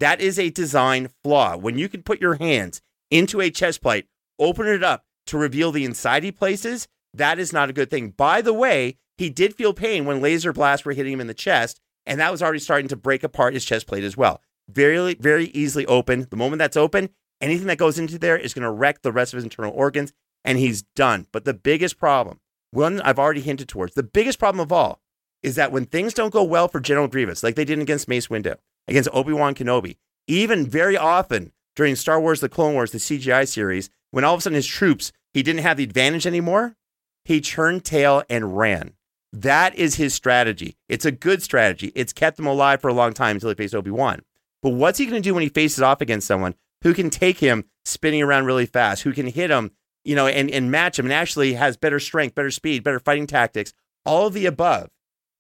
That 0.01 0.19
is 0.19 0.37
a 0.37 0.49
design 0.49 1.11
flaw. 1.23 1.55
When 1.55 1.77
you 1.77 1.87
can 1.87 2.03
put 2.03 2.19
your 2.19 2.35
hands 2.35 2.81
into 3.09 3.39
a 3.39 3.49
chest 3.49 3.81
plate, 3.81 4.07
open 4.37 4.67
it 4.67 4.83
up 4.83 5.05
to 5.27 5.37
reveal 5.37 5.71
the 5.71 5.85
insidey 5.85 6.35
places, 6.35 6.87
that 7.13 7.39
is 7.39 7.53
not 7.53 7.69
a 7.69 7.73
good 7.73 7.89
thing. 7.89 8.09
By 8.09 8.41
the 8.41 8.53
way, 8.53 8.97
he 9.17 9.29
did 9.29 9.55
feel 9.55 9.73
pain 9.73 10.05
when 10.05 10.21
laser 10.21 10.53
blasts 10.53 10.85
were 10.85 10.93
hitting 10.93 11.13
him 11.13 11.21
in 11.21 11.27
the 11.27 11.33
chest, 11.33 11.79
and 12.05 12.19
that 12.19 12.31
was 12.31 12.41
already 12.41 12.59
starting 12.59 12.87
to 12.89 12.95
break 12.95 13.23
apart 13.23 13.53
his 13.53 13.65
chest 13.65 13.87
plate 13.87 14.03
as 14.03 14.17
well. 14.17 14.41
Very, 14.69 15.13
very 15.15 15.45
easily 15.47 15.85
open. 15.85 16.27
The 16.29 16.35
moment 16.35 16.59
that's 16.59 16.77
open, 16.77 17.09
anything 17.41 17.67
that 17.67 17.77
goes 17.77 17.97
into 17.97 18.19
there 18.19 18.37
is 18.37 18.53
going 18.53 18.63
to 18.63 18.71
wreck 18.71 19.01
the 19.01 19.11
rest 19.11 19.33
of 19.33 19.37
his 19.37 19.43
internal 19.43 19.73
organs, 19.73 20.13
and 20.43 20.57
he's 20.57 20.83
done. 20.95 21.27
But 21.31 21.45
the 21.45 21.53
biggest 21.53 21.97
problem, 21.97 22.39
one 22.71 23.01
I've 23.01 23.19
already 23.19 23.41
hinted 23.41 23.69
towards, 23.69 23.95
the 23.95 24.03
biggest 24.03 24.39
problem 24.39 24.59
of 24.59 24.71
all 24.71 25.01
is 25.41 25.55
that 25.55 25.71
when 25.71 25.85
things 25.85 26.13
don't 26.13 26.33
go 26.33 26.43
well 26.43 26.67
for 26.67 26.79
General 26.79 27.07
Grievous, 27.07 27.43
like 27.43 27.55
they 27.55 27.65
did 27.65 27.79
against 27.79 28.07
Mace 28.07 28.27
Windu, 28.27 28.55
against 28.87 29.09
Obi 29.13 29.33
Wan 29.33 29.53
Kenobi, 29.55 29.97
even 30.27 30.65
very 30.65 30.97
often 30.97 31.51
during 31.75 31.95
Star 31.95 32.19
Wars 32.19 32.39
The 32.39 32.49
Clone 32.49 32.73
Wars, 32.73 32.91
the 32.91 32.97
CGI 32.97 33.47
series, 33.47 33.89
when 34.15 34.23
all 34.23 34.33
of 34.33 34.37
a 34.37 34.41
sudden 34.43 34.55
his 34.55 34.65
troops, 34.65 35.11
he 35.33 35.43
didn't 35.43 35.63
have 35.63 35.75
the 35.75 35.83
advantage 35.83 36.25
anymore, 36.25 36.77
he 37.25 37.41
turned 37.41 37.83
tail 37.83 38.23
and 38.29 38.55
ran. 38.57 38.93
That 39.33 39.75
is 39.75 39.95
his 39.95 40.13
strategy. 40.13 40.77
It's 40.87 41.03
a 41.03 41.11
good 41.11 41.43
strategy. 41.43 41.91
It's 41.95 42.13
kept 42.13 42.39
him 42.39 42.47
alive 42.47 42.79
for 42.79 42.87
a 42.87 42.93
long 42.93 43.11
time 43.11 43.35
until 43.35 43.49
he 43.49 43.55
faced 43.55 43.75
Obi 43.75 43.91
Wan. 43.91 44.21
But 44.63 44.69
what's 44.69 44.99
he 44.99 45.05
going 45.05 45.21
to 45.21 45.29
do 45.29 45.33
when 45.33 45.43
he 45.43 45.49
faces 45.49 45.81
off 45.81 45.99
against 45.99 46.27
someone 46.27 46.55
who 46.81 46.93
can 46.93 47.09
take 47.09 47.39
him 47.39 47.65
spinning 47.83 48.21
around 48.21 48.45
really 48.45 48.65
fast, 48.65 49.03
who 49.03 49.11
can 49.11 49.27
hit 49.27 49.49
him, 49.49 49.71
you 50.05 50.15
know, 50.15 50.27
and, 50.27 50.49
and 50.49 50.71
match 50.71 50.97
him 50.97 51.07
and 51.07 51.13
actually 51.13 51.55
has 51.55 51.75
better 51.75 51.99
strength, 51.99 52.35
better 52.35 52.51
speed, 52.51 52.85
better 52.85 53.01
fighting 53.01 53.27
tactics, 53.27 53.73
all 54.05 54.27
of 54.27 54.33
the 54.33 54.45
above, 54.45 54.91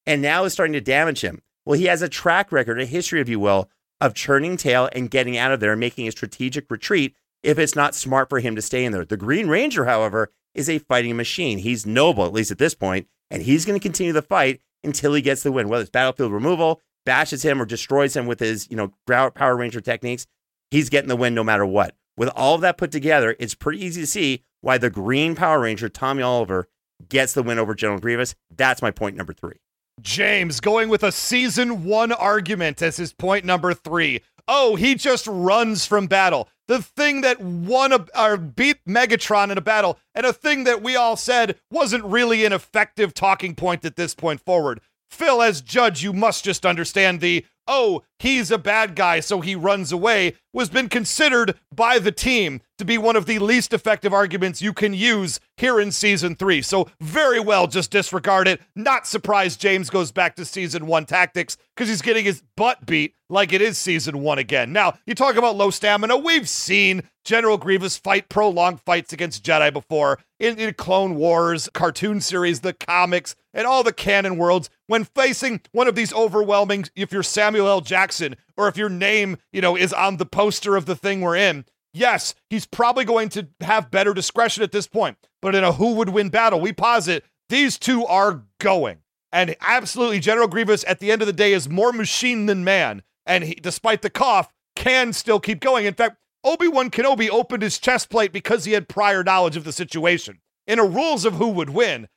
and 0.05 0.21
now 0.21 0.43
is 0.43 0.51
starting 0.51 0.73
to 0.73 0.81
damage 0.81 1.21
him? 1.21 1.41
Well, 1.63 1.79
he 1.79 1.85
has 1.85 2.01
a 2.01 2.09
track 2.09 2.51
record, 2.51 2.81
a 2.81 2.85
history, 2.85 3.21
if 3.21 3.29
you 3.29 3.39
will, 3.39 3.69
of 4.01 4.15
churning 4.15 4.57
tail 4.57 4.89
and 4.91 5.09
getting 5.09 5.37
out 5.37 5.53
of 5.53 5.61
there 5.61 5.71
and 5.71 5.79
making 5.79 6.09
a 6.09 6.11
strategic 6.11 6.69
retreat 6.69 7.15
if 7.45 7.59
it's 7.59 7.75
not 7.75 7.93
smart 7.93 8.27
for 8.27 8.39
him 8.39 8.55
to 8.55 8.61
stay 8.61 8.83
in 8.83 8.91
there. 8.91 9.05
The 9.05 9.17
Green 9.17 9.47
Ranger, 9.47 9.85
however, 9.85 10.31
is 10.55 10.69
a 10.69 10.79
fighting 10.79 11.15
machine. 11.15 11.59
He's 11.59 11.85
noble, 11.85 12.25
at 12.25 12.33
least 12.33 12.51
at 12.51 12.57
this 12.57 12.73
point, 12.73 13.07
and 13.29 13.43
he's 13.43 13.65
going 13.65 13.79
to 13.79 13.83
continue 13.83 14.13
the 14.13 14.21
fight 14.21 14.61
until 14.83 15.13
he 15.13 15.21
gets 15.21 15.43
the 15.43 15.51
win, 15.51 15.69
whether 15.69 15.81
it's 15.81 15.91
battlefield 15.91 16.31
removal, 16.31 16.81
bashes 17.05 17.43
him, 17.43 17.61
or 17.61 17.65
destroys 17.65 18.15
him 18.15 18.25
with 18.25 18.39
his, 18.39 18.67
you 18.69 18.75
know, 18.75 18.93
Power 19.05 19.55
Ranger 19.55 19.79
techniques. 19.79 20.25
He's 20.71 20.89
getting 20.89 21.07
the 21.07 21.15
win 21.15 21.35
no 21.35 21.43
matter 21.43 21.65
what. 21.65 21.95
With 22.17 22.29
all 22.29 22.55
of 22.55 22.61
that 22.61 22.77
put 22.77 22.91
together, 22.91 23.35
it's 23.39 23.55
pretty 23.55 23.83
easy 23.85 24.01
to 24.01 24.07
see 24.07 24.43
why 24.61 24.77
the 24.77 24.89
Green 24.89 25.35
Power 25.35 25.59
Ranger, 25.59 25.89
Tommy 25.89 26.23
Oliver, 26.23 26.67
gets 27.09 27.33
the 27.33 27.43
win 27.43 27.59
over 27.59 27.75
General 27.75 27.99
Grievous. 27.99 28.35
That's 28.55 28.81
my 28.81 28.89
point 28.89 29.15
number 29.15 29.33
three. 29.33 29.57
James 30.01 30.59
going 30.59 30.89
with 30.89 31.03
a 31.03 31.11
season 31.11 31.83
one 31.83 32.11
argument 32.11 32.81
as 32.81 32.97
his 32.97 33.13
point 33.13 33.45
number 33.45 33.73
three. 33.73 34.21
Oh, 34.47 34.75
he 34.75 34.95
just 34.95 35.27
runs 35.27 35.85
from 35.85 36.07
battle. 36.07 36.49
The 36.67 36.81
thing 36.81 37.21
that 37.21 37.39
won 37.39 37.93
a, 37.93 38.05
or 38.19 38.37
beat 38.37 38.77
Megatron 38.87 39.51
in 39.51 39.57
a 39.57 39.61
battle, 39.61 39.99
and 40.13 40.25
a 40.25 40.33
thing 40.33 40.63
that 40.63 40.81
we 40.81 40.95
all 40.95 41.15
said 41.15 41.59
wasn't 41.69 42.03
really 42.05 42.43
an 42.45 42.53
effective 42.53 43.13
talking 43.13 43.55
point 43.55 43.85
at 43.85 43.95
this 43.95 44.15
point 44.15 44.41
forward. 44.41 44.81
Phil, 45.09 45.41
as 45.41 45.61
judge, 45.61 46.03
you 46.03 46.11
must 46.11 46.43
just 46.43 46.65
understand 46.65 47.21
the 47.21 47.45
oh, 47.67 48.03
he's 48.19 48.51
a 48.51 48.57
bad 48.57 48.95
guy, 48.95 49.19
so 49.19 49.41
he 49.41 49.55
runs 49.55 49.91
away, 49.91 50.35
was 50.53 50.69
been 50.69 50.89
considered 50.89 51.57
by 51.73 51.99
the 51.99 52.11
team 52.11 52.61
to 52.77 52.85
be 52.85 52.97
one 52.97 53.15
of 53.15 53.25
the 53.25 53.39
least 53.39 53.73
effective 53.73 54.13
arguments 54.13 54.61
you 54.61 54.73
can 54.73 54.93
use 54.93 55.39
here 55.57 55.79
in 55.79 55.91
season 55.91 56.35
three. 56.35 56.61
So, 56.61 56.89
very 56.99 57.39
well, 57.39 57.67
just 57.67 57.91
disregard 57.91 58.47
it. 58.47 58.61
Not 58.75 59.07
surprised 59.07 59.61
James 59.61 59.89
goes 59.89 60.11
back 60.11 60.35
to 60.35 60.45
season 60.45 60.85
one 60.85 61.05
tactics 61.05 61.57
because 61.75 61.89
he's 61.89 62.01
getting 62.01 62.25
his 62.25 62.43
butt 62.55 62.85
beat 62.85 63.15
like 63.29 63.53
it 63.53 63.61
is 63.61 63.77
season 63.77 64.19
one 64.19 64.37
again. 64.37 64.71
Now, 64.71 64.95
you 65.05 65.15
talk 65.15 65.35
about 65.35 65.55
low 65.55 65.71
stamina. 65.71 66.17
We've 66.17 66.47
seen 66.47 67.03
General 67.23 67.57
Grievous 67.57 67.97
fight 67.97 68.29
prolonged 68.29 68.81
fights 68.81 69.13
against 69.13 69.43
Jedi 69.43 69.73
before 69.73 70.19
in, 70.39 70.59
in 70.59 70.73
Clone 70.75 71.15
Wars, 71.15 71.69
cartoon 71.73 72.21
series, 72.21 72.59
the 72.59 72.73
comics, 72.73 73.35
and 73.53 73.65
all 73.65 73.83
the 73.83 73.93
canon 73.93 74.37
worlds. 74.37 74.69
When 74.87 75.05
facing 75.05 75.61
one 75.71 75.87
of 75.87 75.95
these 75.95 76.13
overwhelming, 76.13 76.85
if 76.95 77.11
you're 77.11 77.23
Samuel 77.23 77.54
L. 77.59 77.81
Jackson 77.81 78.35
or 78.57 78.67
if 78.67 78.77
your 78.77 78.89
name, 78.89 79.37
you 79.51 79.61
know, 79.61 79.75
is 79.75 79.93
on 79.93 80.17
the 80.17 80.25
poster 80.25 80.75
of 80.75 80.85
the 80.85 80.95
thing 80.95 81.21
we're 81.21 81.35
in, 81.35 81.65
yes, 81.93 82.35
he's 82.49 82.65
probably 82.65 83.05
going 83.05 83.29
to 83.29 83.47
have 83.61 83.91
better 83.91 84.13
discretion 84.13 84.63
at 84.63 84.71
this 84.71 84.87
point. 84.87 85.17
But 85.41 85.55
in 85.55 85.63
a 85.63 85.73
who 85.73 85.93
would 85.95 86.09
win 86.09 86.29
battle, 86.29 86.59
we 86.59 86.73
posit 86.73 87.23
these 87.49 87.77
two 87.77 88.05
are 88.05 88.43
going. 88.59 88.99
And 89.31 89.55
absolutely, 89.61 90.19
General 90.19 90.47
Grievous 90.47 90.85
at 90.87 90.99
the 90.99 91.11
end 91.11 91.21
of 91.21 91.27
the 91.27 91.33
day 91.33 91.53
is 91.53 91.69
more 91.69 91.91
machine 91.91 92.45
than 92.45 92.63
man. 92.63 93.03
And 93.25 93.43
he, 93.43 93.55
despite 93.55 94.01
the 94.01 94.09
cough, 94.09 94.51
can 94.75 95.13
still 95.13 95.39
keep 95.39 95.59
going. 95.59 95.85
In 95.85 95.93
fact, 95.93 96.17
Obi 96.43 96.67
Wan 96.67 96.89
Kenobi 96.89 97.29
opened 97.29 97.63
his 97.63 97.79
chest 97.79 98.09
plate 98.09 98.31
because 98.31 98.65
he 98.65 98.73
had 98.73 98.87
prior 98.87 99.23
knowledge 99.23 99.57
of 99.57 99.63
the 99.63 99.71
situation. 99.71 100.39
In 100.67 100.79
a 100.79 100.85
rules 100.85 101.25
of 101.25 101.33
who 101.33 101.49
would 101.49 101.71
win, 101.71 102.07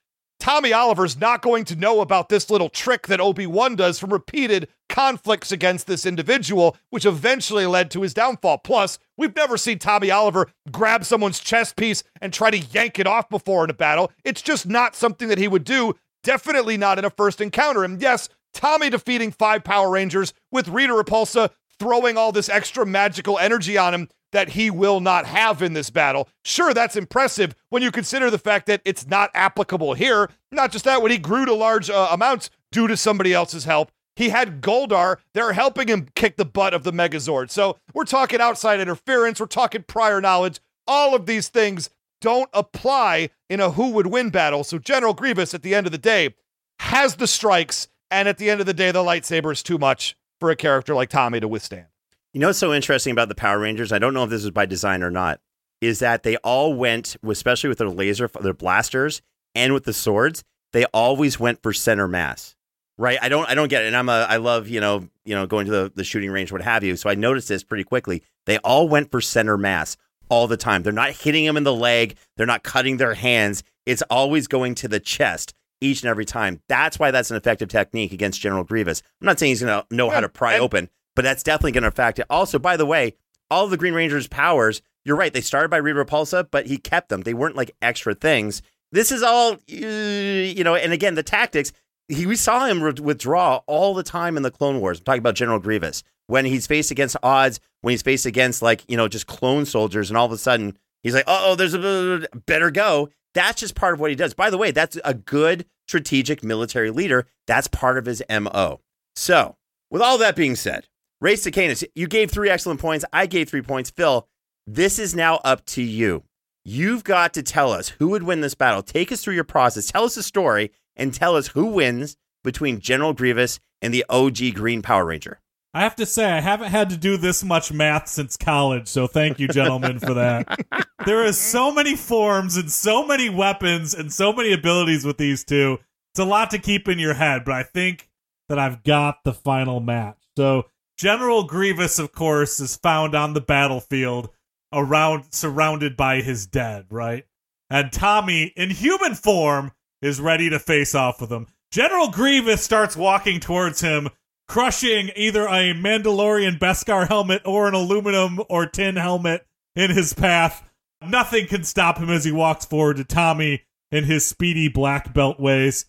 Tommy 0.40 0.72
Oliver's 0.72 1.18
not 1.18 1.42
going 1.42 1.64
to 1.64 1.76
know 1.76 2.00
about 2.00 2.28
this 2.28 2.48
little 2.48 2.68
trick 2.68 3.06
that 3.08 3.20
Obi 3.20 3.46
Wan 3.46 3.76
does 3.76 3.98
from 3.98 4.12
repeated 4.12 4.68
conflicts 4.88 5.52
against 5.52 5.86
this 5.86 6.06
individual, 6.06 6.76
which 6.90 7.04
eventually 7.04 7.66
led 7.66 7.90
to 7.90 8.02
his 8.02 8.14
downfall. 8.14 8.58
Plus, 8.58 8.98
we've 9.16 9.34
never 9.34 9.56
seen 9.56 9.78
Tommy 9.78 10.10
Oliver 10.10 10.50
grab 10.70 11.04
someone's 11.04 11.40
chest 11.40 11.76
piece 11.76 12.02
and 12.20 12.32
try 12.32 12.50
to 12.50 12.58
yank 12.58 12.98
it 12.98 13.06
off 13.06 13.28
before 13.28 13.64
in 13.64 13.70
a 13.70 13.74
battle. 13.74 14.12
It's 14.24 14.42
just 14.42 14.66
not 14.66 14.94
something 14.94 15.28
that 15.28 15.38
he 15.38 15.48
would 15.48 15.64
do, 15.64 15.94
definitely 16.22 16.76
not 16.76 16.98
in 16.98 17.04
a 17.04 17.10
first 17.10 17.40
encounter. 17.40 17.84
And 17.84 18.00
yes, 18.00 18.28
Tommy 18.54 18.90
defeating 18.90 19.32
five 19.32 19.64
Power 19.64 19.90
Rangers 19.90 20.32
with 20.50 20.68
Rita 20.68 20.92
Repulsa 20.92 21.50
throwing 21.78 22.16
all 22.16 22.32
this 22.32 22.48
extra 22.48 22.84
magical 22.86 23.38
energy 23.38 23.76
on 23.76 23.94
him 23.94 24.08
that 24.32 24.50
he 24.50 24.70
will 24.70 25.00
not 25.00 25.26
have 25.26 25.62
in 25.62 25.72
this 25.72 25.90
battle. 25.90 26.28
Sure, 26.44 26.74
that's 26.74 26.96
impressive 26.96 27.54
when 27.70 27.82
you 27.82 27.90
consider 27.90 28.30
the 28.30 28.38
fact 28.38 28.66
that 28.66 28.82
it's 28.84 29.06
not 29.06 29.30
applicable 29.34 29.94
here. 29.94 30.30
Not 30.52 30.72
just 30.72 30.84
that, 30.84 31.02
when 31.02 31.10
he 31.10 31.18
grew 31.18 31.44
to 31.44 31.54
large 31.54 31.90
uh, 31.90 32.08
amounts 32.10 32.50
due 32.70 32.86
to 32.88 32.96
somebody 32.96 33.32
else's 33.32 33.64
help, 33.64 33.90
he 34.16 34.30
had 34.30 34.60
Goldar. 34.60 35.18
They're 35.32 35.52
helping 35.52 35.88
him 35.88 36.08
kick 36.14 36.36
the 36.36 36.44
butt 36.44 36.74
of 36.74 36.82
the 36.82 36.92
Megazord. 36.92 37.50
So 37.50 37.78
we're 37.94 38.04
talking 38.04 38.40
outside 38.40 38.80
interference, 38.80 39.40
we're 39.40 39.46
talking 39.46 39.84
prior 39.84 40.20
knowledge. 40.20 40.60
All 40.86 41.14
of 41.14 41.26
these 41.26 41.48
things 41.48 41.90
don't 42.20 42.50
apply 42.52 43.30
in 43.48 43.60
a 43.60 43.70
who 43.70 43.90
would 43.90 44.08
win 44.08 44.30
battle. 44.30 44.64
So 44.64 44.78
General 44.78 45.14
Grievous, 45.14 45.54
at 45.54 45.62
the 45.62 45.74
end 45.74 45.86
of 45.86 45.92
the 45.92 45.98
day, 45.98 46.34
has 46.80 47.16
the 47.16 47.26
strikes, 47.26 47.88
and 48.10 48.28
at 48.28 48.38
the 48.38 48.50
end 48.50 48.60
of 48.60 48.66
the 48.66 48.74
day, 48.74 48.90
the 48.90 49.00
lightsaber 49.00 49.52
is 49.52 49.62
too 49.62 49.78
much 49.78 50.16
for 50.40 50.50
a 50.50 50.56
character 50.56 50.94
like 50.94 51.10
Tommy 51.10 51.40
to 51.40 51.48
withstand. 51.48 51.87
You 52.34 52.40
know 52.40 52.48
what's 52.48 52.58
so 52.58 52.74
interesting 52.74 53.12
about 53.12 53.28
the 53.28 53.34
Power 53.34 53.58
Rangers? 53.58 53.90
I 53.90 53.98
don't 53.98 54.12
know 54.12 54.24
if 54.24 54.30
this 54.30 54.44
is 54.44 54.50
by 54.50 54.66
design 54.66 55.02
or 55.02 55.10
not. 55.10 55.40
Is 55.80 56.00
that 56.00 56.24
they 56.24 56.36
all 56.38 56.74
went, 56.74 57.16
especially 57.26 57.68
with 57.68 57.78
their 57.78 57.88
laser, 57.88 58.28
their 58.40 58.52
blasters, 58.52 59.22
and 59.54 59.72
with 59.72 59.84
the 59.84 59.92
swords, 59.92 60.44
they 60.72 60.84
always 60.86 61.40
went 61.40 61.62
for 61.62 61.72
center 61.72 62.06
mass, 62.06 62.54
right? 62.98 63.18
I 63.22 63.28
don't, 63.28 63.48
I 63.48 63.54
don't 63.54 63.68
get 63.68 63.84
it. 63.84 63.86
And 63.86 63.96
I'm 63.96 64.08
a, 64.08 64.26
I 64.28 64.36
love, 64.36 64.68
you 64.68 64.80
know, 64.80 65.08
you 65.24 65.34
know, 65.34 65.46
going 65.46 65.66
to 65.66 65.72
the, 65.72 65.92
the 65.94 66.04
shooting 66.04 66.30
range, 66.30 66.52
what 66.52 66.60
have 66.62 66.84
you. 66.84 66.96
So 66.96 67.08
I 67.08 67.14
noticed 67.14 67.48
this 67.48 67.62
pretty 67.62 67.84
quickly. 67.84 68.22
They 68.44 68.58
all 68.58 68.88
went 68.88 69.10
for 69.10 69.20
center 69.20 69.56
mass 69.56 69.96
all 70.28 70.46
the 70.46 70.56
time. 70.56 70.82
They're 70.82 70.92
not 70.92 71.12
hitting 71.12 71.46
them 71.46 71.56
in 71.56 71.64
the 71.64 71.74
leg. 71.74 72.16
They're 72.36 72.46
not 72.46 72.62
cutting 72.62 72.98
their 72.98 73.14
hands. 73.14 73.62
It's 73.86 74.02
always 74.10 74.48
going 74.48 74.74
to 74.76 74.88
the 74.88 75.00
chest 75.00 75.54
each 75.80 76.02
and 76.02 76.10
every 76.10 76.24
time. 76.24 76.60
That's 76.68 76.98
why 76.98 77.10
that's 77.10 77.30
an 77.30 77.36
effective 77.36 77.68
technique 77.68 78.12
against 78.12 78.40
General 78.40 78.64
Grievous. 78.64 79.02
I'm 79.20 79.26
not 79.26 79.38
saying 79.38 79.50
he's 79.50 79.62
going 79.62 79.82
to 79.82 79.94
know 79.94 80.10
how 80.10 80.20
to 80.20 80.28
pry 80.28 80.58
open, 80.58 80.90
but 81.18 81.24
that's 81.24 81.42
definitely 81.42 81.72
going 81.72 81.82
to 81.82 81.88
affect 81.88 82.20
it. 82.20 82.26
Also, 82.30 82.60
by 82.60 82.76
the 82.76 82.86
way, 82.86 83.12
all 83.50 83.64
of 83.64 83.72
the 83.72 83.76
Green 83.76 83.92
Ranger's 83.92 84.28
powers, 84.28 84.82
you're 85.04 85.16
right, 85.16 85.34
they 85.34 85.40
started 85.40 85.68
by 85.68 85.78
Rita 85.78 86.04
Repulsa, 86.04 86.46
but 86.48 86.66
he 86.66 86.78
kept 86.78 87.08
them. 87.08 87.22
They 87.22 87.34
weren't 87.34 87.56
like 87.56 87.74
extra 87.82 88.14
things. 88.14 88.62
This 88.92 89.10
is 89.10 89.24
all, 89.24 89.54
uh, 89.54 89.56
you 89.68 90.62
know, 90.62 90.76
and 90.76 90.92
again, 90.92 91.16
the 91.16 91.24
tactics, 91.24 91.72
he, 92.06 92.24
we 92.24 92.36
saw 92.36 92.66
him 92.66 92.80
withdraw 93.02 93.62
all 93.66 93.94
the 93.94 94.04
time 94.04 94.36
in 94.36 94.44
the 94.44 94.52
Clone 94.52 94.78
Wars. 94.78 95.00
I'm 95.00 95.04
talking 95.06 95.18
about 95.18 95.34
General 95.34 95.58
Grievous. 95.58 96.04
When 96.28 96.44
he's 96.44 96.68
faced 96.68 96.92
against 96.92 97.16
odds, 97.20 97.58
when 97.80 97.90
he's 97.90 98.02
faced 98.02 98.24
against 98.24 98.62
like, 98.62 98.84
you 98.88 98.96
know, 98.96 99.08
just 99.08 99.26
clone 99.26 99.66
soldiers, 99.66 100.10
and 100.10 100.16
all 100.16 100.26
of 100.26 100.30
a 100.30 100.38
sudden 100.38 100.78
he's 101.02 101.14
like, 101.14 101.24
oh, 101.26 101.56
there's 101.56 101.74
a 101.74 102.28
better 102.46 102.70
go. 102.70 103.08
That's 103.34 103.58
just 103.58 103.74
part 103.74 103.94
of 103.94 103.98
what 103.98 104.10
he 104.10 104.16
does. 104.16 104.34
By 104.34 104.50
the 104.50 104.58
way, 104.58 104.70
that's 104.70 104.96
a 105.04 105.14
good 105.14 105.66
strategic 105.88 106.44
military 106.44 106.92
leader. 106.92 107.26
That's 107.48 107.66
part 107.66 107.98
of 107.98 108.06
his 108.06 108.22
MO. 108.30 108.82
So, 109.16 109.56
with 109.90 110.00
all 110.00 110.16
that 110.18 110.36
being 110.36 110.54
said, 110.54 110.86
Ray 111.20 111.34
Stakenas, 111.34 111.84
you 111.96 112.06
gave 112.06 112.30
three 112.30 112.48
excellent 112.48 112.80
points. 112.80 113.04
I 113.12 113.26
gave 113.26 113.48
three 113.48 113.62
points. 113.62 113.90
Phil, 113.90 114.28
this 114.66 114.98
is 115.00 115.16
now 115.16 115.36
up 115.44 115.64
to 115.66 115.82
you. 115.82 116.22
You've 116.64 117.02
got 117.02 117.34
to 117.34 117.42
tell 117.42 117.72
us 117.72 117.88
who 117.88 118.08
would 118.10 118.22
win 118.22 118.40
this 118.40 118.54
battle. 118.54 118.82
Take 118.82 119.10
us 119.10 119.22
through 119.22 119.34
your 119.34 119.44
process. 119.44 119.86
Tell 119.86 120.04
us 120.04 120.16
a 120.16 120.22
story 120.22 120.70
and 120.94 121.12
tell 121.12 121.34
us 121.34 121.48
who 121.48 121.66
wins 121.66 122.16
between 122.44 122.78
General 122.78 123.14
Grievous 123.14 123.58
and 123.82 123.92
the 123.92 124.04
OG 124.08 124.54
Green 124.54 124.80
Power 124.80 125.06
Ranger. 125.06 125.40
I 125.74 125.80
have 125.80 125.96
to 125.96 126.06
say, 126.06 126.24
I 126.30 126.40
haven't 126.40 126.70
had 126.70 126.90
to 126.90 126.96
do 126.96 127.16
this 127.16 127.42
much 127.42 127.72
math 127.72 128.08
since 128.08 128.36
college, 128.36 128.88
so 128.88 129.06
thank 129.06 129.38
you, 129.38 129.48
gentlemen, 129.48 129.98
for 129.98 130.14
that. 130.14 130.46
There 131.06 131.24
is 131.24 131.38
so 131.38 131.72
many 131.72 131.94
forms 131.96 132.56
and 132.56 132.70
so 132.70 133.06
many 133.06 133.30
weapons 133.30 133.94
and 133.94 134.12
so 134.12 134.30
many 134.32 134.52
abilities 134.52 135.06
with 135.06 135.16
these 135.16 135.42
two. 135.42 135.78
It's 136.12 136.18
a 136.18 136.24
lot 136.24 136.50
to 136.50 136.58
keep 136.58 136.86
in 136.86 136.98
your 136.98 137.14
head, 137.14 137.44
but 137.46 137.54
I 137.54 137.62
think 137.62 138.10
that 138.48 138.58
I've 138.58 138.82
got 138.82 139.24
the 139.24 139.32
final 139.32 139.80
match. 139.80 140.18
So, 140.36 140.66
General 140.98 141.44
Grievous, 141.44 142.00
of 142.00 142.12
course, 142.12 142.58
is 142.58 142.76
found 142.76 143.14
on 143.14 143.32
the 143.32 143.40
battlefield 143.40 144.30
around 144.72 145.32
surrounded 145.32 145.96
by 145.96 146.20
his 146.20 146.46
dead, 146.46 146.86
right? 146.90 147.24
And 147.70 147.92
Tommy, 147.92 148.52
in 148.56 148.70
human 148.70 149.14
form, 149.14 149.70
is 150.02 150.20
ready 150.20 150.50
to 150.50 150.58
face 150.58 150.94
off 150.94 151.20
with 151.20 151.30
him. 151.30 151.46
General 151.70 152.10
Grievous 152.10 152.62
starts 152.62 152.96
walking 152.96 153.38
towards 153.40 153.80
him, 153.80 154.08
crushing 154.48 155.10
either 155.14 155.46
a 155.46 155.74
Mandalorian 155.74 156.58
Beskar 156.58 157.06
helmet 157.06 157.42
or 157.44 157.68
an 157.68 157.74
aluminum 157.74 158.40
or 158.48 158.66
tin 158.66 158.96
helmet 158.96 159.46
in 159.76 159.90
his 159.90 160.14
path. 160.14 160.68
Nothing 161.00 161.46
can 161.46 161.62
stop 161.62 161.98
him 161.98 162.10
as 162.10 162.24
he 162.24 162.32
walks 162.32 162.64
forward 162.64 162.96
to 162.96 163.04
Tommy 163.04 163.62
in 163.92 164.04
his 164.04 164.26
speedy 164.26 164.68
black 164.68 165.14
belt 165.14 165.38
ways. 165.38 165.86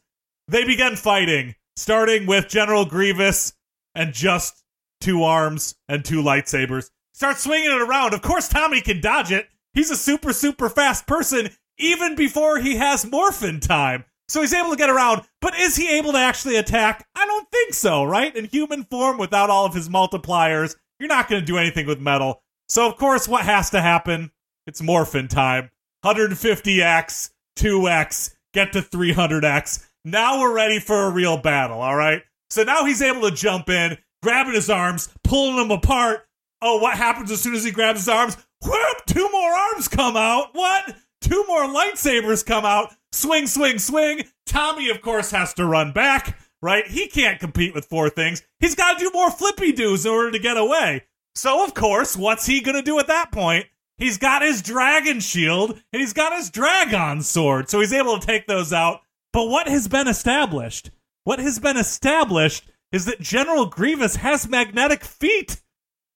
They 0.48 0.66
begin 0.66 0.96
fighting, 0.96 1.56
starting 1.76 2.28
with 2.28 2.48
General 2.48 2.86
Grievous 2.86 3.54
and 3.96 4.14
just 4.14 4.59
two 5.02 5.24
arms 5.24 5.76
and 5.88 6.04
two 6.04 6.22
lightsabers. 6.22 6.90
Start 7.14 7.38
swinging 7.38 7.72
it 7.72 7.82
around. 7.82 8.14
Of 8.14 8.22
course, 8.22 8.48
Tommy 8.48 8.82
can 8.82 9.02
dodge 9.02 9.32
it. 9.32 9.50
He's 9.74 9.92
a 9.92 9.96
super, 9.96 10.34
super 10.34 10.70
fast 10.70 11.08
person 11.08 11.50
even 11.78 12.16
before 12.16 12.60
he 12.60 12.76
has 12.76 13.10
morphin 13.10 13.60
time. 13.60 14.06
So 14.28 14.42
he's 14.42 14.54
able 14.54 14.70
to 14.70 14.76
get 14.76 14.92
around, 14.92 15.24
but 15.42 15.58
is 15.58 15.76
he 15.76 15.98
able 15.98 16.12
to 16.12 16.20
actually 16.20 16.56
attack? 16.56 17.08
I 17.16 17.26
don't 17.26 17.50
think 17.50 17.74
so, 17.74 18.04
right? 18.04 18.36
In 18.36 18.46
human 18.46 18.84
form, 18.84 19.18
without 19.18 19.50
all 19.50 19.66
of 19.66 19.74
his 19.74 19.90
multipliers, 19.90 20.76
you're 21.00 21.10
not 21.10 21.28
going 21.28 21.42
to 21.42 21.46
do 21.46 21.58
anything 21.58 21.88
with 21.88 22.00
metal. 22.00 22.44
So, 22.68 22.88
of 22.88 22.98
course, 22.98 23.28
what 23.28 23.46
has 23.46 23.72
to 23.72 23.82
happen? 23.82 24.32
It's 24.68 24.84
morphin 24.84 25.28
time. 25.28 25.72
150x, 26.06 27.32
2x, 27.58 28.36
get 28.54 28.72
to 28.74 28.82
300x. 28.82 29.86
Now 30.06 30.40
we're 30.40 30.54
ready 30.54 30.80
for 30.80 31.06
a 31.06 31.10
real 31.10 31.38
battle, 31.38 31.82
all 31.82 31.96
right? 31.96 32.22
So 32.52 32.64
now 32.64 32.86
he's 32.86 33.02
able 33.02 33.30
to 33.30 33.36
jump 33.36 33.70
in, 33.70 33.98
grabbing 34.22 34.54
his 34.54 34.70
arms, 34.70 35.10
pulling 35.24 35.58
them 35.58 35.72
apart. 35.72 36.28
Oh, 36.62 36.78
what 36.78 36.98
happens 36.98 37.32
as 37.32 37.42
soon 37.42 37.56
as 37.56 37.64
he 37.64 37.72
grabs 37.72 38.02
his 38.02 38.10
arms? 38.10 38.38
Whoop! 38.64 39.06
Two 39.08 39.30
more 39.32 39.52
arms 39.52 39.88
come 39.88 40.18
out. 40.18 40.50
What? 40.54 40.96
Two 41.22 41.46
more 41.48 41.64
lightsabers 41.64 42.46
come 42.46 42.66
out. 42.66 42.94
Swing, 43.12 43.48
swing, 43.48 43.80
swing. 43.80 44.24
Tommy, 44.46 44.90
of 44.90 45.02
course, 45.02 45.32
has 45.32 45.54
to 45.56 45.66
run 45.66 45.92
back, 45.92 46.40
right? 46.62 46.86
He 46.88 47.08
can't 47.08 47.40
compete 47.40 47.74
with 47.74 47.86
four 47.86 48.10
things. 48.10 48.42
He's 48.60 48.76
got 48.76 48.98
to 48.98 49.06
do 49.06 49.12
more 49.14 49.32
flippy 49.32 49.72
doos 49.72 50.06
in 50.06 50.12
order 50.12 50.32
to 50.32 50.40
get 50.40 50.58
away. 50.58 51.06
So, 51.36 51.64
of 51.64 51.74
course, 51.74 52.18
what's 52.18 52.46
he 52.46 52.62
going 52.62 52.76
to 52.76 52.82
do 52.82 53.00
at 53.00 53.08
that 53.08 53.32
point? 53.32 53.68
He's 53.98 54.18
got 54.18 54.42
his 54.42 54.62
dragon 54.62 55.20
shield 55.20 55.72
and 55.92 56.00
he's 56.00 56.14
got 56.14 56.36
his 56.36 56.50
dragon 56.50 57.22
sword. 57.22 57.70
So 57.70 57.82
he's 57.82 57.94
able 57.94 58.18
to 58.18 58.26
take 58.26 58.48
those 58.48 58.72
out. 58.72 59.02
But 59.34 59.50
what 59.50 59.68
has 59.68 59.88
been 59.88 60.08
established? 60.08 60.90
What 61.26 61.40
has 61.40 61.60
been 61.60 61.78
established 61.78 62.64
is 62.92 63.06
that 63.06 63.20
General 63.20 63.66
Grievous 63.66 64.18
has 64.18 64.48
magnetic 64.48 65.04
feet. 65.04 65.62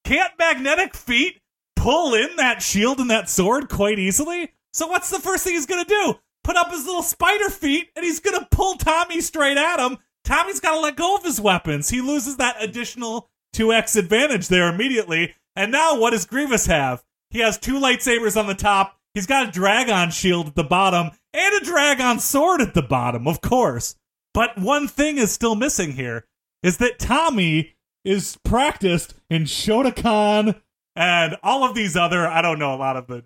Can't 0.04 0.34
magnetic 0.38 0.96
feet 0.96 1.42
pull 1.76 2.14
in 2.14 2.36
that 2.38 2.62
shield 2.62 3.00
and 3.00 3.10
that 3.10 3.30
sword 3.30 3.70
quite 3.70 4.00
easily? 4.00 4.54
So 4.74 4.88
what's 4.88 5.10
the 5.10 5.20
first 5.20 5.44
thing 5.44 5.54
he's 5.54 5.66
gonna 5.66 5.86
do? 5.86 6.16
Put 6.44 6.58
up 6.58 6.72
his 6.72 6.86
little 6.86 7.04
spider 7.04 7.50
feet 7.50 7.90
and 7.96 8.04
he's 8.04 8.20
gonna 8.20 8.48
pull 8.52 8.76
Tommy 8.76 9.22
straight 9.22 9.58
at 9.58 9.80
him. 9.80 9.98
Tommy's 10.24 10.60
gotta 10.60 10.80
let 10.80 10.96
go 10.96 11.16
of 11.16 11.24
his 11.24 11.40
weapons. 11.40 11.90
He 11.90 12.02
loses 12.02 12.38
that 12.38 12.62
additional 12.62 13.30
2x 13.54 13.96
advantage 13.96 14.48
there 14.48 14.68
immediately. 14.68 15.36
And 15.56 15.72
now 15.72 16.00
what 16.00 16.12
does 16.12 16.26
Grievous 16.26 16.66
have? 16.66 17.04
He 17.30 17.40
has 17.40 17.58
two 17.58 17.80
lightsabers 17.80 18.38
on 18.40 18.48
the 18.48 18.56
top. 18.56 18.98
He's 19.14 19.28
got 19.28 19.48
a 19.48 19.52
Dragon 19.52 20.10
shield 20.10 20.48
at 20.48 20.56
the 20.56 20.64
bottom 20.64 21.12
and 21.34 21.62
a 21.62 21.66
Dragon 21.66 22.20
sword 22.20 22.62
at 22.62 22.74
the 22.74 22.82
bottom, 22.82 23.28
of 23.28 23.42
course. 23.42 23.96
But 24.34 24.58
one 24.58 24.88
thing 24.88 25.18
is 25.18 25.32
still 25.32 25.56
missing 25.56 25.92
here 25.92 26.26
is 26.64 26.78
that 26.78 26.98
Tommy 26.98 27.76
is 28.04 28.38
practiced 28.44 29.14
in 29.30 29.44
Shotokan 29.44 30.60
and 30.96 31.38
all 31.44 31.64
of 31.64 31.76
these 31.76 31.96
other, 31.96 32.28
I 32.28 32.42
don't 32.42 32.60
know 32.60 32.74
a 32.74 32.78
lot 32.78 32.98
of 32.98 33.08
the, 33.08 33.24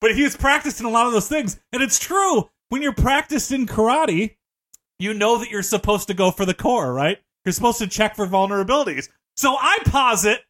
but 0.00 0.14
he's 0.14 0.36
practiced 0.36 0.80
in 0.80 0.86
a 0.86 0.90
lot 0.90 1.06
of 1.06 1.12
those 1.12 1.28
things. 1.28 1.58
And 1.72 1.82
it's 1.82 1.98
true. 1.98 2.50
When 2.68 2.82
you're 2.82 2.92
practiced 2.92 3.52
in 3.52 3.66
karate, 3.66 4.36
you 4.98 5.14
know 5.14 5.38
that 5.38 5.50
you're 5.50 5.62
supposed 5.62 6.08
to 6.08 6.14
go 6.14 6.30
for 6.30 6.44
the 6.44 6.54
core, 6.54 6.92
right? 6.92 7.18
You're 7.44 7.52
supposed 7.52 7.78
to 7.78 7.86
check 7.86 8.16
for 8.16 8.26
vulnerabilities. 8.26 9.08
So 9.36 9.56
I 9.58 9.78
posit 9.84 10.40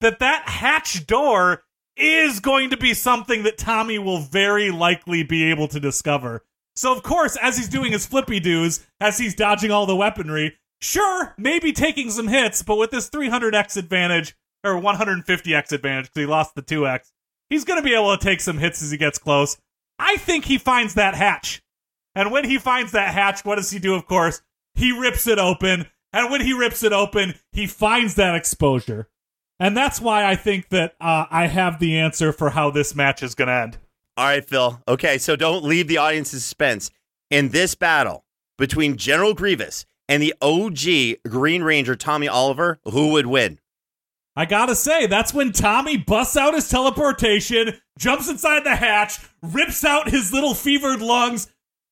that 0.00 0.20
that 0.20 0.48
hatch 0.48 1.06
door 1.06 1.64
is 1.96 2.40
going 2.40 2.70
to 2.70 2.76
be 2.76 2.94
something 2.94 3.42
that 3.42 3.58
Tommy 3.58 3.98
will 3.98 4.20
very 4.20 4.70
likely 4.70 5.22
be 5.22 5.50
able 5.50 5.68
to 5.68 5.78
discover. 5.78 6.44
So, 6.74 6.94
of 6.94 7.02
course, 7.02 7.36
as 7.42 7.58
he's 7.58 7.68
doing 7.68 7.92
his 7.92 8.06
flippy 8.06 8.40
doos, 8.40 8.86
as 9.00 9.18
he's 9.18 9.34
dodging 9.34 9.70
all 9.70 9.84
the 9.84 9.96
weaponry, 9.96 10.56
sure, 10.80 11.34
maybe 11.38 11.72
taking 11.72 12.10
some 12.10 12.28
hits, 12.28 12.62
but 12.62 12.76
with 12.76 12.90
this 12.90 13.10
300x 13.10 13.76
advantage, 13.76 14.36
or 14.64 14.72
150x 14.72 15.72
advantage, 15.72 16.06
because 16.06 16.20
he 16.20 16.26
lost 16.26 16.54
the 16.54 16.62
2x, 16.62 17.12
he's 17.48 17.64
going 17.64 17.78
to 17.78 17.88
be 17.88 17.94
able 17.94 18.16
to 18.16 18.22
take 18.22 18.40
some 18.40 18.58
hits 18.58 18.82
as 18.82 18.90
he 18.90 18.96
gets 18.96 19.18
close. 19.18 19.56
I 19.98 20.16
think 20.16 20.44
he 20.44 20.58
finds 20.58 20.94
that 20.94 21.14
hatch. 21.14 21.62
And 22.14 22.32
when 22.32 22.44
he 22.44 22.58
finds 22.58 22.92
that 22.92 23.14
hatch, 23.14 23.44
what 23.44 23.56
does 23.56 23.70
he 23.70 23.78
do, 23.78 23.94
of 23.94 24.06
course? 24.06 24.42
He 24.74 24.98
rips 24.98 25.26
it 25.26 25.38
open. 25.38 25.86
And 26.12 26.30
when 26.30 26.40
he 26.40 26.52
rips 26.52 26.82
it 26.82 26.92
open, 26.92 27.34
he 27.52 27.66
finds 27.66 28.16
that 28.16 28.34
exposure. 28.34 29.08
And 29.60 29.76
that's 29.76 30.00
why 30.00 30.24
I 30.24 30.36
think 30.36 30.70
that 30.70 30.94
uh, 31.00 31.26
I 31.30 31.46
have 31.46 31.78
the 31.78 31.98
answer 31.98 32.32
for 32.32 32.50
how 32.50 32.70
this 32.70 32.94
match 32.94 33.22
is 33.22 33.34
going 33.34 33.48
to 33.48 33.54
end. 33.54 33.78
All 34.16 34.24
right, 34.26 34.44
Phil. 34.44 34.82
Okay, 34.88 35.18
so 35.18 35.36
don't 35.36 35.64
leave 35.64 35.86
the 35.86 35.98
audience 35.98 36.32
in 36.32 36.40
suspense. 36.40 36.90
In 37.30 37.50
this 37.50 37.74
battle 37.74 38.24
between 38.58 38.96
General 38.96 39.34
Grievous 39.34 39.86
and 40.10 40.20
the 40.20 40.34
OG 40.42 41.30
Green 41.30 41.62
Ranger 41.62 41.94
Tommy 41.94 42.26
Oliver, 42.26 42.80
who 42.84 43.12
would 43.12 43.26
win? 43.26 43.60
I 44.34 44.44
gotta 44.44 44.74
say, 44.74 45.06
that's 45.06 45.32
when 45.32 45.52
Tommy 45.52 45.96
busts 45.96 46.36
out 46.36 46.54
his 46.54 46.68
teleportation, 46.68 47.80
jumps 47.96 48.28
inside 48.28 48.64
the 48.64 48.74
hatch, 48.74 49.20
rips 49.40 49.84
out 49.84 50.10
his 50.10 50.32
little 50.32 50.54
fevered 50.54 51.00
lungs, 51.00 51.48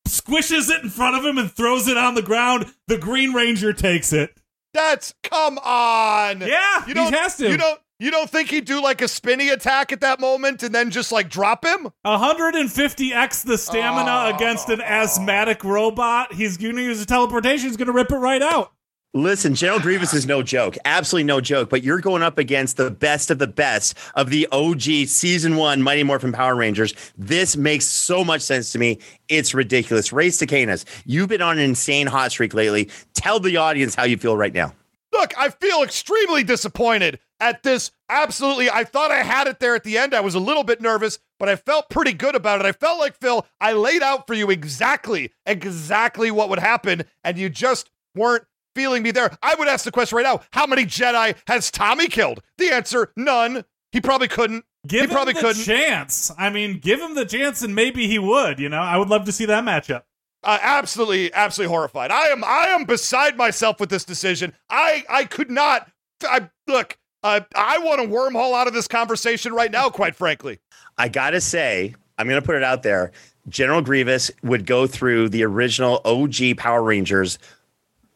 squishes 0.07 0.69
it 0.69 0.83
in 0.83 0.91
front 0.91 1.17
of 1.17 1.25
him, 1.25 1.39
and 1.39 1.51
throws 1.51 1.87
it 1.87 1.97
on 1.97 2.15
the 2.15 2.23
ground. 2.23 2.67
The 2.89 2.99
Green 2.99 3.33
Ranger 3.33 3.73
takes 3.73 4.13
it. 4.13 4.41
That's 4.75 5.15
come 5.23 5.59
on. 5.59 6.41
Yeah, 6.41 6.87
you 6.87 6.95
don't 6.95 7.13
he 7.13 7.19
has 7.19 7.37
to. 7.37 7.49
You 7.49 7.57
don't 7.57 7.81
you 7.99 8.11
don't 8.11 8.31
think 8.31 8.51
he'd 8.51 8.65
do 8.65 8.83
like 8.83 9.03
a 9.03 9.09
spinny 9.09 9.49
attack 9.49 9.93
at 9.93 10.01
that 10.03 10.21
moment 10.21 10.63
and 10.63 10.75
then 10.75 10.91
just 10.91 11.11
like 11.13 11.29
drop 11.29 11.65
him? 11.65 11.89
150x 12.07 13.45
the 13.45 13.59
stamina 13.59 14.31
Oh. 14.33 14.35
against 14.37 14.69
an 14.69 14.81
asthmatic 14.81 15.65
robot. 15.65 16.33
He's 16.33 16.57
gonna 16.57 16.81
use 16.83 17.01
a 17.03 17.07
teleportation. 17.07 17.67
He's 17.69 17.77
gonna 17.77 17.93
rip 17.93 18.11
it 18.11 18.17
right 18.17 18.43
out. 18.43 18.73
Listen, 19.15 19.55
General 19.55 19.81
Grievous 19.81 20.13
is 20.13 20.27
no 20.27 20.43
joke. 20.43 20.77
Absolutely 20.85 21.25
no 21.25 21.41
joke. 21.41 21.71
But 21.71 21.83
you're 21.83 21.99
going 22.01 22.23
up 22.23 22.37
against 22.37 22.77
the 22.77 22.91
best 22.91 23.31
of 23.31 23.39
the 23.39 23.47
best 23.47 23.97
of 24.15 24.29
the 24.29 24.47
OG 24.53 25.07
season 25.07 25.57
one 25.57 25.83
Mighty 25.83 26.03
Morphin 26.03 26.31
Power 26.31 26.55
Rangers. 26.55 26.93
This 27.17 27.57
makes 27.57 27.87
so 27.87 28.23
much 28.23 28.43
sense 28.43 28.71
to 28.73 28.79
me. 28.79 28.99
It's 29.29 29.55
ridiculous. 29.55 30.13
Ray 30.13 30.29
Stakenas, 30.29 30.85
you've 31.07 31.31
been 31.31 31.41
on 31.43 31.59
an 31.59 31.65
insane 31.65 32.07
hot 32.07 32.33
streak 32.33 32.53
lately. 32.53 32.91
Tell 33.15 33.41
the 33.41 33.57
audience 33.57 33.95
how 33.95 34.05
you 34.05 34.19
feel 34.19 34.37
right 34.37 34.53
now. 34.53 34.75
Look, 35.19 35.35
I 35.37 35.51
feel 35.51 35.83
extremely 35.83 36.45
disappointed 36.45 37.19
at 37.41 37.65
this. 37.65 37.91
Absolutely. 38.09 38.71
I 38.71 38.85
thought 38.85 39.11
I 39.11 39.25
had 39.25 39.49
it 39.49 39.59
there 39.59 39.75
at 39.75 39.83
the 39.83 39.99
end. 39.99 40.15
I 40.15 40.21
was 40.21 40.37
a 40.37 40.39
little 40.41 40.63
bit 40.63 40.81
nervous, 40.81 41.19
but 41.41 41.49
I 41.49 41.57
felt 41.57 41.91
pretty 41.91 42.13
good 42.13 42.37
about 42.37 42.61
it. 42.61 42.67
I 42.67 42.71
felt 42.71 43.01
like, 43.01 43.17
Phil, 43.17 43.45
I 43.61 43.73
laid 43.73 44.01
out 44.01 44.29
for 44.29 44.35
you 44.35 44.49
exactly, 44.49 45.33
exactly 45.45 46.31
what 46.31 46.49
would 46.51 46.61
happen, 46.61 47.03
and 47.25 47.37
you 47.37 47.49
just 47.49 47.91
weren't 48.15 48.45
feeling 48.77 49.03
me 49.03 49.11
there. 49.11 49.37
I 49.43 49.57
would 49.57 49.67
ask 49.67 49.85
the 49.85 49.91
question 49.91 50.17
right 50.17 50.23
now 50.23 50.43
how 50.53 50.67
many 50.67 50.85
Jedi 50.85 51.35
has 51.49 51.73
Tommy 51.73 52.07
killed? 52.07 52.41
The 52.59 52.73
answer 52.73 53.13
none. 53.17 53.65
He 53.91 54.01
probably 54.01 54.29
couldn't. 54.29 54.65
Give 54.87 55.01
he 55.01 55.05
him 55.07 55.11
probably 55.11 55.33
the 55.33 55.41
couldn't. 55.41 55.65
chance. 55.65 56.31
I 56.39 56.51
mean, 56.51 56.79
give 56.79 57.01
him 57.01 57.17
the 57.17 57.27
chance, 57.27 57.63
and 57.63 57.75
maybe 57.75 58.07
he 58.07 58.21
would. 58.21 58.61
You 58.61 58.69
know, 58.69 58.81
I 58.81 58.97
would 58.97 59.09
love 59.09 59.25
to 59.25 59.33
see 59.33 59.47
that 59.47 59.65
matchup. 59.65 60.03
Uh, 60.45 60.59
absolutely, 60.61 61.33
absolutely 61.35 61.73
horrified. 61.73 62.11
I 62.11 62.27
am, 62.29 62.45
I 62.45 62.67
am 62.69 62.85
beside 62.85 63.37
myself 63.37 63.81
with 63.81 63.91
this 63.91 64.05
decision. 64.05 64.53
I, 64.71 65.05
I 65.09 65.25
could 65.25 65.51
not. 65.51 65.91
I 66.23 66.49
look. 66.67 66.97
Uh, 67.25 67.41
I 67.55 67.79
want 67.79 68.01
a 68.01 68.05
wormhole 68.05 68.55
out 68.55 68.69
of 68.69 68.75
this 68.75 68.87
conversation 68.87 69.53
right 69.53 69.71
now. 69.71 69.91
Quite 69.91 70.15
frankly, 70.15 70.61
I 70.97 71.09
gotta 71.09 71.41
say, 71.41 71.95
I'm 72.17 72.29
gonna 72.29 72.43
put 72.43 72.55
it 72.55 72.63
out 72.63 72.85
there. 72.85 73.11
General 73.49 73.83
Grievous 73.83 74.31
would 74.43 74.67
go 74.67 74.87
through 74.87 75.31
the 75.31 75.43
original 75.45 76.01
OG 76.05 76.57
Power 76.59 76.83
Rangers 76.83 77.39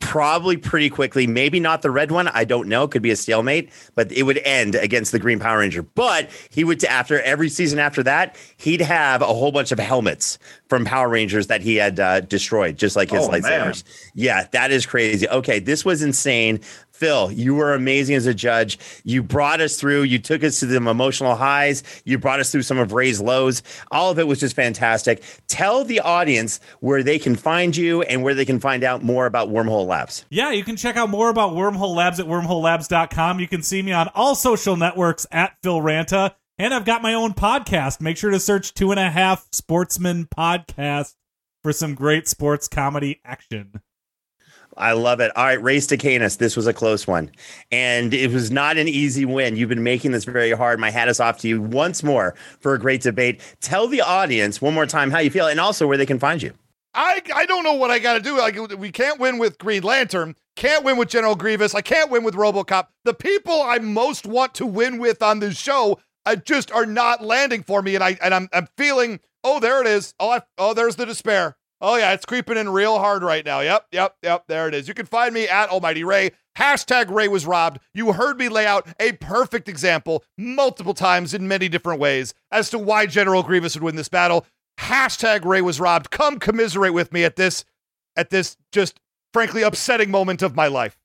probably 0.03 0.57
pretty 0.59 0.91
quickly. 0.91 1.27
Maybe 1.27 1.61
not 1.61 1.81
the 1.81 1.91
red 1.91 2.11
one. 2.11 2.29
I 2.29 2.45
don't 2.45 2.69
know. 2.69 2.87
Could 2.89 3.01
be 3.03 3.11
a 3.11 3.17
stalemate, 3.17 3.71
but 3.95 4.11
it 4.13 4.25
would 4.25 4.39
end 4.39 4.75
against 4.75 5.13
the 5.13 5.19
Green 5.19 5.39
Power 5.39 5.61
Ranger. 5.61 5.83
But 5.83 6.29
he 6.51 6.65
would, 6.65 6.85
after 6.85 7.21
every 7.23 7.49
season 7.49 7.79
after 7.79 8.03
that, 8.03 8.37
he'd 8.59 8.81
have 8.83 9.23
a 9.23 9.27
whole 9.27 9.53
bunch 9.53 9.73
of 9.73 9.79
helmets 9.79 10.39
from 10.69 10.85
Power 10.85 11.09
Rangers 11.09 11.47
that 11.47 11.63
he 11.63 11.77
had 11.77 11.99
uh, 12.01 12.21
destroyed, 12.21 12.77
just 12.77 12.97
like 12.97 13.11
his 13.11 13.27
Oh, 13.27 13.31
man. 13.31 13.41
lightsabers. 13.43 13.85
Yeah, 14.15 14.47
that 14.53 14.71
is 14.73 14.85
crazy. 14.85 15.29
Okay, 15.29 15.61
this 15.61 15.85
was 15.85 16.03
insane. 16.03 16.61
Phil, 17.03 17.33
you 17.33 17.57
were 17.57 17.75
amazing 17.75 18.15
as 18.15 18.27
a 18.27 18.33
judge. 18.33 18.79
You 19.03 19.25
brought 19.25 19.61
us 19.61 19.75
through. 19.75 20.05
You 20.05 20.21
took 20.21 20.45
us 20.45 20.61
to 20.61 20.67
the 20.67 20.77
emotional 20.77 21.35
highs. 21.35 21.83
You 22.05 22.17
brought 22.17 22.39
us 22.39 22.53
through 22.53 22.63
some 22.63 22.79
of 22.79 22.93
Ray's 22.93 23.21
lows. 23.21 23.65
All 23.91 24.13
of 24.13 24.21
it 24.21 24.29
was 24.29 24.39
just 24.39 24.55
fantastic. 24.55 25.21
Tell 25.49 25.83
the 25.83 25.99
audience 25.99 26.61
where 26.79 27.03
they 27.03 27.19
can 27.19 27.35
find 27.35 27.77
you 27.77 28.03
and 28.03 28.23
where 28.23 28.35
they 28.35 28.45
can 28.45 28.61
find 28.61 28.85
out 28.85 29.03
more 29.03 29.27
about 29.27 29.49
Wormhole 29.49 29.85
Labs. 29.85 30.25
Yeah, 30.31 30.53
you 30.53 30.63
can 30.63 30.77
check 30.77 30.97
out 30.97 31.11
more 31.11 31.29
about 31.29 31.55
Wormhole 31.55 31.97
Labs 31.97 32.21
at 32.21 32.27
wormholelabs.com. 32.27 33.41
You 33.41 33.49
can 33.49 33.65
see 33.65 33.83
me 33.83 33.91
on 33.91 34.09
all 34.15 34.37
social 34.37 34.77
networks 34.77 35.27
at 35.33 35.57
Phil 35.61 35.81
Ranta. 35.81 36.37
And 36.57 36.73
I've 36.73 36.85
got 36.85 37.03
my 37.03 37.15
own 37.15 37.33
podcast. 37.35 38.01
Make 38.01 38.17
sure 38.17 38.31
to 38.31 38.39
search 38.39 38.75
Two 38.75 38.93
and 38.93 39.01
a 39.01 39.11
Half 39.11 39.49
Sportsman 39.51 40.27
Podcast 40.27 41.17
for 41.65 41.73
some 41.73 41.97
great 41.97 42.29
sports 42.29 42.69
comedy 42.69 43.21
action. 43.25 43.81
I 44.77 44.93
love 44.93 45.21
it. 45.21 45.31
All 45.37 45.45
right, 45.45 45.63
Ray 45.63 45.79
Stakenas. 45.79 46.39
This 46.39 46.57
was 46.57 46.67
a 46.67 46.73
close 46.73 47.07
one. 47.07 47.31
And 47.71 48.15
it 48.15 48.33
was 48.33 48.51
not 48.51 48.79
an 48.79 48.89
easy 48.89 49.25
win. 49.25 49.57
You've 49.57 49.69
been 49.69 49.83
making 49.83 50.13
this 50.13 50.25
very 50.25 50.53
hard. 50.53 50.81
My 50.81 50.91
hat 50.91 51.09
is 51.09 51.21
off 51.21 51.39
to 51.39 51.49
you 51.49 51.61
once 51.61 52.03
more 52.03 52.35
for 52.61 52.75
a 52.75 52.79
great 52.79 53.03
debate. 53.03 53.41
Tell 53.61 53.87
the 53.87 54.01
audience 54.01 54.63
one 54.63 54.75
more 54.75 54.87
time 54.87 55.11
how 55.11 55.19
you 55.19 55.31
feel 55.31 55.47
and 55.47 55.61
also 55.61 55.87
where 55.87 55.97
they 55.97 56.07
can 56.07 56.19
find 56.19 56.43
you. 56.43 56.53
I, 56.95 57.23
I 57.35 57.47
don't 57.47 57.65
know 57.65 57.75
what 57.75 57.91
I 57.91 57.99
got 57.99 58.15
to 58.15 58.21
do. 58.21 58.39
Like 58.39 58.57
we 58.79 58.91
can't 58.91 59.19
win 59.19 59.39
with 59.39 59.59
Green 59.59 59.83
Lantern. 59.83 60.37
Can't 60.57 60.85
win 60.85 60.99
with 60.99 61.09
General 61.09 61.35
Grievous. 61.35 61.75
I 61.75 61.81
can't 61.81 62.11
win 62.11 62.25
with 62.25 62.35
RoboCop. 62.35 62.89
The 63.05 63.15
people 63.15 63.63
I 63.63 63.79
most 63.79 64.27
want 64.27 64.55
to 64.55 64.67
win 64.67 64.99
with 64.99 65.23
on 65.23 65.41
this 65.41 65.57
show, 65.57 65.99
I 66.27 66.37
just 66.37 66.71
are 66.71 66.85
not 66.85 67.25
landing 67.25 67.63
for 67.63 67.81
me, 67.81 67.95
and 67.95 68.05
I 68.05 68.19
and 68.23 68.35
I'm 68.35 68.49
I'm 68.53 68.69
feeling. 68.77 69.21
Oh, 69.45 69.59
there 69.59 69.81
it 69.81 69.89
is. 69.89 70.15
Oh, 70.21 70.31
I, 70.31 70.43
oh, 70.57 70.73
there's 70.73 70.97
the 70.97 71.07
despair. 71.07 71.57
Oh 71.85 71.97
yeah, 71.97 72.13
it's 72.13 72.25
creeping 72.25 72.57
in 72.57 72.69
real 72.69 72.99
hard 73.01 73.25
right 73.25 73.45
now. 73.45 73.59
Yep, 73.61 73.89
yep, 73.91 74.17
yep. 74.23 74.45
There 74.47 74.69
it 74.69 74.75
is. 74.75 74.87
You 74.87 74.95
can 74.95 75.05
find 75.05 75.35
me 75.35 75.49
at 75.49 75.69
Almighty 75.69 76.05
Ray. 76.05 76.31
Hashtag 76.57 77.11
Ray 77.11 77.27
was 77.29 77.45
robbed. 77.45 77.81
You 77.93 78.13
heard 78.13 78.39
me 78.39 78.49
lay 78.49 78.67
out 78.67 78.87
a 79.01 79.13
perfect 79.13 79.69
example 79.69 80.23
multiple 80.39 80.95
times 80.95 81.35
in 81.35 81.49
many 81.49 81.69
different 81.69 81.99
ways 81.99 82.35
as 82.53 82.71
to 82.71 82.79
why 82.79 83.07
General 83.07 83.43
Grievous 83.43 83.75
would 83.75 83.83
win 83.83 83.97
this 83.97 84.09
battle. 84.09 84.47
Hashtag 84.79 85.45
Ray 85.45 85.61
was 85.61 85.81
robbed. 85.81 86.11
Come 86.11 86.39
commiserate 86.39 86.95
with 86.95 87.13
me 87.13 87.25
at 87.25 87.37
this, 87.37 87.65
at 88.17 88.31
this 88.31 88.57
just 88.71 89.01
frankly 89.33 89.63
upsetting 89.63 90.11
moment 90.11 90.43
of 90.43 90.55
my 90.55 90.69
life. 90.69 90.97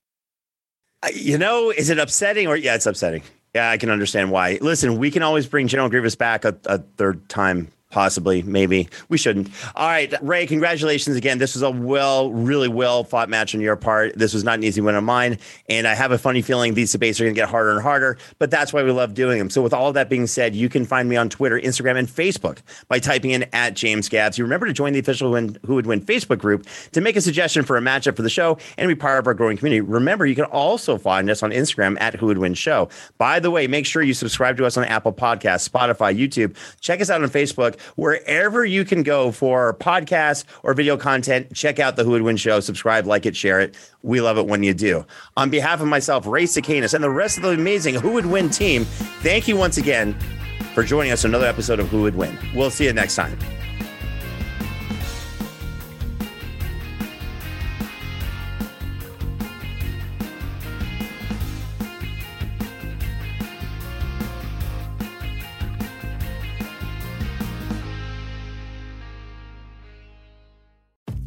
Uh, 1.02 1.08
You 1.12 1.38
know, 1.38 1.70
is 1.70 1.90
it 1.90 1.98
upsetting 1.98 2.46
or 2.46 2.56
yeah, 2.56 2.74
it's 2.76 2.86
upsetting. 2.86 3.22
Yeah, 3.54 3.70
I 3.70 3.78
can 3.78 3.90
understand 3.90 4.30
why. 4.30 4.58
Listen, 4.60 4.98
we 4.98 5.10
can 5.10 5.22
always 5.22 5.46
bring 5.46 5.66
General 5.66 5.88
Grievous 5.88 6.14
back 6.14 6.44
a, 6.44 6.56
a 6.66 6.78
third 6.78 7.28
time, 7.28 7.68
possibly, 7.90 8.42
maybe. 8.42 8.88
We 9.08 9.18
shouldn't. 9.18 9.48
All 9.74 9.88
right, 9.88 10.12
Ray, 10.22 10.46
congratulations 10.46 11.16
again. 11.16 11.38
This 11.38 11.54
was 11.54 11.62
a 11.62 11.70
well, 11.70 12.30
really 12.30 12.68
well 12.68 13.04
fought 13.04 13.28
match 13.28 13.54
on 13.54 13.60
your 13.60 13.76
part. 13.76 14.16
This 14.16 14.34
was 14.34 14.44
not 14.44 14.54
an 14.58 14.64
easy 14.64 14.80
win 14.80 14.94
on 14.94 15.04
mine. 15.04 15.38
And 15.68 15.86
I 15.86 15.94
have 15.94 16.12
a 16.12 16.18
funny 16.18 16.42
feeling 16.42 16.74
these 16.74 16.92
debates 16.92 17.20
are 17.20 17.24
going 17.24 17.34
to 17.34 17.40
get 17.40 17.48
harder 17.48 17.70
and 17.70 17.82
harder, 17.82 18.18
but 18.38 18.50
that's 18.50 18.72
why 18.72 18.82
we 18.82 18.90
love 18.90 19.14
doing 19.14 19.38
them. 19.38 19.50
So, 19.50 19.62
with 19.62 19.72
all 19.72 19.92
that 19.92 20.10
being 20.10 20.26
said, 20.26 20.54
you 20.54 20.68
can 20.68 20.84
find 20.84 21.08
me 21.08 21.16
on 21.16 21.28
Twitter, 21.28 21.58
Instagram, 21.58 21.98
and 21.98 22.08
Facebook 22.08 22.58
by 22.88 22.98
typing 22.98 23.30
in 23.30 23.46
at 23.52 23.74
James 23.74 24.08
Gabbs. 24.08 24.36
You 24.36 24.44
remember 24.44 24.66
to 24.66 24.72
join 24.72 24.92
the 24.92 24.98
official 24.98 25.30
win, 25.30 25.56
Who 25.64 25.74
Would 25.76 25.86
Win 25.86 26.00
Facebook 26.00 26.38
group 26.38 26.66
to 26.92 27.00
make 27.00 27.16
a 27.16 27.20
suggestion 27.20 27.64
for 27.64 27.76
a 27.76 27.80
matchup 27.80 28.16
for 28.16 28.22
the 28.22 28.30
show 28.30 28.58
and 28.76 28.88
be 28.88 28.94
part 28.94 29.18
of 29.18 29.26
our 29.26 29.34
growing 29.34 29.56
community. 29.56 29.80
Remember, 29.80 30.26
you 30.26 30.34
can 30.34 30.44
also 30.44 30.98
find 30.98 31.30
us 31.30 31.42
on 31.42 31.50
Instagram 31.50 31.96
at 32.00 32.14
Who 32.14 32.26
Would 32.26 32.38
Win 32.38 32.54
Show. 32.54 32.88
By 33.16 33.40
the 33.40 33.50
way, 33.50 33.66
make 33.66 33.86
sure 33.86 34.02
you 34.02 34.14
subscribe 34.14 34.56
to 34.58 34.66
us 34.66 34.76
on 34.76 34.84
Apple 34.84 35.12
Podcasts, 35.12 35.68
Spotify, 35.68 36.16
YouTube. 36.16 36.56
Check 36.80 37.00
us 37.00 37.10
out 37.10 37.22
on 37.22 37.30
Facebook. 37.30 37.77
Wherever 37.96 38.64
you 38.64 38.84
can 38.84 39.02
go 39.02 39.30
for 39.32 39.74
podcasts 39.74 40.44
or 40.62 40.74
video 40.74 40.96
content, 40.96 41.52
check 41.54 41.78
out 41.78 41.96
the 41.96 42.04
Who 42.04 42.10
Would 42.10 42.22
Win 42.22 42.36
Show. 42.36 42.60
Subscribe, 42.60 43.06
like 43.06 43.26
it, 43.26 43.36
share 43.36 43.60
it. 43.60 43.76
We 44.02 44.20
love 44.20 44.38
it 44.38 44.46
when 44.46 44.62
you 44.62 44.74
do. 44.74 45.04
On 45.36 45.50
behalf 45.50 45.80
of 45.80 45.88
myself, 45.88 46.26
Ray 46.26 46.44
Stakenas, 46.44 46.94
and 46.94 47.02
the 47.02 47.10
rest 47.10 47.36
of 47.36 47.42
the 47.42 47.50
amazing 47.50 47.94
Who 47.94 48.12
Would 48.12 48.26
Win 48.26 48.50
team, 48.50 48.84
thank 49.22 49.48
you 49.48 49.56
once 49.56 49.76
again 49.76 50.16
for 50.74 50.82
joining 50.82 51.12
us 51.12 51.24
another 51.24 51.46
episode 51.46 51.80
of 51.80 51.88
Who 51.88 52.02
Would 52.02 52.16
Win. 52.16 52.38
We'll 52.54 52.70
see 52.70 52.84
you 52.84 52.92
next 52.92 53.16
time. 53.16 53.38